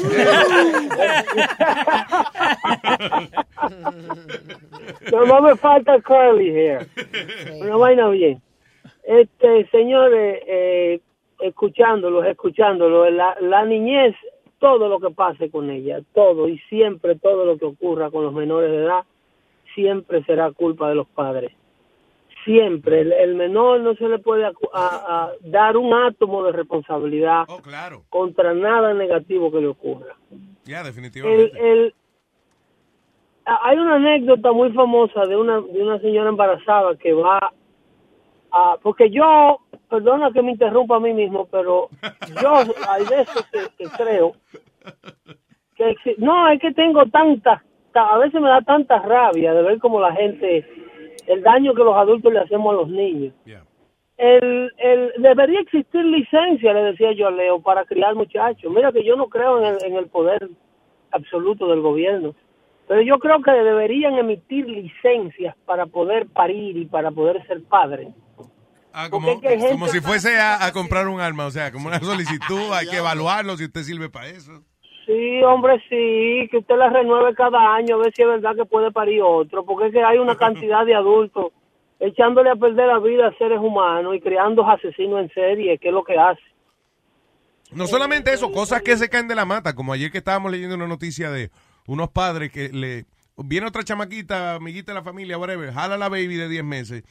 No, 5.13 5.25
no 5.25 5.41
me 5.43 5.57
falta 5.57 6.01
Curly 6.01 6.51
here. 6.51 6.87
Una 7.61 7.77
vaina 7.77 8.09
bien. 8.09 8.41
Este, 9.05 9.69
señores, 9.71 10.41
eh, 10.47 11.01
escuchándolos, 11.41 12.27
escuchándolos, 12.27 13.13
la, 13.13 13.37
la 13.41 13.65
niñez, 13.65 14.15
todo 14.59 14.89
lo 14.89 14.99
que 15.01 15.11
pase 15.11 15.51
con 15.51 15.71
ella, 15.71 16.01
todo 16.15 16.49
y 16.49 16.59
siempre 16.71 17.17
todo 17.17 17.45
lo 17.45 17.59
que 17.59 17.67
ocurra 17.67 18.11
con 18.11 18.25
los 18.25 18.33
menores 18.33 18.71
de 18.71 18.79
edad, 18.85 19.05
siempre 19.75 20.25
será 20.25 20.51
culpa 20.53 20.89
de 20.89 20.95
los 20.95 21.07
padres. 21.09 21.53
Siempre. 22.45 23.01
El, 23.01 23.13
el 23.13 23.35
menor 23.35 23.81
no 23.81 23.95
se 23.97 24.09
le 24.09 24.19
puede 24.21 24.47
acu- 24.47 24.71
a- 24.73 25.25
a 25.25 25.33
dar 25.43 25.77
un 25.77 25.93
átomo 25.93 26.45
de 26.45 26.53
responsabilidad 26.53 27.45
Oh, 27.49 27.59
claro. 27.61 28.05
contra 28.09 28.55
nada 28.55 28.95
negativo 28.95 29.51
que 29.51 29.61
le 29.61 29.67
ocurra. 29.67 30.15
Ya, 30.65 30.83
definitivamente. 30.85 31.53
el- 31.59 31.95
hay 33.45 33.77
una 33.79 33.97
anécdota 33.97 34.53
muy 34.53 34.73
famosa 34.73 35.27
de 35.27 35.37
una 35.37 35.61
de 35.61 35.83
una 35.83 35.99
señora 36.01 36.31
embarazada 36.31 36.97
que 36.97 37.13
va 37.13 37.53
a 38.73 38.77
porque 38.83 39.11
yo 39.11 39.59
perdona 39.89 40.31
que 40.33 40.43
me 40.43 40.53
interrumpa 40.53 40.97
a 40.97 41.01
mí 41.01 41.13
mismo 41.13 41.47
pero 41.51 41.89
yo 42.43 42.53
hay 42.89 43.05
veces 43.05 43.47
que, 43.53 43.61
que 43.85 43.91
creo 43.97 44.33
que 45.77 45.95
no 46.19 46.49
es 46.49 46.61
que 46.61 46.73
tengo 46.73 47.05
tanta 47.07 47.63
ta- 47.93 48.15
a 48.15 48.19
veces 48.19 48.41
me 48.41 48.49
da 48.49 48.61
tanta 48.63 48.99
rabia 49.01 49.53
de 49.55 49.63
ver 49.63 49.79
como 49.79 50.01
la 50.01 50.13
gente 50.13 50.65
el 51.27 51.43
daño 51.43 51.75
que 51.75 51.85
los 51.85 51.97
adultos 51.97 52.33
le 52.33 52.41
hacemos 52.41 52.73
a 52.73 52.77
los 52.77 52.89
niños 52.89 53.35
el, 54.17 54.73
el, 54.79 55.13
debería 55.19 55.61
existir 55.61 56.03
licencia, 56.05 56.73
le 56.73 56.83
decía 56.85 57.13
yo 57.13 57.27
a 57.29 57.31
Leo, 57.31 57.61
para 57.61 57.85
criar 57.85 58.15
muchachos. 58.15 58.73
Mira 58.73 58.91
que 58.91 59.05
yo 59.05 59.15
no 59.15 59.27
creo 59.29 59.59
en 59.59 59.67
el, 59.75 59.85
en 59.85 59.95
el 59.97 60.07
poder 60.07 60.49
absoluto 61.11 61.67
del 61.69 61.83
gobierno, 61.83 62.35
pero 62.89 63.03
yo 63.03 63.19
creo 63.19 63.43
que 63.43 63.51
deberían 63.51 64.15
emitir 64.15 64.67
licencias 64.69 65.55
para 65.67 65.85
poder 65.85 66.29
parir 66.29 66.79
y 66.79 66.87
para 66.87 67.11
poder 67.11 67.47
ser 67.47 67.63
padres. 67.65 68.09
Ah, 68.99 69.11
como, 69.11 69.43
como 69.43 69.89
si 69.89 70.01
fuese 70.01 70.39
a, 70.39 70.65
a 70.65 70.73
comprar 70.73 71.07
un 71.07 71.21
arma, 71.21 71.45
o 71.45 71.51
sea, 71.51 71.71
como 71.71 71.89
una 71.89 72.01
solicitud, 72.01 72.73
hay 72.73 72.89
que 72.89 72.97
evaluarlo 72.97 73.55
si 73.59 73.65
usted 73.65 73.83
sirve 73.83 74.09
para 74.09 74.29
eso. 74.29 74.63
Sí, 75.05 75.43
hombre, 75.43 75.75
sí, 75.91 76.49
que 76.51 76.57
usted 76.61 76.77
la 76.79 76.89
renueve 76.89 77.35
cada 77.35 77.75
año, 77.75 77.97
a 77.97 77.99
ver 77.99 78.15
si 78.17 78.23
es 78.23 78.29
verdad 78.29 78.57
que 78.57 78.65
puede 78.65 78.91
parir 78.91 79.21
otro, 79.23 79.67
porque 79.67 79.89
es 79.89 79.93
que 79.93 80.03
hay 80.03 80.17
una 80.17 80.37
cantidad 80.37 80.87
de 80.87 80.95
adultos 80.95 81.53
echándole 82.01 82.49
a 82.49 82.57
perder 82.57 82.87
la 82.87 82.99
vida 82.99 83.29
a 83.29 83.37
seres 83.37 83.59
humanos 83.61 84.17
y 84.17 84.21
creando 84.23 84.67
asesinos 84.67 85.21
en 85.21 85.31
serie, 85.35 85.77
que 85.77 85.89
es 85.89 85.95
lo 85.95 86.03
que 86.03 86.19
hace. 86.19 86.41
No 87.73 87.87
solamente 87.87 88.33
eso, 88.33 88.51
cosas 88.51 88.81
que 88.81 88.97
se 88.97 89.11
caen 89.11 89.29
de 89.29 89.35
la 89.35 89.45
mata, 89.45 89.75
como 89.75 89.93
ayer 89.93 90.11
que 90.11 90.19
estábamos 90.19 90.51
leyendo 90.53 90.75
una 90.75 90.87
noticia 90.87 91.31
de 91.31 91.51
unos 91.87 92.09
padres 92.09 92.51
que 92.51 92.71
le... 92.71 93.05
Viene 93.37 93.67
otra 93.67 93.85
chamaquita, 93.85 94.55
amiguita 94.55 94.93
de 94.93 94.99
la 94.99 95.05
familia, 95.05 95.37
whatever, 95.37 95.71
jala 95.71 95.99
la 95.99 96.09
baby 96.09 96.37
de 96.37 96.49
10 96.49 96.65
meses, 96.65 97.05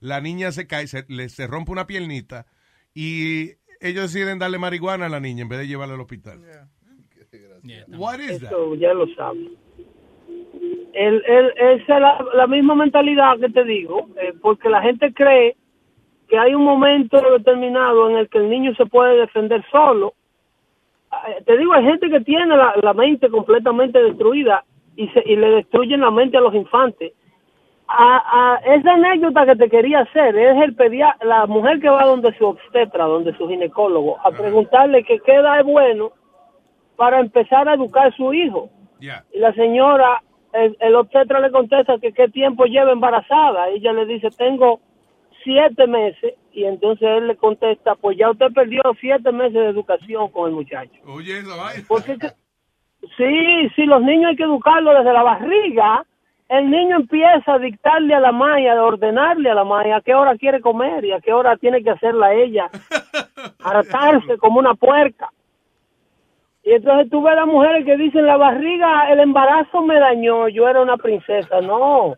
la 0.00 0.20
niña 0.20 0.52
se 0.52 0.66
cae, 0.66 0.86
se, 0.86 1.04
le, 1.08 1.28
se 1.28 1.46
rompe 1.46 1.72
una 1.72 1.86
piernita 1.86 2.46
y 2.94 3.52
ellos 3.80 4.12
deciden 4.12 4.38
darle 4.38 4.58
marihuana 4.58 5.06
a 5.06 5.08
la 5.08 5.20
niña 5.20 5.42
en 5.42 5.48
vez 5.48 5.58
de 5.60 5.68
llevarla 5.68 5.94
al 5.94 6.00
hospital. 6.00 6.40
What 7.88 8.20
is 8.20 8.40
that? 8.40 8.48
Eso 8.48 8.74
ya 8.76 8.94
lo 8.94 9.06
sabes. 9.14 9.48
El, 10.94 11.22
el, 11.26 11.52
esa 11.56 11.94
es 11.96 12.00
la, 12.00 12.24
la 12.34 12.46
misma 12.46 12.74
mentalidad 12.74 13.38
que 13.38 13.50
te 13.50 13.62
digo, 13.64 14.08
eh, 14.20 14.32
porque 14.40 14.68
la 14.68 14.82
gente 14.82 15.12
cree 15.12 15.56
que 16.28 16.38
hay 16.38 16.54
un 16.54 16.64
momento 16.64 17.20
determinado 17.38 18.10
en 18.10 18.16
el 18.16 18.28
que 18.28 18.38
el 18.38 18.50
niño 18.50 18.74
se 18.74 18.86
puede 18.86 19.16
defender 19.20 19.64
solo. 19.70 20.14
Eh, 21.12 21.42
Te 21.44 21.56
digo, 21.56 21.72
hay 21.72 21.84
gente 21.84 22.10
que 22.10 22.20
tiene 22.20 22.46
la, 22.48 22.74
la 22.82 22.94
mente 22.94 23.28
completamente 23.28 24.02
destruida 24.02 24.64
y, 24.96 25.08
se, 25.08 25.22
y 25.24 25.36
le 25.36 25.50
destruyen 25.50 26.00
la 26.00 26.10
mente 26.10 26.36
a 26.36 26.40
los 26.40 26.54
infantes. 26.54 27.12
A, 27.90 28.54
a 28.54 28.74
esa 28.74 28.92
anécdota 28.92 29.46
que 29.46 29.56
te 29.56 29.70
quería 29.70 30.00
hacer 30.00 30.36
es 30.36 30.62
el 30.62 30.74
pedia 30.74 31.16
la 31.22 31.46
mujer 31.46 31.80
que 31.80 31.88
va 31.88 32.04
donde 32.04 32.36
su 32.36 32.44
obstetra, 32.46 33.04
donde 33.06 33.34
su 33.38 33.48
ginecólogo, 33.48 34.18
a 34.22 34.30
preguntarle 34.30 35.04
que 35.04 35.20
qué 35.20 35.36
edad 35.36 35.60
es 35.60 35.64
bueno 35.64 36.12
para 36.96 37.18
empezar 37.20 37.66
a 37.68 37.74
educar 37.74 38.08
a 38.08 38.16
su 38.16 38.34
hijo. 38.34 38.68
Y 39.32 39.38
la 39.38 39.52
señora, 39.54 40.22
el, 40.52 40.76
el 40.80 40.94
obstetra 40.96 41.40
le 41.40 41.50
contesta 41.50 41.98
que 41.98 42.12
qué 42.12 42.28
tiempo 42.28 42.64
lleva 42.66 42.92
embarazada. 42.92 43.68
Ella 43.70 43.92
le 43.94 44.04
dice, 44.04 44.28
tengo 44.36 44.80
siete 45.42 45.86
meses. 45.86 46.34
Y 46.52 46.64
entonces 46.64 47.08
él 47.08 47.28
le 47.28 47.36
contesta, 47.36 47.94
pues 47.94 48.18
ya 48.18 48.30
usted 48.30 48.52
perdió 48.52 48.82
siete 49.00 49.30
meses 49.32 49.54
de 49.54 49.66
educación 49.68 50.28
con 50.30 50.48
el 50.50 50.54
muchacho. 50.56 50.90
Oye, 51.06 51.38
esa 51.38 51.56
vaina. 51.56 51.84
Porque 51.88 52.18
que- 52.18 52.32
sí, 53.16 53.68
sí, 53.76 53.86
los 53.86 54.02
niños 54.02 54.30
hay 54.30 54.36
que 54.36 54.42
educarlos 54.42 54.94
desde 54.98 55.12
la 55.12 55.22
barriga. 55.22 56.04
El 56.48 56.70
niño 56.70 56.96
empieza 56.96 57.54
a 57.54 57.58
dictarle 57.58 58.14
a 58.14 58.20
la 58.20 58.32
maya, 58.32 58.72
a 58.72 58.82
ordenarle 58.82 59.50
a 59.50 59.54
la 59.54 59.64
maya 59.64 59.96
a 59.96 60.00
qué 60.00 60.14
hora 60.14 60.36
quiere 60.36 60.60
comer 60.60 61.04
y 61.04 61.12
a 61.12 61.20
qué 61.20 61.32
hora 61.32 61.56
tiene 61.58 61.82
que 61.82 61.90
hacerla 61.90 62.32
ella. 62.32 62.70
Hartarse 63.62 64.38
como 64.38 64.58
una 64.58 64.74
puerca. 64.74 65.30
Y 66.64 66.72
entonces 66.72 67.10
tú 67.10 67.22
ves 67.22 67.32
a 67.32 67.40
las 67.40 67.46
mujeres 67.46 67.84
que 67.84 67.96
dicen, 67.96 68.26
la 68.26 68.36
barriga, 68.36 69.10
el 69.10 69.20
embarazo 69.20 69.82
me 69.82 69.98
dañó, 69.98 70.48
yo 70.48 70.68
era 70.68 70.80
una 70.80 70.96
princesa. 70.96 71.60
No, 71.60 72.14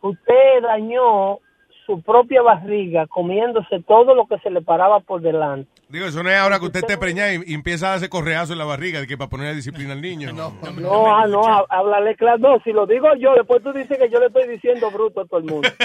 usted 0.00 0.62
dañó 0.62 1.38
su 1.86 2.00
propia 2.02 2.40
barriga 2.42 3.06
comiéndose 3.06 3.80
todo 3.86 4.14
lo 4.14 4.26
que 4.26 4.38
se 4.38 4.50
le 4.50 4.62
paraba 4.62 5.00
por 5.00 5.20
delante. 5.20 5.70
Digo, 5.88 6.06
eso 6.06 6.22
no 6.22 6.30
es 6.30 6.36
ahora 6.36 6.58
que 6.58 6.64
usted 6.66 6.80
esté 6.80 6.96
preñada 6.98 7.34
y, 7.34 7.40
y 7.46 7.54
empieza 7.54 7.92
a 7.92 7.94
hacer 7.94 8.08
correazo 8.08 8.52
en 8.54 8.58
la 8.58 8.64
barriga 8.64 9.00
de 9.00 9.06
que 9.06 9.16
para 9.18 9.28
poner 9.30 9.54
disciplina 9.54 9.92
al 9.92 10.00
niño. 10.00 10.32
No, 10.32 10.52
No, 10.80 11.14
ah, 11.14 11.26
no, 11.26 11.46
há- 11.46 11.64
háblale 11.68 12.16
claro. 12.16 12.38
No, 12.38 12.58
si 12.64 12.72
lo 12.72 12.86
digo 12.86 13.08
yo, 13.18 13.34
después 13.34 13.62
tú 13.62 13.72
dices 13.72 13.98
que 13.98 14.08
yo 14.08 14.18
le 14.18 14.26
estoy 14.26 14.48
diciendo 14.48 14.90
bruto 14.90 15.20
a 15.20 15.26
todo 15.26 15.38
el 15.40 15.44
mundo. 15.46 15.68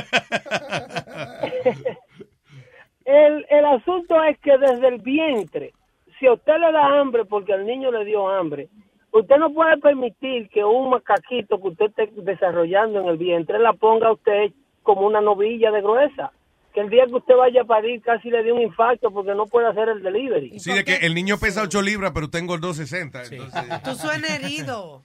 el, 3.05 3.45
el 3.49 3.65
asunto 3.65 4.23
es 4.23 4.37
que 4.39 4.57
desde 4.57 4.87
el 4.87 4.99
vientre, 4.99 5.73
si 6.19 6.27
a 6.27 6.33
usted 6.33 6.53
le 6.59 6.71
da 6.71 6.99
hambre 6.99 7.25
porque 7.25 7.53
al 7.53 7.65
niño 7.65 7.91
le 7.91 8.05
dio 8.05 8.27
hambre, 8.29 8.67
usted 9.11 9.37
no 9.37 9.51
puede 9.53 9.77
permitir 9.77 10.49
que 10.49 10.63
un 10.63 10.89
macaquito 10.91 11.59
que 11.61 11.67
usted 11.69 11.85
esté 11.87 12.09
desarrollando 12.21 12.99
en 13.01 13.07
el 13.07 13.17
vientre 13.17 13.57
la 13.59 13.73
ponga 13.73 14.07
a 14.09 14.13
usted 14.13 14.51
como 14.83 15.05
una 15.05 15.21
novilla 15.21 15.71
de 15.71 15.81
gruesa. 15.81 16.31
Que 16.73 16.81
el 16.81 16.89
día 16.89 17.05
que 17.07 17.15
usted 17.15 17.35
vaya 17.35 17.61
a 17.61 17.65
parir 17.65 18.01
casi 18.01 18.29
le 18.29 18.43
dé 18.43 18.51
un 18.51 18.61
infarto 18.61 19.09
porque 19.11 19.33
no 19.33 19.45
puede 19.45 19.67
hacer 19.67 19.89
el 19.89 20.03
delivery. 20.03 20.59
Sí, 20.59 20.71
de 20.71 20.83
que 20.83 20.97
el 20.97 21.15
niño 21.15 21.37
pesa 21.39 21.63
8 21.63 21.81
libras, 21.81 22.11
pero 22.13 22.29
tengo 22.29 22.53
el 22.55 22.61
260. 22.61 23.23
Entonces, 23.23 23.83
Tú 23.83 23.95
suenas 23.95 24.29
herido. 24.31 25.03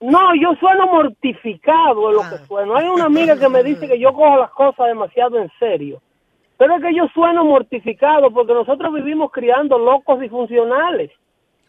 No, 0.00 0.34
yo 0.34 0.54
sueno 0.58 0.86
mortificado 0.86 2.10
en 2.10 2.16
lo 2.16 2.22
que 2.22 2.44
sueno. 2.46 2.76
Hay 2.76 2.88
una 2.88 3.04
amiga 3.04 3.38
que 3.38 3.48
me 3.48 3.62
dice 3.62 3.86
que 3.86 4.00
yo 4.00 4.12
cojo 4.12 4.36
las 4.36 4.50
cosas 4.50 4.88
demasiado 4.88 5.38
en 5.38 5.50
serio. 5.60 6.02
Pero 6.58 6.76
es 6.76 6.82
que 6.82 6.94
yo 6.94 7.06
sueno 7.14 7.44
mortificado 7.44 8.32
porque 8.32 8.52
nosotros 8.52 8.92
vivimos 8.92 9.30
criando 9.30 9.78
locos 9.78 10.20
disfuncionales. 10.20 11.10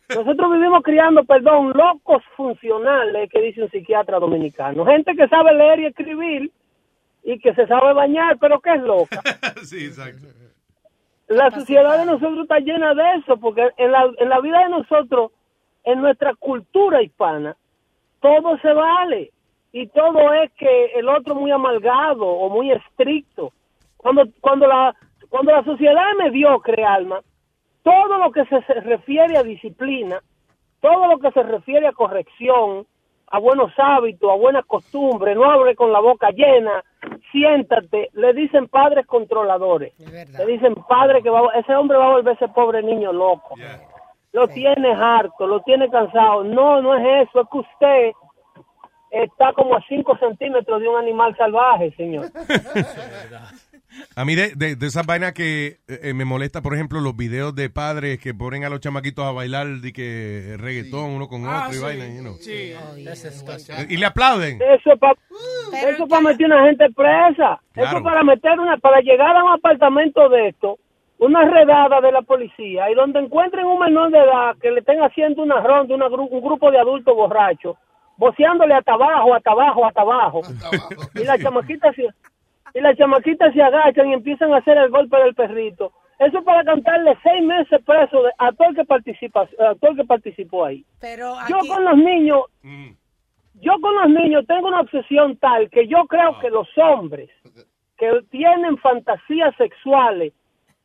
Nosotros 0.10 0.52
vivimos 0.52 0.84
criando, 0.84 1.24
perdón, 1.24 1.72
locos 1.76 2.24
funcionales, 2.36 3.30
que 3.30 3.42
dice 3.42 3.64
un 3.64 3.70
psiquiatra 3.70 4.20
dominicano. 4.20 4.86
Gente 4.86 5.16
que 5.16 5.28
sabe 5.28 5.54
leer 5.54 5.80
y 5.80 5.86
escribir 5.86 6.52
y 7.24 7.40
que 7.40 7.54
se 7.54 7.66
sabe 7.68 7.94
bañar, 7.94 8.38
pero 8.40 8.60
que 8.60 8.74
es 8.74 8.82
loca. 8.82 9.22
sí, 9.64 9.86
exacto. 9.86 10.28
La 11.28 11.50
sociedad 11.52 11.98
de 11.98 12.06
nosotros 12.06 12.44
está 12.44 12.60
llena 12.60 12.94
de 12.94 13.16
eso, 13.20 13.38
porque 13.38 13.70
en 13.78 13.92
la, 13.92 14.12
en 14.18 14.30
la 14.30 14.42
vida 14.42 14.60
de 14.60 14.70
nosotros, 14.70 15.32
en 15.84 16.02
nuestra 16.02 16.36
cultura 16.36 17.02
hispana, 17.02 17.56
todo 18.20 18.58
se 18.60 18.72
vale 18.74 19.32
y 19.72 19.88
todo 19.88 20.34
es 20.34 20.52
que 20.54 20.86
el 20.96 21.10
otro 21.10 21.36
muy 21.36 21.52
amalgado 21.52 22.26
o 22.26 22.50
muy 22.50 22.72
estricto. 22.72 23.52
Cuando 23.98 24.24
cuando 24.40 24.68
la 24.68 24.96
cuando 25.30 25.52
la 25.52 25.64
sociedad 25.64 26.12
es 26.12 26.18
mediocre, 26.18 26.86
alma, 26.86 27.22
todo 27.84 28.18
lo 28.18 28.32
que 28.32 28.46
se, 28.46 28.62
se 28.64 28.74
refiere 28.76 29.38
a 29.38 29.44
disciplina, 29.44 30.22
todo 30.80 31.08
lo 31.08 31.20
que 31.20 31.32
se 31.32 31.44
refiere 31.44 31.88
a 31.88 31.94
corrección, 31.94 32.86
a 33.28 33.40
buenos 33.40 33.72
hábitos, 33.78 34.30
a 34.30 34.36
buenas 34.36 34.66
costumbres, 34.66 35.36
no 35.36 35.50
hable 35.50 35.76
con 35.76 35.92
la 35.92 36.00
boca 36.00 36.30
llena, 36.30 36.84
siéntate, 37.32 38.10
le 38.14 38.34
dicen 38.34 38.68
padres 38.68 39.06
controladores, 39.08 39.94
le 39.98 40.46
dicen 40.46 40.76
padre 40.88 41.24
que 41.24 41.30
va, 41.30 41.50
ese 41.56 41.76
hombre 41.76 41.98
va 41.98 42.06
a 42.06 42.12
volverse 42.12 42.48
pobre 42.50 42.84
niño 42.84 43.12
loco, 43.12 43.56
lo 44.34 44.48
tiene 44.48 44.94
harto, 44.94 45.48
lo 45.48 45.62
tiene 45.62 45.90
cansado, 45.90 46.44
no, 46.44 46.82
no 46.82 46.96
es 46.96 47.28
eso, 47.28 47.42
es 47.42 47.48
que 47.52 47.58
usted 47.58 48.12
está 49.10 49.54
como 49.54 49.76
a 49.76 49.84
5 49.88 50.18
centímetros 50.18 50.82
de 50.82 50.88
un 50.88 50.98
animal 50.98 51.36
salvaje, 51.38 51.92
señor. 51.92 52.28
A 54.16 54.26
mí 54.26 54.36
de, 54.36 54.54
de, 54.56 54.76
de 54.76 54.88
esas 54.88 55.06
vainas 55.06 55.34
que 55.34 55.78
eh, 55.88 56.14
me 56.14 56.26
molesta, 56.26 56.62
por 56.62 56.74
ejemplo, 56.74 57.00
los 57.02 57.16
videos 57.16 57.54
de 57.56 57.70
padres 57.70 58.20
que 58.20 58.34
ponen 58.34 58.64
a 58.64 58.70
los 58.70 58.80
chamaquitos 58.80 59.26
a 59.26 59.32
bailar 59.32 59.68
de 59.68 59.92
que 59.94 60.56
reggaetón 60.58 61.12
uno 61.12 61.28
con 61.28 61.46
Ah, 61.46 61.64
otro 61.68 61.72
y 61.72 61.76
sí. 61.78 61.82
vaina, 61.84 62.08
you 62.08 62.22
know. 62.22 62.36
Sí. 62.40 62.74
Y 63.90 63.98
le 63.98 64.06
aplauden. 64.06 64.60
Eso 64.62 64.98
para 64.98 65.14
eso 65.92 66.08
para 66.08 66.22
meter 66.22 66.46
una 66.46 66.66
gente 66.66 66.86
presa. 66.96 67.60
Claro. 67.74 67.98
Eso 67.98 68.04
para 68.04 68.24
meter 68.24 68.60
una 68.60 68.78
para 68.78 69.02
llegar 69.02 69.36
a 69.36 69.44
un 69.44 69.52
apartamento 69.52 70.30
de 70.30 70.50
esto, 70.50 70.78
una 71.18 71.44
redada 71.50 72.02
de 72.02 72.12
la 72.12 72.22
policía 72.22 72.90
y 72.92 72.96
donde 72.96 73.20
encuentren 73.20 73.66
un 73.66 73.80
menor 73.80 74.12
de 74.12 74.20
edad 74.20 74.56
que 74.62 74.72
le 74.72 74.80
estén 74.80 75.00
haciendo 75.00 75.42
una 75.44 75.62
ronda, 75.62 75.94
una 75.96 76.08
gru- 76.08 76.28
un 76.30 76.42
grupo 76.42 76.70
de 76.72 76.80
adultos 76.80 77.16
borrachos, 77.16 77.78
boceándole 78.18 78.74
hasta 78.76 78.94
abajo, 78.94 79.34
hasta 79.36 79.52
abajo, 79.52 79.86
hasta 79.86 80.02
abajo. 80.02 80.42
y 81.16 81.24
las 81.24 81.40
chamaquitas 81.42 81.96
se, 81.96 82.08
y 82.74 82.82
las 82.82 82.98
chamaquitas 82.98 83.54
se 83.54 83.62
agachan 83.62 84.10
y 84.10 84.14
empiezan 84.14 84.54
a 84.54 84.58
hacer 84.58 84.78
el 84.78 84.90
golpe 84.90 85.18
del 85.18 85.36
perrito. 85.36 85.92
Eso 86.20 86.40
es 86.40 86.44
para 86.46 86.64
cantarle 86.64 87.18
seis 87.24 87.44
meses 87.44 87.82
preso 87.86 88.24
de- 88.24 88.32
a 88.38 88.52
todo 88.52 88.70
el 88.70 88.76
que 88.76 88.86
participa, 88.86 89.42
a 89.60 89.76
todo 89.76 89.92
el 89.92 89.98
que 89.98 90.06
participó 90.06 90.66
ahí. 90.66 90.86
Pero 91.02 91.36
Yo 91.50 91.58
con 91.68 91.84
los 91.86 91.98
niños, 91.98 92.42
yo 93.56 93.74
con 93.82 93.96
los 93.96 94.10
niños 94.10 94.46
tengo 94.48 94.68
una 94.68 94.82
obsesión 94.82 95.38
tal 95.38 95.70
que 95.70 95.88
yo 95.88 96.06
creo 96.08 96.40
que 96.40 96.50
los 96.50 96.68
hombres 96.78 97.30
que 97.98 98.22
tienen 98.32 98.78
fantasías 98.78 99.56
sexuales 99.58 100.34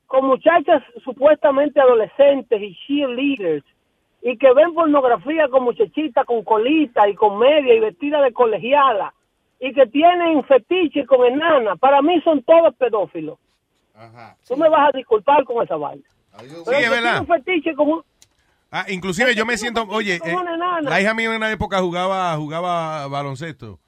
con 0.06 0.26
muchachas 0.26 0.82
supuestamente 1.04 1.80
adolescentes 1.80 2.60
y 2.62 2.74
cheerleaders 2.86 3.64
y 4.22 4.36
que 4.36 4.52
ven 4.52 4.74
pornografía 4.74 5.48
con 5.48 5.64
muchachitas 5.64 6.24
con 6.26 6.42
colita 6.44 7.08
y 7.08 7.14
con 7.14 7.38
media 7.38 7.74
y 7.74 7.80
vestida 7.80 8.20
de 8.22 8.32
colegiala 8.32 9.12
y 9.60 9.72
que 9.72 9.86
tienen 9.86 10.42
fetiche 10.44 11.04
con 11.06 11.26
enana, 11.26 11.76
para 11.76 12.00
mí 12.02 12.20
son 12.22 12.42
todos 12.42 12.74
pedófilos. 12.76 13.38
Tú 14.46 14.56
me 14.56 14.68
vas 14.68 14.90
a 14.92 14.96
disculpar 14.96 15.44
con 15.44 15.62
esa 15.64 15.76
vaina. 15.76 16.02
Pero 16.38 16.64
Sí, 16.64 16.74
es 16.84 16.90
verdad. 16.90 17.00
tiene 17.00 17.20
un 17.20 17.26
fetiche 17.44 17.74
con 17.74 17.88
un- 17.88 18.02
Ah, 18.70 18.84
inclusive 18.88 19.34
yo 19.34 19.46
me 19.46 19.56
siento, 19.56 19.84
oye, 19.88 20.16
eh, 20.24 20.36
la 20.82 21.00
hija 21.00 21.14
mía 21.14 21.30
en 21.30 21.36
una 21.36 21.50
época 21.50 21.80
jugaba 21.80 22.36
jugaba 22.36 23.06
baloncesto 23.08 23.80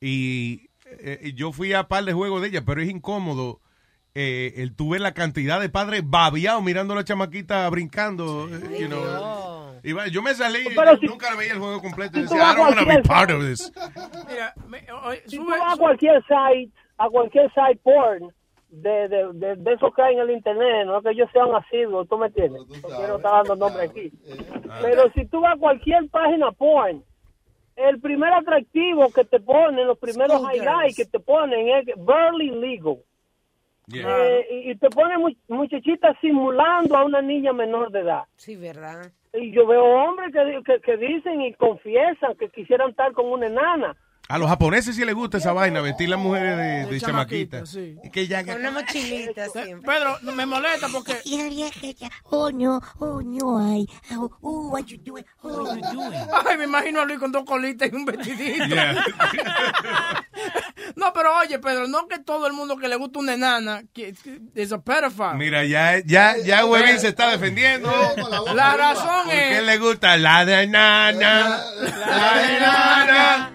y 0.00 0.68
eh, 1.00 1.32
yo 1.34 1.52
fui 1.52 1.72
a 1.72 1.84
par 1.88 2.04
de 2.04 2.12
juegos 2.12 2.42
de 2.42 2.48
ella, 2.48 2.62
pero 2.66 2.82
es 2.82 2.88
incómodo 2.90 3.60
eh, 4.18 4.54
el 4.62 4.74
tú 4.74 4.88
ver 4.90 5.02
la 5.02 5.12
cantidad 5.12 5.60
de 5.60 5.68
padres 5.68 6.02
babiados 6.04 6.62
mirando 6.62 6.94
a 6.94 6.96
la 6.96 7.04
chamaquita 7.04 7.68
brincando, 7.68 8.48
eh, 8.48 8.78
you 8.80 8.86
know. 8.88 9.74
Y 9.84 9.92
va- 9.92 10.08
yo 10.08 10.22
me 10.22 10.32
salí, 10.34 10.64
yo 10.64 10.96
si- 10.98 11.06
nunca 11.06 11.36
veía 11.36 11.52
el 11.52 11.58
juego 11.58 11.80
completo 11.82 12.18
y 12.18 12.22
si 12.22 12.28
tú 12.28 12.34
decía, 12.34 12.46
vas 12.46 12.54
I 12.54 12.56
don't 12.56 12.76
want 12.76 12.88
to 12.88 12.96
be 12.96 13.02
part 13.02 13.30
of 13.30 13.42
this. 13.42 13.70
Mira, 14.28 14.54
me- 14.68 14.84
oye, 15.06 15.22
si 15.26 15.36
tú 15.36 15.44
vas 15.46 15.74
a 15.74 15.76
cualquier 15.76 16.22
site, 16.22 16.72
a 16.96 17.08
cualquier 17.10 17.52
site 17.52 17.78
porn, 17.84 18.32
de, 18.68 19.08
de, 19.08 19.32
de, 19.34 19.56
de 19.56 19.72
esos 19.74 19.94
que 19.94 20.02
hay 20.02 20.14
en 20.14 20.20
el 20.20 20.30
internet, 20.30 20.86
no 20.86 20.98
es 20.98 21.04
que 21.04 21.10
ellos 21.10 21.28
sean 21.32 21.54
asiduos, 21.54 22.08
tú 22.08 22.18
me 22.18 22.26
entiendes, 22.26 22.62
no 22.68 22.88
quiero 22.96 23.16
estar 23.16 23.32
dando 23.44 23.54
nombre 23.56 23.84
aquí. 23.84 24.10
Pero 24.82 25.10
si 25.14 25.24
tú 25.26 25.40
vas 25.40 25.54
a 25.54 25.58
cualquier 25.58 26.08
página 26.10 26.50
porn, 26.52 27.04
el 27.76 28.00
primer 28.00 28.32
atractivo 28.32 29.12
que 29.12 29.24
te 29.24 29.38
ponen, 29.40 29.86
los 29.86 29.98
primeros 29.98 30.40
highlights 30.52 30.96
que 30.96 31.04
te 31.04 31.20
ponen 31.20 31.68
es 31.68 31.86
barely 31.98 32.50
legal. 32.50 32.96
Eh, 33.92 34.46
y, 34.50 34.70
y 34.72 34.74
te 34.76 34.90
ponen 34.90 35.20
mu- 35.20 35.34
muchachitas 35.48 36.16
simulando 36.20 36.96
a 36.96 37.04
una 37.04 37.22
niña 37.22 37.52
menor 37.52 37.90
de 37.92 38.00
edad. 38.00 38.24
Sí, 38.36 38.56
¿verdad? 38.56 39.12
Y 39.32 39.52
yo 39.52 39.66
veo 39.66 39.84
hombres 39.84 40.32
que, 40.32 40.62
que, 40.64 40.80
que 40.80 40.96
dicen 40.96 41.40
y 41.42 41.52
confiesan 41.54 42.34
que 42.36 42.48
quisieran 42.48 42.90
estar 42.90 43.12
con 43.12 43.26
una 43.26 43.46
enana. 43.46 43.96
A 44.28 44.38
los 44.38 44.48
japoneses 44.48 44.96
sí 44.96 45.04
les 45.04 45.14
gusta 45.14 45.38
esa 45.38 45.52
vaina, 45.52 45.80
vestir 45.80 46.08
las 46.08 46.18
mujeres 46.18 46.56
de, 46.56 46.86
de 46.86 47.00
chamaquita. 47.00 47.64
sí. 47.64 47.96
Que 48.12 48.26
ya 48.26 48.44
Con 48.44 48.56
una 48.56 48.72
mochilita 48.72 49.48
siempre. 49.50 49.88
Pedro, 49.88 50.18
me 50.34 50.46
molesta 50.46 50.88
porque... 50.88 51.16
Oh 52.24 52.50
no, 52.50 52.80
oh 52.98 53.22
no, 53.22 53.58
ay. 53.58 53.86
Oh, 54.16 54.30
oh, 54.40 54.68
what 54.70 54.84
you 54.86 54.98
doing? 54.98 55.24
Oh, 55.42 55.62
what 55.62 55.76
you 55.76 55.92
doing? 55.92 56.12
Ay, 56.44 56.56
me 56.58 56.64
imagino 56.64 57.00
a 57.00 57.04
Luis 57.04 57.20
con 57.20 57.30
dos 57.30 57.44
colitas 57.44 57.88
y 57.92 57.94
un 57.94 58.04
vestidito. 58.04 58.66
Yeah. 58.66 58.94
no, 60.96 61.12
pero 61.12 61.36
oye, 61.38 61.58
Pedro, 61.60 61.86
no 61.86 62.08
que 62.08 62.18
todo 62.18 62.48
el 62.48 62.52
mundo 62.52 62.76
que 62.76 62.88
le 62.88 62.96
gusta 62.96 63.20
una 63.20 63.34
enana 63.34 63.84
es 64.54 64.72
a 64.72 64.82
pedophile. 64.82 65.34
Mira, 65.34 65.64
ya, 65.64 66.00
ya, 66.04 66.36
ya 66.38 66.64
Huevín 66.66 66.98
se 66.98 67.08
está 67.08 67.30
defendiendo. 67.30 67.90
La 68.54 68.76
razón 68.76 69.24
¿Por 69.24 69.30
qué 69.32 69.58
es... 69.58 69.64
le 69.64 69.78
gusta 69.78 70.16
la 70.16 70.44
de 70.44 70.66
nana? 70.66 71.60
La 71.80 72.42
de 72.42 72.60
nana. 72.60 73.52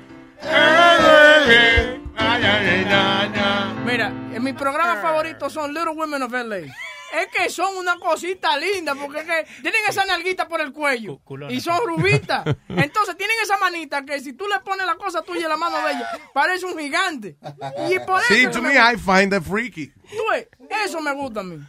Mira, 3.85 4.07
en 4.07 4.43
mi 4.43 4.53
programa 4.53 5.01
favorito 5.01 5.49
son 5.49 5.73
Little 5.73 5.91
Women 5.91 6.23
of 6.23 6.31
LA. 6.31 6.57
Es 6.57 7.27
que 7.27 7.49
son 7.49 7.75
una 7.75 7.99
cosita 7.99 8.55
linda, 8.57 8.95
porque 8.95 9.19
es 9.19 9.25
que 9.25 9.61
tienen 9.61 9.81
esa 9.89 10.05
nalguita 10.05 10.47
por 10.47 10.61
el 10.61 10.71
cuello 10.71 11.19
y 11.49 11.59
son 11.59 11.85
rubitas. 11.85 12.45
Entonces 12.69 13.17
tienen 13.17 13.35
esa 13.43 13.57
manita 13.57 14.05
que 14.05 14.21
si 14.21 14.31
tú 14.31 14.47
le 14.47 14.61
pones 14.61 14.85
la 14.85 14.95
cosa 14.95 15.21
tuya 15.21 15.43
en 15.43 15.49
la 15.49 15.57
mano 15.57 15.85
de 15.85 15.91
ella, 15.91 16.07
parece 16.33 16.65
un 16.65 16.77
gigante. 16.77 17.37
Y 17.89 17.99
por 17.99 18.21
eso 18.21 18.33
Sí, 18.33 18.47
to 18.47 18.61
me 18.61 18.69
me 18.69 18.75
I 18.75 18.95
find 18.97 19.31
that 19.31 19.41
freaky. 19.41 19.87
Tú 19.87 20.23
eso 20.85 21.01
me 21.01 21.13
gusta 21.13 21.41
a 21.41 21.43
mí. 21.43 21.59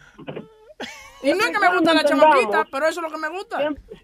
Y 1.23 1.33
no 1.33 1.39
es 1.45 1.51
que 1.51 1.59
me 1.59 1.75
gusta 1.75 1.93
la 1.93 2.05
chamaquita, 2.05 2.65
pero 2.71 2.87
eso 2.87 3.01
es 3.01 3.03
lo 3.03 3.11
que 3.11 3.17
me 3.17 3.29
gusta. 3.29 3.57
Siempre 3.57 4.02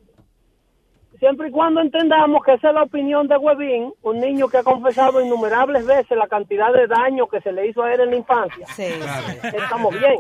y 1.48 1.52
cuando 1.52 1.82
entendamos 1.82 2.44
que 2.44 2.54
esa 2.54 2.70
es 2.70 2.74
la 2.76 2.84
opinión 2.84 3.28
de 3.28 3.36
Webin, 3.38 3.94
un 4.04 4.20
niño 4.20 4.48
que 4.48 4.58
ha 4.58 4.64
confesado 4.64 5.20
innumerables 5.22 5.86
veces 5.86 6.18
la 6.18 6.28
cantidad 6.28 6.72
de 6.72 6.88
daño 6.88 7.28
que 7.28 7.42
se 7.42 7.52
le 7.52 7.68
hizo 7.68 7.84
a 7.84 7.94
él 7.94 8.02
en 8.02 8.10
la 8.12 8.16
infancia. 8.16 8.66
Estamos 8.78 9.94
bien. 10.00 10.20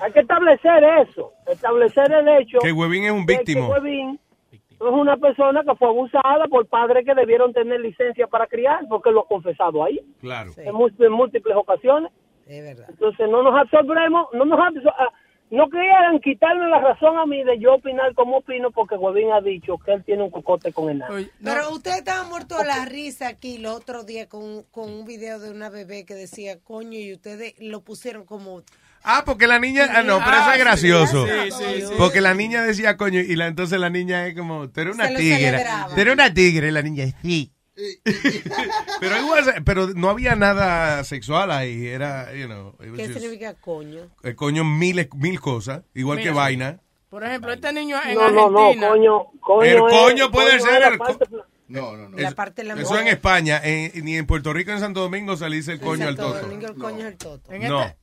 Hay 0.00 0.12
que 0.12 0.20
establecer 0.20 0.82
eso, 1.08 1.32
establecer 1.46 2.10
el 2.12 2.28
hecho 2.40 2.58
Que 2.60 2.72
Huevín 2.72 3.04
es 3.04 3.12
un 3.12 3.24
que 3.26 3.54
Webin 3.70 4.18
es 4.50 4.80
una 4.80 5.16
persona 5.16 5.62
que 5.62 5.74
fue 5.76 5.88
abusada 5.88 6.46
por 6.48 6.66
padres 6.66 7.04
que 7.04 7.14
debieron 7.14 7.52
tener 7.52 7.80
licencia 7.80 8.26
para 8.26 8.46
criar, 8.46 8.80
porque 8.88 9.10
lo 9.10 9.20
ha 9.20 9.26
confesado 9.28 9.84
ahí, 9.84 10.00
Claro. 10.20 10.50
en, 10.56 10.74
múltiples 11.12 11.56
ocasiones. 11.56 12.12
Es 12.46 12.62
verdad. 12.64 12.86
Entonces 12.88 13.28
no 13.28 13.42
nos 13.42 13.54
absorbemos, 13.54 14.28
no 14.32 14.44
nos 14.44 14.58
absor- 14.58 14.94
ah, 14.98 15.08
no 15.50 15.68
quieran 15.68 16.20
quitarme 16.22 16.68
la 16.68 16.80
razón 16.80 17.16
a 17.18 17.26
mí 17.26 17.42
de 17.44 17.58
yo 17.58 17.74
opinar 17.74 18.14
como 18.14 18.38
opino 18.38 18.70
porque 18.70 18.96
Huevín 18.96 19.30
ha 19.32 19.40
dicho 19.40 19.78
que 19.78 19.92
él 19.92 20.04
tiene 20.04 20.22
un 20.24 20.30
cocote 20.30 20.72
con 20.72 20.90
enano. 20.90 21.14
Pero 21.42 21.70
ustedes 21.72 21.98
estaban 21.98 22.28
muertos 22.28 22.58
de 22.58 22.64
la 22.66 22.84
risa 22.84 23.28
aquí 23.28 23.58
los 23.58 23.76
otros 23.76 24.06
días 24.06 24.26
con, 24.26 24.62
con 24.70 24.90
un 24.90 25.04
video 25.04 25.38
de 25.38 25.50
una 25.50 25.70
bebé 25.70 26.04
que 26.04 26.14
decía 26.14 26.58
coño 26.62 26.98
y 26.98 27.14
ustedes 27.14 27.54
lo 27.60 27.82
pusieron 27.82 28.24
como 28.24 28.62
Ah, 29.04 29.22
porque 29.24 29.46
la 29.46 29.60
niña. 29.60 29.86
Ah, 29.94 30.02
no, 30.02 30.18
pero 30.18 30.32
eso 30.32 30.40
Ah, 30.48 30.48
es 30.48 30.54
sí, 30.54 30.60
gracioso. 30.60 31.26
sí, 31.26 31.50
sí, 31.52 31.80
sí. 31.86 31.92
Porque 31.96 32.20
la 32.20 32.34
niña 32.34 32.62
decía 32.62 32.96
coño 32.96 33.20
y 33.20 33.36
la, 33.36 33.46
entonces 33.46 33.78
la 33.78 33.90
niña 33.90 34.26
es 34.26 34.34
como, 34.36 34.68
tú 34.70 34.80
eres 34.80 34.94
una 34.96 35.06
Se 35.08 35.14
tigre. 35.16 35.64
Tú 35.94 36.00
eres 36.00 36.14
una 36.14 36.34
tigre. 36.34 36.68
Y 36.68 36.70
la 36.72 36.82
niña, 36.82 37.04
sí. 37.22 37.52
pero, 39.00 39.18
igual, 39.20 39.62
pero 39.64 39.88
no 39.88 40.10
había 40.10 40.34
nada 40.36 41.04
sexual 41.04 41.50
ahí. 41.50 41.86
Era, 41.86 42.34
you 42.34 42.46
know. 42.46 42.74
it 42.80 42.90
was 42.90 42.96
¿qué 42.98 43.06
just- 43.08 43.18
significa 43.20 43.54
coño? 43.54 44.08
el 44.22 44.34
coño 44.36 44.64
mil, 44.64 45.08
mil 45.16 45.40
cosas, 45.40 45.82
igual 45.94 46.18
que 46.20 46.30
vaina. 46.30 46.80
Por 47.10 47.24
ejemplo, 47.24 47.52
este 47.52 47.72
niño 47.72 47.96
en 48.04 48.14
No, 48.16 48.30
no, 48.30 48.50
no, 48.50 48.58
Argentina. 48.66 48.88
coño, 48.88 49.26
coño. 49.40 49.62
El 49.62 49.76
es- 49.76 49.82
coño 49.82 50.30
puede 50.30 50.58
coño 50.58 50.70
ser 50.70 50.82
el 50.92 50.98
parte- 50.98 51.26
No, 51.68 51.96
no, 51.96 52.08
no. 52.08 52.18
La 52.18 52.30
parte 52.32 52.62
de 52.62 52.68
la 52.68 52.74
Eso 52.74 52.90
mujer. 52.90 53.02
en 53.02 53.08
España, 53.08 53.60
en- 53.64 54.04
ni 54.04 54.16
en 54.16 54.26
Puerto 54.26 54.52
Rico, 54.52 54.72
en 54.72 54.80
Santo 54.80 55.00
Domingo, 55.00 55.36
se 55.36 55.48
le 55.48 55.56
dice 55.56 55.72
el 55.72 55.80
coño 55.80 56.06
al 56.08 56.16
Santo 56.16 56.32
toto. 56.34 56.46
Domingo, 56.46 56.66
el 56.66 56.74
coño 56.74 56.98
es 57.00 57.04
el 57.06 57.16
toto. 57.16 57.52
En 57.52 57.62
No. 57.68 57.82
este, 57.82 57.96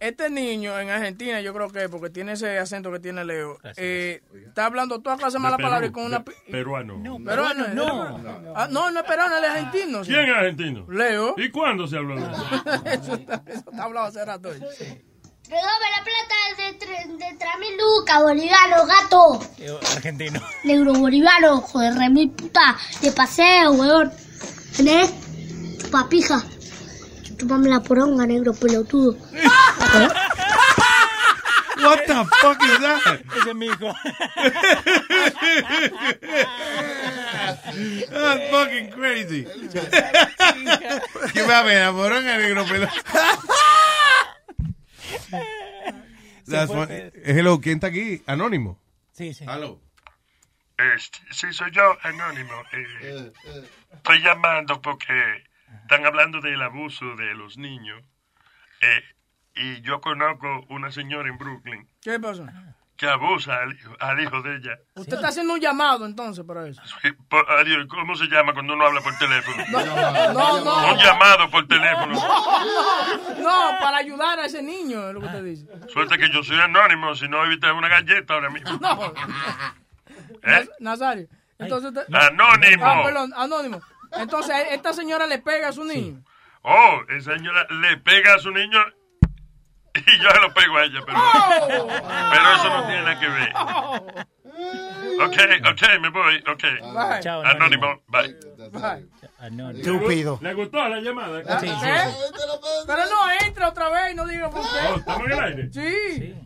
este 0.00 0.30
niño 0.30 0.78
en 0.78 0.90
Argentina, 0.90 1.40
yo 1.40 1.52
creo 1.54 1.68
que 1.70 1.88
porque 1.88 2.10
tiene 2.10 2.32
ese 2.32 2.58
acento 2.58 2.90
que 2.92 3.00
tiene 3.00 3.24
Leo, 3.24 3.58
eh, 3.76 4.22
está 4.46 4.66
hablando 4.66 5.00
toda 5.00 5.16
clase 5.16 5.38
de 5.38 5.42
malas 5.42 5.56
Perú, 5.56 5.66
palabras 5.68 5.90
y 5.90 5.92
con 5.92 6.04
una. 6.04 6.24
peruano. 6.24 6.96
No, 6.98 7.18
peruano, 7.24 7.68
no. 7.68 8.54
Ah, 8.56 8.68
no, 8.70 8.90
no 8.90 9.00
es 9.00 9.06
peruano, 9.06 9.36
él 9.36 9.44
es 9.44 9.50
argentino. 9.50 10.04
sí. 10.04 10.10
¿Quién 10.12 10.28
es 10.28 10.36
argentino? 10.36 10.86
Leo. 10.90 11.34
¿Y 11.38 11.50
cuándo 11.50 11.86
se 11.86 11.96
habló 11.96 12.16
de 12.16 12.22
eso? 12.32 12.44
eso, 12.84 13.14
está, 13.14 13.42
eso 13.46 13.70
está 13.70 13.84
hablado 13.84 14.06
hace 14.06 14.24
rato. 14.24 14.50
Redome 14.50 15.86
la 15.96 16.04
plata 16.04 16.34
de, 16.56 16.78
tre- 16.78 17.16
de 17.18 17.38
3.000 17.38 17.98
lucas, 17.98 18.22
boliviano, 18.22 18.86
gato. 18.86 19.40
Argentino. 19.96 20.40
Negro 20.64 20.94
boliviano, 20.94 21.60
joder, 21.60 21.94
re 21.94 22.08
mil 22.08 22.30
puta. 22.30 22.76
De 23.02 23.12
paseo, 23.12 23.72
weón. 23.72 24.10
¿Tenés? 24.76 25.10
Papija. 25.90 26.42
Chupame 27.42 27.70
la 27.70 27.80
poronga, 27.80 28.24
negro 28.24 28.54
pelotudo. 28.54 29.16
What 31.82 32.06
the 32.06 32.24
fuck 32.40 32.62
is 32.62 32.78
that? 32.78 33.20
Ese 33.36 33.50
es 33.50 33.56
mi 33.56 33.66
hijo. 33.66 33.92
That's 38.12 38.50
fucking 38.52 38.90
crazy. 38.92 39.44
¿Qué 41.32 41.42
va 41.42 41.88
a 41.88 41.90
moronga 41.90 42.38
negro 42.38 42.64
pelo? 42.64 42.86
That's 46.46 46.70
funny. 46.70 47.10
Hello, 47.24 47.60
¿quién 47.60 47.78
está 47.78 47.88
aquí? 47.88 48.22
Anónimo. 48.26 48.78
Sí, 49.10 49.34
sí. 49.34 49.44
Hello. 49.48 49.80
Este, 50.94 51.18
sí, 51.32 51.52
soy 51.52 51.72
yo, 51.72 51.98
Anónimo. 52.04 52.54
Eh, 52.72 53.32
estoy 53.94 54.22
llamando 54.22 54.80
porque 54.80 55.42
están 55.92 56.06
hablando 56.06 56.40
del 56.40 56.62
abuso 56.62 57.04
de 57.16 57.34
los 57.34 57.58
niños. 57.58 58.02
Eh, 58.80 59.02
y 59.54 59.82
yo 59.82 60.00
conozco 60.00 60.64
una 60.70 60.90
señora 60.90 61.28
en 61.28 61.36
Brooklyn 61.36 61.86
¿Qué 62.00 62.18
pasó? 62.18 62.46
que 62.96 63.06
abusa 63.08 63.56
al 63.58 63.72
hijo, 63.74 63.94
al 64.00 64.20
hijo 64.20 64.40
de 64.42 64.56
ella. 64.56 64.78
Usted 64.94 65.14
está 65.16 65.28
haciendo 65.28 65.52
un 65.54 65.60
llamado 65.60 66.06
entonces 66.06 66.44
para 66.46 66.66
eso. 66.68 66.80
Por- 67.28 67.50
adiós, 67.50 67.86
¿Cómo 67.88 68.14
se 68.16 68.26
llama 68.26 68.54
cuando 68.54 68.72
uno 68.74 68.86
habla 68.86 69.00
por 69.02 69.14
teléfono? 69.18 69.56
No, 69.70 69.84
no, 70.32 70.64
no. 70.64 70.92
Un 70.92 70.98
llamado 70.98 71.50
por 71.50 71.66
teléfono. 71.68 72.14
No, 72.14 73.70
para 73.80 73.98
ayudar 73.98 74.38
a 74.38 74.46
ese 74.46 74.62
niño, 74.62 75.08
es 75.08 75.14
lo 75.14 75.20
que 75.20 75.26
usted 75.26 75.44
dice. 75.44 75.66
Suerte 75.88 76.16
que 76.16 76.30
yo 76.30 76.42
soy 76.42 76.58
anónimo, 76.60 77.14
si 77.16 77.28
no 77.28 77.44
evitas 77.44 77.72
una 77.72 77.88
galleta 77.88 78.34
ahora 78.34 78.50
mismo. 78.50 78.70
No. 78.80 79.12
¿Eh? 80.44 80.68
Nazario. 80.80 81.28
Entonces, 81.58 81.92
Anónimo. 82.12 82.84
Ah, 82.86 83.02
perdón, 83.04 83.32
anónimo. 83.36 83.80
Entonces, 84.16 84.54
esta 84.70 84.92
señora 84.92 85.26
le 85.26 85.38
pega 85.38 85.68
a 85.68 85.72
su 85.72 85.84
niño. 85.84 86.22
Oh, 86.62 87.00
esa 87.08 87.34
señora 87.36 87.66
le 87.70 87.96
pega 87.98 88.34
a 88.34 88.38
su 88.38 88.50
niño 88.50 88.78
y 89.94 90.18
yo 90.22 90.30
se 90.30 90.40
lo 90.40 90.54
pego 90.54 90.76
a 90.76 90.84
ella, 90.84 91.00
pero, 91.04 91.18
Oh. 91.18 91.86
pero 92.30 92.52
eso 92.54 92.68
no 92.68 92.86
tiene 92.86 93.02
nada 93.02 93.20
que 93.20 93.28
ver. 93.28 93.52
Ok, 95.20 95.36
ok, 95.70 95.82
me 96.00 96.08
voy, 96.10 96.36
ok. 96.50 96.62
Bye. 96.94 97.20
Chao, 97.20 97.42
Anónimo, 97.42 98.02
bye. 98.08 98.36
Anónimo. 99.38 100.38
¿Le 100.40 100.54
gustó 100.54 100.88
la 100.88 101.00
llamada? 101.00 101.42
Ah, 101.48 101.60
¿eh? 101.62 102.14
Pero 102.86 103.02
no 103.06 103.30
entre 103.46 103.64
otra 103.64 103.88
vez 103.90 104.12
y 104.12 104.14
no 104.14 104.26
diga 104.26 104.50
por 104.50 104.60
Oh, 104.60 104.64
qué. 104.94 104.98
¿estamos 105.00 105.26
en 105.26 105.32
el 105.32 105.40
aire? 105.40 105.72
Sí. 105.72 106.36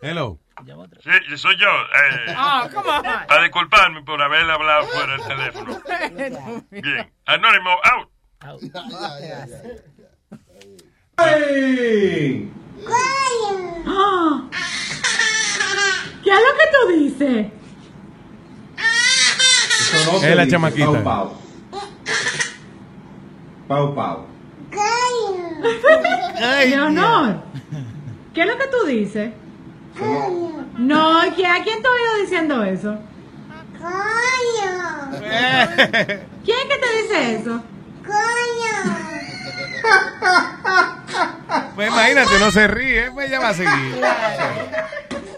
Hello. 0.00 0.38
Sí, 1.02 1.36
soy 1.36 1.56
yo. 1.58 1.66
Eh, 1.68 2.34
Ah, 2.36 2.68
come 2.72 2.88
on. 2.90 3.06
A 3.06 3.42
disculparme 3.42 4.02
por 4.02 4.20
haber 4.22 4.50
hablado 4.50 4.86
fuera 4.86 5.12
del 5.16 5.26
teléfono. 5.26 5.80
Bien. 6.70 7.12
Anónimo, 7.26 7.70
out. 7.84 8.08
¿Qué 16.24 16.30
es 16.30 16.40
lo 16.40 16.52
que 16.58 16.66
tú 16.72 16.88
dices? 16.98 17.46
Es 20.22 20.36
la 20.36 20.46
chamaquita. 20.48 21.02
Pau, 21.02 21.04
pau. 21.04 21.36
Pau, 23.68 23.94
pau. 23.94 24.26
Leonor, 26.68 27.42
¿qué 28.34 28.40
es 28.42 28.46
lo 28.46 28.56
que 28.58 28.66
tú 28.68 28.86
dices? 28.86 29.32
No, 30.78 31.20
¿qué- 31.36 31.46
¿a 31.46 31.62
quién 31.62 31.82
te 31.82 31.88
oído 31.88 32.16
diciendo 32.22 32.62
eso? 32.64 32.98
¿Quién 36.44 36.58
es 36.58 36.64
que 36.64 36.78
te 36.78 37.02
dice 37.02 37.34
eso? 37.36 37.62
Pues 41.74 41.88
imagínate, 41.88 42.38
no 42.40 42.50
se 42.50 42.66
ríe, 42.68 43.10
pues 43.12 43.28
ella 43.28 43.40
va 43.40 43.48
a 43.50 43.54
seguir. 43.54 44.00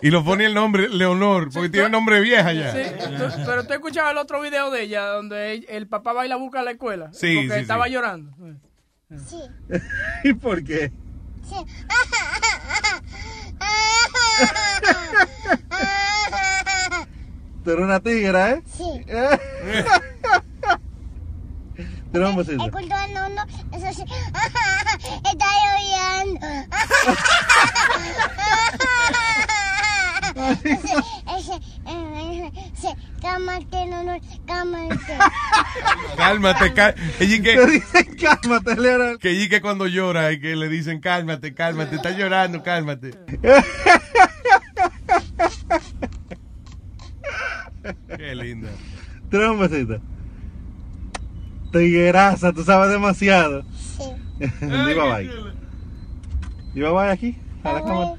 Y 0.03 0.11
lo 0.11 0.25
pone 0.25 0.47
el 0.47 0.55
nombre 0.55 0.89
Leonor, 0.89 1.51
porque 1.53 1.69
tiene 1.69 1.91
nombre 1.91 2.21
vieja 2.21 2.53
ya. 2.55 2.73
Sí, 2.73 2.83
tú- 3.19 3.29
pero 3.45 3.67
tú 3.67 3.75
escuchabas 3.75 4.13
el 4.13 4.19
otro 4.19 4.41
video 4.41 4.71
de 4.71 4.83
ella 4.83 5.07
donde 5.07 5.53
el, 5.55 5.67
el 5.69 5.87
papá 5.89 6.13
va 6.15 6.25
y 6.25 6.29
la 6.29 6.37
busca 6.37 6.61
a 6.61 6.63
la 6.63 6.71
escuela. 6.73 7.11
Sí, 7.13 7.37
Porque 7.37 7.55
sí, 7.57 7.61
estaba 7.61 7.85
sí. 7.87 7.93
llorando. 7.93 8.33
¿Y 10.25 10.33
por 10.35 10.65
qué? 10.65 10.91
Tú 17.65 17.71
eres 17.73 17.85
una 17.85 18.01
tigra, 18.01 18.53
¿eh? 18.53 18.63
Sí. 18.77 19.05
Tenemos 22.13 22.33
un 22.33 22.39
besito. 22.39 22.65
El 22.65 22.73
culto 22.73 22.97
no, 23.13 23.29
no, 23.29 23.45
eso 23.73 23.93
sí. 23.95 24.03
Está 25.33 25.47
lloviendo. 25.63 26.41
Ese, 30.41 30.75
ese, 31.37 32.53
ese, 32.75 32.97
cálmate, 33.21 33.87
no, 33.87 34.03
no, 34.03 34.19
cálmate. 34.47 35.19
Cálmate, 36.17 36.73
cal- 36.75 36.95
ella 37.19 37.43
que, 37.43 37.67
dicen 37.67 38.17
cálmate, 38.21 38.77
Leonard. 38.77 39.19
que 39.19 39.49
que 39.49 39.61
cuando 39.61 39.87
llora 39.87 40.33
y 40.33 40.41
que 40.41 40.57
le 40.57 40.69
dicen 40.69 41.01
cálmate, 41.01 41.55
cálmate, 41.55 41.97
está 41.97 42.11
llorando, 42.11 42.63
cálmate. 42.63 43.11
Qué 48.17 48.35
linda. 48.35 48.69
Besito. 49.59 50.01
Tigueraza, 51.73 52.53
tú 52.53 52.65
sabes 52.65 52.91
demasiado. 52.91 53.63
Sí. 53.77 54.05
Di 54.61 54.67
bye 54.67 54.95
bye. 54.95 55.31
Di 56.75 56.81
bye 56.81 56.91
bye 56.91 57.11
aquí, 57.11 57.37
a 57.63 57.73
la 57.73 57.81
cámara. 57.85 58.15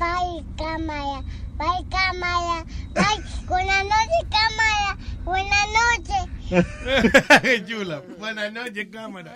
Bye, 0.00 0.42
cámara, 0.56 1.22
bye, 1.58 1.86
cámara, 1.90 2.64
bye. 2.94 3.46
Buenas 3.46 3.84
noches, 3.84 4.24
cámara. 4.30 4.96
Buenas 5.26 5.66
noches. 5.76 7.42
Qué 7.42 7.64
chula. 7.66 8.02
Buenas 8.18 8.50
noches, 8.50 8.88
cámara. 8.90 9.34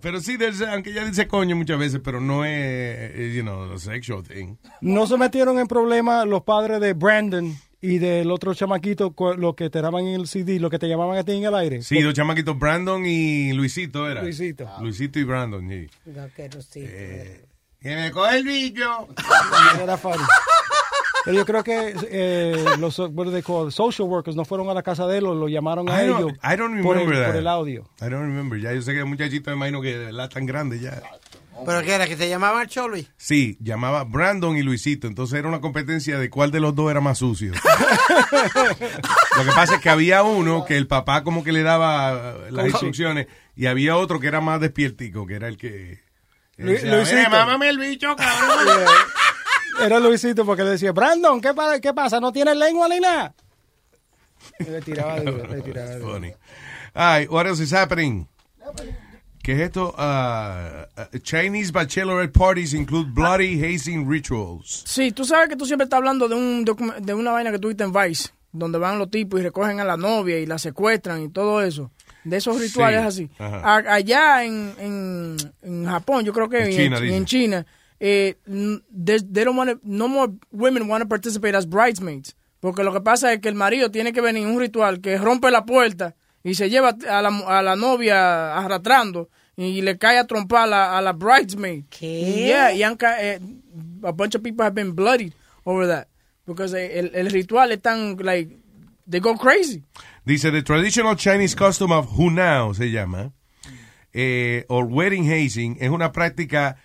Pero 0.00 0.20
sí, 0.20 0.38
aunque 0.70 0.90
ella 0.90 1.04
dice 1.04 1.26
coño 1.26 1.56
muchas 1.56 1.80
veces, 1.80 2.00
pero 2.04 2.20
no 2.20 2.44
es, 2.44 2.52
eh, 2.52 3.32
you 3.34 3.42
know, 3.42 3.72
a 3.72 3.78
sexual 3.80 4.22
thing. 4.22 4.54
No 4.82 5.08
se 5.08 5.16
metieron 5.16 5.58
en 5.58 5.66
problemas 5.66 6.28
los 6.28 6.44
padres 6.44 6.80
de 6.80 6.92
Brandon 6.92 7.52
y 7.80 7.98
del 7.98 8.30
otro 8.30 8.54
chamaquito, 8.54 9.12
lo 9.36 9.56
que 9.56 9.68
te 9.68 9.82
daban 9.82 10.06
en 10.06 10.20
el 10.20 10.28
CD, 10.28 10.60
lo 10.60 10.70
que 10.70 10.78
te 10.78 10.88
llamaban 10.88 11.18
a 11.18 11.24
ti 11.24 11.32
en 11.32 11.42
el 11.42 11.56
aire. 11.56 11.82
Sí, 11.82 12.00
los 12.02 12.14
chamaquitos 12.14 12.56
Brandon 12.56 13.04
y 13.04 13.52
Luisito 13.52 14.08
era. 14.08 14.22
Luisito. 14.22 14.70
Luisito 14.80 15.18
y 15.18 15.24
Brandon, 15.24 15.68
sí. 15.68 15.88
Vaquerosito. 16.06 16.86
Que 16.86 17.49
me 17.82 18.10
coge 18.10 18.36
el 18.38 18.44
bicho. 18.44 19.08
Era 19.80 19.96
funny. 19.96 20.22
Pero 21.24 21.36
yo 21.36 21.44
creo 21.46 21.62
que 21.62 21.94
eh, 22.10 22.64
los 22.78 22.98
what 22.98 23.10
do 23.26 23.30
they 23.30 23.42
call, 23.42 23.70
social 23.70 24.08
workers 24.08 24.36
no 24.36 24.44
fueron 24.46 24.70
a 24.70 24.74
la 24.74 24.82
casa 24.82 25.06
de 25.06 25.18
él, 25.18 25.26
o 25.26 25.34
lo 25.34 25.48
llamaron 25.48 25.88
a 25.90 26.02
I 26.02 26.06
don't- 26.08 26.18
ellos 26.20 26.32
I 26.42 26.56
don't 26.56 26.82
por, 26.82 26.96
el, 26.96 27.04
remember 27.04 27.26
por 27.26 27.36
el 27.36 27.46
audio. 27.46 27.82
I 28.00 28.04
don't 28.04 28.22
remember. 28.22 28.58
Ya 28.60 28.72
yo 28.72 28.80
sé 28.82 28.92
que 28.92 29.00
el 29.00 29.06
muchachito 29.06 29.50
me 29.50 29.56
imagino 29.56 29.82
que 29.82 29.98
de 29.98 30.04
verdad 30.06 30.30
tan 30.30 30.46
grande 30.46 30.80
ya. 30.80 31.02
¿Pero 31.66 31.82
qué 31.82 31.92
era? 31.94 32.06
¿Que 32.06 32.16
se 32.16 32.26
llamaba 32.26 32.62
el 32.62 32.68
show, 32.68 32.88
Luis? 32.88 33.10
Sí, 33.18 33.58
llamaba 33.60 34.04
Brandon 34.04 34.56
y 34.56 34.62
Luisito. 34.62 35.06
Entonces 35.06 35.38
era 35.38 35.46
una 35.46 35.60
competencia 35.60 36.18
de 36.18 36.30
cuál 36.30 36.50
de 36.50 36.58
los 36.60 36.74
dos 36.74 36.90
era 36.90 37.02
más 37.02 37.18
sucio. 37.18 37.52
Lo 39.36 39.44
que 39.44 39.50
pasa 39.54 39.74
es 39.74 39.80
que 39.82 39.90
había 39.90 40.22
uno 40.22 40.64
que 40.64 40.78
el 40.78 40.86
papá 40.86 41.22
como 41.22 41.44
que 41.44 41.52
le 41.52 41.62
daba 41.62 42.34
las 42.50 42.66
instrucciones 42.66 43.26
y 43.56 43.66
había 43.66 43.96
otro 43.98 44.20
que 44.20 44.26
era 44.28 44.40
más 44.40 44.58
despiertico, 44.60 45.26
que 45.26 45.34
era 45.34 45.48
el 45.48 45.58
que... 45.58 46.00
Lu- 46.64 46.72
decía, 46.72 46.96
Luisito. 46.96 47.18
"Eh, 47.20 47.28
mámame 47.30 47.68
el 47.68 47.78
bicho, 47.78 48.14
cabrón. 48.16 48.86
Era 49.80 49.98
Luisito 49.98 50.44
porque 50.44 50.62
le 50.64 50.70
decía, 50.70 50.92
Brandon, 50.92 51.40
¿qué, 51.40 51.54
pa- 51.54 51.80
qué 51.80 51.94
pasa? 51.94 52.20
¿No 52.20 52.32
tienes 52.32 52.56
lengua 52.56 52.88
ni 52.88 53.00
nada? 53.00 53.34
Y 54.58 54.64
le 54.64 54.80
tiraba 54.82 55.20
de 55.20 55.24
le 55.32 55.62
tiraba 55.62 55.90
de 55.90 56.00
Funny. 56.00 56.32
All 56.94 57.18
right, 57.20 57.30
what 57.30 57.46
else 57.46 57.62
is 57.62 57.72
happening? 57.72 58.26
¿Qué 59.42 59.52
es 59.54 59.60
esto? 59.60 59.94
Uh, 59.96 60.84
uh, 61.00 61.18
Chinese 61.22 61.72
bachelorette 61.72 62.32
parties 62.32 62.74
include 62.74 63.10
bloody 63.14 63.58
hazing 63.62 64.06
rituals. 64.08 64.82
Sí, 64.86 65.12
tú 65.12 65.24
sabes 65.24 65.48
que 65.48 65.56
tú 65.56 65.64
siempre 65.64 65.84
estás 65.84 65.96
hablando 65.98 66.28
de, 66.28 66.34
un 66.34 66.64
de 66.64 67.14
una 67.14 67.30
vaina 67.32 67.50
que 67.50 67.58
tuviste 67.58 67.84
en 67.84 67.92
Vice, 67.92 68.30
donde 68.52 68.78
van 68.78 68.98
los 68.98 69.10
tipos 69.10 69.40
y 69.40 69.42
recogen 69.42 69.80
a 69.80 69.84
la 69.84 69.96
novia 69.96 70.38
y 70.38 70.44
la 70.46 70.58
secuestran 70.58 71.22
y 71.22 71.30
todo 71.30 71.62
eso. 71.62 71.90
De 72.24 72.36
esos 72.36 72.60
rituales 72.60 73.14
Sí, 73.14 73.24
así. 73.24 73.30
A- 73.64 73.94
allá 73.94 74.44
en, 74.44 74.74
en, 74.78 75.36
en 75.62 75.84
Japón, 75.86 76.24
yo 76.24 76.32
creo 76.32 76.48
que 76.48 76.64
En 76.64 76.72
China, 76.76 76.98
en 77.16 77.24
China, 77.24 77.66
eh, 77.98 78.36
n- 78.46 78.80
they, 79.04 79.18
they 79.20 79.44
don't 79.44 79.56
wanna- 79.56 79.78
no 79.82 80.08
more 80.08 80.32
women 80.52 80.88
want 80.88 81.02
to 81.02 81.08
participate 81.08 81.56
as 81.56 81.66
bridesmaids. 81.68 82.36
Porque 82.60 82.82
lo 82.84 82.92
que 82.92 83.00
pasa 83.00 83.32
es 83.32 83.40
que 83.40 83.48
el 83.48 83.54
marido 83.54 83.90
tiene 83.90 84.12
que 84.12 84.20
venir 84.20 84.42
en 84.42 84.50
un 84.50 84.60
ritual 84.60 85.00
que 85.00 85.16
rompe 85.16 85.50
la 85.50 85.64
puerta 85.64 86.14
y 86.44 86.54
se 86.54 86.68
lleva 86.68 86.94
a 87.08 87.22
la, 87.22 87.28
a 87.46 87.62
la 87.62 87.74
novia 87.76 88.56
arrastrando 88.58 89.28
y 89.56 89.80
le 89.82 89.96
cae 89.98 90.18
a 90.18 90.26
trompar 90.26 90.64
a 90.64 90.66
la, 90.66 90.98
a 90.98 91.02
la 91.02 91.12
bridesmaid. 91.12 91.84
Y 92.00 92.44
yeah, 92.46 92.72
y 92.74 92.82
han 92.82 92.96
ca- 92.96 93.22
eh, 93.22 93.40
a 94.04 94.12
bunch 94.12 94.34
of 94.34 94.42
people 94.42 94.62
have 94.64 94.74
been 94.74 94.94
bloodied 94.94 95.32
over 95.64 95.86
that. 95.86 96.06
Because 96.46 96.74
eh, 96.74 96.98
el, 96.98 97.12
el 97.14 97.30
ritual 97.30 97.72
es 97.72 97.80
tan, 97.80 98.16
like, 98.18 98.58
they 99.10 99.20
go 99.20 99.36
crazy. 99.36 99.84
Dice, 100.24 100.50
the 100.50 100.62
traditional 100.62 101.16
Chinese 101.16 101.54
custom 101.54 101.92
of 101.92 102.08
hunao 102.16 102.74
se 102.74 102.90
llama, 102.90 103.32
eh, 104.12 104.64
o 104.68 104.80
wedding 104.80 105.30
hazing, 105.30 105.76
es 105.80 105.90
una 105.90 106.12
práctica 106.12 106.76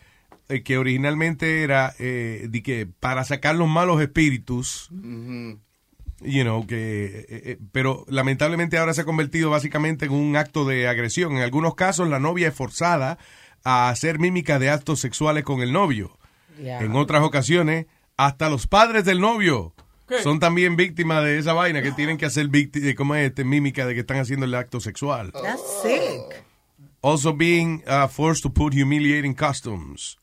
eh, 0.49 0.64
que 0.64 0.77
originalmente 0.77 1.64
era 1.64 1.93
eh, 1.99 2.47
de 2.49 2.64
que 2.64 2.85
para 2.85 3.23
sacar 3.23 3.56
los 3.56 3.68
malos 3.68 4.02
espíritus, 4.02 4.89
you 6.22 6.43
know, 6.43 6.65
que, 6.65 7.06
eh, 7.06 7.26
eh, 7.30 7.57
pero 7.72 8.06
lamentablemente 8.07 8.77
ahora 8.77 8.93
se 8.93 9.02
ha 9.02 9.06
convertido 9.06 9.49
básicamente 9.49 10.06
en 10.06 10.14
un 10.14 10.35
acto 10.35 10.65
de 10.65 10.88
agresión. 10.88 11.34
En 11.34 11.43
algunos 11.43 11.76
casos 11.76 12.07
la 12.10 12.19
novia 12.19 12.49
es 12.49 12.56
forzada 12.56 13.18
a 13.64 13.89
hacer 13.89 14.19
mímica 14.19 14.60
de 14.60 14.69
actos 14.69 14.99
sexuales 14.99 15.43
con 15.43 15.61
el 15.61 15.73
novio. 15.73 16.18
En 16.57 16.95
otras 16.95 17.22
ocasiones, 17.22 17.88
hasta 18.15 18.49
los 18.49 18.65
padres 18.65 19.03
del 19.03 19.19
novio 19.19 19.73
¿Qué? 20.07 20.22
son 20.22 20.40
también 20.40 20.76
víctimas 20.76 21.23
de 21.23 21.40
esa 21.40 21.53
vaina 21.53 21.82
que 21.82 21.91
tienen 21.91 22.18
que 22.18 22.26
hacer 22.27 22.48
vícti- 22.48 22.80
de 22.80 22.94
como 22.95 23.15
es 23.15 23.27
este, 23.30 23.44
mímica 23.44 23.86
de 23.86 23.94
que 23.95 24.02
están 24.02 24.18
haciendo 24.18 24.45
el 24.45 24.53
acto 24.53 24.80
sexual. 24.80 25.32
That's 25.32 25.61
sick. 25.82 26.44
Also 27.02 27.34
being 27.34 27.84
uh, 27.88 28.07
forced 28.07 28.44
to 28.44 28.52
put 28.53 28.73
humiliating 28.73 29.34
costumes. 29.34 30.18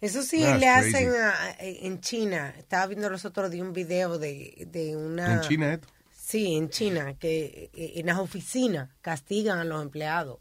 Eso 0.00 0.22
sí 0.22 0.40
That's 0.42 0.60
le 0.60 0.66
crazy. 0.66 1.06
hacen 1.06 1.10
a- 1.14 1.56
en 1.60 2.00
China. 2.00 2.54
Estaba 2.58 2.86
viendo 2.86 3.08
los 3.10 3.24
otros 3.24 3.50
días 3.50 3.66
un 3.66 3.72
video 3.72 4.18
de, 4.18 4.66
de 4.70 4.96
una... 4.96 5.34
En 5.34 5.40
China 5.42 5.72
esto. 5.74 5.88
Sí, 6.10 6.54
en 6.54 6.70
China, 6.70 7.14
que 7.18 7.70
eh, 7.74 7.92
en 7.96 8.06
las 8.06 8.18
oficinas 8.18 8.88
castigan 9.00 9.58
a 9.58 9.64
los 9.64 9.82
empleados 9.82 10.38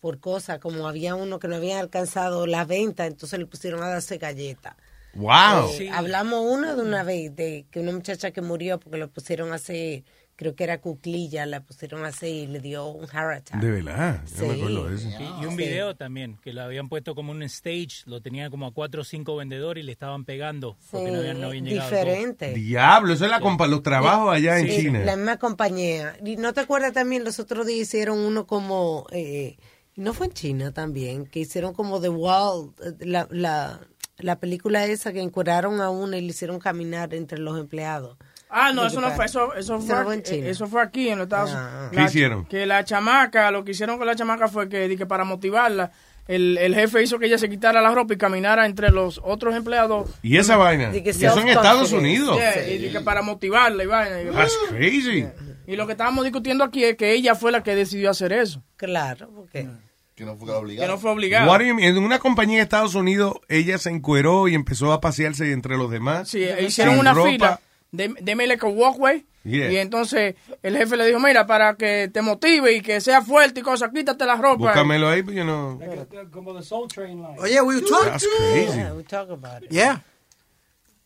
por 0.00 0.18
cosas 0.20 0.58
como 0.60 0.88
había 0.88 1.14
uno 1.14 1.38
que 1.38 1.48
no 1.48 1.56
había 1.56 1.78
alcanzado 1.80 2.46
la 2.46 2.64
venta, 2.64 3.06
entonces 3.06 3.38
le 3.38 3.46
pusieron 3.46 3.82
a 3.82 3.88
darse 3.88 4.18
galletas. 4.18 4.76
Wow. 5.14 5.70
Eh, 5.78 5.90
Hablamos 5.92 6.44
una 6.50 6.74
de 6.74 6.82
una 6.82 7.02
vez 7.02 7.34
de 7.36 7.66
que 7.70 7.80
una 7.80 7.92
muchacha 7.92 8.30
que 8.30 8.40
murió 8.40 8.78
porque 8.80 8.98
le 8.98 9.08
pusieron 9.08 9.52
a 9.52 9.56
hacer, 9.56 10.04
creo 10.36 10.54
que 10.54 10.64
era 10.64 10.80
cuclilla, 10.80 11.44
la 11.46 11.60
pusieron 11.64 12.04
a 12.04 12.08
hacer 12.08 12.30
y 12.30 12.46
le 12.46 12.60
dio 12.60 12.86
un 12.86 13.06
heart 13.06 13.36
attack. 13.38 13.60
De 13.60 13.70
verdad, 13.70 14.22
yo 14.38 14.46
me 14.46 14.54
Sí. 14.54 14.60
acuerdo 14.60 14.88
de 14.88 14.94
eso. 14.96 15.08
Sí, 15.10 15.24
y 15.40 15.44
un 15.44 15.50
Sí. 15.50 15.56
video 15.56 15.94
también, 15.96 16.38
que 16.42 16.52
lo 16.54 16.62
habían 16.62 16.88
puesto 16.88 17.14
como 17.14 17.30
un 17.32 17.42
stage, 17.42 18.02
lo 18.06 18.22
tenían 18.22 18.50
como 18.50 18.66
a 18.66 18.72
cuatro 18.72 19.02
o 19.02 19.04
cinco 19.04 19.36
vendedores 19.36 19.82
y 19.82 19.86
le 19.86 19.92
estaban 19.92 20.24
pegando 20.24 20.76
porque 20.90 21.10
no 21.10 21.18
habían, 21.18 21.40
no 21.40 21.48
habían 21.48 21.64
llegado. 21.66 21.90
todos. 21.90 22.02
diferente. 22.04 22.54
Diablo, 22.54 23.12
eso 23.12 23.24
es 23.26 23.30
la 23.30 23.40
compa 23.40 23.66
los 23.66 23.82
trabajos 23.82 24.32
allá 24.34 24.58
en 24.58 24.66
Sí, 24.68 24.76
China. 24.82 25.00
La 25.04 25.16
misma 25.16 25.36
compañía. 25.36 26.16
¿Y 26.24 26.36
no 26.36 26.54
te 26.54 26.60
acuerdas 26.60 26.94
también? 26.94 27.22
Los 27.24 27.38
otros 27.38 27.66
días 27.66 27.80
hicieron 27.80 28.18
uno 28.18 28.46
como. 28.46 29.06
Eh, 29.12 29.56
no 29.94 30.14
fue 30.14 30.26
en 30.28 30.32
China 30.32 30.72
también, 30.72 31.26
que 31.26 31.40
hicieron 31.40 31.74
como 31.74 32.00
The 32.00 32.08
Wall, 32.08 32.72
eh, 32.82 32.92
la, 33.04 33.28
la, 33.30 33.78
la 34.22 34.36
película 34.38 34.86
esa 34.86 35.12
que 35.12 35.20
encueraron 35.20 35.80
a 35.80 35.90
uno 35.90 36.16
y 36.16 36.20
le 36.20 36.28
hicieron 36.28 36.58
caminar 36.58 37.12
entre 37.14 37.38
los 37.38 37.58
empleados. 37.58 38.16
Ah, 38.54 38.72
no, 38.72 38.86
eso 38.86 39.00
no 39.00 39.10
fue, 39.12 39.24
eso, 39.24 39.54
eso 39.54 39.80
fue, 39.80 40.22
eso 40.50 40.66
fue 40.66 40.82
aquí 40.82 41.08
en 41.08 41.18
los 41.18 41.24
Estados 41.26 41.50
Ah. 41.54 41.68
Unidos. 41.88 41.90
¿Qué 41.90 41.96
La- 41.96 42.04
hicieron? 42.04 42.44
Que 42.46 42.66
la 42.66 42.84
chamaca, 42.84 43.50
lo 43.50 43.64
que 43.64 43.70
hicieron 43.70 43.96
con 43.98 44.06
la 44.06 44.14
chamaca 44.14 44.46
fue 44.48 44.68
que, 44.68 44.94
que 44.96 45.06
para 45.06 45.24
motivarla, 45.24 45.90
el, 46.28 46.58
el 46.58 46.74
jefe 46.74 47.02
hizo 47.02 47.18
que 47.18 47.26
ella 47.26 47.38
se 47.38 47.48
quitara 47.48 47.80
la 47.80 47.94
ropa 47.94 48.12
y 48.14 48.18
caminara 48.18 48.66
entre 48.66 48.90
los 48.90 49.20
otros 49.24 49.54
empleados. 49.54 50.10
¿Y 50.22 50.36
esa 50.36 50.56
vaina? 50.56 50.90
Di 50.90 51.02
que 51.02 51.10
Y 51.10 51.24
eso 51.24 51.40
en 51.40 51.48
Estados 51.48 51.92
Unidos. 51.92 52.36
Yeah, 52.36 52.68
y 52.68 52.92
que 52.92 53.00
para 53.00 53.22
motivarla 53.22 53.82
y 53.84 53.86
vaina. 53.86 54.22
Y- 54.22 54.26
That's 54.34 54.56
crazy. 54.68 55.26
Y 55.66 55.76
lo 55.76 55.86
que 55.86 55.92
estábamos 55.92 56.24
discutiendo 56.24 56.62
aquí 56.62 56.84
es 56.84 56.96
que 56.96 57.12
ella 57.12 57.34
fue 57.34 57.52
la 57.52 57.62
que 57.62 57.74
decidió 57.74 58.10
hacer 58.10 58.32
eso. 58.34 58.62
Claro, 58.76 59.30
porque... 59.34 59.66
Que 60.14 60.24
no 60.24 60.36
fue 60.36 60.76
Que 60.76 60.86
no 60.86 60.98
fue 60.98 61.10
obligado. 61.10 61.50
What 61.50 61.60
do 61.60 61.64
you 61.64 61.74
mean? 61.74 61.96
En 61.96 62.02
una 62.02 62.18
compañía 62.18 62.58
de 62.58 62.62
Estados 62.64 62.94
Unidos, 62.94 63.34
ella 63.48 63.78
se 63.78 63.90
encueró 63.90 64.46
y 64.48 64.54
empezó 64.54 64.92
a 64.92 65.00
pasearse 65.00 65.50
entre 65.52 65.76
los 65.76 65.90
demás. 65.90 66.28
Sí, 66.28 66.44
hicieron 66.60 66.98
una 66.98 67.14
ropa. 67.14 67.60
fila, 67.90 68.46
like 68.46 68.66
a 68.66 68.68
walkway. 68.68 69.24
Yeah. 69.44 69.72
Y 69.72 69.76
entonces 69.78 70.36
el 70.62 70.76
jefe 70.76 70.96
le 70.96 71.06
dijo, 71.06 71.18
mira, 71.18 71.46
para 71.46 71.74
que 71.74 72.08
te 72.12 72.22
motive 72.22 72.74
y 72.76 72.80
que 72.80 73.00
sea 73.00 73.22
fuerte 73.22 73.60
y 73.60 73.62
cosas, 73.62 73.90
quítate 73.92 74.24
la 74.24 74.36
ropa. 74.36 74.56
Búscamelo 74.68 75.08
ahí, 75.08 75.22
pues, 75.22 75.36
you 75.36 75.42
know. 75.42 75.80
Como 76.30 76.54
the 76.54 76.62
Soul 76.62 76.88
Train 76.88 77.16
line. 77.16 77.36
Oye, 77.38 77.60
we 77.62 77.80
talk. 77.80 78.04
That's 78.04 78.26
crazy. 78.38 78.76
Yeah, 78.78 78.94
we 78.94 79.02
talk 79.02 79.30
about 79.30 79.64
it. 79.64 79.70
Yeah. 79.70 80.02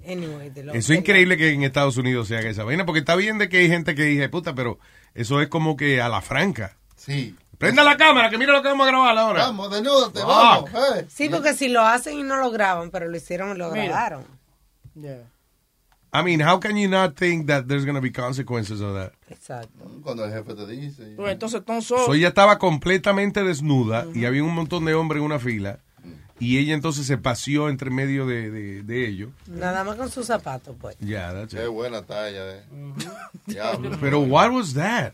Anyway, 0.07 0.51
de 0.51 0.65
lo- 0.65 0.75
Eso 0.75 0.93
es 0.93 0.99
increíble 0.99 1.37
que 1.37 1.51
en 1.51 1.63
Estados 1.63 1.97
Unidos 1.97 2.29
se 2.29 2.37
haga 2.37 2.51
esa 2.51 2.63
vaina, 2.65 2.85
porque 2.85 3.01
está 3.01 3.17
bien 3.17 3.39
de 3.39 3.49
que 3.49 3.59
hay 3.59 3.69
gente 3.69 3.95
que 3.95 4.03
dice, 4.05 4.29
puta, 4.29 4.55
pero 4.55 4.79
eso 5.15 5.41
es 5.41 5.49
como 5.49 5.77
que 5.77 6.01
a 6.01 6.09
la 6.09 6.21
franca. 6.21 6.77
Sí. 6.97 7.35
Prenda 7.59 7.83
la 7.85 7.97
cámara, 7.97 8.29
que 8.31 8.39
mira 8.39 8.53
lo 8.53 8.63
que 8.63 8.69
vamos 8.69 8.87
a 8.87 8.91
grabar 8.91 9.17
ahora. 9.19 9.47
Vamos, 9.47 9.71
desnúdate, 9.71 10.21
Fuck. 10.21 10.29
vamos. 10.29 10.71
eh. 10.97 11.07
Sí, 11.09 11.29
porque 11.29 11.55
si 11.55 11.69
lo 11.69 11.81
hacen 11.83 12.19
y 12.19 12.23
no 12.23 12.37
lo 12.37 12.51
graban, 12.51 12.91
pero 12.91 13.09
lo 13.09 13.17
hicieron 13.17 13.55
y 13.55 13.59
lo 13.59 13.71
Mira. 13.71 13.85
grabaron. 13.87 14.25
Yeah. 14.95 15.23
I 16.13 16.23
mean, 16.23 16.41
how 16.41 16.59
can 16.61 16.77
you 16.77 16.89
not 16.89 17.15
think 17.17 17.47
that 17.49 17.67
there's 17.67 17.85
going 17.85 17.97
to 17.97 18.01
be 18.01 18.11
consequences 18.13 18.81
of 18.81 18.95
that? 18.95 19.13
Exacto. 19.29 19.85
Cuando 20.03 20.25
el 20.25 20.33
jefe 20.33 20.55
te 20.55 20.67
dice. 20.67 21.15
Pues 21.17 21.33
entonces, 21.33 21.59
entonces, 21.61 21.89
So, 22.07 22.15
ella 22.15 22.29
estaba 22.29 22.59
completamente 22.59 23.43
desnuda 23.43 24.07
y 24.15 24.25
había 24.25 24.43
un 24.43 24.55
montón 24.55 24.85
de 24.87 24.95
hombres 24.95 25.19
en 25.21 25.27
una 25.27 25.39
fila 25.39 25.79
y 26.39 26.59
ella 26.59 26.75
entonces 26.75 27.07
se 27.07 27.19
paseó 27.19 27.69
entre 27.69 27.91
medio 27.91 28.27
de, 28.27 28.51
de, 28.51 28.83
de 28.83 29.09
ellos. 29.09 29.31
Nada 29.47 29.85
más 29.85 29.97
con 29.97 30.11
sus 30.11 30.27
zapatos, 30.27 30.75
pues. 30.81 30.97
Ya, 31.01 31.33
that's 31.35 31.53
it. 31.53 31.59
Qué 31.61 31.67
buena 31.67 32.03
talla, 32.03 32.51
eh. 32.57 32.63
Diablo. 33.47 33.97
Pero 34.01 34.21
what 34.21 34.51
was 34.53 34.73
that? 34.75 35.13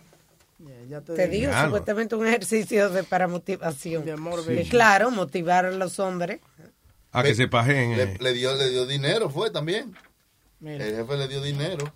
Te 1.16 1.28
digo, 1.28 1.50
Claro. 1.50 1.68
supuestamente 1.68 2.14
un 2.14 2.26
ejercicio 2.26 2.90
de 2.90 3.02
para 3.04 3.26
motivación. 3.28 4.04
Sí. 4.46 4.52
Y 4.52 4.68
claro, 4.68 5.10
motivar 5.10 5.64
a 5.66 5.70
los 5.70 5.98
hombres. 5.98 6.40
A 7.12 7.22
que 7.22 7.34
se 7.34 7.48
pajeen. 7.48 7.96
Le, 7.96 8.02
eh. 8.04 8.16
le 8.20 8.32
dio, 8.32 8.54
le 8.54 8.70
dio 8.70 8.86
dinero, 8.86 9.28
fue 9.30 9.50
también. 9.50 9.94
Mira. 10.60 10.86
El 10.86 10.96
jefe 10.96 11.16
le 11.16 11.28
dio 11.28 11.42
dinero. 11.42 11.92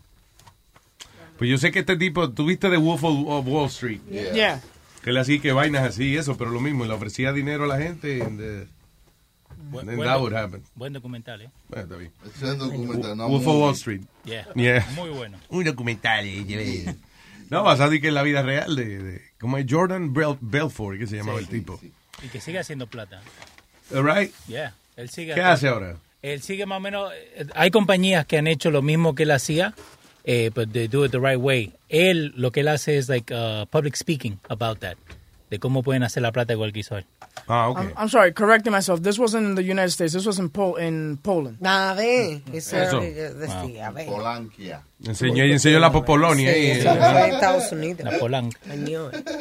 Pues 1.38 1.50
yo 1.50 1.58
sé 1.58 1.70
que 1.70 1.80
este 1.80 1.96
tipo, 1.96 2.30
tuviste 2.30 2.68
de 2.70 2.76
Wolf 2.78 3.04
of 3.04 3.26
of 3.28 3.46
Wall 3.46 3.66
Street. 3.66 4.00
Yeah. 4.10 4.32
Yeah. 4.32 4.62
Que 5.02 5.12
le 5.12 5.20
hacía 5.20 5.40
que 5.40 5.52
vainas 5.52 5.82
así 5.84 6.04
y 6.12 6.16
eso, 6.16 6.36
pero 6.36 6.50
lo 6.50 6.60
mismo, 6.60 6.84
le 6.84 6.92
ofrecía 6.94 7.32
dinero 7.32 7.64
a 7.64 7.66
la 7.66 7.78
gente. 7.78 8.22
And, 8.22 8.40
uh, 8.40 8.66
Buen, 9.70 9.88
and 9.88 10.02
that 10.02 10.20
would 10.20 10.32
happen. 10.34 10.62
buen 10.74 10.92
documental, 10.92 11.42
¿eh? 11.42 11.50
Bueno, 11.68 11.84
está 11.84 11.96
bien. 11.96 12.12
Es 12.24 12.42
un 12.42 12.58
documental, 12.58 13.16
no, 13.16 13.28
Wolf 13.28 13.46
of 13.46 13.56
Wall 13.56 13.74
Street. 13.74 14.02
Yeah. 14.24 14.46
Yeah. 14.54 14.86
Muy 14.94 15.10
bueno. 15.10 15.38
Un 15.48 15.64
documental. 15.64 16.24
eh, 16.26 16.94
No, 17.50 17.62
basado 17.62 17.92
en 17.92 18.00
que 18.00 18.08
en 18.08 18.14
la 18.14 18.22
vida 18.22 18.42
real 18.42 18.74
de, 18.76 18.98
de 19.02 19.22
como 19.38 19.58
es 19.58 19.66
Jordan 19.68 20.12
Bel- 20.14 20.38
Belfort, 20.40 20.98
que 20.98 21.06
se 21.06 21.16
llamaba 21.16 21.38
Sí, 21.38 21.44
el 21.44 21.50
tipo. 21.50 21.80
Y 22.22 22.28
que 22.28 22.40
sigue 22.40 22.58
haciendo 22.58 22.86
plata. 22.86 23.20
All 23.94 24.04
right. 24.04 24.32
Yeah. 24.48 24.74
Él 24.96 25.08
sigue 25.10 25.34
¿Qué 25.34 25.42
hace 25.42 25.68
ahora? 25.68 25.96
Él 26.22 26.42
sigue 26.42 26.66
más 26.66 26.78
o 26.78 26.80
menos. 26.80 27.12
eh, 27.36 27.46
Hay 27.54 27.70
compañías 27.70 28.26
que 28.26 28.38
han 28.38 28.46
hecho 28.46 28.70
lo 28.70 28.82
mismo 28.82 29.14
que 29.14 29.24
él 29.24 29.30
hacía, 29.30 29.74
eh, 30.24 30.50
but 30.54 30.72
they 30.72 30.88
do 30.88 31.04
it 31.04 31.12
the 31.12 31.18
right 31.20 31.38
way. 31.38 31.72
Él, 31.88 32.32
lo 32.36 32.50
que 32.50 32.60
él 32.60 32.68
hace 32.68 32.96
es 32.98 33.08
like 33.08 33.32
uh, 33.32 33.66
public 33.66 33.94
speaking 33.94 34.38
about 34.48 34.78
that, 34.80 34.96
de 35.50 35.58
cómo 35.60 35.82
pueden 35.82 36.02
hacer 36.02 36.22
la 36.22 36.32
plata 36.32 36.52
igual 36.54 36.72
que 36.72 36.80
hizo 36.80 36.96
él. 36.96 37.04
Ah, 37.48 37.72
I'm, 37.76 37.92
I'm 37.96 38.08
sorry, 38.08 38.32
correcting 38.32 38.72
myself. 38.72 39.02
This 39.02 39.18
wasn't 39.18 39.46
in 39.46 39.54
the 39.54 39.62
United 39.62 39.90
States. 39.90 40.12
This 40.12 40.26
was 40.26 40.38
in, 40.38 40.48
Pol 40.48 40.76
in 40.76 41.18
Poland. 41.22 41.58
Nada, 41.60 41.94
ve. 41.94 42.42
Eso, 42.52 42.76
Eso. 42.76 43.00
decía, 43.00 43.90
ve. 43.90 44.06
Polanquia. 44.06 44.82
Enseñó, 45.04 45.44
enseñó 45.44 45.78
la 45.78 45.92
Popolonia. 45.92 46.52
Sí, 46.52 46.58
eh, 46.58 47.28
Estados 47.28 47.70
Unidos. 47.70 48.00
La 48.04 48.18
Polanca. 48.18 48.58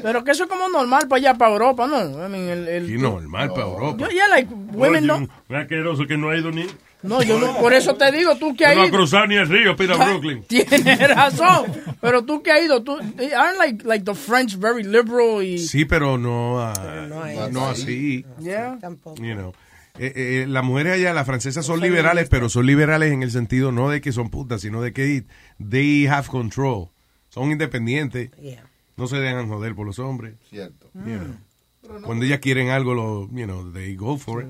Pero 0.04 0.24
que 0.24 0.32
eso 0.32 0.44
es 0.44 0.50
como 0.50 0.68
normal 0.68 1.08
para 1.08 1.18
allá, 1.18 1.34
para 1.38 1.52
Europa, 1.52 1.88
¿no? 1.88 2.26
I 2.26 2.30
mean, 2.30 2.50
el, 2.50 2.68
el, 2.68 2.90
Y 2.92 2.98
normal 2.98 3.50
para 3.50 3.64
Europa. 3.64 3.98
Yo, 3.98 4.10
yeah, 4.10 4.28
like, 4.28 4.54
women 4.74 5.08
no... 5.08 5.18
Un 5.18 5.56
asqueroso 5.56 6.06
que 6.06 6.18
no 6.18 6.30
ha 6.30 6.38
ido 6.38 6.52
ni. 6.52 6.68
No, 7.06 7.22
yo 7.24 7.40
no, 7.40 7.58
por 7.58 7.74
eso 7.74 7.96
te 7.96 8.12
digo, 8.12 8.36
tú 8.38 8.56
que 8.56 8.66
No 8.66 8.70
has 8.72 8.78
ha 8.78 8.86
ido... 8.88 8.98
cruzado 8.98 9.28
ni 9.28 9.36
el 9.36 9.48
río, 9.48 9.76
pida 9.76 9.96
Brooklyn. 10.06 10.44
Tienes 10.44 11.16
razón, 11.16 11.66
pero 12.02 12.24
tú 12.26 12.42
que 12.42 12.52
has 12.52 12.64
ido, 12.64 12.84
tú... 12.84 12.98
Aren't 12.98 13.58
like, 13.58 13.86
like 13.86 14.06
the 14.06 14.16
French 14.16 14.58
very 14.58 14.84
liberal 14.84 15.44
y... 15.44 15.60
Sí, 15.60 15.86
pero 15.86 16.18
no, 16.18 16.60
ah, 16.60 17.06
no 17.08 17.50
no, 17.50 17.72
es 17.72 17.82
así. 17.82 18.26
Yeah. 18.40 18.78
Tampoco. 18.80 19.22
You 19.22 19.36
know. 19.36 19.54
Eh, 19.98 20.12
eh, 20.16 20.46
las 20.48 20.64
mujeres 20.64 20.94
allá, 20.94 21.14
las 21.14 21.26
francesas 21.26 21.66
son 21.66 21.80
liberales, 21.80 22.28
pero 22.30 22.50
son 22.50 22.66
liberales 22.66 23.14
en 23.14 23.24
el 23.24 23.32
sentido 23.32 23.72
no 23.72 23.90
de 23.90 24.02
que 24.02 24.12
son 24.12 24.30
putas, 24.30 24.62
sino 24.62 24.82
de 24.82 24.92
que 24.92 25.24
they 25.70 26.06
have 26.08 26.28
control. 26.28 26.90
Son 27.30 27.52
independientes. 27.52 28.32
Yeah. 28.42 28.66
No 28.98 29.08
se 29.08 29.18
dejan 29.18 29.48
joder 29.48 29.76
por 29.76 29.86
los 29.86 30.00
hombres. 30.00 30.36
Cierto. 30.50 30.90
You 30.94 31.02
know. 31.02 32.02
Cuando 32.04 32.26
ellas 32.26 32.40
quieren 32.40 32.70
algo, 32.70 32.94
lo, 32.94 33.30
you 33.32 33.46
know, 33.46 33.72
they 33.72 33.96
go 33.96 34.18
for 34.18 34.42
it. 34.42 34.48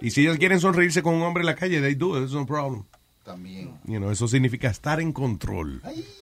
Y 0.00 0.10
si 0.10 0.22
ellas 0.22 0.38
quieren 0.38 0.60
sonreírse 0.60 1.02
con 1.02 1.14
un 1.14 1.22
hombre 1.22 1.42
en 1.42 1.46
la 1.46 1.54
calle, 1.54 1.80
they 1.80 1.94
do 1.94 2.16
it, 2.16 2.24
it's 2.24 2.32
no 2.32 2.46
problem. 2.46 2.84
También. 3.24 3.78
You 3.84 3.98
know, 3.98 4.10
eso 4.10 4.28
significa 4.28 4.68
estar 4.68 5.00
en 5.00 5.12
control. 5.12 5.82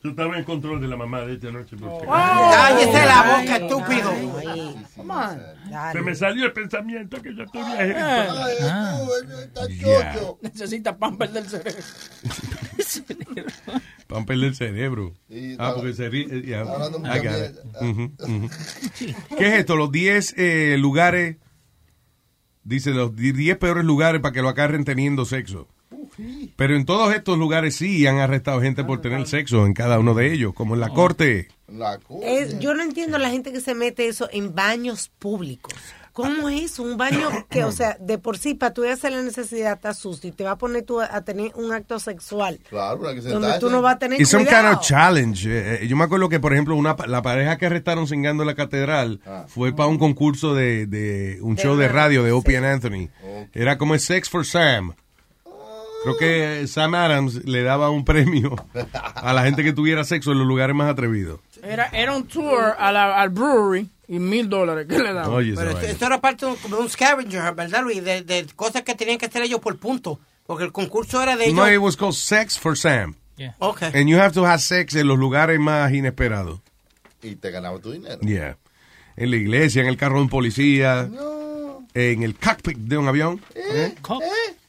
Tú 0.00 0.10
estabas 0.10 0.38
en 0.38 0.44
control 0.44 0.80
de 0.80 0.86
la 0.86 0.96
mamá 0.96 1.22
de 1.22 1.34
esta 1.34 1.50
noche. 1.50 1.76
porque- 1.76 2.06
Cállese 2.06 3.06
la 3.06 3.22
boca, 3.22 3.56
estúpido. 3.56 4.12
Come 4.96 5.14
on. 5.14 5.92
Se 5.92 6.00
me 6.00 6.14
salió 6.14 6.46
el 6.46 6.52
pensamiento 6.52 7.20
que 7.20 7.34
yo 7.34 7.42
estoy 7.42 7.62
viajero. 7.62 7.98
Ah. 8.62 9.00
Necesita 10.42 10.96
pamper 10.96 11.30
del 11.30 11.46
cerebro. 11.48 11.82
Para 14.06 14.24
perder 14.24 14.44
el 14.48 14.54
cerebro. 14.54 15.14
Sí, 15.28 15.56
ah, 15.58 15.72
porque 15.74 15.92
se 15.92 16.08
ríe. 16.08 16.26
got 16.26 17.26
it. 17.26 17.54
mierda. 17.62 17.62
Ujú, 17.82 18.12
ujú. 18.18 18.50
¿Qué 19.36 19.46
es 19.48 19.54
esto? 19.54 19.76
Los 19.76 19.92
10 19.92 20.34
eh, 20.38 20.76
lugares, 20.78 21.36
dice, 22.62 22.92
los 22.92 23.14
10 23.14 23.58
peores 23.58 23.84
lugares 23.84 24.20
para 24.22 24.32
que 24.32 24.42
lo 24.42 24.48
agarren 24.48 24.84
teniendo 24.84 25.24
sexo. 25.24 25.68
Pero 26.56 26.76
en 26.76 26.84
todos 26.84 27.14
estos 27.14 27.38
lugares 27.38 27.76
sí 27.76 28.06
han 28.06 28.18
arrestado 28.18 28.60
gente 28.60 28.84
por 28.84 29.00
tener 29.00 29.26
sexo 29.26 29.66
en 29.66 29.74
cada 29.74 29.98
uno 29.98 30.14
de 30.14 30.32
ellos, 30.32 30.52
como 30.54 30.74
en 30.74 30.80
la 30.80 30.88
corte. 30.90 31.48
La 31.68 31.98
Es- 32.22 32.58
yo 32.58 32.74
no 32.74 32.82
entiendo 32.82 33.18
la 33.18 33.30
gente 33.30 33.52
que 33.52 33.60
se 33.60 33.74
mete 33.74 34.08
eso 34.08 34.28
en 34.32 34.54
baños 34.54 35.10
públicos. 35.18 35.74
¿Cómo 36.12 36.48
es 36.48 36.80
un 36.80 36.96
baño 36.96 37.28
que, 37.48 37.62
o 37.62 37.70
sea, 37.70 37.96
de 38.00 38.18
por 38.18 38.38
sí, 38.38 38.54
para 38.54 38.74
tú 38.74 38.82
ir 38.84 38.90
a 38.90 38.94
hacer 38.94 39.12
la 39.12 39.22
necesidad, 39.22 39.78
te 39.78 39.86
asusta 39.86 40.26
y 40.26 40.32
te 40.32 40.42
va 40.42 40.52
a 40.52 40.58
poner 40.58 40.82
tú 40.82 41.00
a, 41.00 41.04
a 41.14 41.22
tener 41.22 41.52
un 41.54 41.72
acto 41.72 42.00
sexual. 42.00 42.58
Claro, 42.68 43.00
que 43.14 43.22
se 43.22 43.28
donde 43.28 43.56
tú 43.60 43.70
no 43.70 43.82
vas 43.82 43.94
a 43.94 43.98
tener 44.00 44.20
Es 44.20 44.34
un 44.34 44.44
kind 44.44 44.66
of 44.74 44.80
challenge. 44.80 45.48
Eh, 45.48 45.78
eh, 45.84 45.86
yo 45.86 45.94
me 45.96 46.02
acuerdo 46.02 46.28
que, 46.28 46.40
por 46.40 46.52
ejemplo, 46.52 46.74
una, 46.74 46.96
la 47.06 47.22
pareja 47.22 47.56
que 47.56 47.66
arrestaron 47.66 48.08
cingando 48.08 48.42
en 48.42 48.48
la 48.48 48.56
catedral 48.56 49.20
fue 49.46 49.72
para 49.72 49.88
un 49.88 49.98
concurso 49.98 50.56
de, 50.56 50.86
de 50.86 51.38
un 51.40 51.54
De 51.54 51.62
show 51.62 51.76
de 51.76 51.86
radio 51.86 52.24
de 52.24 52.32
Opie 52.32 52.56
and 52.56 52.66
Anthony. 52.66 53.08
Era 53.52 53.78
como 53.78 53.94
el 53.94 54.00
Sex 54.00 54.28
for 54.28 54.44
Sam. 54.44 54.94
Creo 56.04 56.16
que 56.16 56.66
Sam 56.68 56.94
Adams 56.94 57.44
le 57.44 57.62
daba 57.62 57.90
un 57.90 58.04
premio 58.04 58.54
a 59.14 59.32
la 59.32 59.42
gente 59.42 59.64
que 59.64 59.72
tuviera 59.72 60.04
sexo 60.04 60.32
en 60.32 60.38
los 60.38 60.46
lugares 60.46 60.74
más 60.74 60.90
atrevidos. 60.90 61.40
Era, 61.62 61.86
era 61.86 62.14
un 62.14 62.26
tour 62.26 62.76
a 62.78 62.92
la, 62.92 63.20
al 63.20 63.30
brewery 63.30 63.88
y 64.06 64.18
mil 64.18 64.48
dólares 64.48 64.86
que 64.88 64.98
le 64.98 65.12
daban. 65.12 65.30
Oye, 65.32 65.54
Pero 65.56 65.78
esto, 65.78 66.06
era 66.06 66.20
parte 66.20 66.46
de 66.46 66.52
un, 66.52 66.58
como 66.58 66.78
un 66.78 66.88
scavenger, 66.88 67.54
¿verdad, 67.54 67.82
Luis? 67.82 68.02
De, 68.04 68.22
de 68.22 68.46
cosas 68.54 68.82
que 68.82 68.94
tenían 68.94 69.18
que 69.18 69.26
hacer 69.26 69.42
ellos 69.42 69.60
por 69.60 69.76
punto. 69.78 70.20
Porque 70.46 70.64
el 70.64 70.72
concurso 70.72 71.20
era 71.22 71.36
de 71.36 71.44
ellos. 71.44 71.56
No, 71.56 71.70
it 71.70 71.78
was 71.78 71.96
called 71.96 72.14
Sex 72.14 72.58
for 72.58 72.76
Sam. 72.76 73.16
Ok. 73.58 73.82
And 73.82 74.08
you 74.08 74.18
have 74.18 74.32
to 74.32 74.46
have 74.46 74.60
sex 74.60 74.94
en 74.94 75.06
los 75.06 75.18
lugares 75.18 75.60
más 75.60 75.92
inesperados. 75.92 76.60
Y 77.22 77.36
te 77.36 77.50
ganaba 77.50 77.78
tu 77.80 77.92
dinero. 77.92 78.20
Yeah. 78.20 78.56
En 79.16 79.30
la 79.30 79.36
iglesia, 79.36 79.82
en 79.82 79.88
el 79.88 79.96
carro 79.96 80.16
de 80.16 80.22
un 80.22 80.28
policía, 80.28 81.08
en 81.98 82.22
el 82.22 82.36
cockpit 82.36 82.78
de 82.78 82.96
un 82.96 83.08
avión. 83.08 83.40
¿eh? 83.54 83.94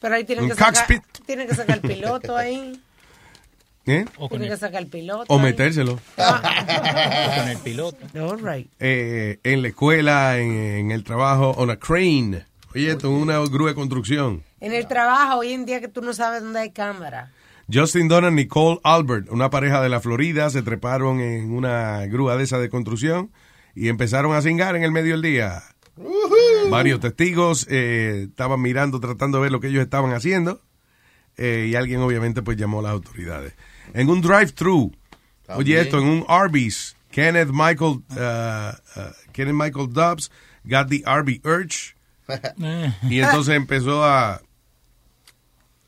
Pero 0.00 0.14
ahí 0.14 0.24
tienen 0.24 0.44
Un 0.44 0.50
que, 0.50 0.56
sacar, 0.56 0.74
cockpit. 0.74 1.02
tienen 1.26 1.46
que 1.46 1.54
sacar 1.54 1.76
el 1.76 1.82
piloto 1.82 2.36
ahí. 2.36 2.80
¿Eh? 3.86 4.04
Que 4.30 4.56
sacar 4.56 4.82
el 4.82 4.88
piloto. 4.88 5.32
O 5.32 5.38
ahí. 5.38 5.44
metérselo. 5.44 5.98
con 6.16 7.48
el 7.48 7.58
piloto. 7.58 7.98
All 8.28 8.40
right. 8.40 8.70
Eh, 8.78 9.38
en 9.44 9.62
la 9.62 9.68
escuela, 9.68 10.38
en, 10.38 10.50
en 10.52 10.90
el 10.90 11.04
trabajo, 11.04 11.50
on 11.56 11.70
a 11.70 11.76
crane. 11.76 12.44
Oye, 12.74 12.90
esto 12.90 13.08
es 13.14 13.22
una 13.22 13.38
grúa 13.48 13.70
de 13.70 13.74
construcción. 13.74 14.42
En 14.60 14.72
el 14.72 14.86
trabajo, 14.86 15.38
hoy 15.38 15.52
en 15.52 15.66
día 15.66 15.80
que 15.80 15.88
tú 15.88 16.02
no 16.02 16.12
sabes 16.12 16.42
dónde 16.42 16.60
hay 16.60 16.70
cámara. 16.70 17.32
Justin 17.72 18.08
Donner, 18.08 18.32
Nicole 18.32 18.80
Albert, 18.82 19.28
una 19.30 19.50
pareja 19.50 19.80
de 19.80 19.88
la 19.88 20.00
Florida, 20.00 20.50
se 20.50 20.62
treparon 20.62 21.20
en 21.20 21.52
una 21.52 22.04
grúa 22.06 22.36
de 22.36 22.44
esa 22.44 22.58
de 22.58 22.68
construcción 22.68 23.30
y 23.74 23.88
empezaron 23.88 24.34
a 24.34 24.42
cingar 24.42 24.74
en 24.76 24.82
el 24.82 24.90
medio 24.90 25.12
del 25.12 25.22
día. 25.22 25.62
Varios 26.70 27.00
testigos 27.00 27.66
eh, 27.70 28.26
estaban 28.28 28.60
mirando, 28.62 29.00
tratando 29.00 29.38
de 29.38 29.42
ver 29.42 29.52
lo 29.52 29.60
que 29.60 29.68
ellos 29.68 29.82
estaban 29.82 30.12
haciendo. 30.12 30.62
eh, 31.36 31.68
y 31.70 31.74
alguien 31.74 32.00
obviamente 32.00 32.42
pues 32.42 32.56
llamó 32.56 32.80
a 32.80 32.82
las 32.82 32.92
autoridades. 32.92 33.54
En 33.94 34.08
un 34.10 34.20
drive-thru, 34.20 34.92
oye 35.48 35.80
esto, 35.80 35.98
en 35.98 36.04
un 36.04 36.24
Arby's, 36.28 36.96
Kenneth 37.10 37.50
Michael, 37.50 38.02
uh, 38.10 38.72
uh, 38.96 39.12
Kenneth 39.32 39.54
Michael 39.54 39.88
Dobbs 39.92 40.30
got 40.64 40.88
the 40.88 41.02
Arby 41.06 41.40
urge. 41.44 41.96
y 43.08 43.20
entonces 43.20 43.56
empezó 43.56 44.04
a... 44.04 44.42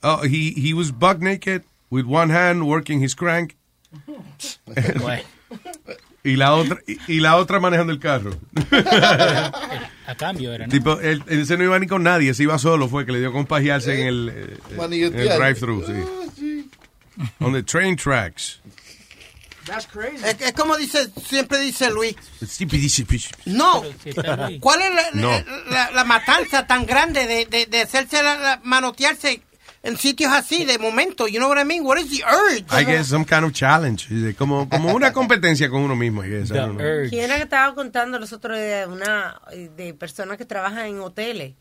Oh, 0.03 0.23
he, 0.25 0.53
he 0.57 0.75
was 0.75 0.91
buck 0.91 1.21
naked 1.21 1.63
with 1.91 2.07
one 2.07 2.31
hand 2.31 2.67
working 2.67 3.01
his 3.01 3.15
crank. 3.15 3.57
y 6.25 6.37
la 6.37 6.55
otra 6.55 6.79
y, 6.87 6.99
y 7.15 7.21
la 7.21 7.37
otra 7.37 7.59
manejando 7.61 7.93
el 7.93 7.99
carro. 7.99 8.37
A 10.07 10.15
cambio 10.17 10.53
era, 10.53 10.67
¿no? 10.67 10.71
Tipo, 10.73 11.01
él, 11.01 11.23
él 11.29 11.47
se 11.47 11.57
no 11.57 11.65
iba 11.65 11.79
ni 11.79 11.87
con 11.87 12.03
nadie, 12.03 12.35
se 12.35 12.43
iba 12.43 12.59
solo, 12.59 12.89
fue 12.89 13.07
que 13.07 13.13
le 13.13 13.21
dio 13.21 13.33
con 13.33 13.47
pajearse 13.47 14.01
en 14.01 14.07
el, 14.07 14.33
eh, 14.35 14.59
en 14.71 14.93
el 15.21 15.29
drive-thru, 15.39 15.85
sí. 15.87 16.69
On 17.41 17.53
the 17.53 17.63
train 17.63 17.97
tracks. 17.97 18.61
That's 19.67 19.87
crazy. 19.87 20.25
Es, 20.25 20.41
es 20.41 20.53
como 20.55 20.77
dice, 20.77 21.09
siempre 21.25 21.59
dice 21.61 21.89
Luis. 21.91 22.17
No. 23.45 23.85
¿Cuál 24.61 24.83
es 24.83 24.91
la, 24.95 25.03
No. 25.15 25.31
la- 25.71 25.91
la 25.93 26.05
matanza 26.05 26.67
tan 26.67 26.85
grande 26.85 27.27
de, 27.29 27.47
de, 27.47 27.67
de 27.67 27.81
hacerse 27.83 28.23
la, 28.25 28.37
la- 28.39 28.61
manotearse 28.65 29.41
en 29.83 29.97
sitios 29.97 30.33
así 30.33 30.65
de 30.65 30.79
momento? 30.79 31.27
You 31.27 31.39
know 31.39 31.49
what 31.49 31.61
I 31.61 31.65
mean? 31.65 31.85
What 31.85 31.99
is 31.99 32.09
the 32.11 32.23
urge? 32.25 32.65
I 32.71 32.85
guess 32.85 33.09
some 33.09 33.25
kind 33.25 33.45
of 33.45 33.53
challenge. 33.53 34.09
Como, 34.37 34.69
como 34.69 34.93
una 34.95 35.13
competencia 35.15 35.69
con 35.69 35.83
uno 35.83 35.97
mismo, 35.97 36.25
I 36.25 36.29
guess. 36.31 36.51
I 36.51 36.55
don't 36.55 36.77
know. 36.79 37.09
¿Quién 37.11 37.25
era 37.25 37.37
que 37.37 37.43
estaba 37.43 37.75
contando 37.75 38.19
los 38.19 38.33
otros 38.33 38.59
días 38.59 38.87
una 38.89 39.41
de 39.77 39.95
personas 39.95 40.37
que 40.39 40.45
trabajan 40.45 40.87
en 40.87 41.01
hoteles? 41.01 41.55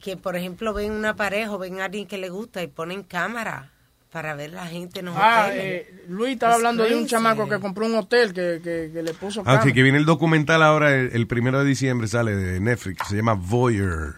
Que, 0.00 0.16
por 0.16 0.36
ejemplo, 0.36 0.72
ven 0.74 0.92
una 0.92 1.16
pareja 1.16 1.50
o 1.52 1.58
ven 1.58 1.80
a 1.80 1.86
alguien 1.86 2.06
que 2.06 2.18
le 2.18 2.28
gusta 2.28 2.62
y 2.62 2.66
ponen 2.66 3.02
cámara 3.02 3.70
para 4.12 4.34
ver 4.36 4.52
la 4.52 4.66
gente 4.66 5.00
en 5.00 5.06
los 5.06 5.14
Ah, 5.18 5.46
hoteles. 5.48 5.64
eh, 5.88 6.04
Luis 6.08 6.34
estaba 6.34 6.52
It's 6.52 6.58
hablando 6.58 6.84
de 6.84 6.90
un 6.94 7.00
crazy. 7.00 7.10
chamaco 7.10 7.48
que 7.48 7.58
compró 7.58 7.86
un 7.86 7.96
hotel 7.96 8.32
que, 8.32 8.60
que, 8.62 8.90
que 8.92 9.02
le 9.02 9.14
puso 9.14 9.40
Ah, 9.40 9.44
cámara. 9.44 9.62
sí, 9.64 9.72
que 9.72 9.82
viene 9.82 9.98
el 9.98 10.04
documental 10.04 10.62
ahora, 10.62 10.94
el, 10.94 11.10
el 11.12 11.26
primero 11.26 11.58
de 11.58 11.64
diciembre 11.64 12.06
sale 12.06 12.36
de 12.36 12.60
Netflix, 12.60 13.08
se 13.08 13.16
llama 13.16 13.32
Voyeur. 13.34 14.14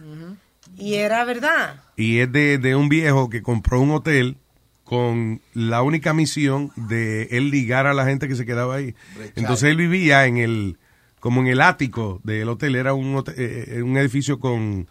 Y 0.76 0.96
era 0.96 1.24
verdad. 1.24 1.76
Y 1.96 2.18
es 2.18 2.30
de, 2.30 2.58
de 2.58 2.76
un 2.76 2.88
viejo 2.88 3.30
que 3.30 3.42
compró 3.42 3.80
un 3.80 3.90
hotel 3.92 4.36
con 4.84 5.40
la 5.54 5.82
única 5.82 6.12
misión 6.14 6.70
de 6.76 7.24
él 7.32 7.50
ligar 7.50 7.86
a 7.86 7.94
la 7.94 8.04
gente 8.04 8.28
que 8.28 8.36
se 8.36 8.46
quedaba 8.46 8.76
ahí. 8.76 8.94
Entonces 9.34 9.70
él 9.70 9.76
vivía 9.76 10.26
en 10.26 10.36
el, 10.36 10.76
como 11.20 11.40
en 11.40 11.48
el 11.48 11.60
ático 11.60 12.20
del 12.22 12.48
hotel, 12.48 12.76
era 12.76 12.94
un, 12.94 13.16
hotel- 13.16 13.34
eh, 13.38 13.64
eh, 13.78 13.82
un 13.82 13.96
edificio 13.96 14.38
con, 14.38 14.86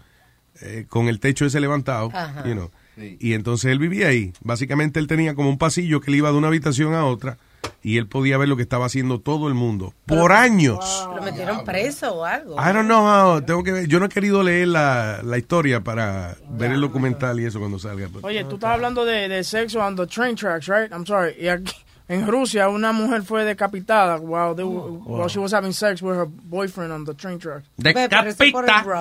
eh, 0.62 0.86
con 0.90 1.08
el 1.08 1.20
techo 1.20 1.46
ese 1.46 1.60
levantado, 1.62 2.12
you 2.46 2.54
know. 2.54 2.72
y 3.20 3.34
entonces 3.34 3.72
él 3.72 3.80
vivía 3.80 4.08
ahí. 4.10 4.34
Básicamente 4.42 5.00
él 5.00 5.08
tenía 5.08 5.34
como 5.36 5.50
un 5.50 5.58
pasillo 5.58 6.02
que 6.02 6.12
le 6.12 6.18
iba 6.18 6.32
de 6.32 6.38
una 6.38 6.48
habitación 6.48 6.94
a 6.94 7.06
otra 7.06 7.38
y 7.84 7.98
él 7.98 8.08
podía 8.08 8.38
ver 8.38 8.48
lo 8.50 8.56
que 8.56 8.64
estaba 8.64 8.86
haciendo 8.88 9.20
todo 9.20 9.48
el 9.48 9.54
mundo 9.54 9.94
por 10.06 10.32
años. 10.32 11.08
¿Lo 11.16 11.22
metieron 11.22 11.64
preso 11.64 12.16
o 12.16 12.26
algo? 12.26 12.56
I 12.56 12.74
don't 12.74 12.86
know 12.88 13.06
how, 13.06 13.42
tengo 13.42 13.64
que 13.64 13.72
ver. 13.72 13.88
Yo 13.88 14.00
no 14.00 14.06
he 14.06 14.10
querido 14.10 14.42
leer 14.44 14.70
la, 14.70 15.22
la 15.24 15.38
historia 15.38 15.82
para 15.82 16.36
ver 16.50 16.72
el 16.72 16.82
documental 16.82 17.40
y 17.40 17.46
eso 17.46 17.60
cuando 17.60 17.78
salga. 17.80 18.08
but- 18.08 18.24
Oye, 18.26 18.44
tú 18.46 18.56
estabas 18.56 18.76
hablando 18.76 19.06
de, 19.06 19.28
de 19.28 19.44
sexo 19.44 19.80
on 19.80 19.96
the 19.96 20.08
train 20.08 20.36
tracks, 20.36 20.68
right? 20.68 20.92
I'm 20.92 21.06
sorry. 21.06 21.36
Y 21.40 21.48
aquí, 21.48 21.74
en 22.08 22.28
Rusia, 22.28 22.70
una 22.70 22.92
mujer 22.92 23.24
fue 23.24 23.44
decapitada 23.46 24.18
while, 24.18 24.56
they 24.56 24.64
were- 24.66 25.00
while 25.06 25.28
she 25.30 25.40
was 25.40 25.54
having 25.54 25.74
sex 25.74 26.02
with 26.02 26.16
her 26.16 26.28
boyfriend 26.28 26.92
on 26.92 27.06
the 27.06 27.14
train 27.14 27.38
tracks. 27.40 27.68
Decapita 27.78 28.24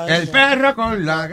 el 0.09 0.29
perro 0.29 0.75
con 0.75 1.05
la 1.05 1.29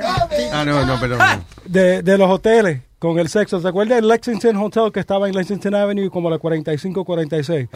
Ah, 0.54 0.64
no, 0.66 0.86
no, 0.86 1.00
perdón. 1.00 1.20
de, 1.66 2.02
de 2.02 2.18
los 2.18 2.30
hoteles 2.30 2.82
con 3.02 3.18
el 3.18 3.30
sexo. 3.30 3.60
¿Se 3.60 3.68
acuerda 3.68 3.96
del 3.96 4.08
Lexington 4.08 4.56
Hotel 4.58 4.92
que 4.92 5.00
estaba 5.00 5.28
en 5.28 5.34
Lexington 5.34 5.74
Avenue 5.74 6.12
como 6.12 6.30
la 6.30 6.38
45-46? 6.38 7.68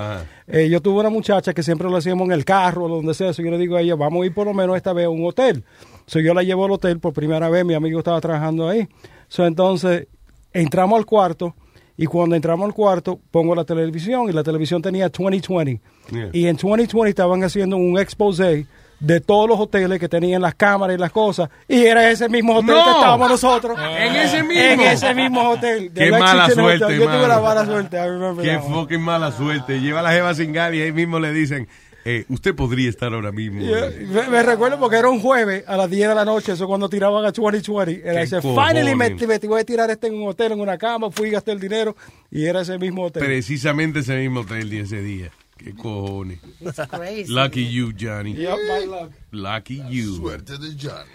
Eh, 0.45 0.69
yo 0.69 0.79
tuve 0.81 0.99
una 0.99 1.09
muchacha 1.09 1.51
que 1.51 1.63
siempre 1.63 1.89
lo 1.89 1.97
hacíamos 1.97 2.27
en 2.27 2.31
el 2.31 2.45
carro 2.45 2.83
o 2.83 2.89
donde 2.89 3.15
sea. 3.15 3.33
So 3.33 3.41
yo 3.41 3.49
le 3.49 3.57
digo 3.57 3.75
a 3.75 3.81
ella, 3.81 3.95
vamos 3.95 4.21
a 4.21 4.27
ir 4.27 4.35
por 4.35 4.45
lo 4.45 4.53
menos 4.53 4.77
esta 4.77 4.93
vez 4.93 5.07
a 5.07 5.09
un 5.09 5.25
hotel. 5.25 5.63
So 6.05 6.19
yo 6.19 6.35
la 6.35 6.43
llevo 6.43 6.65
al 6.65 6.73
hotel 6.73 6.99
por 6.99 7.13
primera 7.13 7.49
vez, 7.49 7.65
mi 7.65 7.73
amigo 7.73 7.97
estaba 7.97 8.21
trabajando 8.21 8.69
ahí. 8.69 8.87
So 9.27 9.47
entonces 9.47 10.07
entramos 10.53 10.99
al 10.99 11.07
cuarto 11.07 11.55
y 11.97 12.05
cuando 12.05 12.35
entramos 12.35 12.67
al 12.67 12.75
cuarto 12.75 13.19
pongo 13.31 13.55
la 13.55 13.63
televisión 13.63 14.29
y 14.29 14.31
la 14.31 14.43
televisión 14.43 14.83
tenía 14.83 15.09
2020. 15.09 15.81
Yeah. 16.11 16.29
Y 16.33 16.45
en 16.45 16.55
2020 16.55 17.09
estaban 17.09 17.43
haciendo 17.43 17.77
un 17.77 17.97
expose 17.97 18.67
de 19.05 19.21
todos 19.21 19.47
los 19.47 19.59
hoteles 19.59 19.99
que 19.99 20.09
tenían 20.09 20.41
las 20.41 20.55
cámaras 20.55 20.95
y 20.95 20.99
las 20.99 21.11
cosas. 21.11 21.49
Y 21.67 21.85
era 21.85 22.09
ese 22.09 22.27
mismo 22.27 22.55
hotel 22.55 22.75
¡No! 22.75 22.83
que 22.83 22.91
estábamos 22.91 23.29
nosotros. 23.29 23.77
En 23.79 24.15
ese 24.15 24.43
mismo. 24.43 24.63
En 24.63 24.81
ese 24.81 25.13
mismo 25.13 25.49
hotel. 25.49 25.93
de 25.93 26.05
Qué 26.05 26.11
mala 26.11 26.49
suerte, 26.49 26.85
Hotel. 26.85 26.99
Yo 26.99 27.05
tuve 27.05 27.27
la 27.27 27.39
mala 27.39 27.65
suerte. 27.65 27.97
Qué 28.41 28.59
fucking 28.59 29.01
mala 29.01 29.31
suerte. 29.31 29.79
Lleva 29.79 29.99
a 29.99 30.03
la 30.03 30.11
jeva 30.11 30.33
sin 30.33 30.51
gal 30.51 30.73
y 30.73 30.81
ahí 30.81 30.91
mismo 30.91 31.19
le 31.19 31.31
dicen, 31.33 31.67
eh, 32.03 32.25
usted 32.29 32.55
podría 32.55 32.89
estar 32.89 33.13
ahora 33.13 33.31
mismo. 33.31 33.61
Yeah, 33.61 33.91
me, 34.07 34.27
me 34.29 34.43
recuerdo 34.43 34.79
porque 34.79 34.97
era 34.97 35.09
un 35.09 35.19
jueves 35.19 35.63
a 35.67 35.77
las 35.77 35.89
10 35.89 36.09
de 36.09 36.15
la 36.15 36.25
noche, 36.25 36.53
eso 36.53 36.67
cuando 36.67 36.89
tiraban 36.89 37.25
a 37.25 37.31
2020. 37.31 38.07
Era 38.07 38.21
ese, 38.23 38.41
finally 38.41 38.95
me, 38.95 39.09
me 39.11 39.37
voy 39.39 39.61
a 39.61 39.63
tirar 39.63 39.89
este 39.91 40.07
en 40.07 40.15
un 40.15 40.29
hotel, 40.29 40.53
en 40.53 40.61
una 40.61 40.77
cama, 40.77 41.11
fui 41.11 41.27
y 41.27 41.31
gasté 41.31 41.51
el 41.51 41.59
dinero 41.59 41.95
y 42.31 42.45
era 42.45 42.61
ese 42.61 42.77
mismo 42.79 43.05
hotel. 43.05 43.23
Precisamente 43.23 43.99
ese 43.99 44.15
mismo 44.15 44.41
hotel 44.41 44.73
y 44.73 44.79
ese 44.79 45.01
día. 45.01 45.31
Qué 45.57 45.73
cojones. 45.73 46.39
It's 46.61 46.79
crazy. 46.89 47.31
Lucky 47.31 47.63
you, 47.63 47.93
Johnny. 47.93 48.33
Yep, 48.33 48.57
my 48.67 48.85
luck. 48.85 49.11
Lucky 49.31 49.81
you. 49.89 50.15
Suerte 50.17 50.57
de 50.57 50.75
Johnny. 50.75 51.09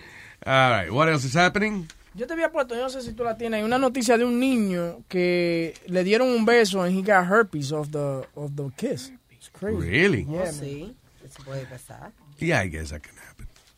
All 0.46 0.70
right, 0.70 0.90
what 0.90 1.08
else 1.08 1.24
is 1.24 1.34
happening? 1.34 1.86
Yo 2.14 2.26
te 2.26 2.32
había 2.34 2.50
puesto, 2.50 2.74
yo 2.74 2.80
no 2.80 2.88
sé 2.88 3.02
si 3.02 3.12
tú 3.12 3.22
la 3.22 3.36
tienes, 3.36 3.62
una 3.62 3.78
noticia 3.78 4.16
de 4.18 4.24
un 4.24 4.40
niño 4.40 5.04
que 5.08 5.74
le 5.86 6.02
dieron 6.02 6.28
un 6.28 6.44
beso 6.44 6.82
and 6.82 6.92
he 6.96 7.02
got 7.02 7.26
herpes 7.26 7.70
of 7.72 7.92
the, 7.92 8.26
of 8.34 8.56
the 8.56 8.70
kiss. 8.76 9.12
It's 9.30 9.48
crazy. 9.52 9.76
Really? 9.76 10.22
Yeah, 10.28 10.46
Oh, 10.48 10.52
sí, 10.52 10.94
eso 11.24 11.42
puede 11.44 11.66
pasar. 11.66 12.10
Yeah, 12.38 12.60
I 12.62 12.68
guess 12.68 12.90
that 12.90 13.02
can. 13.02 13.12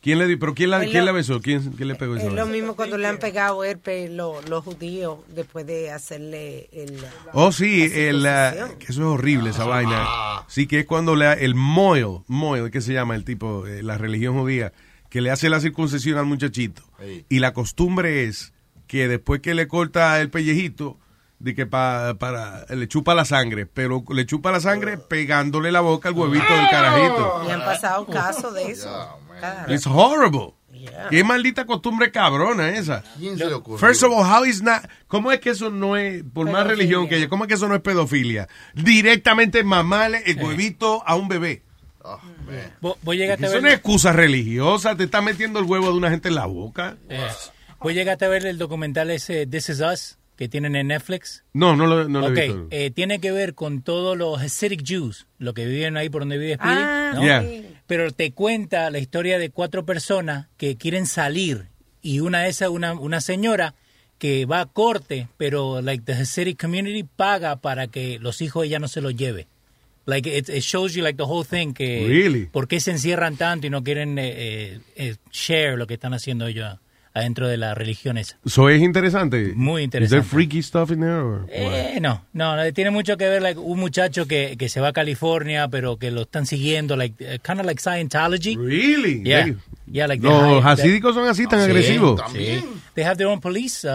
¿Quién 0.03 0.19
le 0.19 0.35
pero 0.37 0.53
quién 0.53 0.69
la, 0.69 0.81
quién 0.81 1.05
la 1.05 1.13
besó? 1.13 1.39
¿Quién, 1.39 1.71
quién 1.71 1.87
le 1.87 1.95
pegó 1.95 2.17
esa 2.17 2.27
Es 2.27 2.33
lo 2.33 2.45
mismo 2.45 2.75
cuando 2.75 2.97
le 2.97 3.07
han 3.07 3.19
pegado 3.19 3.63
herpes 3.63 4.11
lo- 4.11 4.41
los 4.43 4.61
judíos 4.63 5.19
después 5.29 5.65
de 5.65 5.91
hacerle 5.91 6.67
el... 6.73 6.97
Oh, 7.31 7.53
sí, 7.53 7.89
el, 7.93 8.25
ah, 8.27 8.53
que 8.77 8.91
eso 8.91 9.01
es 9.01 9.07
horrible, 9.07 9.51
esa 9.51 9.63
vaina. 9.63 10.05
Sí, 10.49 10.67
que 10.67 10.79
es 10.79 10.85
cuando 10.85 11.15
le, 11.15 11.45
el 11.45 11.55
moil, 11.55 12.19
moil, 12.27 12.69
¿qué 12.69 12.81
se 12.81 12.91
llama 12.91 13.15
el 13.15 13.23
tipo, 13.23 13.65
eh, 13.65 13.81
la 13.81 13.97
religión 13.97 14.37
judía, 14.37 14.73
que 15.09 15.21
le 15.21 15.31
hace 15.31 15.47
la 15.49 15.61
circuncisión 15.61 16.17
al 16.17 16.25
muchachito. 16.25 16.81
Y 17.29 17.39
la 17.39 17.53
costumbre 17.53 18.25
es 18.25 18.51
que 18.87 19.07
después 19.07 19.39
que 19.39 19.53
le 19.53 19.69
corta 19.69 20.19
el 20.19 20.29
pellejito, 20.29 20.97
de 21.39 21.55
que 21.55 21.65
pa- 21.65 22.13
para 22.19 22.65
le 22.69 22.87
chupa 22.87 23.13
la 23.15 23.25
sangre, 23.25 23.65
pero 23.65 24.03
le 24.13 24.25
chupa 24.25 24.51
la 24.51 24.61
sangre 24.61 24.97
pegándole 24.97 25.71
la 25.73 25.81
boca 25.81 26.07
al 26.09 26.15
huevito 26.15 26.45
del 26.53 26.69
carajito. 26.69 27.43
Y 27.47 27.51
han 27.51 27.59
pasado 27.61 28.05
casos 28.05 28.53
de 28.53 28.71
eso. 28.71 29.19
Cada 29.43 29.73
It's 29.73 29.85
horrible. 29.85 30.53
Yeah. 30.71 31.07
Qué 31.09 31.23
maldita 31.23 31.65
costumbre 31.65 32.11
cabrona 32.11 32.69
esa. 32.69 33.03
¿Quién 33.17 33.37
se 33.37 33.45
le 33.45 33.53
ocurrió? 33.53 33.77
First 33.77 34.03
of 34.03 34.11
all, 34.11 34.23
how 34.25 34.43
is 34.45 34.61
not, 34.61 34.81
¿cómo 35.07 35.31
es 35.31 35.39
que 35.39 35.51
eso 35.51 35.69
no 35.69 35.95
es, 35.95 36.23
por 36.33 36.45
más 36.45 36.63
Pedofilia. 36.63 36.75
religión 36.75 37.07
que 37.07 37.15
haya, 37.15 37.29
cómo 37.29 37.43
es 37.43 37.47
que 37.47 37.53
eso 37.53 37.67
no 37.67 37.75
es 37.75 37.81
pedofilia? 37.81 38.47
Directamente 38.73 39.63
mamarle 39.63 40.23
el 40.25 40.41
huevito 40.43 41.01
a 41.05 41.15
un 41.15 41.27
bebé. 41.27 41.61
A 42.03 42.17
Eso 42.81 42.97
ver, 43.05 43.61
no 43.61 43.67
es 43.69 43.73
excusa 43.75 44.11
religiosa, 44.11 44.95
te 44.97 45.05
está 45.05 45.21
metiendo 45.21 45.59
el 45.59 45.65
huevo 45.65 45.87
de 45.87 45.93
una 45.97 46.09
gente 46.09 46.27
en 46.29 46.35
la 46.35 46.45
boca. 46.47 46.97
eh, 47.09 47.27
vos 47.79 47.93
llegaste 47.93 48.25
a 48.25 48.27
ver 48.29 48.45
el 48.45 48.57
documental 48.57 49.09
ese 49.11 49.45
This 49.47 49.69
Is 49.69 49.79
Us 49.81 50.17
que 50.35 50.49
tienen 50.49 50.75
en 50.75 50.87
Netflix. 50.87 51.43
No, 51.53 51.75
no 51.77 51.85
lo, 51.87 52.09
no 52.09 52.19
lo 52.21 52.27
Ok, 52.27 52.37
he 52.37 52.41
visto. 52.47 52.67
eh, 52.71 52.91
tiene 52.91 53.19
que 53.19 53.31
ver 53.31 53.53
con 53.53 53.83
todos 53.83 54.17
los 54.17 54.41
Hasidic 54.41 54.83
Jews, 54.83 55.27
lo 55.37 55.53
que 55.53 55.65
viven 55.65 55.95
ahí 55.95 56.09
por 56.09 56.23
donde 56.23 56.37
vive 56.37 56.55
Speedy, 56.55 56.75
Ah, 56.75 57.11
¿no? 57.15 57.21
Yeah. 57.21 57.43
Pero 57.93 58.09
te 58.09 58.31
cuenta 58.31 58.89
la 58.89 58.97
historia 58.97 59.37
de 59.37 59.51
cuatro 59.51 59.85
personas 59.85 60.47
que 60.57 60.77
quieren 60.77 61.05
salir 61.05 61.67
y 62.01 62.21
una 62.21 62.41
de 62.41 62.49
esas, 62.49 62.69
una, 62.69 62.93
una 62.93 63.21
señora 63.21 63.75
que 64.17 64.47
va 64.47 64.61
a 64.61 64.65
corte, 64.65 65.27
pero 65.37 65.79
like 65.79 66.03
the 66.03 66.13
Hasidic 66.13 66.59
community 66.59 67.03
paga 67.03 67.57
para 67.57 67.85
que 67.85 68.17
los 68.17 68.41
hijos 68.41 68.65
ella 68.65 68.79
no 68.79 68.87
se 68.87 68.99
los 68.99 69.15
lleve. 69.15 69.45
Like 70.07 70.27
it, 70.27 70.49
it 70.49 70.63
shows 70.63 70.95
you 70.95 71.03
like 71.03 71.17
the 71.17 71.23
whole 71.23 71.45
thing 71.45 71.73
que 71.73 72.07
Really? 72.07 72.47
por 72.47 72.67
qué 72.67 72.79
se 72.79 72.89
encierran 72.89 73.37
tanto 73.37 73.67
y 73.67 73.69
no 73.69 73.83
quieren 73.83 74.17
eh, 74.17 74.33
eh, 74.35 74.79
eh, 74.95 75.15
share 75.31 75.77
lo 75.77 75.85
que 75.85 75.93
están 75.93 76.15
haciendo 76.15 76.47
ellos 76.47 76.79
adentro 77.13 77.47
de 77.47 77.57
la 77.57 77.75
religión 77.75 78.17
esa. 78.17 78.37
So 78.45 78.69
es 78.69 78.81
interesante. 78.81 79.53
Muy 79.55 79.81
Is 79.81 79.85
interesante. 79.85 80.21
there 80.21 80.29
freaky 80.29 80.63
stuff 80.63 80.91
in 80.91 80.99
there? 81.01 81.13
or? 81.21 81.45
Eh, 81.49 81.99
no, 82.01 82.25
no, 82.33 82.55
no, 82.55 82.73
tiene 82.73 82.89
mucho 82.91 83.17
que 83.17 83.29
ver 83.29 83.41
like, 83.41 83.59
un 83.59 83.79
muchacho 83.79 84.25
que, 84.27 84.55
que 84.57 84.67
se 84.69 84.79
va 84.81 84.89
a 84.89 84.93
California, 84.93 85.67
pero 85.67 85.97
que 85.97 86.09
lo 86.11 86.21
están 86.23 86.45
siguiendo, 86.45 86.95
like, 86.95 87.39
kind 87.43 87.59
of 87.59 87.65
like 87.65 87.81
Scientology. 87.81 88.55
Really? 88.57 89.21
Yeah, 89.23 89.45
They- 89.45 89.55
yeah, 89.87 90.07
like 90.07 90.23
Los 90.23 90.65
hasídicos 90.65 91.13
son 91.15 91.27
así 91.27 91.45
tan 91.47 91.59
Sí, 91.59 91.65
agresivos. 91.65 92.21
sí. 92.31 92.63
They 92.95 93.03
have 93.03 93.17
their 93.17 93.27
own 93.27 93.39
police 93.41 93.85
uh, 93.87 93.89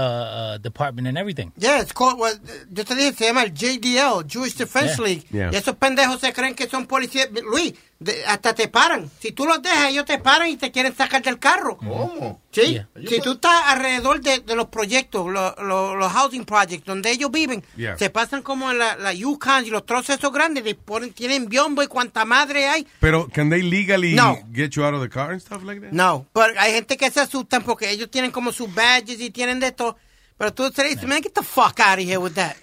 uh, 0.55 0.59
department 0.59 1.07
and 1.09 1.17
everything. 1.19 1.53
Yeah, 1.57 1.81
it's 1.81 1.93
called, 1.93 2.19
well, 2.19 2.35
yo 2.71 2.85
te 2.85 2.95
dije, 2.97 3.13
se 3.15 3.27
llama 3.27 3.45
el 3.45 3.53
JDL, 3.55 4.25
Jewish 4.29 4.55
Defense 4.57 4.97
Yeah. 4.97 5.05
League. 5.05 5.25
Yeah. 5.31 5.51
Y 5.53 5.57
esos 5.57 5.77
pendejos 5.77 6.21
se 6.21 6.33
creen 6.33 6.55
que 6.57 6.69
son 6.69 6.87
policías. 6.87 7.29
Luis, 7.49 7.75
de- 8.01 8.25
hasta 8.27 8.55
te 8.55 8.69
paran. 8.69 9.11
Si 9.21 9.33
tú 9.33 9.45
los 9.47 9.61
dejas, 9.61 9.91
ellos 9.91 10.05
te 10.05 10.19
paran 10.19 10.49
y 10.49 10.57
te 10.57 10.71
quieren 10.71 10.95
sacar 10.97 11.23
del 11.23 11.39
carro. 11.39 11.77
¿Cómo? 11.77 12.41
Sí. 12.53 12.81
Si 13.09 13.21
tú 13.21 13.33
estás 13.33 13.63
alrededor 13.67 14.21
de, 14.21 14.39
de 14.41 14.55
los 14.57 14.67
proyectos, 14.69 15.27
lo- 15.29 15.55
lo- 15.63 15.97
los 15.97 16.13
housing 16.13 16.45
projects, 16.45 16.85
donde 16.85 17.11
ellos 17.11 17.31
viven, 17.31 17.63
Yeah. 17.77 17.97
se 17.99 18.11
pasan 18.11 18.43
como 18.43 18.71
en 18.71 18.79
la, 18.79 18.97
la 18.97 19.13
Yukon 19.13 19.67
y 19.67 19.71
los 19.71 19.85
trozos 19.87 20.17
esos 20.19 20.33
grandes, 20.33 20.63
ponen, 20.75 21.13
tienen 21.13 21.49
biombo 21.49 21.83
y 21.83 21.87
cuanta 21.89 22.25
madre 22.25 22.69
hay. 22.69 22.87
Pero, 23.01 23.29
can 23.29 23.51
they 23.51 23.63
legally 23.63 24.15
No. 24.15 24.39
get 24.53 24.71
you 24.71 24.85
out 24.85 24.95
of 24.95 25.03
the 25.03 25.09
car 25.09 25.31
and 25.33 25.41
stuff 25.41 25.63
like 25.65 25.81
that? 25.81 25.91
No, 25.93 26.27
pero 26.33 26.59
hay 26.59 26.73
gente 26.73 26.97
que 26.97 27.11
se 27.11 27.21
asustan 27.21 27.63
porque 27.63 27.91
ellos 27.91 28.11
tienen 28.11 28.31
como 28.31 28.53
sus 28.53 28.73
badges 28.73 29.21
y 29.21 29.31
tienen 29.31 29.61
de 29.61 29.69
esto. 29.69 29.97
Pero 30.39 30.55
tú 30.55 30.71
te 30.71 30.85
dices, 30.85 31.05
man, 31.05 31.21
get 31.23 31.33
the 31.35 31.43
fuck 31.43 31.79
out 31.81 31.99
of 31.99 32.05
here 32.05 32.19
with 32.19 32.33
that. 32.35 32.55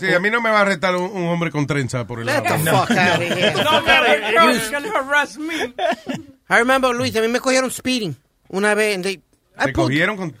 Sí, 0.00 0.12
a 0.12 0.18
mí 0.18 0.28
no 0.30 0.40
me 0.40 0.50
va 0.50 0.58
a 0.58 0.62
arrestar 0.62 0.96
un, 0.96 1.04
un 1.10 1.28
hombre 1.28 1.50
con 1.52 1.66
trenza 1.66 2.04
por 2.06 2.18
el 2.20 2.26
lado. 2.26 2.42
the 2.42 2.70
fuck 2.70 2.90
out 2.90 3.22
of 3.22 3.22
here. 3.22 3.54
No, 3.64 4.50
you're 4.52 4.70
gonna 4.70 4.90
harass 4.92 5.38
me. 5.38 5.72
I 6.48 6.58
remember, 6.58 6.94
Luis, 6.94 7.14
a 7.16 7.20
mí 7.20 7.28
me 7.28 7.40
cogieron 7.40 7.70
speeding 7.70 8.16
una 8.48 8.74
vez. 8.74 8.96
and 8.96 9.04
they- 9.04 9.20
I 9.58 9.66
¿Te 9.66 9.72
cogieron 9.72 10.16
con...? 10.18 10.34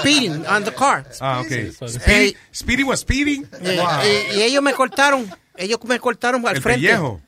Speeding 0.00 0.44
on 0.46 0.64
the 0.64 0.72
car. 0.74 1.04
Ah, 1.20 1.40
ok. 1.40 1.70
Speedy, 1.88 2.36
Speedy 2.52 2.82
was 2.82 3.00
speeding? 3.00 3.46
Wow. 3.52 4.02
y 4.34 4.42
ellos 4.42 4.60
me 4.62 4.72
cortaron. 4.72 5.30
Ellos 5.56 5.78
me 5.84 6.00
cortaron 6.00 6.44
al 6.48 6.56
El 6.56 6.62
frente. 6.62 6.80
pellejo. 6.86 7.20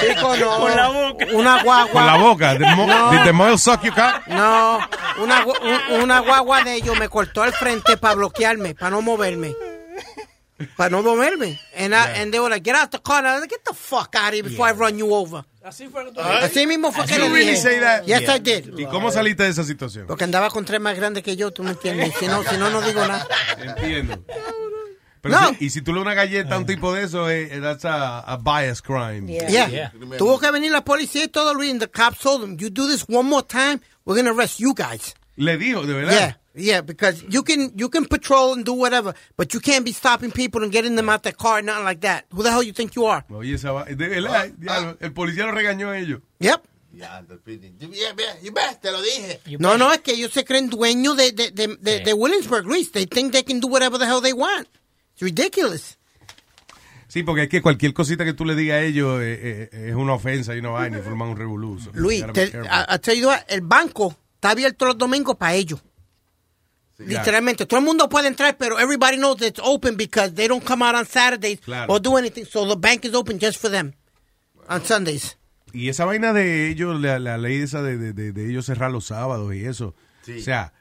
Chico, 0.00 0.36
no. 0.36 0.58
Con 0.60 0.76
la 0.76 0.88
boca. 0.88 1.26
Una 1.32 1.62
guagua. 1.62 1.92
Con 1.92 2.06
la 2.06 2.16
boca. 2.16 2.54
No. 2.58 3.10
did 3.10 3.24
the 3.24 3.32
mole 3.32 3.58
suck 3.58 3.82
your 3.82 3.94
cock? 3.94 4.26
No, 4.28 4.78
una, 5.18 5.44
un- 5.46 6.00
una 6.02 6.20
guagua 6.20 6.64
de 6.64 6.74
ellos 6.74 6.98
me 6.98 7.08
cortó 7.08 7.42
al 7.42 7.52
frente 7.52 7.96
para 7.96 8.14
bloquearme, 8.14 8.74
para 8.74 8.90
no 8.90 9.02
moverme. 9.02 9.54
Para 10.76 10.90
no 10.90 11.02
moverme. 11.02 11.58
And, 11.76 11.92
I, 11.92 12.20
and 12.22 12.32
they 12.32 12.38
were 12.38 12.48
like, 12.48 12.62
get 12.64 12.76
out 12.76 12.90
the 12.92 13.00
car. 13.00 13.18
And 13.18 13.26
I 13.26 13.32
was 13.32 13.40
like, 13.40 13.50
get 13.50 13.64
the 13.64 13.74
fuck 13.74 14.14
out 14.14 14.28
of 14.28 14.34
here 14.34 14.44
before 14.44 14.68
I 14.68 14.72
run 14.72 14.96
you 14.96 15.12
over. 15.12 15.44
Así 15.64 15.88
fue 15.88 16.04
que 16.12 16.20
Así 16.20 16.66
mismo 16.66 16.92
fue 16.92 17.04
que 17.06 17.14
You 17.16 17.24
really 17.32 17.52
dije. 17.52 17.56
say 17.56 17.80
that? 17.80 18.04
Yes, 18.04 18.28
I 18.28 18.38
did. 18.40 18.78
¿Y 18.78 18.86
cómo 18.86 19.10
saliste 19.10 19.42
de 19.44 19.48
esa 19.50 19.64
situación? 19.64 20.06
Porque 20.06 20.24
andaba 20.24 20.50
con 20.50 20.64
tres 20.64 20.80
más 20.80 20.96
grandes 20.96 21.22
que 21.24 21.36
yo, 21.36 21.50
tú 21.52 21.62
me 21.64 21.70
entiendes. 21.70 22.12
Si 22.18 22.26
no, 22.28 22.42
si 22.44 22.56
no, 22.58 22.70
no 22.70 22.80
digo 22.82 23.04
nada. 23.06 23.26
Entiendo. 23.58 24.22
Pero 25.22 25.40
No. 25.40 25.54
si- 25.54 25.66
y 25.66 25.70
si 25.70 25.80
tú 25.82 25.94
le 25.94 26.00
una 26.00 26.14
galleta 26.14 26.56
a 26.56 26.58
un 26.58 26.66
tipo 26.66 26.92
de 26.92 27.04
eso, 27.04 27.30
eh, 27.30 27.48
eh, 27.50 27.60
that's 27.60 27.84
a, 27.84 28.18
a 28.20 28.36
bias 28.36 28.82
crime. 28.82 29.26
Yeah. 29.32 29.92
Tuvo 30.18 30.38
que 30.38 30.50
venir 30.50 30.70
la 30.72 30.84
policía 30.84 31.24
y 31.24 31.28
todo, 31.28 31.54
Luis. 31.54 31.70
And 31.70 31.80
the 31.80 31.88
cops 31.88 32.18
told 32.18 32.42
them, 32.42 32.56
you 32.58 32.68
do 32.70 32.86
this 32.88 33.04
one 33.08 33.28
more 33.28 33.42
time, 33.46 33.80
we're 34.04 34.14
going 34.20 34.26
to 34.26 34.32
arrest 34.38 34.58
you 34.58 34.74
guys. 34.74 35.14
Le 35.36 35.56
dijo, 35.56 35.86
de 35.86 35.94
verdad. 35.94 36.12
Yeah, 36.12 36.36
yeah, 36.54 36.80
because 36.82 37.24
you 37.30 37.42
can 37.42 37.72
you 37.76 37.88
can 37.88 38.04
patrol 38.04 38.52
and 38.52 38.64
do 38.66 38.74
whatever, 38.74 39.14
but 39.36 39.54
you 39.54 39.60
can't 39.60 39.84
be 39.84 39.92
stopping 39.92 40.30
people 40.32 40.62
and 40.62 40.70
getting 40.72 40.96
them 40.96 41.08
out 41.08 41.22
their 41.22 41.32
car, 41.32 41.62
nothing 41.62 41.84
like 41.84 42.00
that. 42.02 42.26
Who 42.34 42.42
the 42.42 42.50
hell 42.50 42.62
you 42.62 42.72
think 42.74 42.94
you 42.96 43.06
are? 43.06 43.24
Oye, 43.30 43.54
esa 43.54 43.72
va- 43.72 43.84
de 43.84 43.94
verdad, 43.94 44.50
diablo, 44.58 44.96
el 45.00 45.12
policía 45.12 45.46
lo 45.46 45.52
regañó 45.52 45.88
a 45.90 45.98
ellos. 45.98 46.20
Yep. 46.40 46.62
Ya, 46.94 47.22
the 47.26 47.36
speeding. 47.38 47.78
Yeah, 47.78 48.12
yeah, 48.18 48.34
you 48.42 48.52
bet, 48.52 48.82
te 48.82 48.90
lo 48.90 49.00
dije. 49.00 49.40
No, 49.58 49.78
no, 49.78 49.90
es 49.92 50.00
que 50.02 50.12
ellos 50.12 50.32
se 50.32 50.44
creen 50.44 50.68
dueños 50.68 51.16
de, 51.16 51.32
de, 51.32 51.50
de, 51.50 51.76
de, 51.80 52.00
de 52.00 52.12
Williamsburg, 52.12 52.66
Luis. 52.66 52.92
They 52.92 53.06
think 53.06 53.32
they 53.32 53.42
can 53.44 53.60
do 53.60 53.68
whatever 53.68 53.98
the 53.98 54.04
hell 54.04 54.20
they 54.20 54.34
want. 54.34 54.68
It's 55.12 55.22
ridiculous. 55.22 55.98
Sí, 57.08 57.22
porque 57.22 57.42
es 57.42 57.48
que 57.50 57.60
cualquier 57.60 57.92
cosita 57.92 58.24
que 58.24 58.32
tú 58.32 58.44
le 58.46 58.54
digas 58.54 58.76
a 58.76 58.80
ellos 58.82 59.20
eh, 59.20 59.68
eh, 59.72 59.88
es 59.90 59.94
una 59.94 60.14
ofensa 60.14 60.54
y 60.54 60.60
una 60.60 60.70
vaina 60.70 60.98
y 60.98 61.02
forman 61.02 61.28
un 61.28 61.36
revoluzo. 61.36 61.90
Luis, 61.92 62.24
te, 62.32 62.50
a- 62.70 62.94
a- 62.94 63.44
el 63.48 63.60
banco 63.60 64.16
está 64.34 64.50
abierto 64.50 64.86
los 64.86 64.96
domingos 64.96 65.36
para 65.36 65.54
ellos. 65.54 65.80
Literalmente, 66.98 67.66
todo 67.66 67.80
el 67.80 67.84
mundo 67.86 68.08
puede 68.08 68.28
entrar, 68.28 68.56
pero 68.56 68.78
everybody 68.78 69.16
knows 69.16 69.36
that 69.38 69.48
it's 69.48 69.60
open 69.62 69.96
because 69.96 70.34
they 70.34 70.46
don't 70.46 70.64
come 70.64 70.84
out 70.84 70.94
on 70.94 71.04
Saturdays 71.06 71.60
Claro. 71.60 71.92
or 71.92 72.00
do 72.00 72.16
anything. 72.16 72.44
So 72.44 72.66
the 72.66 72.76
bank 72.76 73.04
is 73.04 73.14
open 73.14 73.38
just 73.40 73.58
for 73.58 73.70
them 73.70 73.92
on 74.68 74.84
Sundays. 74.84 75.36
Y 75.72 75.88
esa 75.88 76.04
vaina 76.04 76.32
de 76.32 76.68
ellos, 76.70 77.00
la, 77.00 77.18
la 77.18 77.38
ley 77.38 77.60
esa 77.62 77.82
de, 77.82 77.96
de- 77.98 78.12
de- 78.12 78.32
de 78.32 78.48
ellos 78.50 78.66
cerrar 78.66 78.90
los 78.92 79.06
sábados 79.06 79.52
y 79.54 79.64
eso. 79.64 79.94
Sí. 80.24 80.38
O 80.38 80.42
sea, 80.42 80.72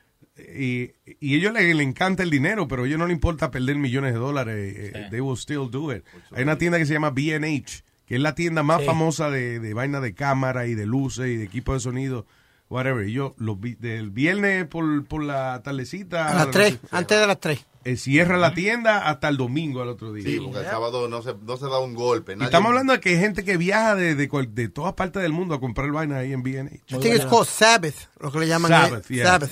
y, 0.58 0.92
y 1.20 1.36
ellos 1.36 1.54
le, 1.54 1.74
le 1.74 1.84
encanta 1.84 2.24
el 2.24 2.30
dinero, 2.30 2.68
pero 2.68 2.84
a 2.84 2.88
ellos 2.88 3.00
no 3.00 3.08
les 3.08 3.16
importa 3.16 3.52
perder 3.52 3.76
millones 3.78 4.14
de 4.14 4.20
dólares. 4.20 4.76
eh, 4.94 5.08
They 5.10 5.20
will 5.22 5.38
still 5.38 5.70
do 5.70 5.94
it. 5.94 6.04
Hay 6.32 6.44
una 6.44 6.58
tienda 6.58 6.78
que 6.78 6.86
se 6.86 6.94
llama 6.94 7.12
B&H, 7.12 7.84
que 8.06 8.16
es 8.16 8.22
la 8.22 8.36
tienda 8.36 8.64
más 8.64 8.82
Sí. 8.82 8.86
famosa 8.86 9.30
de, 9.30 9.60
de 9.60 9.74
vaina 9.74 10.00
de 10.02 10.14
cámara 10.14 10.68
y 10.68 10.76
de 10.76 10.86
luces 10.86 11.28
y 11.28 11.36
de 11.38 11.44
equipo 11.46 11.74
de 11.74 11.80
sonido, 11.80 12.26
whatever. 12.70 13.08
Y 13.08 13.14
yo, 13.14 13.34
los, 13.38 13.60
vi- 13.60 13.76
del 13.76 14.10
viernes 14.10 14.66
por, 14.68 15.06
por 15.06 15.24
la 15.24 15.62
tardecita. 15.64 16.30
A 16.30 16.36
las 16.36 16.52
tres, 16.52 16.78
antes 16.92 17.20
de 17.20 17.28
las 17.28 17.40
tres. 17.40 17.66
eh, 17.84 17.96
cierra 17.98 18.38
la 18.38 18.54
tienda 18.54 19.10
hasta 19.10 19.28
el 19.30 19.38
domingo 19.38 19.82
al 19.82 19.90
otro 19.90 20.14
día. 20.14 20.24
Sí, 20.26 20.40
porque 20.44 20.60
el 20.60 20.66
sábado 20.66 21.08
no 21.10 21.22
se, 21.22 21.34
no 21.46 21.58
se 21.58 21.66
da 21.66 21.80
un 21.80 21.96
golpe. 21.96 22.34
Y 22.34 22.36
nadie- 22.36 22.46
estamos 22.46 22.70
hablando 22.70 22.94
de 22.94 23.00
que 23.00 23.10
hay 23.10 23.18
gente 23.18 23.44
que 23.44 23.58
viaja 23.58 23.96
de, 23.96 24.16
de, 24.16 24.28
cual- 24.30 24.54
de 24.54 24.68
todas 24.70 24.94
partes 24.94 25.22
del 25.22 25.32
mundo 25.34 25.56
a 25.56 25.60
comprar 25.60 25.90
vaina 25.92 26.18
ahí 26.18 26.34
en 26.34 26.44
B&H. 26.44 26.76
I 26.90 27.00
think 27.00 27.16
it's 27.16 27.26
called 27.26 27.48
Sabbath, 27.48 28.10
lo 28.20 28.32
que 28.32 28.40
le 28.40 28.48
llaman 28.48 28.72
Sabbath, 28.72 29.10
eh, 29.12 29.16
yeah. 29.16 29.26
Sabbath. 29.26 29.52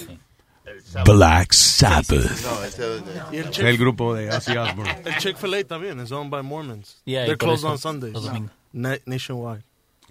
Black 1.05 1.53
Sabbath. 1.53 2.41
No, 2.43 3.33
Y 3.33 3.37
el 3.37 3.65
El 3.67 3.77
grupo 3.77 4.13
de 4.13 4.29
Ozzy 4.31 4.51
Osbourne. 4.57 5.01
El 5.05 5.17
Chick-fil-A 5.17 5.63
también 5.65 5.99
is 5.99 6.11
owned 6.11 6.31
by 6.31 6.41
Mormons. 6.41 6.97
Yeah, 7.05 7.25
They're 7.25 7.37
closed 7.37 7.65
on 7.65 7.77
Sundays. 7.77 8.13
domingos. 8.13 8.51
Na- 8.73 8.97
nationwide. 9.05 9.63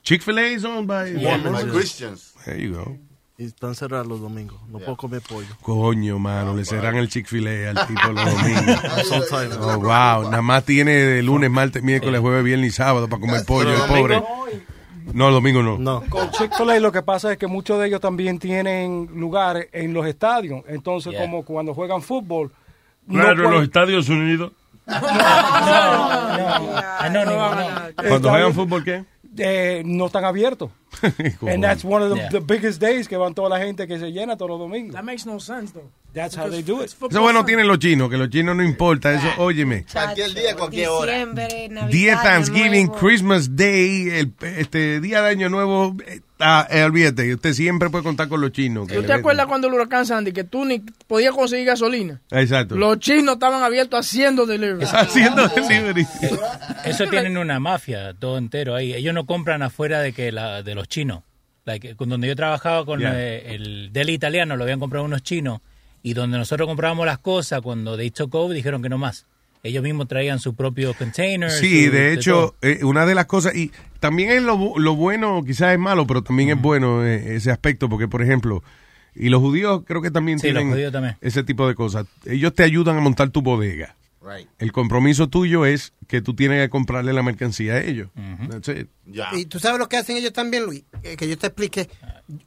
Chick-fil-A 0.02 0.42
is 0.54 0.64
owned 0.64 0.86
by 0.86 1.10
Yeah, 1.10 1.36
Mormons. 1.38 1.64
by 1.66 1.70
Christians. 1.70 2.32
There 2.44 2.58
you 2.58 2.74
go. 2.74 2.96
Y 3.40 3.44
están 3.44 3.76
cerrados 3.76 4.08
los 4.08 4.20
domingos. 4.20 4.58
No 4.68 4.78
puedo 4.80 4.96
comer 4.96 5.20
pollo. 5.20 5.46
Coño, 5.62 6.18
mano, 6.18 6.56
le 6.56 6.64
cerran 6.64 6.96
el 6.96 7.08
Chick-fil-A 7.08 7.70
al 7.70 7.86
tipo 7.86 8.08
los 8.08 8.24
domingos. 8.24 8.80
Sometimes. 9.08 9.56
Oh, 9.60 9.78
wow. 9.78 10.24
Nada 10.28 10.42
más 10.42 10.64
tiene 10.64 10.92
de 10.92 11.22
lunes, 11.22 11.48
martes, 11.48 11.82
miércoles, 11.84 12.20
jueves, 12.20 12.42
viernes 12.42 12.70
y 12.70 12.72
sábado 12.76 13.08
para 13.08 13.20
comer 13.20 13.44
pollo, 13.46 13.70
el 13.72 13.88
pobre. 13.88 14.20
No, 15.14 15.28
el 15.28 15.34
domingo 15.34 15.62
no. 15.62 15.78
No. 15.78 16.02
Con 16.10 16.30
Chick-fil-A 16.30 16.78
lo 16.80 16.92
que 16.92 17.02
pasa 17.02 17.32
es 17.32 17.38
que 17.38 17.46
muchos 17.46 17.78
de 17.80 17.86
ellos 17.88 18.00
también 18.00 18.38
tienen 18.38 19.08
lugares 19.14 19.68
en 19.72 19.92
los 19.94 20.06
estadios. 20.06 20.62
Entonces, 20.68 21.12
Yeah. 21.12 21.22
como 21.22 21.44
cuando 21.44 21.74
juegan 21.74 22.02
fútbol. 22.02 22.52
no 23.06 23.14
Claro, 23.14 23.30
en 23.32 23.36
pueden- 23.38 23.52
los 23.54 23.62
Estados 23.64 24.08
Unidos. 24.08 24.52
Anónimo, 26.98 27.50
no. 27.54 28.08
Cuando 28.08 28.30
juegan 28.30 28.54
fútbol, 28.54 28.84
¿qué? 28.84 29.04
eh, 29.38 29.82
no 29.84 30.06
están 30.06 30.24
abiertos. 30.24 30.70
And 31.46 31.62
that's 31.62 31.84
one 31.84 32.02
of 32.02 32.10
the, 32.10 32.16
Yeah. 32.16 32.28
the 32.30 32.40
biggest 32.40 32.80
days 32.80 33.06
que 33.08 33.16
van 33.16 33.34
toda 33.34 33.48
la 33.48 33.58
gente 33.58 33.86
que 33.86 33.98
se 33.98 34.10
llena 34.12 34.36
todos 34.36 34.50
los 34.50 34.58
domingos. 34.58 34.94
That 34.94 35.04
makes 35.04 35.26
no 35.26 35.38
sense, 35.38 35.72
though. 35.72 35.90
That's 36.14 36.36
how 36.36 36.48
they 36.48 36.62
do 36.62 36.82
it. 36.82 36.86
Eso 36.90 37.20
bueno 37.20 37.44
tienen 37.44 37.68
los 37.68 37.78
chinos, 37.78 38.08
que 38.08 38.16
los 38.16 38.30
chinos 38.30 38.56
no 38.56 38.64
importa. 38.64 39.12
Eso, 39.12 39.28
óyeme. 39.36 39.84
Cualquier 39.92 40.32
día, 40.34 40.56
cualquier 40.56 40.88
hora. 40.88 41.12
Diciembre, 41.12 41.68
Navidad, 41.68 41.88
Día 41.90 42.22
Thanksgiving, 42.22 42.86
Nuevo. 42.86 42.98
Christmas 43.00 43.56
Day, 43.56 44.08
el, 44.08 44.32
este 44.56 45.00
día 45.00 45.20
de 45.20 45.28
Año 45.28 45.50
Nuevo, 45.50 45.94
eh, 46.06 46.22
ah, 46.40 46.66
eh, 46.70 46.82
olvídate, 46.82 47.34
usted 47.34 47.52
siempre 47.52 47.90
puede 47.90 48.04
contar 48.04 48.26
con 48.28 48.40
los 48.40 48.52
chinos. 48.52 48.88
¿Tú 48.88 49.02
te 49.02 49.12
acuerdas 49.12 49.46
cuando 49.46 49.68
el 49.68 49.74
huracán 49.74 50.06
Sandy 50.06 50.32
que 50.32 50.44
tú 50.44 50.64
ni 50.64 50.78
podías 51.06 51.34
conseguir 51.34 51.66
gasolina? 51.66 52.20
Exacto. 52.30 52.74
Los 52.74 52.98
chinos 53.00 53.34
estaban 53.34 53.62
abiertos 53.62 54.00
haciendo 54.00 54.46
delivery. 54.46 54.86
Haciendo 54.90 55.46
delivery. 55.48 56.06
Eso 56.86 57.06
tienen 57.10 57.36
una 57.36 57.60
mafia 57.60 58.14
todo 58.18 58.38
entero 58.38 58.74
ahí. 58.74 58.94
Ellos 58.94 59.12
no 59.12 59.26
compran 59.26 59.62
afuera 59.62 60.00
de 60.00 60.14
que 60.14 60.32
la, 60.32 60.62
de 60.62 60.74
los 60.78 60.88
chinos. 60.88 61.22
Like, 61.64 61.96
con 61.96 62.08
donde 62.08 62.26
yo 62.28 62.34
trabajaba 62.36 62.86
con 62.86 63.00
Yeah. 63.00 63.12
eh, 63.14 63.54
el 63.54 63.90
deli 63.92 64.14
italiano, 64.14 64.56
lo 64.56 64.64
habían 64.64 64.80
comprado 64.80 65.04
unos 65.04 65.22
chinos. 65.22 65.60
Y 66.02 66.14
donde 66.14 66.38
nosotros 66.38 66.66
comprábamos 66.66 67.04
las 67.04 67.18
cosas, 67.18 67.60
cuando 67.60 67.96
they 67.96 68.10
took 68.10 68.34
over, 68.34 68.56
dijeron 68.56 68.80
que 68.82 68.88
no 68.88 68.96
más. 68.98 69.26
Ellos 69.64 69.82
mismos 69.82 70.06
traían 70.08 70.38
su 70.38 70.54
propio 70.54 70.94
container. 70.94 71.50
Sí, 71.50 71.86
su- 71.86 71.90
de 71.92 72.12
hecho, 72.14 72.54
eh, 72.62 72.84
una 72.84 73.04
de 73.04 73.14
las 73.16 73.26
cosas, 73.26 73.54
y 73.56 73.72
también 74.00 74.30
es 74.30 74.42
lo, 74.42 74.78
lo 74.78 74.94
bueno, 74.94 75.42
quizás 75.44 75.72
es 75.72 75.78
malo, 75.78 76.06
pero 76.06 76.22
también 76.22 76.50
es 76.50 76.62
bueno 76.62 77.04
eh, 77.04 77.34
ese 77.36 77.50
aspecto, 77.50 77.88
porque 77.88 78.06
por 78.08 78.22
ejemplo, 78.22 78.62
y 79.16 79.28
los 79.28 79.40
judíos 79.40 79.82
creo 79.84 80.00
que 80.00 80.12
también 80.12 80.38
Sí, 80.38 80.44
tienen 80.52 80.70
también. 80.92 81.16
ese 81.20 81.42
tipo 81.42 81.66
de 81.66 81.74
cosas. 81.74 82.06
Ellos 82.24 82.54
te 82.54 82.62
ayudan 82.62 82.96
a 82.96 83.00
montar 83.00 83.30
tu 83.30 83.42
bodega. 83.42 83.96
Right. 84.20 84.48
El 84.58 84.72
compromiso 84.72 85.28
tuyo 85.28 85.64
es 85.64 85.92
que 86.08 86.20
tú 86.20 86.34
tienes 86.34 86.60
que 86.64 86.68
comprarle 86.70 87.12
la 87.12 87.22
mercancía 87.22 87.74
a 87.74 87.80
ellos. 87.82 88.08
That's 88.50 88.68
it. 88.68 88.88
Ya. 89.06 89.28
Y 89.32 89.46
tú 89.46 89.60
sabes 89.60 89.78
lo 89.78 89.88
que 89.88 89.96
hacen 89.96 90.16
ellos 90.16 90.32
también, 90.32 90.64
Luis, 90.64 90.82
Eh, 91.02 91.16
que 91.16 91.28
yo 91.28 91.38
te 91.38 91.46
explique. 91.46 91.88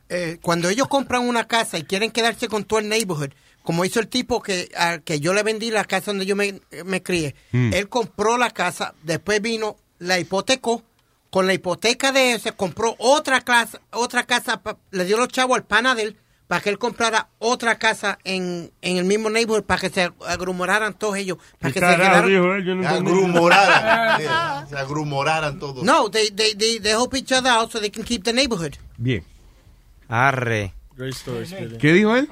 Eh, 0.09 0.37
cuando 0.41 0.69
ellos 0.69 0.87
compran 0.87 1.27
una 1.27 1.47
casa 1.47 1.77
y 1.77 1.83
quieren 1.83 2.11
quedarse 2.11 2.47
con 2.47 2.65
todo 2.65 2.79
el 2.79 2.89
neighborhood, 2.89 3.31
como 3.63 3.85
hizo 3.85 3.99
el 3.99 4.07
tipo 4.09 4.41
que, 4.41 4.69
al 4.75 5.01
que 5.03 5.19
yo 5.19 5.33
le 5.33 5.43
vendí 5.43 5.71
la 5.71 5.85
casa 5.85 6.11
donde 6.11 6.25
yo 6.25 6.35
me, 6.35 6.59
me 6.85 7.01
crié, 7.01 7.35
Mm. 7.51 7.73
él 7.73 7.87
compró 7.89 8.37
la 8.37 8.49
casa, 8.49 8.93
después 9.03 9.41
vino, 9.41 9.77
la 9.99 10.19
hipotecó, 10.19 10.83
con 11.29 11.47
la 11.47 11.53
hipoteca 11.53 12.11
de 12.11 12.33
ese 12.33 12.51
compró 12.51 12.95
otra 12.99 13.39
casa, 13.41 13.79
otra 13.91 14.23
casa, 14.25 14.61
le 14.91 15.05
dio 15.05 15.17
los 15.17 15.29
chavos 15.29 15.55
al 15.55 15.63
pana 15.63 15.95
de 15.95 16.03
él 16.03 16.17
para 16.51 16.59
que 16.61 16.69
él 16.69 16.77
comprara 16.77 17.29
otra 17.39 17.77
casa 17.77 18.19
en, 18.25 18.73
en 18.81 18.97
el 18.97 19.05
mismo 19.05 19.29
neighborhood 19.29 19.63
para 19.63 19.79
que 19.79 19.89
se 19.89 20.11
agrumoraran 20.27 20.93
todos 20.95 21.15
ellos, 21.15 21.37
para 21.57 21.71
¿Qué 21.73 21.79
que 21.79 21.85
se 21.85 21.91
carajo 21.95 22.01
quedaran. 22.25 22.29
dijo 22.29 22.53
él? 22.55 22.65
Yo 22.65 22.75
no 22.75 22.81
Se 22.83 22.89
agrumoraran. 22.89 24.67
Se 24.69 24.75
agrumoraran 24.77 25.59
todos. 25.59 25.81
No, 25.85 26.11
they, 26.11 26.29
they, 26.31 26.53
they, 26.55 26.77
they 26.81 26.91
help 26.91 27.15
each 27.15 27.31
other 27.31 27.49
out 27.49 27.71
so 27.71 27.79
they 27.79 27.89
can 27.89 28.03
keep 28.03 28.25
the 28.25 28.33
neighborhood. 28.33 28.73
Bien. 28.97 29.23
Arre. 30.09 30.73
Great 30.97 31.13
story, 31.13 31.45
Speedy. 31.45 31.77
¿Qué 31.77 31.93
dijo 31.93 32.17
él? 32.17 32.27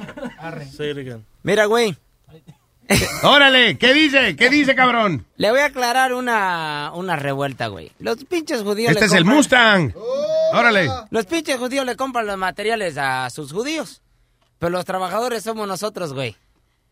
Say 0.76 0.92
it 0.92 0.98
again. 0.98 1.26
Mira, 1.44 1.64
güey. 1.68 1.96
Órale, 3.24 3.78
¿qué 3.78 3.94
dice? 3.94 4.36
¿Qué 4.36 4.50
dice, 4.50 4.76
cabrón? 4.76 5.26
Le 5.38 5.50
voy 5.50 5.62
a 5.62 5.66
aclarar 5.68 6.12
una, 6.14 6.92
una 6.94 7.16
revuelta, 7.16 7.68
güey. 7.68 7.94
Los 8.00 8.18
pinches 8.26 8.64
judíos 8.64 8.90
Este 8.92 9.00
le 9.02 9.06
es 9.06 9.14
el 9.14 9.24
compran- 9.24 9.34
Mustang. 9.36 9.94
Órale. 10.52 10.90
Los 11.10 11.26
pinches 11.26 11.58
judíos 11.58 11.86
le 11.86 11.96
compran 11.96 12.28
los 12.28 12.38
materiales 12.38 12.98
a 12.98 13.30
sus 13.30 13.54
judíos. 13.54 14.02
Pero 14.60 14.70
los 14.72 14.86
trabajadores 14.86 15.44
somos 15.44 15.68
nosotros, 15.68 16.14
güey. 16.14 16.36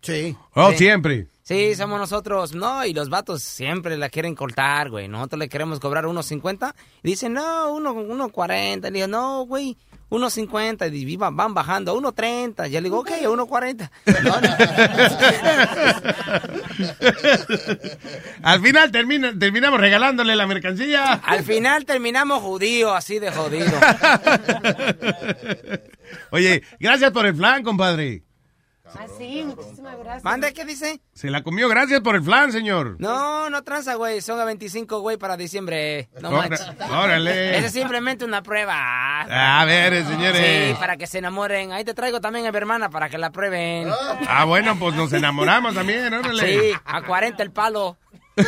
Sí. 0.01 0.35
Oh, 0.53 0.71
Sí. 0.71 0.77
siempre. 0.77 1.27
Sí, 1.43 1.75
somos 1.75 1.97
nosotros. 1.99 2.53
No, 2.55 2.85
y 2.85 2.93
los 2.93 3.09
vatos 3.09 3.41
siempre 3.41 3.97
la 3.97 4.09
quieren 4.09 4.35
cortar, 4.35 4.89
güey. 4.89 5.07
Nosotros 5.07 5.39
le 5.39 5.47
queremos 5.49 5.79
cobrar 5.79 6.05
unos 6.05 6.25
50. 6.25 6.75
Y 7.03 7.09
dicen, 7.09 7.33
no, 7.33 7.71
uno, 7.73 7.93
uno 7.93 8.29
40. 8.29 8.89
Le 8.89 8.95
digo, 8.95 9.07
no, 9.07 9.45
güey, 9.45 9.77
unos 10.09 10.33
50. 10.33 10.87
Y 10.87 11.15
van, 11.17 11.35
van 11.35 11.53
bajando, 11.53 11.95
uno 11.95 12.11
30. 12.11 12.67
Ya 12.67 12.81
le 12.81 12.85
digo, 12.85 12.99
ok, 12.99 13.11
uno 13.31 13.45
40. 13.47 13.91
Al 18.43 18.61
final 18.61 18.91
termina, 18.91 19.37
terminamos 19.37 19.79
regalándole 19.79 20.35
la 20.35 20.47
mercancía. 20.47 21.13
Al 21.13 21.43
final 21.43 21.85
terminamos 21.85 22.41
judío, 22.41 22.93
así 22.93 23.19
de 23.19 23.31
jodido. 23.31 23.71
Oye, 26.31 26.63
gracias 26.79 27.11
por 27.11 27.25
el 27.25 27.35
flan, 27.35 27.63
compadre. 27.63 28.26
Ah, 28.95 29.05
sí, 29.17 29.43
muchísimas 29.45 29.97
gracias. 29.97 30.23
¿Mande 30.23 30.53
qué 30.53 30.65
dice? 30.65 31.01
Se 31.13 31.29
la 31.29 31.43
comió, 31.43 31.67
gracias 31.67 31.99
por 32.01 32.15
el 32.15 32.23
flan, 32.23 32.51
señor. 32.51 32.95
No, 32.99 33.49
no 33.49 33.63
tranza, 33.63 33.95
güey. 33.95 34.21
Son 34.21 34.39
a 34.39 34.45
25, 34.45 35.01
güey, 35.01 35.17
para 35.17 35.37
diciembre. 35.37 36.09
No 36.21 36.31
manches. 36.31 36.65
órale. 36.89 37.57
Esa 37.57 37.67
es 37.67 37.73
simplemente 37.73 38.25
una 38.25 38.41
prueba. 38.43 39.21
A 39.21 39.65
ver, 39.65 40.05
señores. 40.05 40.69
Sí, 40.69 40.75
para 40.79 40.97
que 40.97 41.07
se 41.07 41.19
enamoren. 41.19 41.71
Ahí 41.73 41.83
te 41.83 41.93
traigo 41.93 42.21
también 42.21 42.45
a 42.45 42.51
mi 42.51 42.57
hermana 42.57 42.89
para 42.89 43.09
que 43.09 43.17
la 43.17 43.31
prueben. 43.31 43.89
Ah, 44.27 44.45
bueno, 44.45 44.77
pues 44.79 44.95
nos 44.95 45.11
enamoramos 45.13 45.73
también, 45.75 46.13
órale. 46.13 46.71
Sí, 46.71 46.77
a 46.85 47.01
40 47.03 47.43
el 47.43 47.51
palo. 47.51 47.97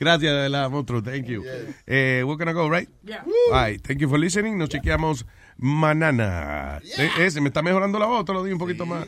Gracias, 0.00 0.32
de 0.32 0.48
la 0.48 0.68
monstruo. 0.68 1.02
Thank 1.02 1.26
you. 1.26 1.44
Eh, 1.86 2.22
we're 2.24 2.36
gonna 2.38 2.52
go, 2.52 2.68
right? 2.70 2.88
Yeah. 3.04 3.22
All 3.52 3.52
right. 3.52 3.80
Thank 3.82 4.00
you 4.00 4.08
for 4.08 4.18
listening. 4.18 4.58
Nos 4.58 4.70
chequeamos 4.70 5.26
mañana. 5.56 6.80
Eh, 6.98 7.10
eh, 7.18 7.30
se 7.30 7.40
me 7.40 7.48
está 7.48 7.62
mejorando 7.62 7.98
la 7.98 8.06
voz, 8.06 8.24
te 8.24 8.32
lo 8.32 8.42
digo 8.42 8.54
un 8.54 8.60
poquito 8.60 8.86
más. 8.86 9.06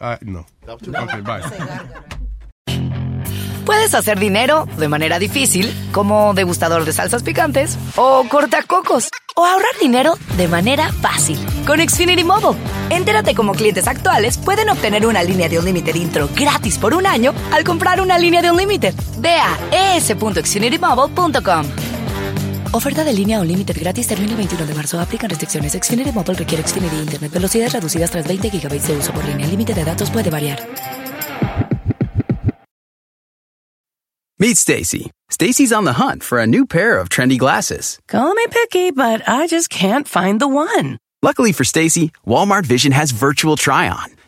Ah, 0.00 0.18
no. 0.22 0.46
Ok, 0.66 0.82
bye. 1.22 1.42
Puedes 3.68 3.94
hacer 3.94 4.18
dinero 4.18 4.66
de 4.78 4.88
manera 4.88 5.18
difícil, 5.18 5.70
como 5.92 6.32
degustador 6.32 6.86
de 6.86 6.92
salsas 6.94 7.22
picantes, 7.22 7.76
o 7.96 8.24
cortacocos, 8.26 9.10
o 9.36 9.44
ahorrar 9.44 9.78
dinero 9.78 10.14
de 10.38 10.48
manera 10.48 10.90
fácil 10.90 11.38
con 11.66 11.78
Xfinity 11.78 12.24
Mobile. 12.24 12.58
Entérate 12.88 13.34
cómo 13.34 13.52
clientes 13.52 13.86
actuales 13.86 14.38
pueden 14.38 14.70
obtener 14.70 15.04
una 15.04 15.22
línea 15.22 15.50
de 15.50 15.58
Unlimited 15.58 15.96
intro 15.96 16.30
gratis 16.34 16.78
por 16.78 16.94
un 16.94 17.06
año 17.06 17.34
al 17.52 17.62
comprar 17.62 18.00
una 18.00 18.18
línea 18.18 18.40
de 18.40 18.50
Unlimited. 18.50 18.94
Ve 19.18 19.36
a 19.36 19.96
es.xfinitymobile.com. 19.96 21.97
Oferta 22.70 23.02
de 23.02 23.14
línea 23.14 23.40
Unlimited 23.40 23.76
gratis 23.80 24.06
termina 24.06 24.32
el 24.32 24.36
21 24.36 24.66
de 24.66 24.74
marzo. 24.74 25.00
Aplican 25.00 25.30
restricciones. 25.30 25.72
Xfinity 25.72 26.12
Mobile 26.12 26.34
requiere 26.34 26.62
Xfinity 26.62 26.96
Internet. 26.96 27.32
Velocidades 27.32 27.72
reducidas 27.72 28.10
tras 28.10 28.26
20 28.26 28.50
GB 28.50 28.68
de 28.68 28.96
uso 28.96 29.12
por 29.12 29.24
línea. 29.24 29.46
El 29.46 29.52
límite 29.52 29.72
de 29.74 29.84
datos 29.84 30.10
puede 30.10 30.30
variar. 30.30 30.58
Meet 34.38 34.56
Stacy. 34.56 35.10
Stacy's 35.30 35.72
on 35.72 35.84
the 35.84 35.94
hunt 35.94 36.22
for 36.22 36.38
a 36.38 36.46
new 36.46 36.64
pair 36.64 36.98
of 36.98 37.08
trendy 37.08 37.38
glasses. 37.38 37.98
Call 38.06 38.34
me 38.34 38.46
picky, 38.48 38.92
but 38.92 39.22
I 39.26 39.46
just 39.48 39.68
can't 39.70 40.06
find 40.06 40.38
the 40.38 40.46
one. 40.46 40.98
Luckily 41.22 41.52
for 41.52 41.64
Stacy, 41.64 42.12
Walmart 42.26 42.64
Vision 42.66 42.92
has 42.92 43.10
virtual 43.10 43.56
try 43.56 43.88
on. 43.88 44.17